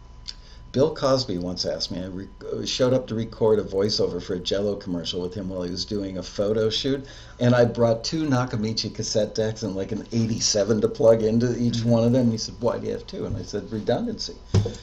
Bill 0.77 0.93
Cosby 0.93 1.39
once 1.39 1.65
asked 1.65 1.89
me. 1.89 2.03
I 2.03 2.05
re- 2.05 2.27
uh, 2.53 2.63
showed 2.63 2.93
up 2.93 3.07
to 3.07 3.15
record 3.15 3.57
a 3.57 3.63
voiceover 3.63 4.21
for 4.21 4.35
a 4.35 4.39
Jello 4.39 4.75
commercial 4.75 5.19
with 5.21 5.33
him 5.33 5.49
while 5.49 5.63
he 5.63 5.71
was 5.71 5.85
doing 5.85 6.19
a 6.19 6.21
photo 6.21 6.69
shoot, 6.69 7.03
and 7.39 7.55
I 7.55 7.65
brought 7.65 8.03
two 8.03 8.27
Nakamichi 8.27 8.93
cassette 8.93 9.33
decks 9.33 9.63
and 9.63 9.75
like 9.75 9.91
an 9.91 10.05
'87 10.11 10.81
to 10.81 10.87
plug 10.87 11.23
into 11.23 11.57
each 11.57 11.77
Mm-hmm. 11.77 11.89
one 11.89 12.03
of 12.03 12.11
them. 12.11 12.29
He 12.29 12.37
said, 12.37 12.53
"Why 12.59 12.77
do 12.77 12.85
you 12.85 12.93
have 12.93 13.07
two? 13.07 13.25
And 13.25 13.35
I 13.35 13.41
said, 13.41 13.71
"Redundancy." 13.71 14.35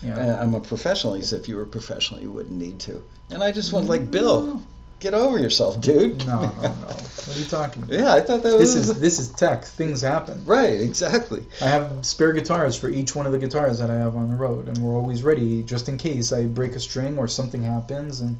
Yeah. 0.02 0.18
Uh, 0.18 0.42
I'm 0.42 0.54
a 0.54 0.60
professional. 0.60 1.14
He 1.14 1.22
said, 1.22 1.38
"If 1.42 1.48
you 1.48 1.54
were 1.54 1.62
a 1.62 1.66
professional, 1.78 2.20
you 2.20 2.32
wouldn't 2.32 2.58
need 2.58 2.80
to." 2.80 3.00
And 3.30 3.40
I 3.44 3.52
just 3.52 3.72
went 3.72 3.86
like, 3.86 4.10
"Bill, 4.10 4.60
get 5.04 5.14
over 5.14 5.38
yourself, 5.38 5.80
dude." 5.80 6.26
No, 6.26 6.40
no, 6.40 6.46
no. 6.62 6.70
What 7.26 7.36
are 7.36 7.40
you 7.40 7.46
talking 7.46 7.82
about? 7.84 7.98
yeah, 7.98 8.12
I 8.12 8.20
thought 8.20 8.42
that 8.42 8.52
was 8.58 8.74
This 8.74 8.74
is 8.74 9.00
this 9.00 9.18
is 9.18 9.28
tech. 9.30 9.64
Things 9.64 10.00
happen. 10.02 10.44
right. 10.44 10.80
Exactly. 10.80 11.42
I 11.60 11.68
have 11.76 12.04
spare 12.04 12.32
guitars 12.32 12.76
for 12.76 12.88
each 12.88 13.14
one 13.14 13.26
of 13.26 13.32
the 13.32 13.38
guitars 13.38 13.78
that 13.78 13.90
I 13.90 13.94
have 13.94 14.14
on 14.16 14.30
the 14.30 14.36
road, 14.36 14.68
and 14.68 14.76
we're 14.78 14.94
always 14.94 15.22
ready 15.22 15.62
just 15.62 15.88
in 15.88 15.96
case 15.96 16.32
I 16.32 16.44
break 16.46 16.72
a 16.76 16.80
string 16.80 17.18
or 17.18 17.28
something 17.28 17.62
happens. 17.62 18.20
And 18.20 18.36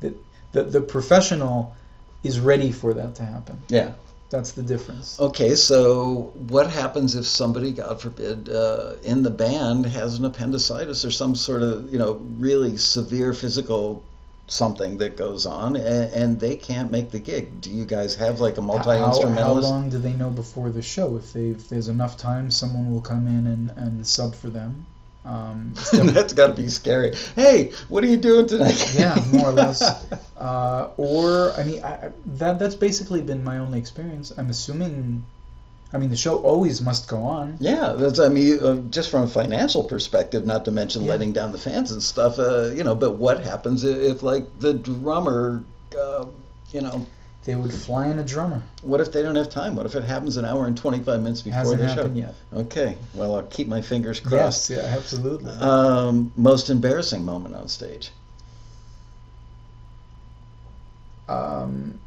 the 0.00 0.14
the, 0.52 0.62
the 0.64 0.80
professional 0.80 1.74
is 2.22 2.40
ready 2.40 2.72
for 2.72 2.94
that 2.94 3.14
to 3.16 3.24
happen. 3.24 3.58
Yeah. 3.68 3.92
That's 4.30 4.52
the 4.52 4.62
difference. 4.62 5.20
Okay, 5.20 5.54
so 5.54 6.32
what 6.48 6.68
happens 6.68 7.14
if 7.14 7.24
somebody, 7.26 7.70
God 7.70 8.00
forbid, 8.00 8.48
uh, 8.48 8.94
in 9.04 9.22
the 9.22 9.30
band 9.30 9.86
has 9.86 10.18
an 10.18 10.24
appendicitis 10.24 11.04
or 11.04 11.10
some 11.12 11.34
sort 11.36 11.62
of, 11.62 11.92
you 11.92 11.98
know, 11.98 12.14
really 12.38 12.76
severe 12.76 13.32
physical 13.32 14.02
something 14.46 14.98
that 14.98 15.16
goes 15.16 15.46
on 15.46 15.76
and, 15.76 16.12
and 16.12 16.40
they 16.40 16.56
can't 16.56 16.90
make 16.90 17.10
the 17.10 17.18
gig? 17.18 17.60
Do 17.60 17.70
you 17.70 17.84
guys 17.84 18.14
have 18.16 18.40
like 18.40 18.58
a 18.58 18.62
multi 18.62 18.90
How, 18.90 19.26
how 19.28 19.52
long 19.52 19.90
do 19.90 19.98
they 19.98 20.12
know 20.12 20.30
before 20.30 20.70
the 20.70 20.82
show? 20.82 21.16
If 21.16 21.32
they 21.32 21.48
if 21.48 21.68
there's 21.68 21.88
enough 21.88 22.16
time, 22.16 22.50
someone 22.50 22.92
will 22.92 23.00
come 23.00 23.26
in 23.26 23.46
and, 23.46 23.70
and 23.76 24.06
sub 24.06 24.34
for 24.34 24.48
them. 24.48 24.86
Um, 25.24 25.72
That's 25.92 26.34
got 26.34 26.48
to 26.48 26.52
be 26.52 26.68
scary. 26.68 27.14
Hey, 27.34 27.72
what 27.88 28.04
are 28.04 28.06
you 28.06 28.18
doing 28.18 28.46
tonight? 28.46 28.94
yeah, 28.94 29.16
more 29.32 29.48
or 29.48 29.52
less. 29.52 30.06
Uh, 30.36 30.90
or 30.98 31.52
I 31.52 31.64
mean, 31.64 31.82
I- 31.82 32.10
that 32.26 32.58
that's 32.58 32.74
basically 32.74 33.22
been 33.22 33.42
my 33.42 33.58
only 33.58 33.78
experience. 33.78 34.30
I'm 34.36 34.50
assuming. 34.50 35.24
I 35.94 35.98
mean, 35.98 36.10
the 36.10 36.16
show 36.16 36.38
always 36.38 36.80
must 36.82 37.06
go 37.06 37.18
on. 37.22 37.56
Yeah, 37.60 37.92
that's. 37.96 38.18
I 38.18 38.28
mean, 38.28 38.58
uh, 38.58 38.74
just 38.90 39.10
from 39.10 39.22
a 39.22 39.28
financial 39.28 39.84
perspective, 39.84 40.44
not 40.44 40.64
to 40.64 40.72
mention 40.72 41.04
Yeah. 41.04 41.10
letting 41.10 41.32
down 41.32 41.52
the 41.52 41.58
fans 41.58 41.92
and 41.92 42.02
stuff. 42.02 42.36
Uh, 42.40 42.70
you 42.74 42.82
know, 42.82 42.96
but 42.96 43.12
what 43.12 43.44
happens 43.44 43.84
if, 43.84 43.96
if 43.96 44.22
like, 44.24 44.44
the 44.58 44.74
drummer, 44.74 45.62
uh, 45.96 46.26
you 46.72 46.80
know, 46.80 47.06
They 47.44 47.54
would 47.54 47.72
fly 47.72 48.08
in 48.08 48.18
a 48.18 48.24
drummer. 48.24 48.60
what 48.82 49.00
if 49.00 49.12
they 49.12 49.22
don't 49.22 49.36
have 49.36 49.50
time? 49.50 49.76
What 49.76 49.86
if 49.86 49.94
it 49.94 50.02
happens 50.02 50.36
an 50.36 50.44
hour 50.44 50.66
and 50.66 50.76
twenty 50.76 50.98
five 50.98 51.22
minutes 51.22 51.42
before 51.42 51.58
Hasn't 51.60 51.80
the 51.80 51.86
happened 51.86 52.16
show? 52.16 52.20
yet. 52.22 52.34
Okay, 52.64 52.96
well, 53.14 53.36
I'll 53.36 53.42
keep 53.44 53.68
my 53.68 53.80
fingers 53.80 54.18
crossed. 54.18 54.70
Yes, 54.70 54.82
yeah, 54.84 54.96
absolutely. 54.96 55.52
Um, 55.52 56.32
most 56.36 56.70
embarrassing 56.70 57.24
moment 57.24 57.54
on 57.54 57.68
stage. 57.68 58.10
Um, 61.28 62.00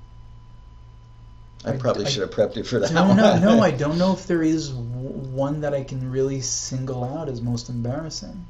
I, 1.67 1.77
probably 1.77 2.05
I 2.05 2.09
should 2.09 2.21
have 2.21 2.31
prepped 2.31 2.55
you 2.55 2.63
for 2.63 2.79
that. 2.79 2.91
no, 2.93 3.13
no, 3.13 3.37
no. 3.39 3.61
I 3.61 3.71
don't 3.71 3.97
know 3.97 4.13
if 4.13 4.27
there 4.27 4.43
is 4.43 4.71
one 4.71 5.61
that 5.61 5.73
I 5.73 5.83
can 5.83 6.09
really 6.11 6.41
single 6.41 7.03
out 7.03 7.29
as 7.29 7.41
most 7.41 7.69
embarrassing. 7.69 8.45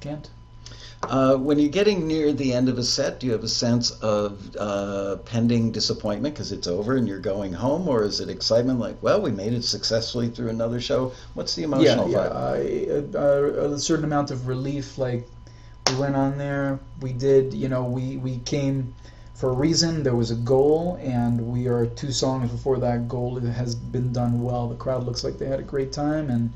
Can't. 0.00 0.30
Uh, 1.02 1.36
when 1.36 1.58
you're 1.58 1.70
getting 1.70 2.06
near 2.06 2.32
the 2.32 2.52
end 2.52 2.68
of 2.68 2.76
a 2.76 2.82
set, 2.82 3.20
do 3.20 3.26
you 3.26 3.32
have 3.32 3.44
a 3.44 3.48
sense 3.48 3.90
of 3.90 4.54
uh, 4.56 5.16
pending 5.24 5.70
disappointment 5.70 6.34
because 6.34 6.50
it's 6.52 6.66
over 6.66 6.96
and 6.96 7.06
you're 7.08 7.20
going 7.20 7.52
home, 7.52 7.88
or 7.88 8.02
is 8.02 8.20
it 8.20 8.28
excitement 8.28 8.78
like, 8.80 9.00
well, 9.02 9.20
we 9.20 9.30
made 9.30 9.52
it 9.52 9.64
successfully 9.64 10.28
through 10.28 10.48
another 10.50 10.80
show? 10.80 11.12
What's 11.34 11.54
the 11.54 11.62
Yeah, 11.62 11.66
emotional 11.68 12.10
yeah. 12.10 12.28
vibe? 12.28 13.14
I, 13.14 13.18
uh, 13.18 13.72
a 13.74 13.78
certain 13.78 14.04
amount 14.04 14.30
of 14.30 14.48
relief. 14.48 14.98
Like 14.98 15.28
we 15.86 15.94
went 15.94 16.16
on 16.16 16.36
there, 16.38 16.80
we 17.00 17.12
did. 17.12 17.54
You 17.54 17.68
know, 17.68 17.84
we 17.84 18.16
we 18.16 18.38
came 18.38 18.94
for 19.38 19.50
a 19.50 19.54
reason. 19.54 20.02
There 20.02 20.16
was 20.16 20.32
a 20.32 20.34
goal, 20.34 20.98
and 21.00 21.40
we 21.40 21.68
are 21.68 21.86
two 21.86 22.10
songs 22.10 22.50
before 22.50 22.78
that 22.78 23.08
goal. 23.08 23.38
It 23.38 23.48
has 23.48 23.76
been 23.76 24.12
done 24.12 24.42
well. 24.42 24.68
The 24.68 24.74
crowd 24.74 25.04
looks 25.04 25.22
like 25.22 25.38
they 25.38 25.46
had 25.46 25.60
a 25.60 25.70
great 25.74 25.92
time, 25.92 26.28
and 26.28 26.52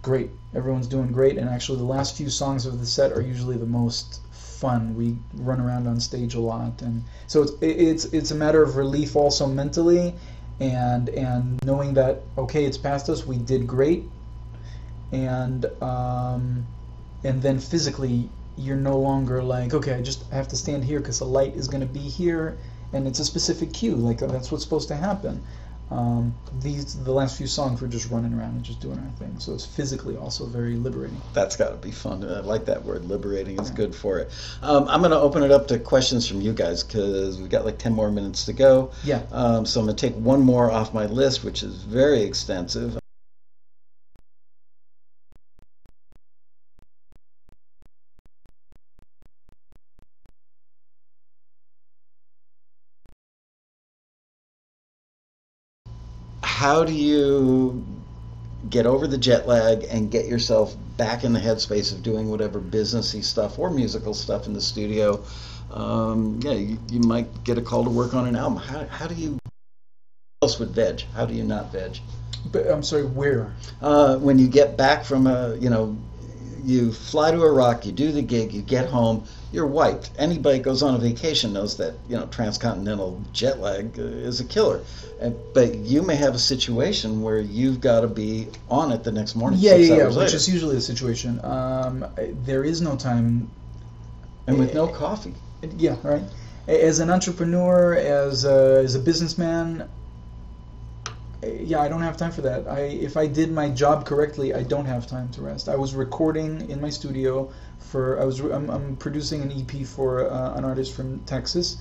great. 0.00 0.30
Everyone's 0.54 0.86
doing 0.86 1.12
great. 1.12 1.36
And 1.36 1.48
actually, 1.48 1.76
the 1.76 1.84
last 1.84 2.16
few 2.16 2.30
songs 2.30 2.64
of 2.64 2.80
the 2.80 2.86
set 2.86 3.12
are 3.12 3.20
usually 3.20 3.58
the 3.58 3.66
most 3.66 4.22
fun. 4.32 4.96
We 4.96 5.16
run 5.34 5.60
around 5.60 5.86
on 5.86 6.00
stage 6.00 6.34
a 6.34 6.40
lot, 6.40 6.80
and 6.80 7.04
so 7.26 7.42
it's 7.42 7.52
it's 7.60 8.04
it's 8.06 8.30
a 8.30 8.34
matter 8.34 8.62
of 8.62 8.76
relief 8.76 9.14
also 9.14 9.46
mentally, 9.46 10.14
and 10.60 11.10
and 11.10 11.62
knowing 11.64 11.92
that 11.94 12.22
okay, 12.38 12.64
it's 12.64 12.78
past 12.78 13.10
us. 13.10 13.26
We 13.26 13.36
did 13.36 13.66
great, 13.66 14.04
and 15.12 15.66
um, 15.82 16.66
and 17.24 17.42
then 17.42 17.58
physically 17.58 18.30
you're 18.58 18.76
no 18.76 18.98
longer 18.98 19.42
like 19.42 19.72
okay, 19.74 19.94
I 19.94 20.02
just 20.02 20.28
have 20.30 20.48
to 20.48 20.56
stand 20.56 20.84
here 20.84 20.98
because 20.98 21.18
the 21.18 21.26
light 21.26 21.54
is 21.54 21.68
going 21.68 21.80
to 21.80 21.86
be 21.86 22.00
here, 22.00 22.58
and 22.92 23.06
it's 23.06 23.18
a 23.18 23.24
specific 23.24 23.72
cue. 23.72 23.94
Like 23.94 24.18
that's 24.18 24.50
what's 24.50 24.64
supposed 24.64 24.88
to 24.88 24.96
happen. 24.96 25.42
Um, 25.90 26.34
these 26.60 27.02
the 27.02 27.12
last 27.12 27.38
few 27.38 27.46
songs 27.46 27.80
we're 27.80 27.88
just 27.88 28.10
running 28.10 28.34
around 28.34 28.50
and 28.56 28.62
just 28.62 28.80
doing 28.80 28.98
our 28.98 29.10
thing. 29.18 29.34
So 29.38 29.54
it's 29.54 29.64
physically 29.64 30.16
also 30.16 30.44
very 30.44 30.74
liberating. 30.74 31.18
That's 31.32 31.56
got 31.56 31.70
to 31.70 31.76
be 31.76 31.90
fun. 31.90 32.22
I 32.24 32.40
like 32.40 32.66
that 32.66 32.84
word, 32.84 33.06
liberating. 33.06 33.58
It's 33.58 33.70
good 33.70 33.94
for 33.94 34.18
it. 34.18 34.30
Um, 34.62 34.86
I'm 34.88 35.00
going 35.00 35.12
to 35.12 35.18
open 35.18 35.42
it 35.42 35.50
up 35.50 35.66
to 35.68 35.78
questions 35.78 36.28
from 36.28 36.42
you 36.42 36.52
guys 36.52 36.84
because 36.84 37.38
we've 37.38 37.48
got 37.48 37.64
like 37.64 37.78
10 37.78 37.94
more 37.94 38.10
minutes 38.10 38.44
to 38.46 38.52
go. 38.52 38.90
Yeah. 39.02 39.22
Um, 39.32 39.64
so 39.64 39.80
I'm 39.80 39.86
going 39.86 39.96
to 39.96 40.06
take 40.08 40.14
one 40.16 40.42
more 40.42 40.70
off 40.70 40.92
my 40.92 41.06
list, 41.06 41.42
which 41.42 41.62
is 41.62 41.82
very 41.82 42.22
extensive. 42.22 42.98
How 56.58 56.82
do 56.82 56.92
you 56.92 57.86
get 58.68 58.84
over 58.84 59.06
the 59.06 59.16
jet 59.16 59.46
lag 59.46 59.84
and 59.84 60.10
get 60.10 60.26
yourself 60.26 60.74
back 60.96 61.22
in 61.22 61.32
the 61.32 61.38
headspace 61.38 61.92
of 61.92 62.02
doing 62.02 62.28
whatever 62.30 62.58
businessy 62.60 63.22
stuff 63.22 63.60
or 63.60 63.70
musical 63.70 64.12
stuff 64.12 64.48
in 64.48 64.54
the 64.54 64.60
studio? 64.60 65.22
Um, 65.70 66.40
yeah, 66.42 66.54
you, 66.54 66.76
you 66.90 66.98
might 66.98 67.44
get 67.44 67.58
a 67.58 67.62
call 67.62 67.84
to 67.84 67.90
work 67.90 68.12
on 68.12 68.26
an 68.26 68.34
album. 68.34 68.58
How, 68.58 68.84
how 68.86 69.06
do 69.06 69.14
you 69.14 69.38
else 70.42 70.58
would 70.58 70.70
veg? 70.70 71.02
How 71.14 71.26
do 71.26 71.32
you 71.32 71.44
not 71.44 71.70
veg? 71.70 72.00
But 72.50 72.66
I'm 72.66 72.82
sorry, 72.82 73.04
where? 73.04 73.54
Uh, 73.80 74.16
when 74.16 74.40
you 74.40 74.48
get 74.48 74.76
back 74.76 75.04
from 75.04 75.28
a, 75.28 75.54
you 75.60 75.70
know, 75.70 75.96
you 76.64 76.92
fly 76.92 77.30
to 77.30 77.40
Iraq, 77.40 77.86
you 77.86 77.92
do 77.92 78.10
the 78.10 78.22
gig, 78.22 78.52
you 78.52 78.62
get 78.62 78.88
home, 78.88 79.24
you're 79.52 79.66
wiped. 79.66 80.10
Anybody 80.18 80.58
goes 80.58 80.82
on 80.82 80.94
a 80.94 80.98
vacation 80.98 81.52
knows 81.52 81.76
that, 81.78 81.94
you 82.08 82.16
know, 82.16 82.26
transcontinental 82.26 83.22
jet 83.32 83.60
lag 83.60 83.98
uh, 83.98 84.02
is 84.02 84.40
a 84.40 84.44
killer. 84.44 84.82
Uh, 85.20 85.30
but 85.54 85.74
you 85.74 86.02
may 86.02 86.14
have 86.14 86.34
a 86.34 86.38
situation 86.38 87.22
where 87.22 87.40
you've 87.40 87.80
got 87.80 88.02
to 88.02 88.08
be 88.08 88.48
on 88.70 88.92
it 88.92 89.04
the 89.04 89.12
next 89.12 89.34
morning. 89.34 89.58
Yeah, 89.60 89.76
yeah, 89.76 89.96
yeah. 89.96 90.06
Which 90.06 90.16
later. 90.16 90.36
is 90.36 90.48
usually 90.48 90.74
the 90.74 90.80
situation. 90.80 91.40
Um, 91.44 92.06
there 92.44 92.64
is 92.64 92.80
no 92.80 92.96
time 92.96 93.50
and 94.46 94.58
with 94.58 94.74
no 94.74 94.86
coffee. 94.86 95.34
Yeah, 95.76 95.96
right. 96.02 96.22
As 96.66 97.00
an 97.00 97.10
entrepreneur, 97.10 97.94
as 97.94 98.44
a, 98.44 98.82
as 98.84 98.94
a 98.94 98.98
businessman, 98.98 99.88
yeah, 101.42 101.80
I 101.80 101.88
don't 101.88 102.02
have 102.02 102.16
time 102.16 102.32
for 102.32 102.42
that. 102.42 102.66
I 102.68 102.80
if 102.80 103.16
I 103.16 103.26
did 103.26 103.52
my 103.52 103.68
job 103.70 104.04
correctly, 104.06 104.54
I 104.54 104.62
don't 104.62 104.86
have 104.86 105.06
time 105.06 105.28
to 105.30 105.42
rest. 105.42 105.68
I 105.68 105.76
was 105.76 105.94
recording 105.94 106.68
in 106.70 106.80
my 106.80 106.90
studio 106.90 107.52
for 107.78 108.20
I 108.20 108.24
was 108.24 108.40
I'm, 108.40 108.68
I'm 108.70 108.96
producing 108.96 109.42
an 109.42 109.52
EP 109.52 109.86
for 109.86 110.30
uh, 110.30 110.54
an 110.54 110.64
artist 110.64 110.94
from 110.94 111.20
Texas, 111.20 111.76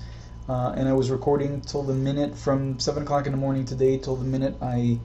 uh, 0.48 0.74
and 0.78 0.88
I 0.88 0.94
was 0.94 1.10
recording 1.10 1.62
till 1.62 1.84
the 1.84 1.94
minute 1.94 2.38
from 2.38 2.80
seven 2.80 3.04
o'clock 3.04 3.26
in 3.26 3.32
the 3.32 3.38
morning 3.38 3.66
today 3.66 3.98
till 3.98 4.16
the 4.16 4.26
minute 4.26 4.56
I 4.62 5.00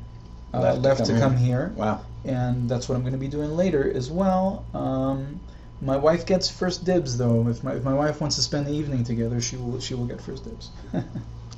uh, 0.54 0.60
Left 0.60 0.78
left, 0.82 1.04
to 1.06 1.06
to 1.06 1.12
come 1.18 1.32
come 1.32 1.36
here, 1.38 1.72
Wow. 1.76 2.00
and 2.24 2.68
that's 2.68 2.88
what 2.88 2.94
I'm 2.96 3.02
going 3.02 3.14
to 3.14 3.18
be 3.18 3.28
doing 3.28 3.56
later 3.56 3.90
as 3.90 4.10
well. 4.10 4.66
Um, 4.74 5.40
my 5.82 5.96
wife 5.96 6.24
gets 6.24 6.48
first 6.48 6.84
dibs 6.84 7.18
though. 7.18 7.48
If 7.48 7.62
my 7.62 7.74
if 7.74 7.84
my 7.84 7.92
wife 7.94 8.20
wants 8.20 8.36
to 8.36 8.42
spend 8.42 8.66
the 8.66 8.72
evening 8.72 9.04
together, 9.04 9.40
she 9.40 9.56
will 9.56 9.80
she 9.80 9.94
will 9.94 10.06
get 10.06 10.20
first 10.20 10.44
dibs. 10.44 10.70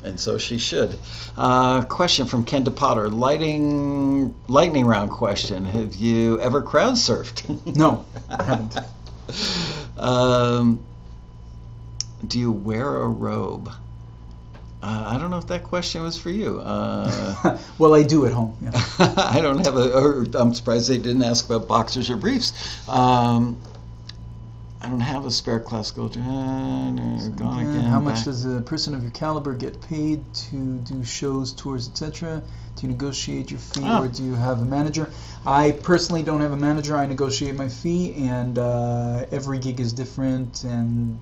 And 0.04 0.20
so 0.20 0.36
she 0.36 0.58
should. 0.58 0.98
Uh, 1.34 1.82
question 1.82 2.26
from 2.26 2.44
Ken 2.44 2.62
DePotter. 2.62 3.10
Lighting, 3.10 4.34
lightning 4.48 4.84
round 4.84 5.10
question. 5.10 5.64
Have 5.64 5.94
you 5.94 6.38
ever 6.40 6.60
crowd 6.60 6.94
surfed? 6.94 7.74
no, 7.76 8.04
I 8.28 8.42
haven't. 8.42 8.76
um, 9.96 10.84
do 12.26 12.38
you 12.38 12.52
wear 12.52 12.96
a 12.96 13.08
robe? 13.08 13.72
Uh, 14.82 15.04
I 15.06 15.18
don't 15.18 15.30
know 15.30 15.38
if 15.38 15.46
that 15.46 15.64
question 15.64 16.02
was 16.02 16.18
for 16.18 16.28
you. 16.28 16.60
Uh, 16.60 17.58
well, 17.78 17.94
I 17.94 18.02
do 18.02 18.26
at 18.26 18.32
home. 18.32 18.54
Yeah. 18.60 18.72
I 19.16 19.40
don't 19.40 19.64
have 19.64 19.78
a. 19.78 20.38
I'm 20.38 20.52
surprised 20.52 20.90
they 20.90 20.98
didn't 20.98 21.22
ask 21.22 21.46
about 21.46 21.66
boxers 21.66 22.10
or 22.10 22.16
briefs. 22.16 22.52
Um, 22.86 23.58
I 24.84 24.88
don't 24.90 25.00
have 25.00 25.24
a 25.24 25.30
spare 25.30 25.60
classical. 25.60 26.06
Again. 26.06 26.98
How 27.88 28.00
much 28.00 28.16
back- 28.16 28.24
does 28.26 28.44
a 28.44 28.60
person 28.60 28.94
of 28.94 29.02
your 29.02 29.12
caliber 29.12 29.54
get 29.54 29.80
paid 29.80 30.22
to 30.34 30.56
do 30.78 31.02
shows, 31.02 31.52
tours, 31.52 31.88
etc.? 31.88 32.42
Do 32.76 32.86
you 32.86 32.92
negotiate 32.92 33.50
your 33.50 33.60
fee, 33.60 33.80
Ah. 33.84 34.02
or 34.02 34.08
do 34.08 34.22
you 34.22 34.34
have 34.34 34.60
a 34.60 34.64
manager? 34.64 35.08
I 35.46 35.70
personally 35.72 36.22
don't 36.22 36.42
have 36.42 36.52
a 36.52 36.56
manager. 36.56 36.96
I 36.96 37.06
negotiate 37.06 37.56
my 37.56 37.68
fee, 37.68 38.14
and 38.14 38.58
uh, 38.58 39.24
every 39.30 39.58
gig 39.58 39.80
is 39.80 39.92
different, 39.92 40.64
and 40.64 41.18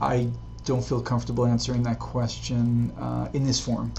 I 0.00 0.28
don't 0.64 0.84
feel 0.84 1.00
comfortable 1.00 1.44
answering 1.44 1.82
that 1.84 1.98
question 1.98 2.92
uh, 3.00 3.28
in 3.32 3.44
this 3.44 3.58
form. 3.58 3.90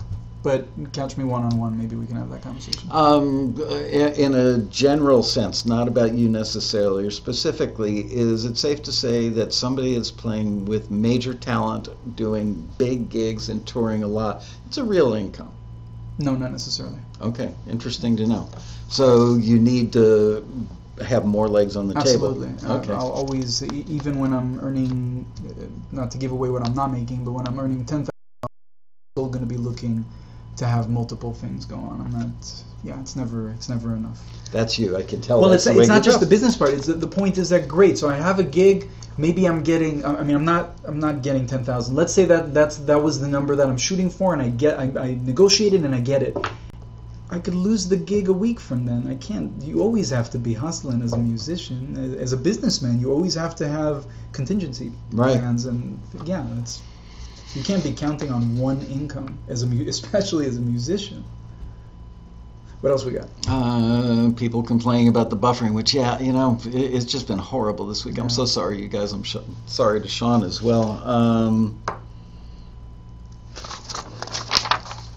But 0.41 0.69
catch 0.93 1.17
me 1.17 1.25
one 1.25 1.43
on 1.43 1.57
one. 1.57 1.77
Maybe 1.77 1.97
we 1.97 2.07
can 2.07 2.15
have 2.15 2.29
that 2.29 2.41
conversation. 2.41 2.89
Um, 2.91 3.59
in 3.61 4.33
a 4.33 4.59
general 4.59 5.21
sense, 5.21 5.65
not 5.65 5.89
about 5.89 6.13
you 6.13 6.29
necessarily 6.29 7.05
or 7.05 7.11
specifically, 7.11 8.01
is 8.01 8.45
it 8.45 8.57
safe 8.57 8.81
to 8.83 8.91
say 8.91 9.27
that 9.29 9.53
somebody 9.53 9.95
is 9.95 10.11
playing 10.11 10.63
with 10.63 10.89
major 10.91 11.33
talent, 11.33 11.89
doing 12.15 12.69
big 12.77 13.09
gigs 13.09 13.49
and 13.49 13.65
touring 13.67 14.03
a 14.03 14.07
lot? 14.07 14.45
It's 14.65 14.77
a 14.77 14.83
real 14.83 15.13
income. 15.13 15.51
No, 16.19 16.35
not 16.35 16.51
necessarily. 16.51 16.99
Okay, 17.21 17.53
interesting 17.69 18.15
to 18.17 18.25
know. 18.25 18.49
So 18.87 19.35
you 19.35 19.59
need 19.59 19.91
to 19.93 20.45
have 21.01 21.25
more 21.25 21.49
legs 21.49 21.75
on 21.75 21.87
the 21.89 21.97
Absolutely. 21.97 22.47
table. 22.47 22.71
Uh, 22.71 22.77
Okay. 22.77 22.93
I'll 22.93 23.11
always, 23.11 23.61
even 23.63 24.19
when 24.19 24.33
I'm 24.33 24.59
earning, 24.61 25.25
uh, 25.49 25.65
not 25.91 26.11
to 26.11 26.17
give 26.17 26.31
away 26.31 26.49
what 26.49 26.65
I'm 26.65 26.73
not 26.75 26.91
making, 26.91 27.25
but 27.25 27.31
when 27.31 27.47
I'm 27.47 27.59
earning 27.59 27.85
ten 27.85 27.99
thousand, 27.99 28.09
I'm 28.43 28.49
still 29.15 29.27
going 29.27 29.41
to 29.41 29.45
be 29.49 29.57
looking 29.57 30.05
to 30.57 30.65
have 30.65 30.89
multiple 30.89 31.33
things 31.33 31.65
go 31.65 31.75
on. 31.77 32.01
I'm 32.01 32.11
not. 32.11 32.63
Yeah, 32.83 32.99
it's 33.01 33.15
never, 33.15 33.49
it's 33.51 33.67
never 33.67 33.93
enough. 33.95 34.19
That's 34.51 34.79
you. 34.79 34.95
I 34.95 35.03
can 35.03 35.19
tell. 35.21 35.41
well, 35.41 35.51
it's, 35.51 35.67
it's 35.67 35.87
not 35.89 36.03
just 36.03 36.19
the 36.21 36.25
business 36.25 36.55
part. 36.55 36.71
It's 36.73 36.87
the, 36.87 36.93
the 36.93 37.07
point 37.07 37.37
is 37.37 37.49
that 37.49 37.67
great. 37.67 37.97
So 37.97 38.09
I 38.09 38.15
have 38.15 38.39
a 38.39 38.43
gig. 38.43 38.89
Maybe 39.17 39.45
I'm 39.45 39.63
getting. 39.63 40.05
I 40.05 40.23
mean, 40.23 40.35
I'm 40.35 40.45
not. 40.45 40.75
I'm 40.85 40.99
not 40.99 41.21
getting 41.21 41.45
ten 41.45 41.63
thousand. 41.65 41.95
Let's 41.95 42.13
say 42.13 42.23
that 42.25 42.53
that's 42.53 42.77
that 42.77 43.01
was 43.03 43.19
the 43.19 43.27
number 43.27 43.55
that 43.57 43.67
I'm 43.67 43.77
shooting 43.77 44.09
for, 44.09 44.31
and 44.33 44.41
I 44.41 44.47
get. 44.49 44.79
I, 44.79 44.83
I 44.97 45.17
negotiated 45.21 45.83
and 45.83 45.93
I 45.93 45.99
get 45.99 46.23
it. 46.23 46.37
I 47.31 47.37
could 47.37 47.53
lose 47.53 47.87
the 47.87 47.97
gig 47.97 48.27
a 48.29 48.33
week 48.33 48.59
from 48.59 48.85
then. 48.85 49.07
I 49.07 49.15
can't. 49.15 49.61
You 49.61 49.81
always 49.81 50.09
have 50.09 50.29
to 50.31 50.39
be 50.39 50.53
hustling 50.53 51.01
as 51.03 51.13
a 51.13 51.17
musician, 51.17 51.95
as- 51.97 52.15
as 52.21 52.33
a 52.33 52.37
businessman. 52.37 52.99
You 52.99 53.11
always 53.11 53.35
have 53.35 53.55
to 53.57 53.67
have 53.67 54.05
contingency 54.31 54.91
Right. 55.11 55.37
plans, 55.37 55.65
and 55.65 55.99
yeah, 56.25 56.45
it's. 56.59 56.81
You 57.55 57.63
can't 57.63 57.83
be 57.83 57.91
counting 57.93 58.31
on 58.31 58.57
one 58.57 58.81
income 58.83 59.37
as 59.47 59.63
a, 59.63 59.67
mu- 59.67 59.87
especially 59.87 60.45
as 60.45 60.57
a 60.57 60.61
musician. 60.61 61.23
What 62.81 62.91
else 62.91 63.03
we 63.03 63.11
got? 63.11 63.27
Uh, 63.47 64.31
people 64.37 64.63
complaining 64.63 65.09
about 65.09 65.29
the 65.29 65.35
buffering, 65.35 65.73
which 65.73 65.93
yeah, 65.93 66.17
you 66.19 66.31
know, 66.31 66.57
it, 66.65 66.75
it's 66.75 67.05
just 67.05 67.27
been 67.27 67.37
horrible 67.37 67.85
this 67.87 68.05
week. 68.05 68.17
I'm 68.17 68.29
so 68.29 68.45
sorry, 68.45 68.81
you 68.81 68.87
guys. 68.87 69.11
I'm 69.11 69.23
sh- 69.23 69.37
sorry 69.65 69.99
to 69.99 70.07
Sean 70.07 70.43
as 70.43 70.61
well. 70.61 70.91
Um, 71.05 71.81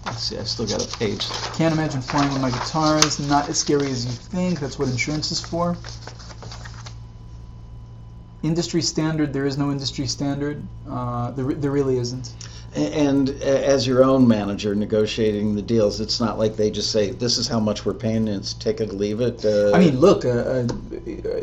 let's 0.05 0.23
see, 0.23 0.37
I 0.37 0.43
still 0.43 0.67
got 0.67 0.83
a 0.83 0.97
page. 0.97 1.29
Can't 1.55 1.73
imagine 1.73 2.01
flying 2.01 2.33
with 2.33 2.41
my 2.41 2.49
guitar. 2.49 2.97
guitars. 2.97 3.19
Not 3.29 3.47
as 3.47 3.59
scary 3.59 3.89
as 3.89 4.05
you 4.05 4.11
think. 4.11 4.59
That's 4.59 4.77
what 4.77 4.89
insurance 4.89 5.31
is 5.31 5.39
for. 5.39 5.77
Industry 8.43 8.81
standard. 8.81 9.33
There 9.33 9.45
is 9.45 9.57
no 9.57 9.71
industry 9.71 10.05
standard. 10.05 10.61
Uh, 10.89 11.31
there, 11.31 11.45
there 11.45 11.71
really 11.71 11.97
isn't. 11.97 12.33
And 12.75 13.29
as 13.41 13.87
your 13.87 14.03
own 14.03 14.27
manager 14.27 14.75
negotiating 14.75 15.55
the 15.55 15.61
deals, 15.61 16.01
it's 16.01 16.19
not 16.19 16.39
like 16.39 16.55
they 16.55 16.71
just 16.71 16.91
say, 16.91 17.11
"This 17.11 17.37
is 17.37 17.47
how 17.47 17.59
much 17.59 17.85
we're 17.85 17.93
paying," 17.93 18.27
and 18.27 18.29
it's 18.29 18.53
take 18.53 18.81
it 18.81 18.89
or 18.89 18.93
leave 18.93 19.21
it. 19.21 19.45
Uh, 19.45 19.71
I 19.73 19.79
mean, 19.79 19.99
look, 19.99 20.25
uh, 20.25 20.29
uh, 20.29 20.63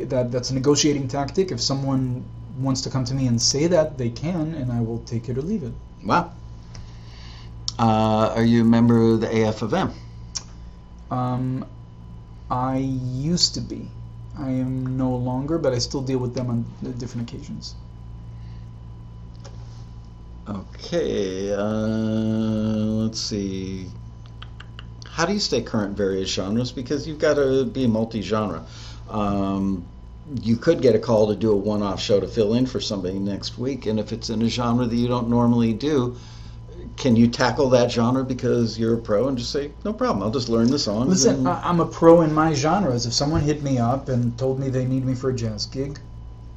that 0.06 0.28
that's 0.30 0.50
a 0.50 0.54
negotiating 0.54 1.06
tactic. 1.06 1.52
If 1.52 1.60
someone 1.60 2.24
wants 2.58 2.80
to 2.82 2.90
come 2.90 3.04
to 3.04 3.14
me 3.14 3.28
and 3.28 3.40
say 3.40 3.68
that, 3.68 3.96
they 3.96 4.10
can, 4.10 4.54
and 4.54 4.72
I 4.72 4.80
will 4.80 4.98
take 5.06 5.28
it 5.28 5.38
or 5.38 5.42
leave 5.42 5.62
it. 5.62 5.72
wow. 6.04 6.32
Uh, 7.78 8.34
are 8.36 8.44
you 8.44 8.60
a 8.60 8.64
member 8.64 9.12
of 9.12 9.20
the 9.22 9.48
AF 9.48 9.62
of 9.62 9.72
M? 9.72 9.90
Um, 11.10 11.64
I 12.50 12.76
used 12.76 13.54
to 13.54 13.60
be. 13.60 13.88
I 14.40 14.48
am 14.48 14.96
no 14.96 15.14
longer, 15.14 15.58
but 15.58 15.74
I 15.74 15.78
still 15.78 16.00
deal 16.00 16.18
with 16.18 16.34
them 16.34 16.48
on 16.48 16.94
different 16.98 17.30
occasions. 17.30 17.74
Okay, 20.48 21.52
uh, 21.52 21.60
let's 21.60 23.20
see. 23.20 23.86
How 25.06 25.26
do 25.26 25.34
you 25.34 25.38
stay 25.38 25.60
current 25.60 25.96
various 25.96 26.32
genres? 26.32 26.72
Because 26.72 27.06
you've 27.06 27.18
got 27.18 27.34
to 27.34 27.66
be 27.66 27.86
multi-genre. 27.86 28.64
Um, 29.10 29.84
you 30.42 30.56
could 30.56 30.80
get 30.80 30.94
a 30.94 30.98
call 30.98 31.28
to 31.28 31.36
do 31.36 31.52
a 31.52 31.56
one-off 31.56 32.00
show 32.00 32.18
to 32.18 32.26
fill 32.26 32.54
in 32.54 32.64
for 32.64 32.80
somebody 32.80 33.18
next 33.18 33.58
week, 33.58 33.86
and 33.86 34.00
if 34.00 34.12
it's 34.12 34.30
in 34.30 34.40
a 34.42 34.48
genre 34.48 34.86
that 34.86 34.96
you 34.96 35.08
don't 35.08 35.28
normally 35.28 35.74
do, 35.74 36.16
can 37.00 37.16
you 37.16 37.26
tackle 37.26 37.70
that 37.70 37.90
genre 37.90 38.22
because 38.22 38.78
you're 38.78 38.94
a 38.94 38.98
pro 38.98 39.26
and 39.26 39.38
just 39.38 39.50
say, 39.50 39.70
no 39.86 39.92
problem, 39.92 40.22
I'll 40.22 40.30
just 40.30 40.50
learn 40.50 40.70
the 40.70 40.78
song 40.78 41.08
Listen, 41.08 41.46
and- 41.46 41.48
I'm 41.48 41.80
a 41.80 41.86
pro 41.86 42.20
in 42.20 42.32
my 42.32 42.52
genres. 42.52 43.06
If 43.06 43.14
someone 43.14 43.40
hit 43.40 43.62
me 43.62 43.78
up 43.78 44.10
and 44.10 44.38
told 44.38 44.60
me 44.60 44.68
they 44.68 44.84
need 44.84 45.06
me 45.06 45.14
for 45.14 45.30
a 45.30 45.34
jazz 45.34 45.64
gig, 45.64 45.98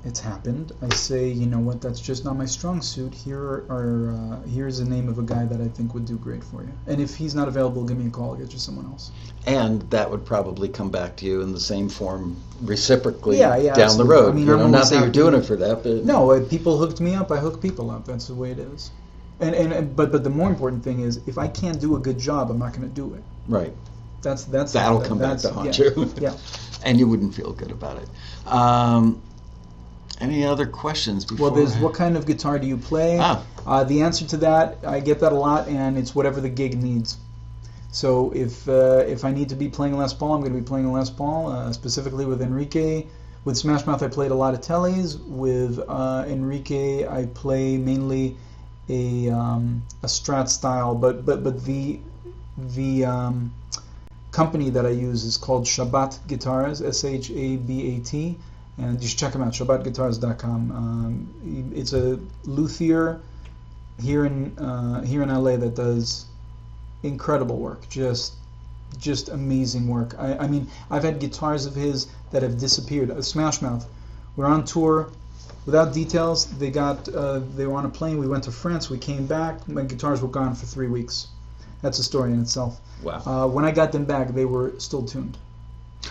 it's 0.04 0.20
happened. 0.20 0.74
I 0.82 0.94
say, 0.94 1.30
you 1.30 1.46
know 1.46 1.60
what, 1.60 1.82
that's 1.82 2.02
just 2.02 2.26
not 2.26 2.36
my 2.36 2.46
strong 2.46 2.82
suit. 2.82 3.14
Here 3.14 3.64
are 3.70 4.14
uh, 4.20 4.50
here's 4.50 4.80
the 4.80 4.86
name 4.86 5.08
of 5.08 5.18
a 5.18 5.22
guy 5.22 5.46
that 5.46 5.62
I 5.62 5.70
think 5.70 5.94
would 5.94 6.06
do 6.06 6.18
great 6.18 6.44
for 6.44 6.62
you. 6.62 6.74
And 6.88 7.00
if 7.00 7.16
he's 7.16 7.34
not 7.34 7.48
available, 7.48 7.86
give 7.86 7.98
me 7.98 8.08
a 8.08 8.10
call. 8.10 8.32
I'll 8.32 8.36
get 8.36 8.52
you 8.52 8.60
someone 8.60 8.86
else. 8.88 9.12
and 9.48 9.82
that 9.92 10.12
would 10.12 10.26
probably 10.26 10.68
come 10.68 10.90
back 10.90 11.16
to 11.18 11.26
you 11.26 11.40
in 11.40 11.54
the 11.54 11.60
same 11.60 11.88
form 11.88 12.36
reciprocally 12.64 13.40
Yeah, 13.40 13.56
yeah, 13.56 13.76
down 13.76 13.98
the 13.98 14.04
road. 14.04 14.32
I 14.32 14.34
mean, 14.34 14.46
you 14.46 14.58
know, 14.58 14.68
not 14.68 14.90
that 14.90 15.00
you're 15.00 15.10
doing 15.10 15.36
it 15.36 15.46
for 15.46 15.56
that, 15.56 15.84
but 15.84 16.04
No, 16.04 16.38
people 16.50 16.78
hooked 16.78 17.00
me 17.00 17.16
up. 17.16 17.32
I 17.32 17.38
hook 17.38 17.62
people 17.62 17.90
up. 17.90 18.04
That's 18.04 18.28
the 18.28 18.36
way 18.36 18.52
it 18.52 18.60
is. 18.60 18.92
And 19.40 19.56
and 19.56 19.96
but 19.96 20.12
but 20.12 20.24
the 20.24 20.30
more 20.30 20.50
important 20.50 20.84
thing 20.84 21.00
is, 21.02 21.20
if 21.28 21.38
I 21.38 21.48
can't 21.48 21.80
do 21.80 21.96
a 21.96 22.00
good 22.00 22.20
job, 22.20 22.50
I'm 22.52 22.60
not 22.60 22.74
going 22.74 22.88
to 22.88 22.96
do 22.96 23.14
it. 23.16 23.24
right. 23.48 23.74
That's 24.22 24.46
that's 24.46 24.72
That'll 24.72 25.00
that- 25.00 25.08
come 25.10 25.20
back 25.20 25.40
to 25.40 25.52
haunt 25.52 25.78
yeah, 25.78 25.86
you. 25.98 26.14
Yeah. 26.18 26.38
and 26.86 26.98
you 26.98 27.08
wouldn't 27.08 27.36
feel 27.36 27.52
good 27.52 27.72
about 27.72 27.98
it. 27.98 28.08
Um, 28.48 29.22
any 30.22 30.46
other 30.46 30.66
questions 30.66 31.26
before? 31.26 31.48
Well, 31.48 31.56
there's 31.56 31.76
I- 31.76 31.82
what 31.82 31.94
kind 31.94 32.16
of 32.16 32.26
guitar 32.26 32.58
do 32.58 32.66
you 32.68 32.78
play? 32.78 33.18
Ah, 33.20 33.44
Uh, 33.66 33.84
the 33.84 34.02
answer 34.02 34.26
to 34.26 34.38
that, 34.38 34.78
I 34.88 35.00
get 35.02 35.20
that 35.20 35.34
a 35.34 35.36
lot, 35.36 35.68
and 35.68 35.98
it's 35.98 36.14
whatever 36.16 36.40
the 36.40 36.50
gig 36.50 36.82
needs. 36.82 37.18
So 37.92 38.32
if 38.34 38.68
uh, 38.70 39.04
if 39.08 39.26
I 39.26 39.32
need 39.32 39.50
to 39.50 39.56
be 39.56 39.68
playing 39.68 39.98
Les 39.98 40.14
Paul, 40.14 40.34
I'm 40.36 40.42
going 40.42 40.54
to 40.54 40.60
be 40.60 40.66
playing 40.66 40.92
Les 40.92 41.10
Paul, 41.10 41.52
uh, 41.52 41.74
specifically 41.74 42.26
with 42.26 42.42
Enrique. 42.42 43.06
With 43.46 43.58
Smash 43.58 43.86
Mouth, 43.86 44.02
I 44.02 44.08
played 44.08 44.32
a 44.32 44.36
lot 44.36 44.54
of 44.54 44.62
tellies. 44.62 45.20
With 45.28 45.80
uh, 45.90 46.24
Enrique, 46.28 47.06
I 47.08 47.26
play 47.34 47.76
mainly 47.78 48.38
a 48.90 49.30
um, 49.30 49.84
a 50.02 50.08
Strat 50.08 50.50
style, 50.50 50.96
but 50.96 51.26
but 51.26 51.44
but 51.44 51.64
the 51.66 52.00
the 52.58 53.06
um, 53.06 53.54
company 54.32 54.70
that 54.72 54.86
I 54.86 54.90
use 54.90 55.24
is 55.24 55.38
called 55.38 55.66
Shabbat 55.66 56.28
Guitars, 56.28 56.82
S 56.82 57.04
H 57.04 57.30
A 57.32 57.58
B 57.58 57.96
A 57.96 58.00
T, 58.00 58.38
and 58.78 59.02
you 59.02 59.08
should 59.08 59.20
check 59.20 59.34
them 59.34 59.42
out, 59.42 59.54
ShabbatGuitars.com. 59.54 60.72
Um, 60.72 61.72
it's 61.76 61.94
a 61.94 62.20
luthier 62.44 63.22
here 64.02 64.26
in 64.26 64.58
uh, 64.58 65.02
here 65.04 65.22
in 65.22 65.30
LA 65.30 65.58
that 65.58 65.76
does 65.76 66.26
incredible 67.04 67.58
work, 67.58 67.88
just 67.90 68.34
just 68.98 69.30
amazing 69.30 69.88
work. 69.88 70.16
I, 70.20 70.38
I 70.38 70.48
mean, 70.48 70.68
I've 70.90 71.04
had 71.04 71.20
guitars 71.20 71.66
of 71.66 71.76
his 71.76 72.08
that 72.32 72.44
have 72.44 72.58
disappeared. 72.58 73.12
Uh, 73.12 73.22
Smash 73.22 73.62
Mouth, 73.62 73.88
we're 74.36 74.46
on 74.46 74.66
tour. 74.66 75.10
Without 75.66 75.94
details, 75.94 76.46
they 76.58 76.70
got 76.70 77.08
uh, 77.14 77.40
they 77.56 77.66
were 77.66 77.76
on 77.76 77.86
a 77.86 77.90
plane. 77.90 78.18
We 78.18 78.28
went 78.28 78.44
to 78.46 78.52
France. 78.52 78.90
We 78.90 78.98
came 78.98 79.26
back. 79.26 79.68
My 79.68 79.84
guitars 79.84 80.22
were 80.22 80.28
gone 80.28 80.56
for 80.56 80.66
three 80.66 80.88
weeks. 80.88 81.28
that's 81.82 82.00
a 82.00 82.04
story 82.04 82.32
in 82.34 82.42
itself. 82.42 82.80
Wow. 83.02 83.22
Uh, 83.26 83.48
when 83.48 83.66
I 83.66 83.72
got 83.72 83.92
them 83.92 84.06
back, 84.06 84.30
they 84.30 84.46
were 84.46 84.74
still 84.80 85.04
tuned. 85.04 85.38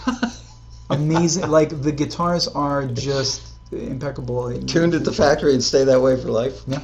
Amazing. 0.91 1.49
like 1.51 1.83
the 1.83 1.93
guitars 1.93 2.49
are 2.49 2.87
just 2.87 3.43
impeccable. 3.73 4.53
Tuned 4.66 4.95
at 4.95 5.05
the 5.05 5.12
factory 5.12 5.55
and 5.55 5.62
stay 5.65 5.85
that 5.85 6.01
way 6.01 6.20
for 6.20 6.29
life. 6.31 6.62
Yeah, 6.66 6.81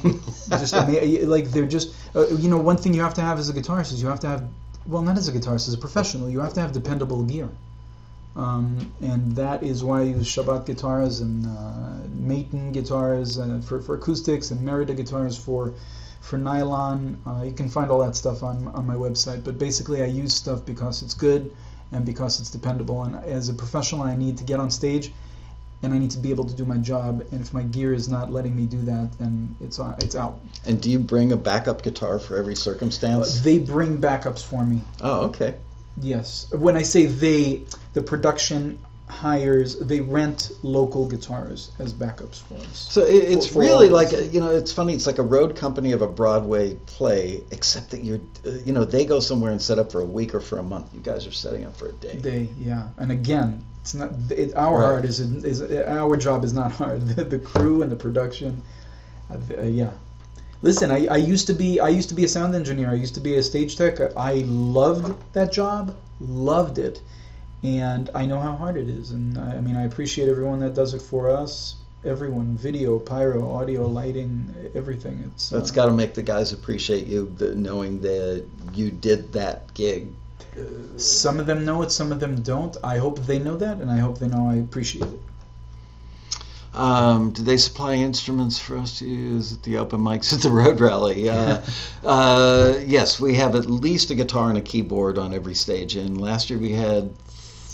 just 0.49 0.73
ama- 0.73 1.25
like 1.27 1.51
they're 1.51 1.67
just 1.67 1.93
uh, 2.15 2.27
you 2.27 2.49
know 2.49 2.57
one 2.57 2.77
thing 2.77 2.93
you 2.93 3.01
have 3.01 3.13
to 3.15 3.21
have 3.21 3.37
as 3.39 3.49
a 3.49 3.53
guitarist 3.53 3.93
is 3.93 4.01
you 4.01 4.07
have 4.09 4.19
to 4.21 4.27
have 4.27 4.43
well 4.87 5.01
not 5.03 5.17
as 5.17 5.27
a 5.27 5.31
guitarist 5.31 5.67
as 5.67 5.73
a 5.73 5.77
professional 5.77 6.29
you 6.29 6.39
have 6.39 6.53
to 6.53 6.61
have 6.61 6.71
dependable 6.71 7.23
gear, 7.23 7.49
um, 8.35 8.91
and 9.01 9.35
that 9.35 9.63
is 9.63 9.83
why 9.83 10.01
I 10.01 10.03
use 10.03 10.27
Shabbat 10.27 10.65
guitars 10.65 11.19
and 11.19 11.45
uh, 11.45 12.07
Maton 12.21 12.71
guitars 12.71 13.39
uh, 13.39 13.61
for 13.65 13.81
for 13.81 13.95
acoustics 13.95 14.51
and 14.51 14.61
Merida 14.61 14.93
guitars 14.93 15.37
for 15.37 15.73
for 16.21 16.37
nylon. 16.37 17.17
Uh, 17.25 17.43
you 17.43 17.51
can 17.51 17.69
find 17.69 17.89
all 17.91 17.99
that 17.99 18.15
stuff 18.15 18.43
on 18.43 18.67
on 18.69 18.85
my 18.85 18.95
website. 18.95 19.43
But 19.43 19.57
basically, 19.57 20.03
I 20.03 20.07
use 20.07 20.33
stuff 20.33 20.65
because 20.65 21.01
it's 21.01 21.13
good 21.13 21.51
and 21.91 22.05
because 22.05 22.39
it's 22.39 22.51
dependable. 22.51 23.03
And 23.03 23.15
as 23.25 23.49
a 23.49 23.53
professional, 23.53 24.03
I 24.03 24.15
need 24.15 24.37
to 24.37 24.43
get 24.43 24.59
on 24.59 24.69
stage 24.69 25.11
and 25.81 25.93
I 25.93 25.97
need 25.97 26.11
to 26.11 26.17
be 26.17 26.29
able 26.29 26.45
to 26.45 26.53
do 26.53 26.65
my 26.65 26.77
job. 26.77 27.25
And 27.31 27.41
if 27.41 27.53
my 27.53 27.63
gear 27.63 27.93
is 27.93 28.09
not 28.09 28.31
letting 28.31 28.55
me 28.55 28.65
do 28.65 28.81
that, 28.81 29.09
then 29.17 29.55
it's 29.61 29.79
uh, 29.79 29.95
it's 29.99 30.15
out. 30.15 30.39
And 30.65 30.81
do 30.81 30.89
you 30.89 30.99
bring 30.99 31.31
a 31.31 31.37
backup 31.37 31.81
guitar 31.81 32.19
for 32.19 32.37
every 32.37 32.55
circumstance? 32.55 33.41
They 33.41 33.59
bring 33.59 33.97
backups 33.97 34.43
for 34.43 34.65
me. 34.65 34.81
Oh, 35.01 35.21
okay. 35.27 35.55
Yes. 36.01 36.51
When 36.51 36.75
I 36.75 36.83
say 36.83 37.05
they, 37.05 37.63
the 37.93 38.01
production 38.01 38.79
hires 39.07 39.79
they 39.79 39.99
rent 39.99 40.51
local 40.61 41.07
guitars 41.07 41.71
as 41.79 41.91
backups 41.93 42.43
for 42.43 42.53
us. 42.55 42.87
So 42.91 43.01
it, 43.01 43.15
it's 43.15 43.47
For- 43.47 43.53
for 43.53 43.59
really 43.61 43.89
like 43.89 44.13
a, 44.13 44.23
you 44.27 44.39
know, 44.39 44.51
it's 44.51 44.71
funny. 44.71 44.93
It's 44.93 45.07
like 45.07 45.17
a 45.17 45.23
road 45.23 45.55
company 45.55 45.93
of 45.93 46.03
a 46.03 46.07
Broadway 46.07 46.75
play, 46.85 47.41
except 47.49 47.89
that 47.91 48.03
you're, 48.03 48.19
uh, 48.45 48.51
you 48.65 48.71
know, 48.71 48.85
they 48.85 49.05
go 49.05 49.19
somewhere 49.19 49.51
and 49.51 49.59
set 49.59 49.79
up 49.79 49.91
for 49.91 50.01
a 50.01 50.05
week 50.05 50.35
or 50.35 50.39
for 50.39 50.59
a 50.59 50.63
month. 50.63 50.93
You 50.93 50.99
guys 50.99 51.25
are 51.25 51.31
setting 51.31 51.65
up 51.65 51.75
for 51.75 51.89
a 51.89 51.93
day. 51.93 52.17
They 52.17 52.49
yeah, 52.59 52.89
and 52.97 53.11
again, 53.11 53.63
it's 53.81 53.95
not 53.95 54.11
it, 54.29 54.53
our 54.55 54.77
Right. 54.77 54.85
hard 54.85 55.05
is 55.05 55.19
is 55.19 55.61
our 55.63 56.15
job 56.15 56.43
is 56.43 56.53
not 56.53 56.71
hard. 56.81 57.07
The, 57.07 57.23
the 57.23 57.39
crew 57.39 57.81
and 57.81 57.91
the 57.91 57.95
production, 57.95 58.61
uh, 59.31 59.37
uh, 59.57 59.63
yeah. 59.63 59.89
Listen, 60.61 60.91
I, 60.91 61.07
I 61.07 61.17
used 61.17 61.47
to 61.47 61.53
be 61.53 61.79
I 61.79 61.89
used 61.89 62.09
to 62.09 62.15
be 62.15 62.25
a 62.25 62.27
sound 62.27 62.53
engineer. 62.53 62.91
I 62.91 62.95
used 62.95 63.15
to 63.15 63.21
be 63.21 63.35
a 63.37 63.41
stage 63.43 63.75
tech. 63.75 63.99
I 64.15 64.43
loved 64.45 65.15
that 65.33 65.51
job, 65.51 65.95
loved 66.19 66.77
it, 66.77 67.01
and 67.63 68.09
I 68.15 68.25
know 68.25 68.39
how 68.39 68.55
hard 68.55 68.77
it 68.77 68.89
is. 68.89 69.11
And 69.11 69.37
I, 69.37 69.57
I 69.57 69.61
mean, 69.61 69.75
I 69.75 69.83
appreciate 69.83 70.29
everyone 70.29 70.59
that 70.59 70.73
does 70.73 70.93
it 70.93 71.01
for 71.01 71.29
us. 71.29 71.75
Everyone, 72.05 72.55
video, 72.55 72.97
pyro, 72.97 73.51
audio, 73.51 73.85
lighting, 73.85 74.53
everything. 74.73 75.21
It's 75.33 75.49
That's 75.49 75.71
uh, 75.71 75.75
got 75.75 75.85
to 75.87 75.91
make 75.91 76.13
the 76.13 76.23
guys 76.23 76.53
appreciate 76.53 77.07
you, 77.07 77.33
the, 77.37 77.53
knowing 77.55 77.99
that 78.01 78.45
you 78.73 78.89
did 78.89 79.33
that 79.33 79.73
gig. 79.73 80.07
some 80.95 81.39
of 81.39 81.45
them 81.45 81.65
know 81.65 81.81
it, 81.81 81.91
some 81.91 82.13
of 82.13 82.21
them 82.21 82.41
don't. 82.41 82.77
I 82.83 82.97
hope 82.97 83.19
they 83.25 83.37
know 83.39 83.57
that, 83.57 83.77
and 83.79 83.91
I 83.91 83.97
hope 83.97 84.17
they 84.17 84.29
know 84.29 84.49
I 84.49 84.55
appreciate 84.55 85.03
it. 85.03 85.19
Um, 86.73 87.31
do 87.31 87.41
they 87.43 87.57
supply 87.57 87.95
instruments 87.95 88.59
for 88.59 88.77
us 88.77 88.99
to 88.99 89.05
use 89.05 89.53
at 89.53 89.63
the 89.63 89.77
open 89.77 89.99
mics 89.99 90.31
at 90.31 90.41
the 90.41 90.51
road 90.51 90.79
rally? 90.79 91.27
Uh, 91.27 91.61
uh, 92.05 92.75
yes, 92.85 93.19
we 93.19 93.35
have 93.35 93.55
at 93.55 93.65
least 93.65 94.11
a 94.11 94.15
guitar 94.15 94.49
and 94.49 94.57
a 94.57 94.61
keyboard 94.61 95.17
on 95.17 95.33
every 95.33 95.55
stage. 95.55 95.95
And 95.95 96.21
last 96.21 96.49
year 96.49 96.59
we 96.59 96.71
had 96.71 97.11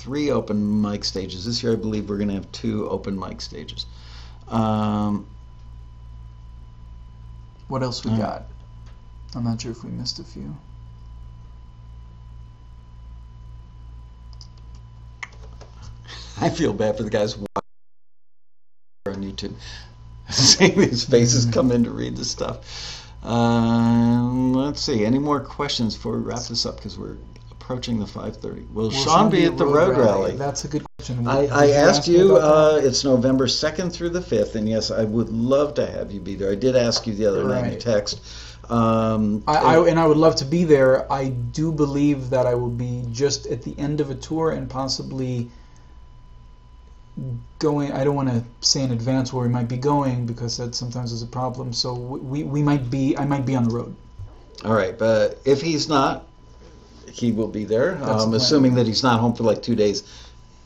three 0.06 0.30
open 0.30 0.82
mic 0.84 1.03
stages. 1.03 1.45
This 1.45 1.64
year 1.64 1.73
I 1.73 1.76
believe 1.77 2.07
we're 2.10 2.18
going 2.18 2.27
to 2.27 2.36
have 2.36 2.52
two 2.52 2.88
open 2.90 3.19
mic 3.19 3.41
stages. 3.41 3.88
Um, 4.48 5.26
What 7.68 7.82
else 7.82 8.06
we 8.06 8.11
Mm. 8.11 8.19
got? 8.19 8.44
I'm 9.34 9.44
not 9.44 9.60
sure 9.60 9.72
if 9.72 9.84
we 9.84 9.90
missed 9.90 10.19
a 10.19 10.23
few. 10.23 10.56
I 16.41 16.49
feel 16.52 16.72
bad 16.73 16.98
for 16.98 17.02
the 17.03 17.10
guys 17.10 17.36
watching 17.36 17.48
on 19.07 19.23
YouTube, 19.23 19.53
seeing 20.30 20.77
these 20.80 21.03
faces 21.06 21.48
come 21.48 21.72
in 21.72 21.84
to 21.86 21.90
read 21.90 22.15
the 22.15 22.26
stuff. 22.26 23.02
Um, 23.23 24.53
let's 24.53 24.82
see. 24.82 25.03
Any 25.03 25.18
more 25.18 25.40
questions 25.40 25.95
before 25.95 26.18
we 26.18 26.19
wrap 26.23 26.44
this 26.44 26.68
up? 26.68 26.76
Because 26.76 26.95
we're 26.99 27.18
approaching 27.65 27.97
the 27.99 28.05
5:30. 28.05 28.69
Will, 28.73 28.83
Will 28.83 28.91
Sean 28.91 29.31
be 29.31 29.45
at 29.45 29.57
the 29.57 29.65
road 29.65 29.97
rally? 29.97 30.35
That's 30.35 30.65
a 30.65 30.67
good 30.67 30.85
question. 30.99 31.27
I, 31.27 31.47
I 31.47 31.71
asked 31.71 31.99
ask 31.99 32.07
you. 32.07 32.37
Uh, 32.37 32.79
it's 32.81 33.03
November 33.03 33.47
2nd 33.47 33.91
through 33.91 34.09
the 34.09 34.19
5th, 34.19 34.53
and 34.53 34.69
yes, 34.69 34.91
I 34.91 35.03
would 35.03 35.29
love 35.29 35.73
to 35.75 35.85
have 35.85 36.11
you 36.11 36.19
be 36.19 36.35
there. 36.35 36.51
I 36.51 36.55
did 36.55 36.75
ask 36.75 37.07
you 37.07 37.15
the 37.15 37.25
other 37.25 37.43
night 37.43 37.65
in 37.65 37.71
Right. 37.71 37.79
text. 37.79 38.21
Um, 38.69 39.43
I, 39.47 39.57
I, 39.57 39.87
and 39.87 39.99
I 39.99 40.05
would 40.05 40.17
love 40.17 40.35
to 40.37 40.45
be 40.45 40.63
there. 40.63 41.11
I 41.11 41.29
do 41.29 41.71
believe 41.71 42.29
that 42.29 42.45
I 42.45 42.53
will 42.53 42.69
be 42.69 43.03
just 43.11 43.47
at 43.47 43.63
the 43.63 43.77
end 43.79 43.99
of 43.99 44.11
a 44.11 44.15
tour 44.15 44.51
and 44.51 44.69
possibly 44.69 45.49
going. 47.57 47.91
I 47.93 48.03
don't 48.03 48.15
want 48.15 48.29
to 48.29 48.43
say 48.61 48.83
in 48.83 48.91
advance 48.91 49.33
where 49.33 49.47
we 49.47 49.51
might 49.51 49.67
be 49.67 49.77
going 49.77 50.27
because 50.27 50.57
that 50.57 50.75
sometimes 50.75 51.11
is 51.11 51.23
a 51.23 51.27
problem. 51.27 51.73
So 51.73 51.93
we, 51.95 52.43
we 52.43 52.61
might 52.61 52.91
be. 52.91 53.17
I 53.17 53.25
might 53.25 53.45
be 53.45 53.55
on 53.55 53.63
the 53.63 53.75
road. 53.75 53.95
All 54.63 54.73
right, 54.73 54.97
but 54.97 55.39
if 55.45 55.61
he's 55.61 55.89
not, 55.89 56.27
he 57.15 57.31
will 57.31 57.47
be 57.47 57.63
there. 57.63 57.93
Um, 58.03 58.29
plan. 58.29 58.33
assuming 58.33 58.75
that 58.75 58.85
he's 58.87 59.03
not 59.03 59.19
home 59.19 59.33
for 59.33 59.43
like 59.43 59.61
two 59.61 59.75
days, 59.75 60.03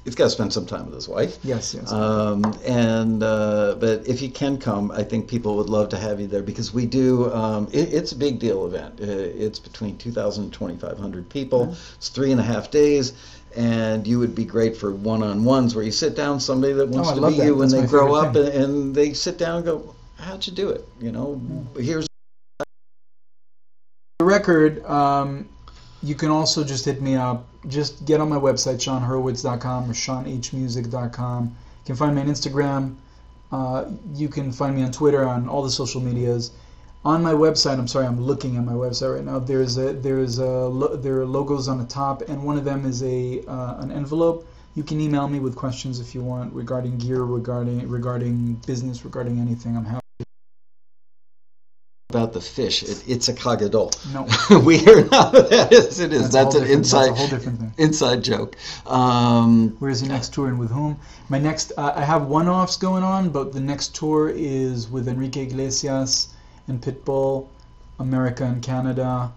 he's 0.04 0.16
got 0.16 0.24
to 0.26 0.30
spend 0.32 0.52
some 0.52 0.66
time 0.66 0.86
with 0.86 0.96
his 0.96 1.08
wife. 1.08 1.38
Yes, 1.44 1.76
yes. 1.76 1.92
Um, 1.92 2.44
and 2.66 3.22
uh, 3.22 3.76
but 3.80 4.08
if 4.08 4.22
you 4.22 4.30
can 4.30 4.58
come, 4.58 4.90
I 4.92 5.04
think 5.04 5.28
people 5.28 5.56
would 5.58 5.70
love 5.70 5.90
to 5.90 5.98
have 5.98 6.20
you 6.20 6.28
there 6.28 6.42
because 6.42 6.74
we 6.74 6.86
do. 6.86 7.32
Um, 7.34 7.68
it, 7.72 7.94
it's 7.94 8.12
a 8.14 8.16
big 8.16 8.40
deal 8.40 8.66
event. 8.66 9.00
Uh, 9.00 9.06
it's 9.06 9.60
between 9.60 9.98
2,000 9.98 10.46
and 10.46 10.54
2,500 10.54 11.30
people. 11.30 11.76
It's 11.96 12.10
three 12.10 12.32
and 12.32 12.40
a 12.40 12.44
half 12.44 12.72
days. 12.72 13.14
And 13.56 14.06
you 14.06 14.20
would 14.20 14.36
be 14.36 14.46
great 14.46 14.78
for 14.78 14.92
one-on-ones 14.92 15.74
where 15.74 15.84
you 15.84 15.92
sit 15.92 16.16
down 16.16 16.40
somebody 16.40 16.74
that 16.74 16.88
wants 16.88 17.10
Oh, 17.10 17.16
to 17.16 17.22
meet 17.30 17.38
that. 17.38 17.46
you 17.46 17.56
when 17.56 17.70
That's 17.70 17.82
they 17.82 17.88
grow 17.88 18.14
up 18.14 18.36
and, 18.36 18.48
and 18.50 18.96
they 18.96 19.14
sit 19.14 19.40
down 19.40 19.58
and 19.58 19.66
go, 19.66 19.96
"How'd 20.20 20.46
you 20.46 20.54
do 20.54 20.70
it?" 20.70 20.88
You 21.02 21.12
know, 21.12 21.42
here's 21.76 22.06
the 24.20 24.26
record, 24.26 24.86
um, 24.86 25.50
you 26.02 26.16
can 26.16 26.30
also 26.30 26.64
just 26.64 26.86
hit 26.86 27.02
me 27.02 27.16
up. 27.16 27.48
Just 27.68 28.06
get 28.06 28.22
on 28.22 28.30
my 28.30 28.38
website, 28.38 28.76
SeanHurwitz.com 28.76 29.90
or 29.90 29.94
SeanHmusic.com. 29.94 31.44
You 31.46 31.86
can 31.86 31.96
find 31.96 32.16
me 32.16 32.22
on 32.22 32.28
Instagram. 32.28 32.96
Uh, 33.52 33.86
you 34.14 34.30
can 34.30 34.52
find 34.52 34.76
me 34.76 34.84
on 34.84 34.92
Twitter, 34.92 35.28
on 35.28 35.50
all 35.50 35.64
the 35.64 35.72
social 35.72 36.02
medias. 36.02 36.52
On 37.04 37.24
my 37.24 37.34
website, 37.34 37.80
I'm 37.80 37.88
sorry, 37.88 38.06
I'm 38.06 38.22
looking 38.22 38.58
at 38.58 38.66
my 38.66 38.74
website 38.74 39.16
right 39.16 39.26
now. 39.26 39.40
There's 39.40 39.78
a 39.78 39.94
there's 39.94 40.38
a 40.38 40.68
lo- 40.68 40.96
there 40.98 41.22
are 41.22 41.26
logos 41.26 41.68
on 41.68 41.78
the 41.78 41.86
top, 41.86 42.22
and 42.28 42.44
one 42.44 42.58
of 42.58 42.66
them 42.66 42.86
is 42.86 43.02
a 43.04 43.42
uh, 43.48 43.78
an 43.80 43.92
envelope. 43.92 44.46
You 44.76 44.84
can 44.84 45.00
email 45.00 45.28
me 45.28 45.40
with 45.40 45.56
questions 45.56 46.00
if 46.00 46.14
you 46.14 46.22
want 46.22 46.54
regarding 46.54 46.98
gear, 46.98 47.24
regarding 47.24 47.88
regarding 47.88 48.56
business, 48.68 49.06
regarding 49.06 49.40
anything. 49.40 49.78
I'm 49.78 49.86
happy. 49.86 50.09
About 52.10 52.34
the 52.34 52.42
fish. 52.42 52.82
It, 52.82 53.04
it's 53.08 53.28
a 53.28 53.34
kagadol. 53.36 53.94
No, 54.12 54.26
we 54.66 54.80
are 54.88 55.06
not 55.10 55.32
that 55.52 55.72
is. 55.72 56.00
It 56.00 56.12
is. 56.12 56.32
That's 56.32 56.56
That's, 56.56 56.56
an 56.56 56.64
inside 56.66 57.10
that's 57.10 57.12
a 57.12 57.14
whole 57.14 57.28
different 57.28 57.60
thing. 57.60 57.74
inside 57.78 58.24
joke. 58.24 58.56
Um, 58.88 59.76
Where's 59.78 60.00
he 60.00 60.08
next 60.08 60.34
tour 60.34 60.48
and 60.48 60.58
with 60.58 60.72
whom? 60.72 61.00
My 61.30 61.38
next, 61.38 61.72
uh, 61.78 61.94
I 61.96 62.04
have 62.04 62.26
one-offs 62.26 62.78
going 62.78 63.04
on, 63.04 63.30
but 63.30 63.54
the 63.54 63.60
next 63.60 63.94
tour 63.94 64.30
is 64.30 64.90
with 64.90 65.08
Enrique 65.08 65.44
Iglesias 65.44 66.30
and 66.68 66.82
Pitbull, 66.82 67.48
America 68.00 68.44
and 68.44 68.64
Canada. 68.64 69.32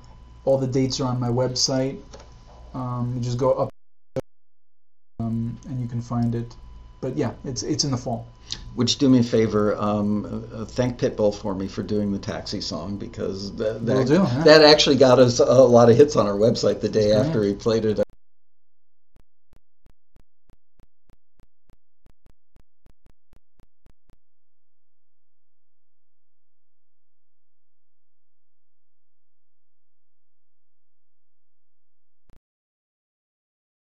All 0.47 0.57
the 0.57 0.67
dates 0.67 0.99
are 0.99 1.09
on 1.09 1.21
my 1.21 1.29
website. 1.29 2.01
Um, 2.73 3.13
you 3.15 3.21
just 3.21 3.37
go 3.37 3.53
up, 3.53 3.71
um, 5.21 5.59
and 5.69 5.79
you 5.79 5.89
can 5.89 6.01
find 6.01 6.35
it. 6.35 6.57
But 7.03 7.19
yeah, 7.19 7.33
it's 7.45 7.63
it's 7.65 7.85
in 7.85 7.91
the 7.91 7.99
fall. 7.99 8.27
Would 8.77 8.91
you 8.91 8.99
do 8.99 9.09
me 9.09 9.19
a 9.19 9.23
favor? 9.23 9.77
Um, 9.77 10.49
uh, 10.55 10.65
thank 10.65 10.99
Pitbull 10.99 11.35
for 11.35 11.55
me 11.55 11.69
for 11.69 11.83
doing 11.83 12.13
the 12.13 12.19
taxi 12.19 12.61
song 12.61 12.97
because 12.97 13.55
that 13.57 13.83
Will 13.83 13.99
that, 13.99 14.07
do, 14.07 14.15
yeah. 14.15 14.45
that 14.45 14.63
actually 14.63 14.97
got 14.97 15.19
us 15.19 15.41
a 15.41 15.45
lot 15.45 15.91
of 15.91 15.97
hits 15.97 16.17
on 16.17 16.27
our 16.27 16.35
website 16.35 16.81
the 16.81 16.89
day 16.89 17.11
That's 17.11 17.29
after 17.29 17.43
he 17.45 17.55
played 17.55 17.85
it. 17.85 18.01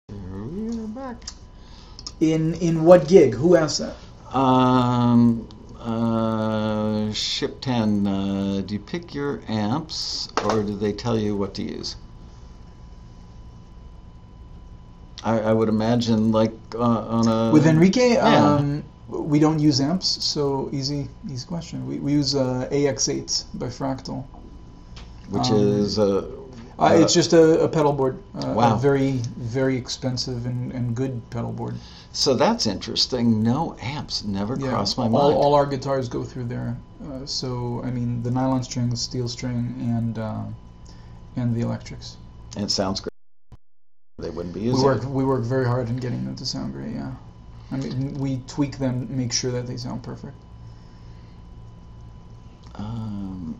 We're 0.09 0.87
back. 0.87 1.17
In 2.19 2.55
in 2.55 2.83
what 2.83 3.07
gig? 3.07 3.33
Who 3.33 3.55
asked 3.55 3.79
that? 3.79 3.95
Um, 4.33 5.47
uh, 5.79 7.11
Ship 7.11 7.59
10, 7.59 8.07
uh, 8.07 8.61
do 8.65 8.73
you 8.73 8.79
pick 8.79 9.13
your 9.13 9.41
amps 9.47 10.29
or 10.45 10.63
do 10.63 10.75
they 10.75 10.93
tell 10.93 11.17
you 11.17 11.35
what 11.35 11.53
to 11.55 11.63
use? 11.63 11.95
I, 15.23 15.39
I 15.39 15.53
would 15.53 15.69
imagine 15.69 16.31
like 16.31 16.53
uh, 16.73 16.79
on 16.81 17.27
a. 17.27 17.51
With 17.51 17.67
Enrique, 17.67 18.13
yeah. 18.13 18.55
um, 18.55 18.83
we 19.07 19.39
don't 19.39 19.59
use 19.59 19.79
amps, 19.79 20.23
so 20.23 20.69
easy 20.71 21.07
easy 21.29 21.45
question. 21.45 21.85
We, 21.85 21.99
we 21.99 22.13
use 22.13 22.33
uh, 22.33 22.67
AX8 22.71 23.45
by 23.53 23.67
Fractal. 23.67 24.25
Which 25.29 25.49
um, 25.49 25.57
is. 25.57 25.99
Uh, 25.99 26.27
Uh, 26.81 26.95
it's 26.95 27.13
just 27.13 27.33
a, 27.33 27.61
a 27.63 27.67
pedal 27.67 27.93
board. 27.93 28.17
Uh, 28.35 28.53
Wow. 28.55 28.75
A 28.75 28.79
very, 28.79 29.11
very 29.37 29.77
expensive 29.77 30.45
and, 30.47 30.71
and 30.71 30.95
good 30.95 31.21
pedal 31.29 31.51
board. 31.51 31.75
So 32.11 32.33
that's 32.33 32.65
interesting. 32.65 33.43
No 33.43 33.75
amps 33.81 34.23
never 34.23 34.57
Yeah. 34.59 34.69
crossed 34.69 34.97
my 34.97 35.03
mind. 35.03 35.15
all 35.15 35.53
our 35.53 35.65
guitars 35.67 36.09
go 36.09 36.23
through 36.23 36.45
there. 36.45 36.75
Uh, 37.05 37.25
so 37.25 37.81
I 37.83 37.91
mean, 37.91 38.23
the 38.23 38.31
nylon 38.31 38.63
string, 38.63 38.89
the 38.89 38.97
steel 38.97 39.27
string, 39.27 39.75
and 39.79 40.17
uh, 40.17 40.43
and 41.35 41.55
the 41.55 41.61
electrics. 41.61 42.17
and 42.55 42.65
it 42.65 42.71
sounds 42.71 42.99
great. 42.99 43.09
They 44.17 44.29
wouldn't 44.29 44.53
be 44.53 44.61
using 44.61 44.79
We 44.79 44.83
work 44.83 45.03
it. 45.03 45.09
we 45.09 45.23
work 45.23 45.43
very 45.43 45.65
hard 45.65 45.87
in 45.89 45.97
getting 45.97 46.25
them 46.25 46.35
to 46.35 46.45
sound 46.45 46.73
great. 46.73 46.93
Yeah. 46.93 47.11
I 47.71 47.77
mean, 47.77 48.13
we 48.15 48.41
tweak 48.47 48.77
them, 48.79 49.07
make 49.09 49.31
sure 49.31 49.51
that 49.51 49.65
they 49.67 49.77
sound 49.77 50.03
perfect. 50.03 50.35
Um, 52.75 53.55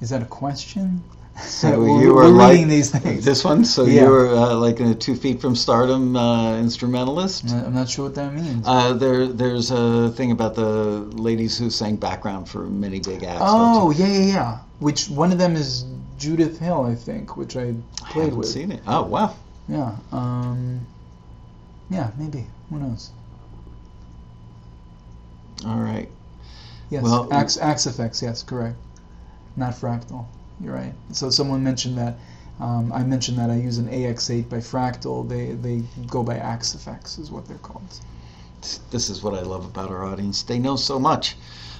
Is 0.00 0.08
that 0.10 0.22
a 0.22 0.26
question? 0.26 1.02
So 1.38 1.80
We're- 1.80 2.00
you 2.02 2.14
were 2.14 2.24
we're 2.24 2.28
like 2.28 2.52
reading 2.52 2.68
these 2.68 2.90
things. 2.90 3.24
this 3.24 3.44
one. 3.44 3.64
So 3.64 3.84
Yeah. 3.84 4.02
you 4.04 4.08
were 4.10 4.28
uh, 4.28 4.54
like 4.54 4.80
a 4.80 4.94
two 4.94 5.14
feet 5.14 5.40
from 5.40 5.54
stardom 5.54 6.16
uh, 6.16 6.56
instrumentalist. 6.58 7.50
I'm 7.50 7.74
not- 7.74 7.88
sure 7.90 8.06
what 8.06 8.14
that 8.14 8.32
means. 8.34 8.64
Uh, 8.66 8.94
there, 8.94 9.26
there's 9.26 9.70
a 9.70 10.10
thing 10.10 10.30
about 10.32 10.54
the 10.54 10.64
ladies 11.12 11.58
who 11.58 11.68
sang 11.70 11.96
background 11.96 12.48
for 12.48 12.60
many 12.66 13.00
big 13.00 13.22
acts. 13.22 13.42
oh 13.44 13.90
yeah, 13.90 14.06
yeah, 14.06 14.26
yeah. 14.32 14.58
Which 14.78 15.08
one 15.10 15.30
of 15.32 15.38
them 15.38 15.56
is 15.56 15.84
Judith 16.18 16.58
Hill, 16.58 16.84
I 16.84 16.94
think, 16.94 17.36
which 17.36 17.56
I 17.56 17.74
I 18.02 18.10
played 18.10 18.24
haven't 18.24 18.38
with. 18.38 18.48
seen 18.48 18.72
it. 18.72 18.80
Oh 18.86 19.02
wow. 19.02 19.34
Yeah. 19.68 19.92
Um, 20.12 20.80
yeah, 21.90 22.10
maybe. 22.18 22.46
Who 22.70 22.78
knows? 22.78 23.10
All 25.66 25.78
right. 25.80 26.08
Yes. 26.90 27.02
Well- 27.02 27.28
Axe, 27.32 27.56
Axe-Fx. 27.58 28.22
Yes, 28.22 28.42
correct. 28.42 28.76
Not 29.56 29.74
fractal. 29.74 30.26
You're 30.60 30.74
right. 30.74 30.94
So 31.12 31.30
someone 31.30 31.62
mentioned 31.62 31.98
that. 31.98 32.16
Um, 32.58 32.90
I 32.92 33.02
mentioned 33.02 33.38
that 33.38 33.50
I 33.50 33.56
use 33.56 33.76
an 33.78 33.88
AX8 33.88 34.48
by 34.48 34.58
Fractal. 34.58 35.28
They 35.28 35.52
they 35.52 35.82
go 36.06 36.22
by 36.22 36.36
Axe 36.36 36.74
is 37.18 37.30
what 37.30 37.46
they're 37.46 37.58
called. 37.58 38.00
This 38.90 39.10
is 39.10 39.22
what 39.22 39.34
I 39.34 39.42
love 39.42 39.66
about 39.66 39.90
our 39.90 40.04
audience. 40.04 40.42
They 40.42 40.58
know 40.58 40.76
so 40.76 40.98
much. 40.98 41.36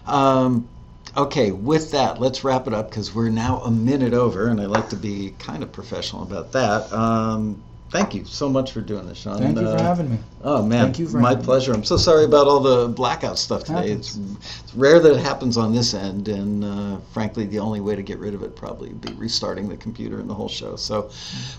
Um, 0.07 0.69
okay, 1.17 1.51
with 1.51 1.91
that, 1.93 2.21
let's 2.21 2.45
wrap 2.45 2.67
it 2.67 2.75
up 2.75 2.91
because 2.91 3.15
we're 3.15 3.31
now 3.31 3.61
a 3.63 3.71
minute 3.71 4.13
over, 4.13 4.49
and 4.49 4.61
I 4.61 4.67
like 4.67 4.89
to 4.91 4.97
be 4.97 5.35
kind 5.39 5.63
of 5.63 5.73
professional 5.73 6.23
about 6.23 6.53
that. 6.53 6.93
Um, 6.93 7.63
thank 7.91 8.15
you 8.15 8.25
so 8.25 8.49
much 8.49 8.73
for 8.73 8.83
doing 8.83 9.07
this, 9.09 9.19
Sean. 9.19 9.39
Thank 9.39 9.59
you 9.59 9.67
Uh, 9.67 9.79
for 9.79 9.83
having 9.83 10.11
me. 10.11 10.19
Oh 10.49 10.63
man, 10.63 10.93
Thank 10.93 11.01
you 11.01 11.09
my 11.09 11.31
having 11.31 11.45
pleasure. 11.45 11.75
I'm 11.75 11.83
so 11.83 11.97
sorry 11.97 12.25
about 12.25 12.47
all 12.47 12.61
the 12.61 12.87
blackout 12.87 13.37
stuff 13.37 13.65
today. 13.65 13.91
It's, 13.91 14.17
it's 14.17 14.75
rare 14.77 15.01
that 15.01 15.17
it 15.17 15.19
happens 15.19 15.57
on 15.57 15.75
this 15.75 15.93
end, 15.93 16.29
and 16.29 16.63
uh, 16.63 16.99
frankly, 17.13 17.47
the 17.47 17.59
only 17.59 17.81
way 17.81 17.97
to 17.97 18.03
get 18.03 18.21
rid 18.21 18.33
of 18.33 18.45
it 18.45 18.55
probably 18.55 18.91
would 18.91 19.01
be 19.01 19.13
restarting 19.15 19.69
the 19.69 19.77
computer 19.77 20.21
and 20.21 20.31
the 20.31 20.35
whole 20.35 20.49
show. 20.49 20.77
So, 20.77 21.11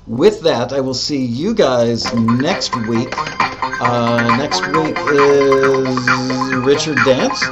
with 0.07 0.39
that, 0.43 0.71
I 0.71 0.79
will 0.79 0.93
see 0.93 1.21
you 1.21 1.53
guys 1.53 2.13
next 2.13 2.77
week. 2.87 3.09
Uh, 3.17 4.37
next 4.37 4.65
week 4.67 4.95
is 4.97 6.55
Richard 6.63 6.97
Dance. 7.03 7.43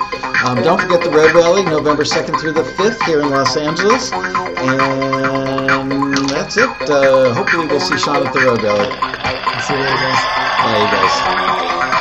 Um, 0.45 0.63
don't 0.63 0.79
forget 0.79 1.03
the 1.03 1.11
Road 1.11 1.35
Rally, 1.35 1.65
November 1.65 2.05
2nd 2.05 2.39
through 2.39 2.53
the 2.53 2.63
5th 2.63 3.05
here 3.07 3.19
in 3.19 3.29
Los 3.29 3.57
Angeles, 3.57 4.13
and 4.13 6.15
that's 6.29 6.55
it. 6.55 6.69
Uh, 6.89 7.33
hopefully, 7.33 7.67
we'll 7.67 7.81
see 7.81 7.97
Sean 7.97 8.25
at 8.25 8.31
the 8.31 8.39
Road 8.39 8.63
Rally. 8.63 8.89
See 9.61 9.73
you 9.73 9.79
later, 9.81 9.95
guys. 9.95 10.45
Bye, 10.65 10.81
you 10.81 10.89
guys. 10.89 11.24
Thank 11.25 11.89
you. 11.89 11.94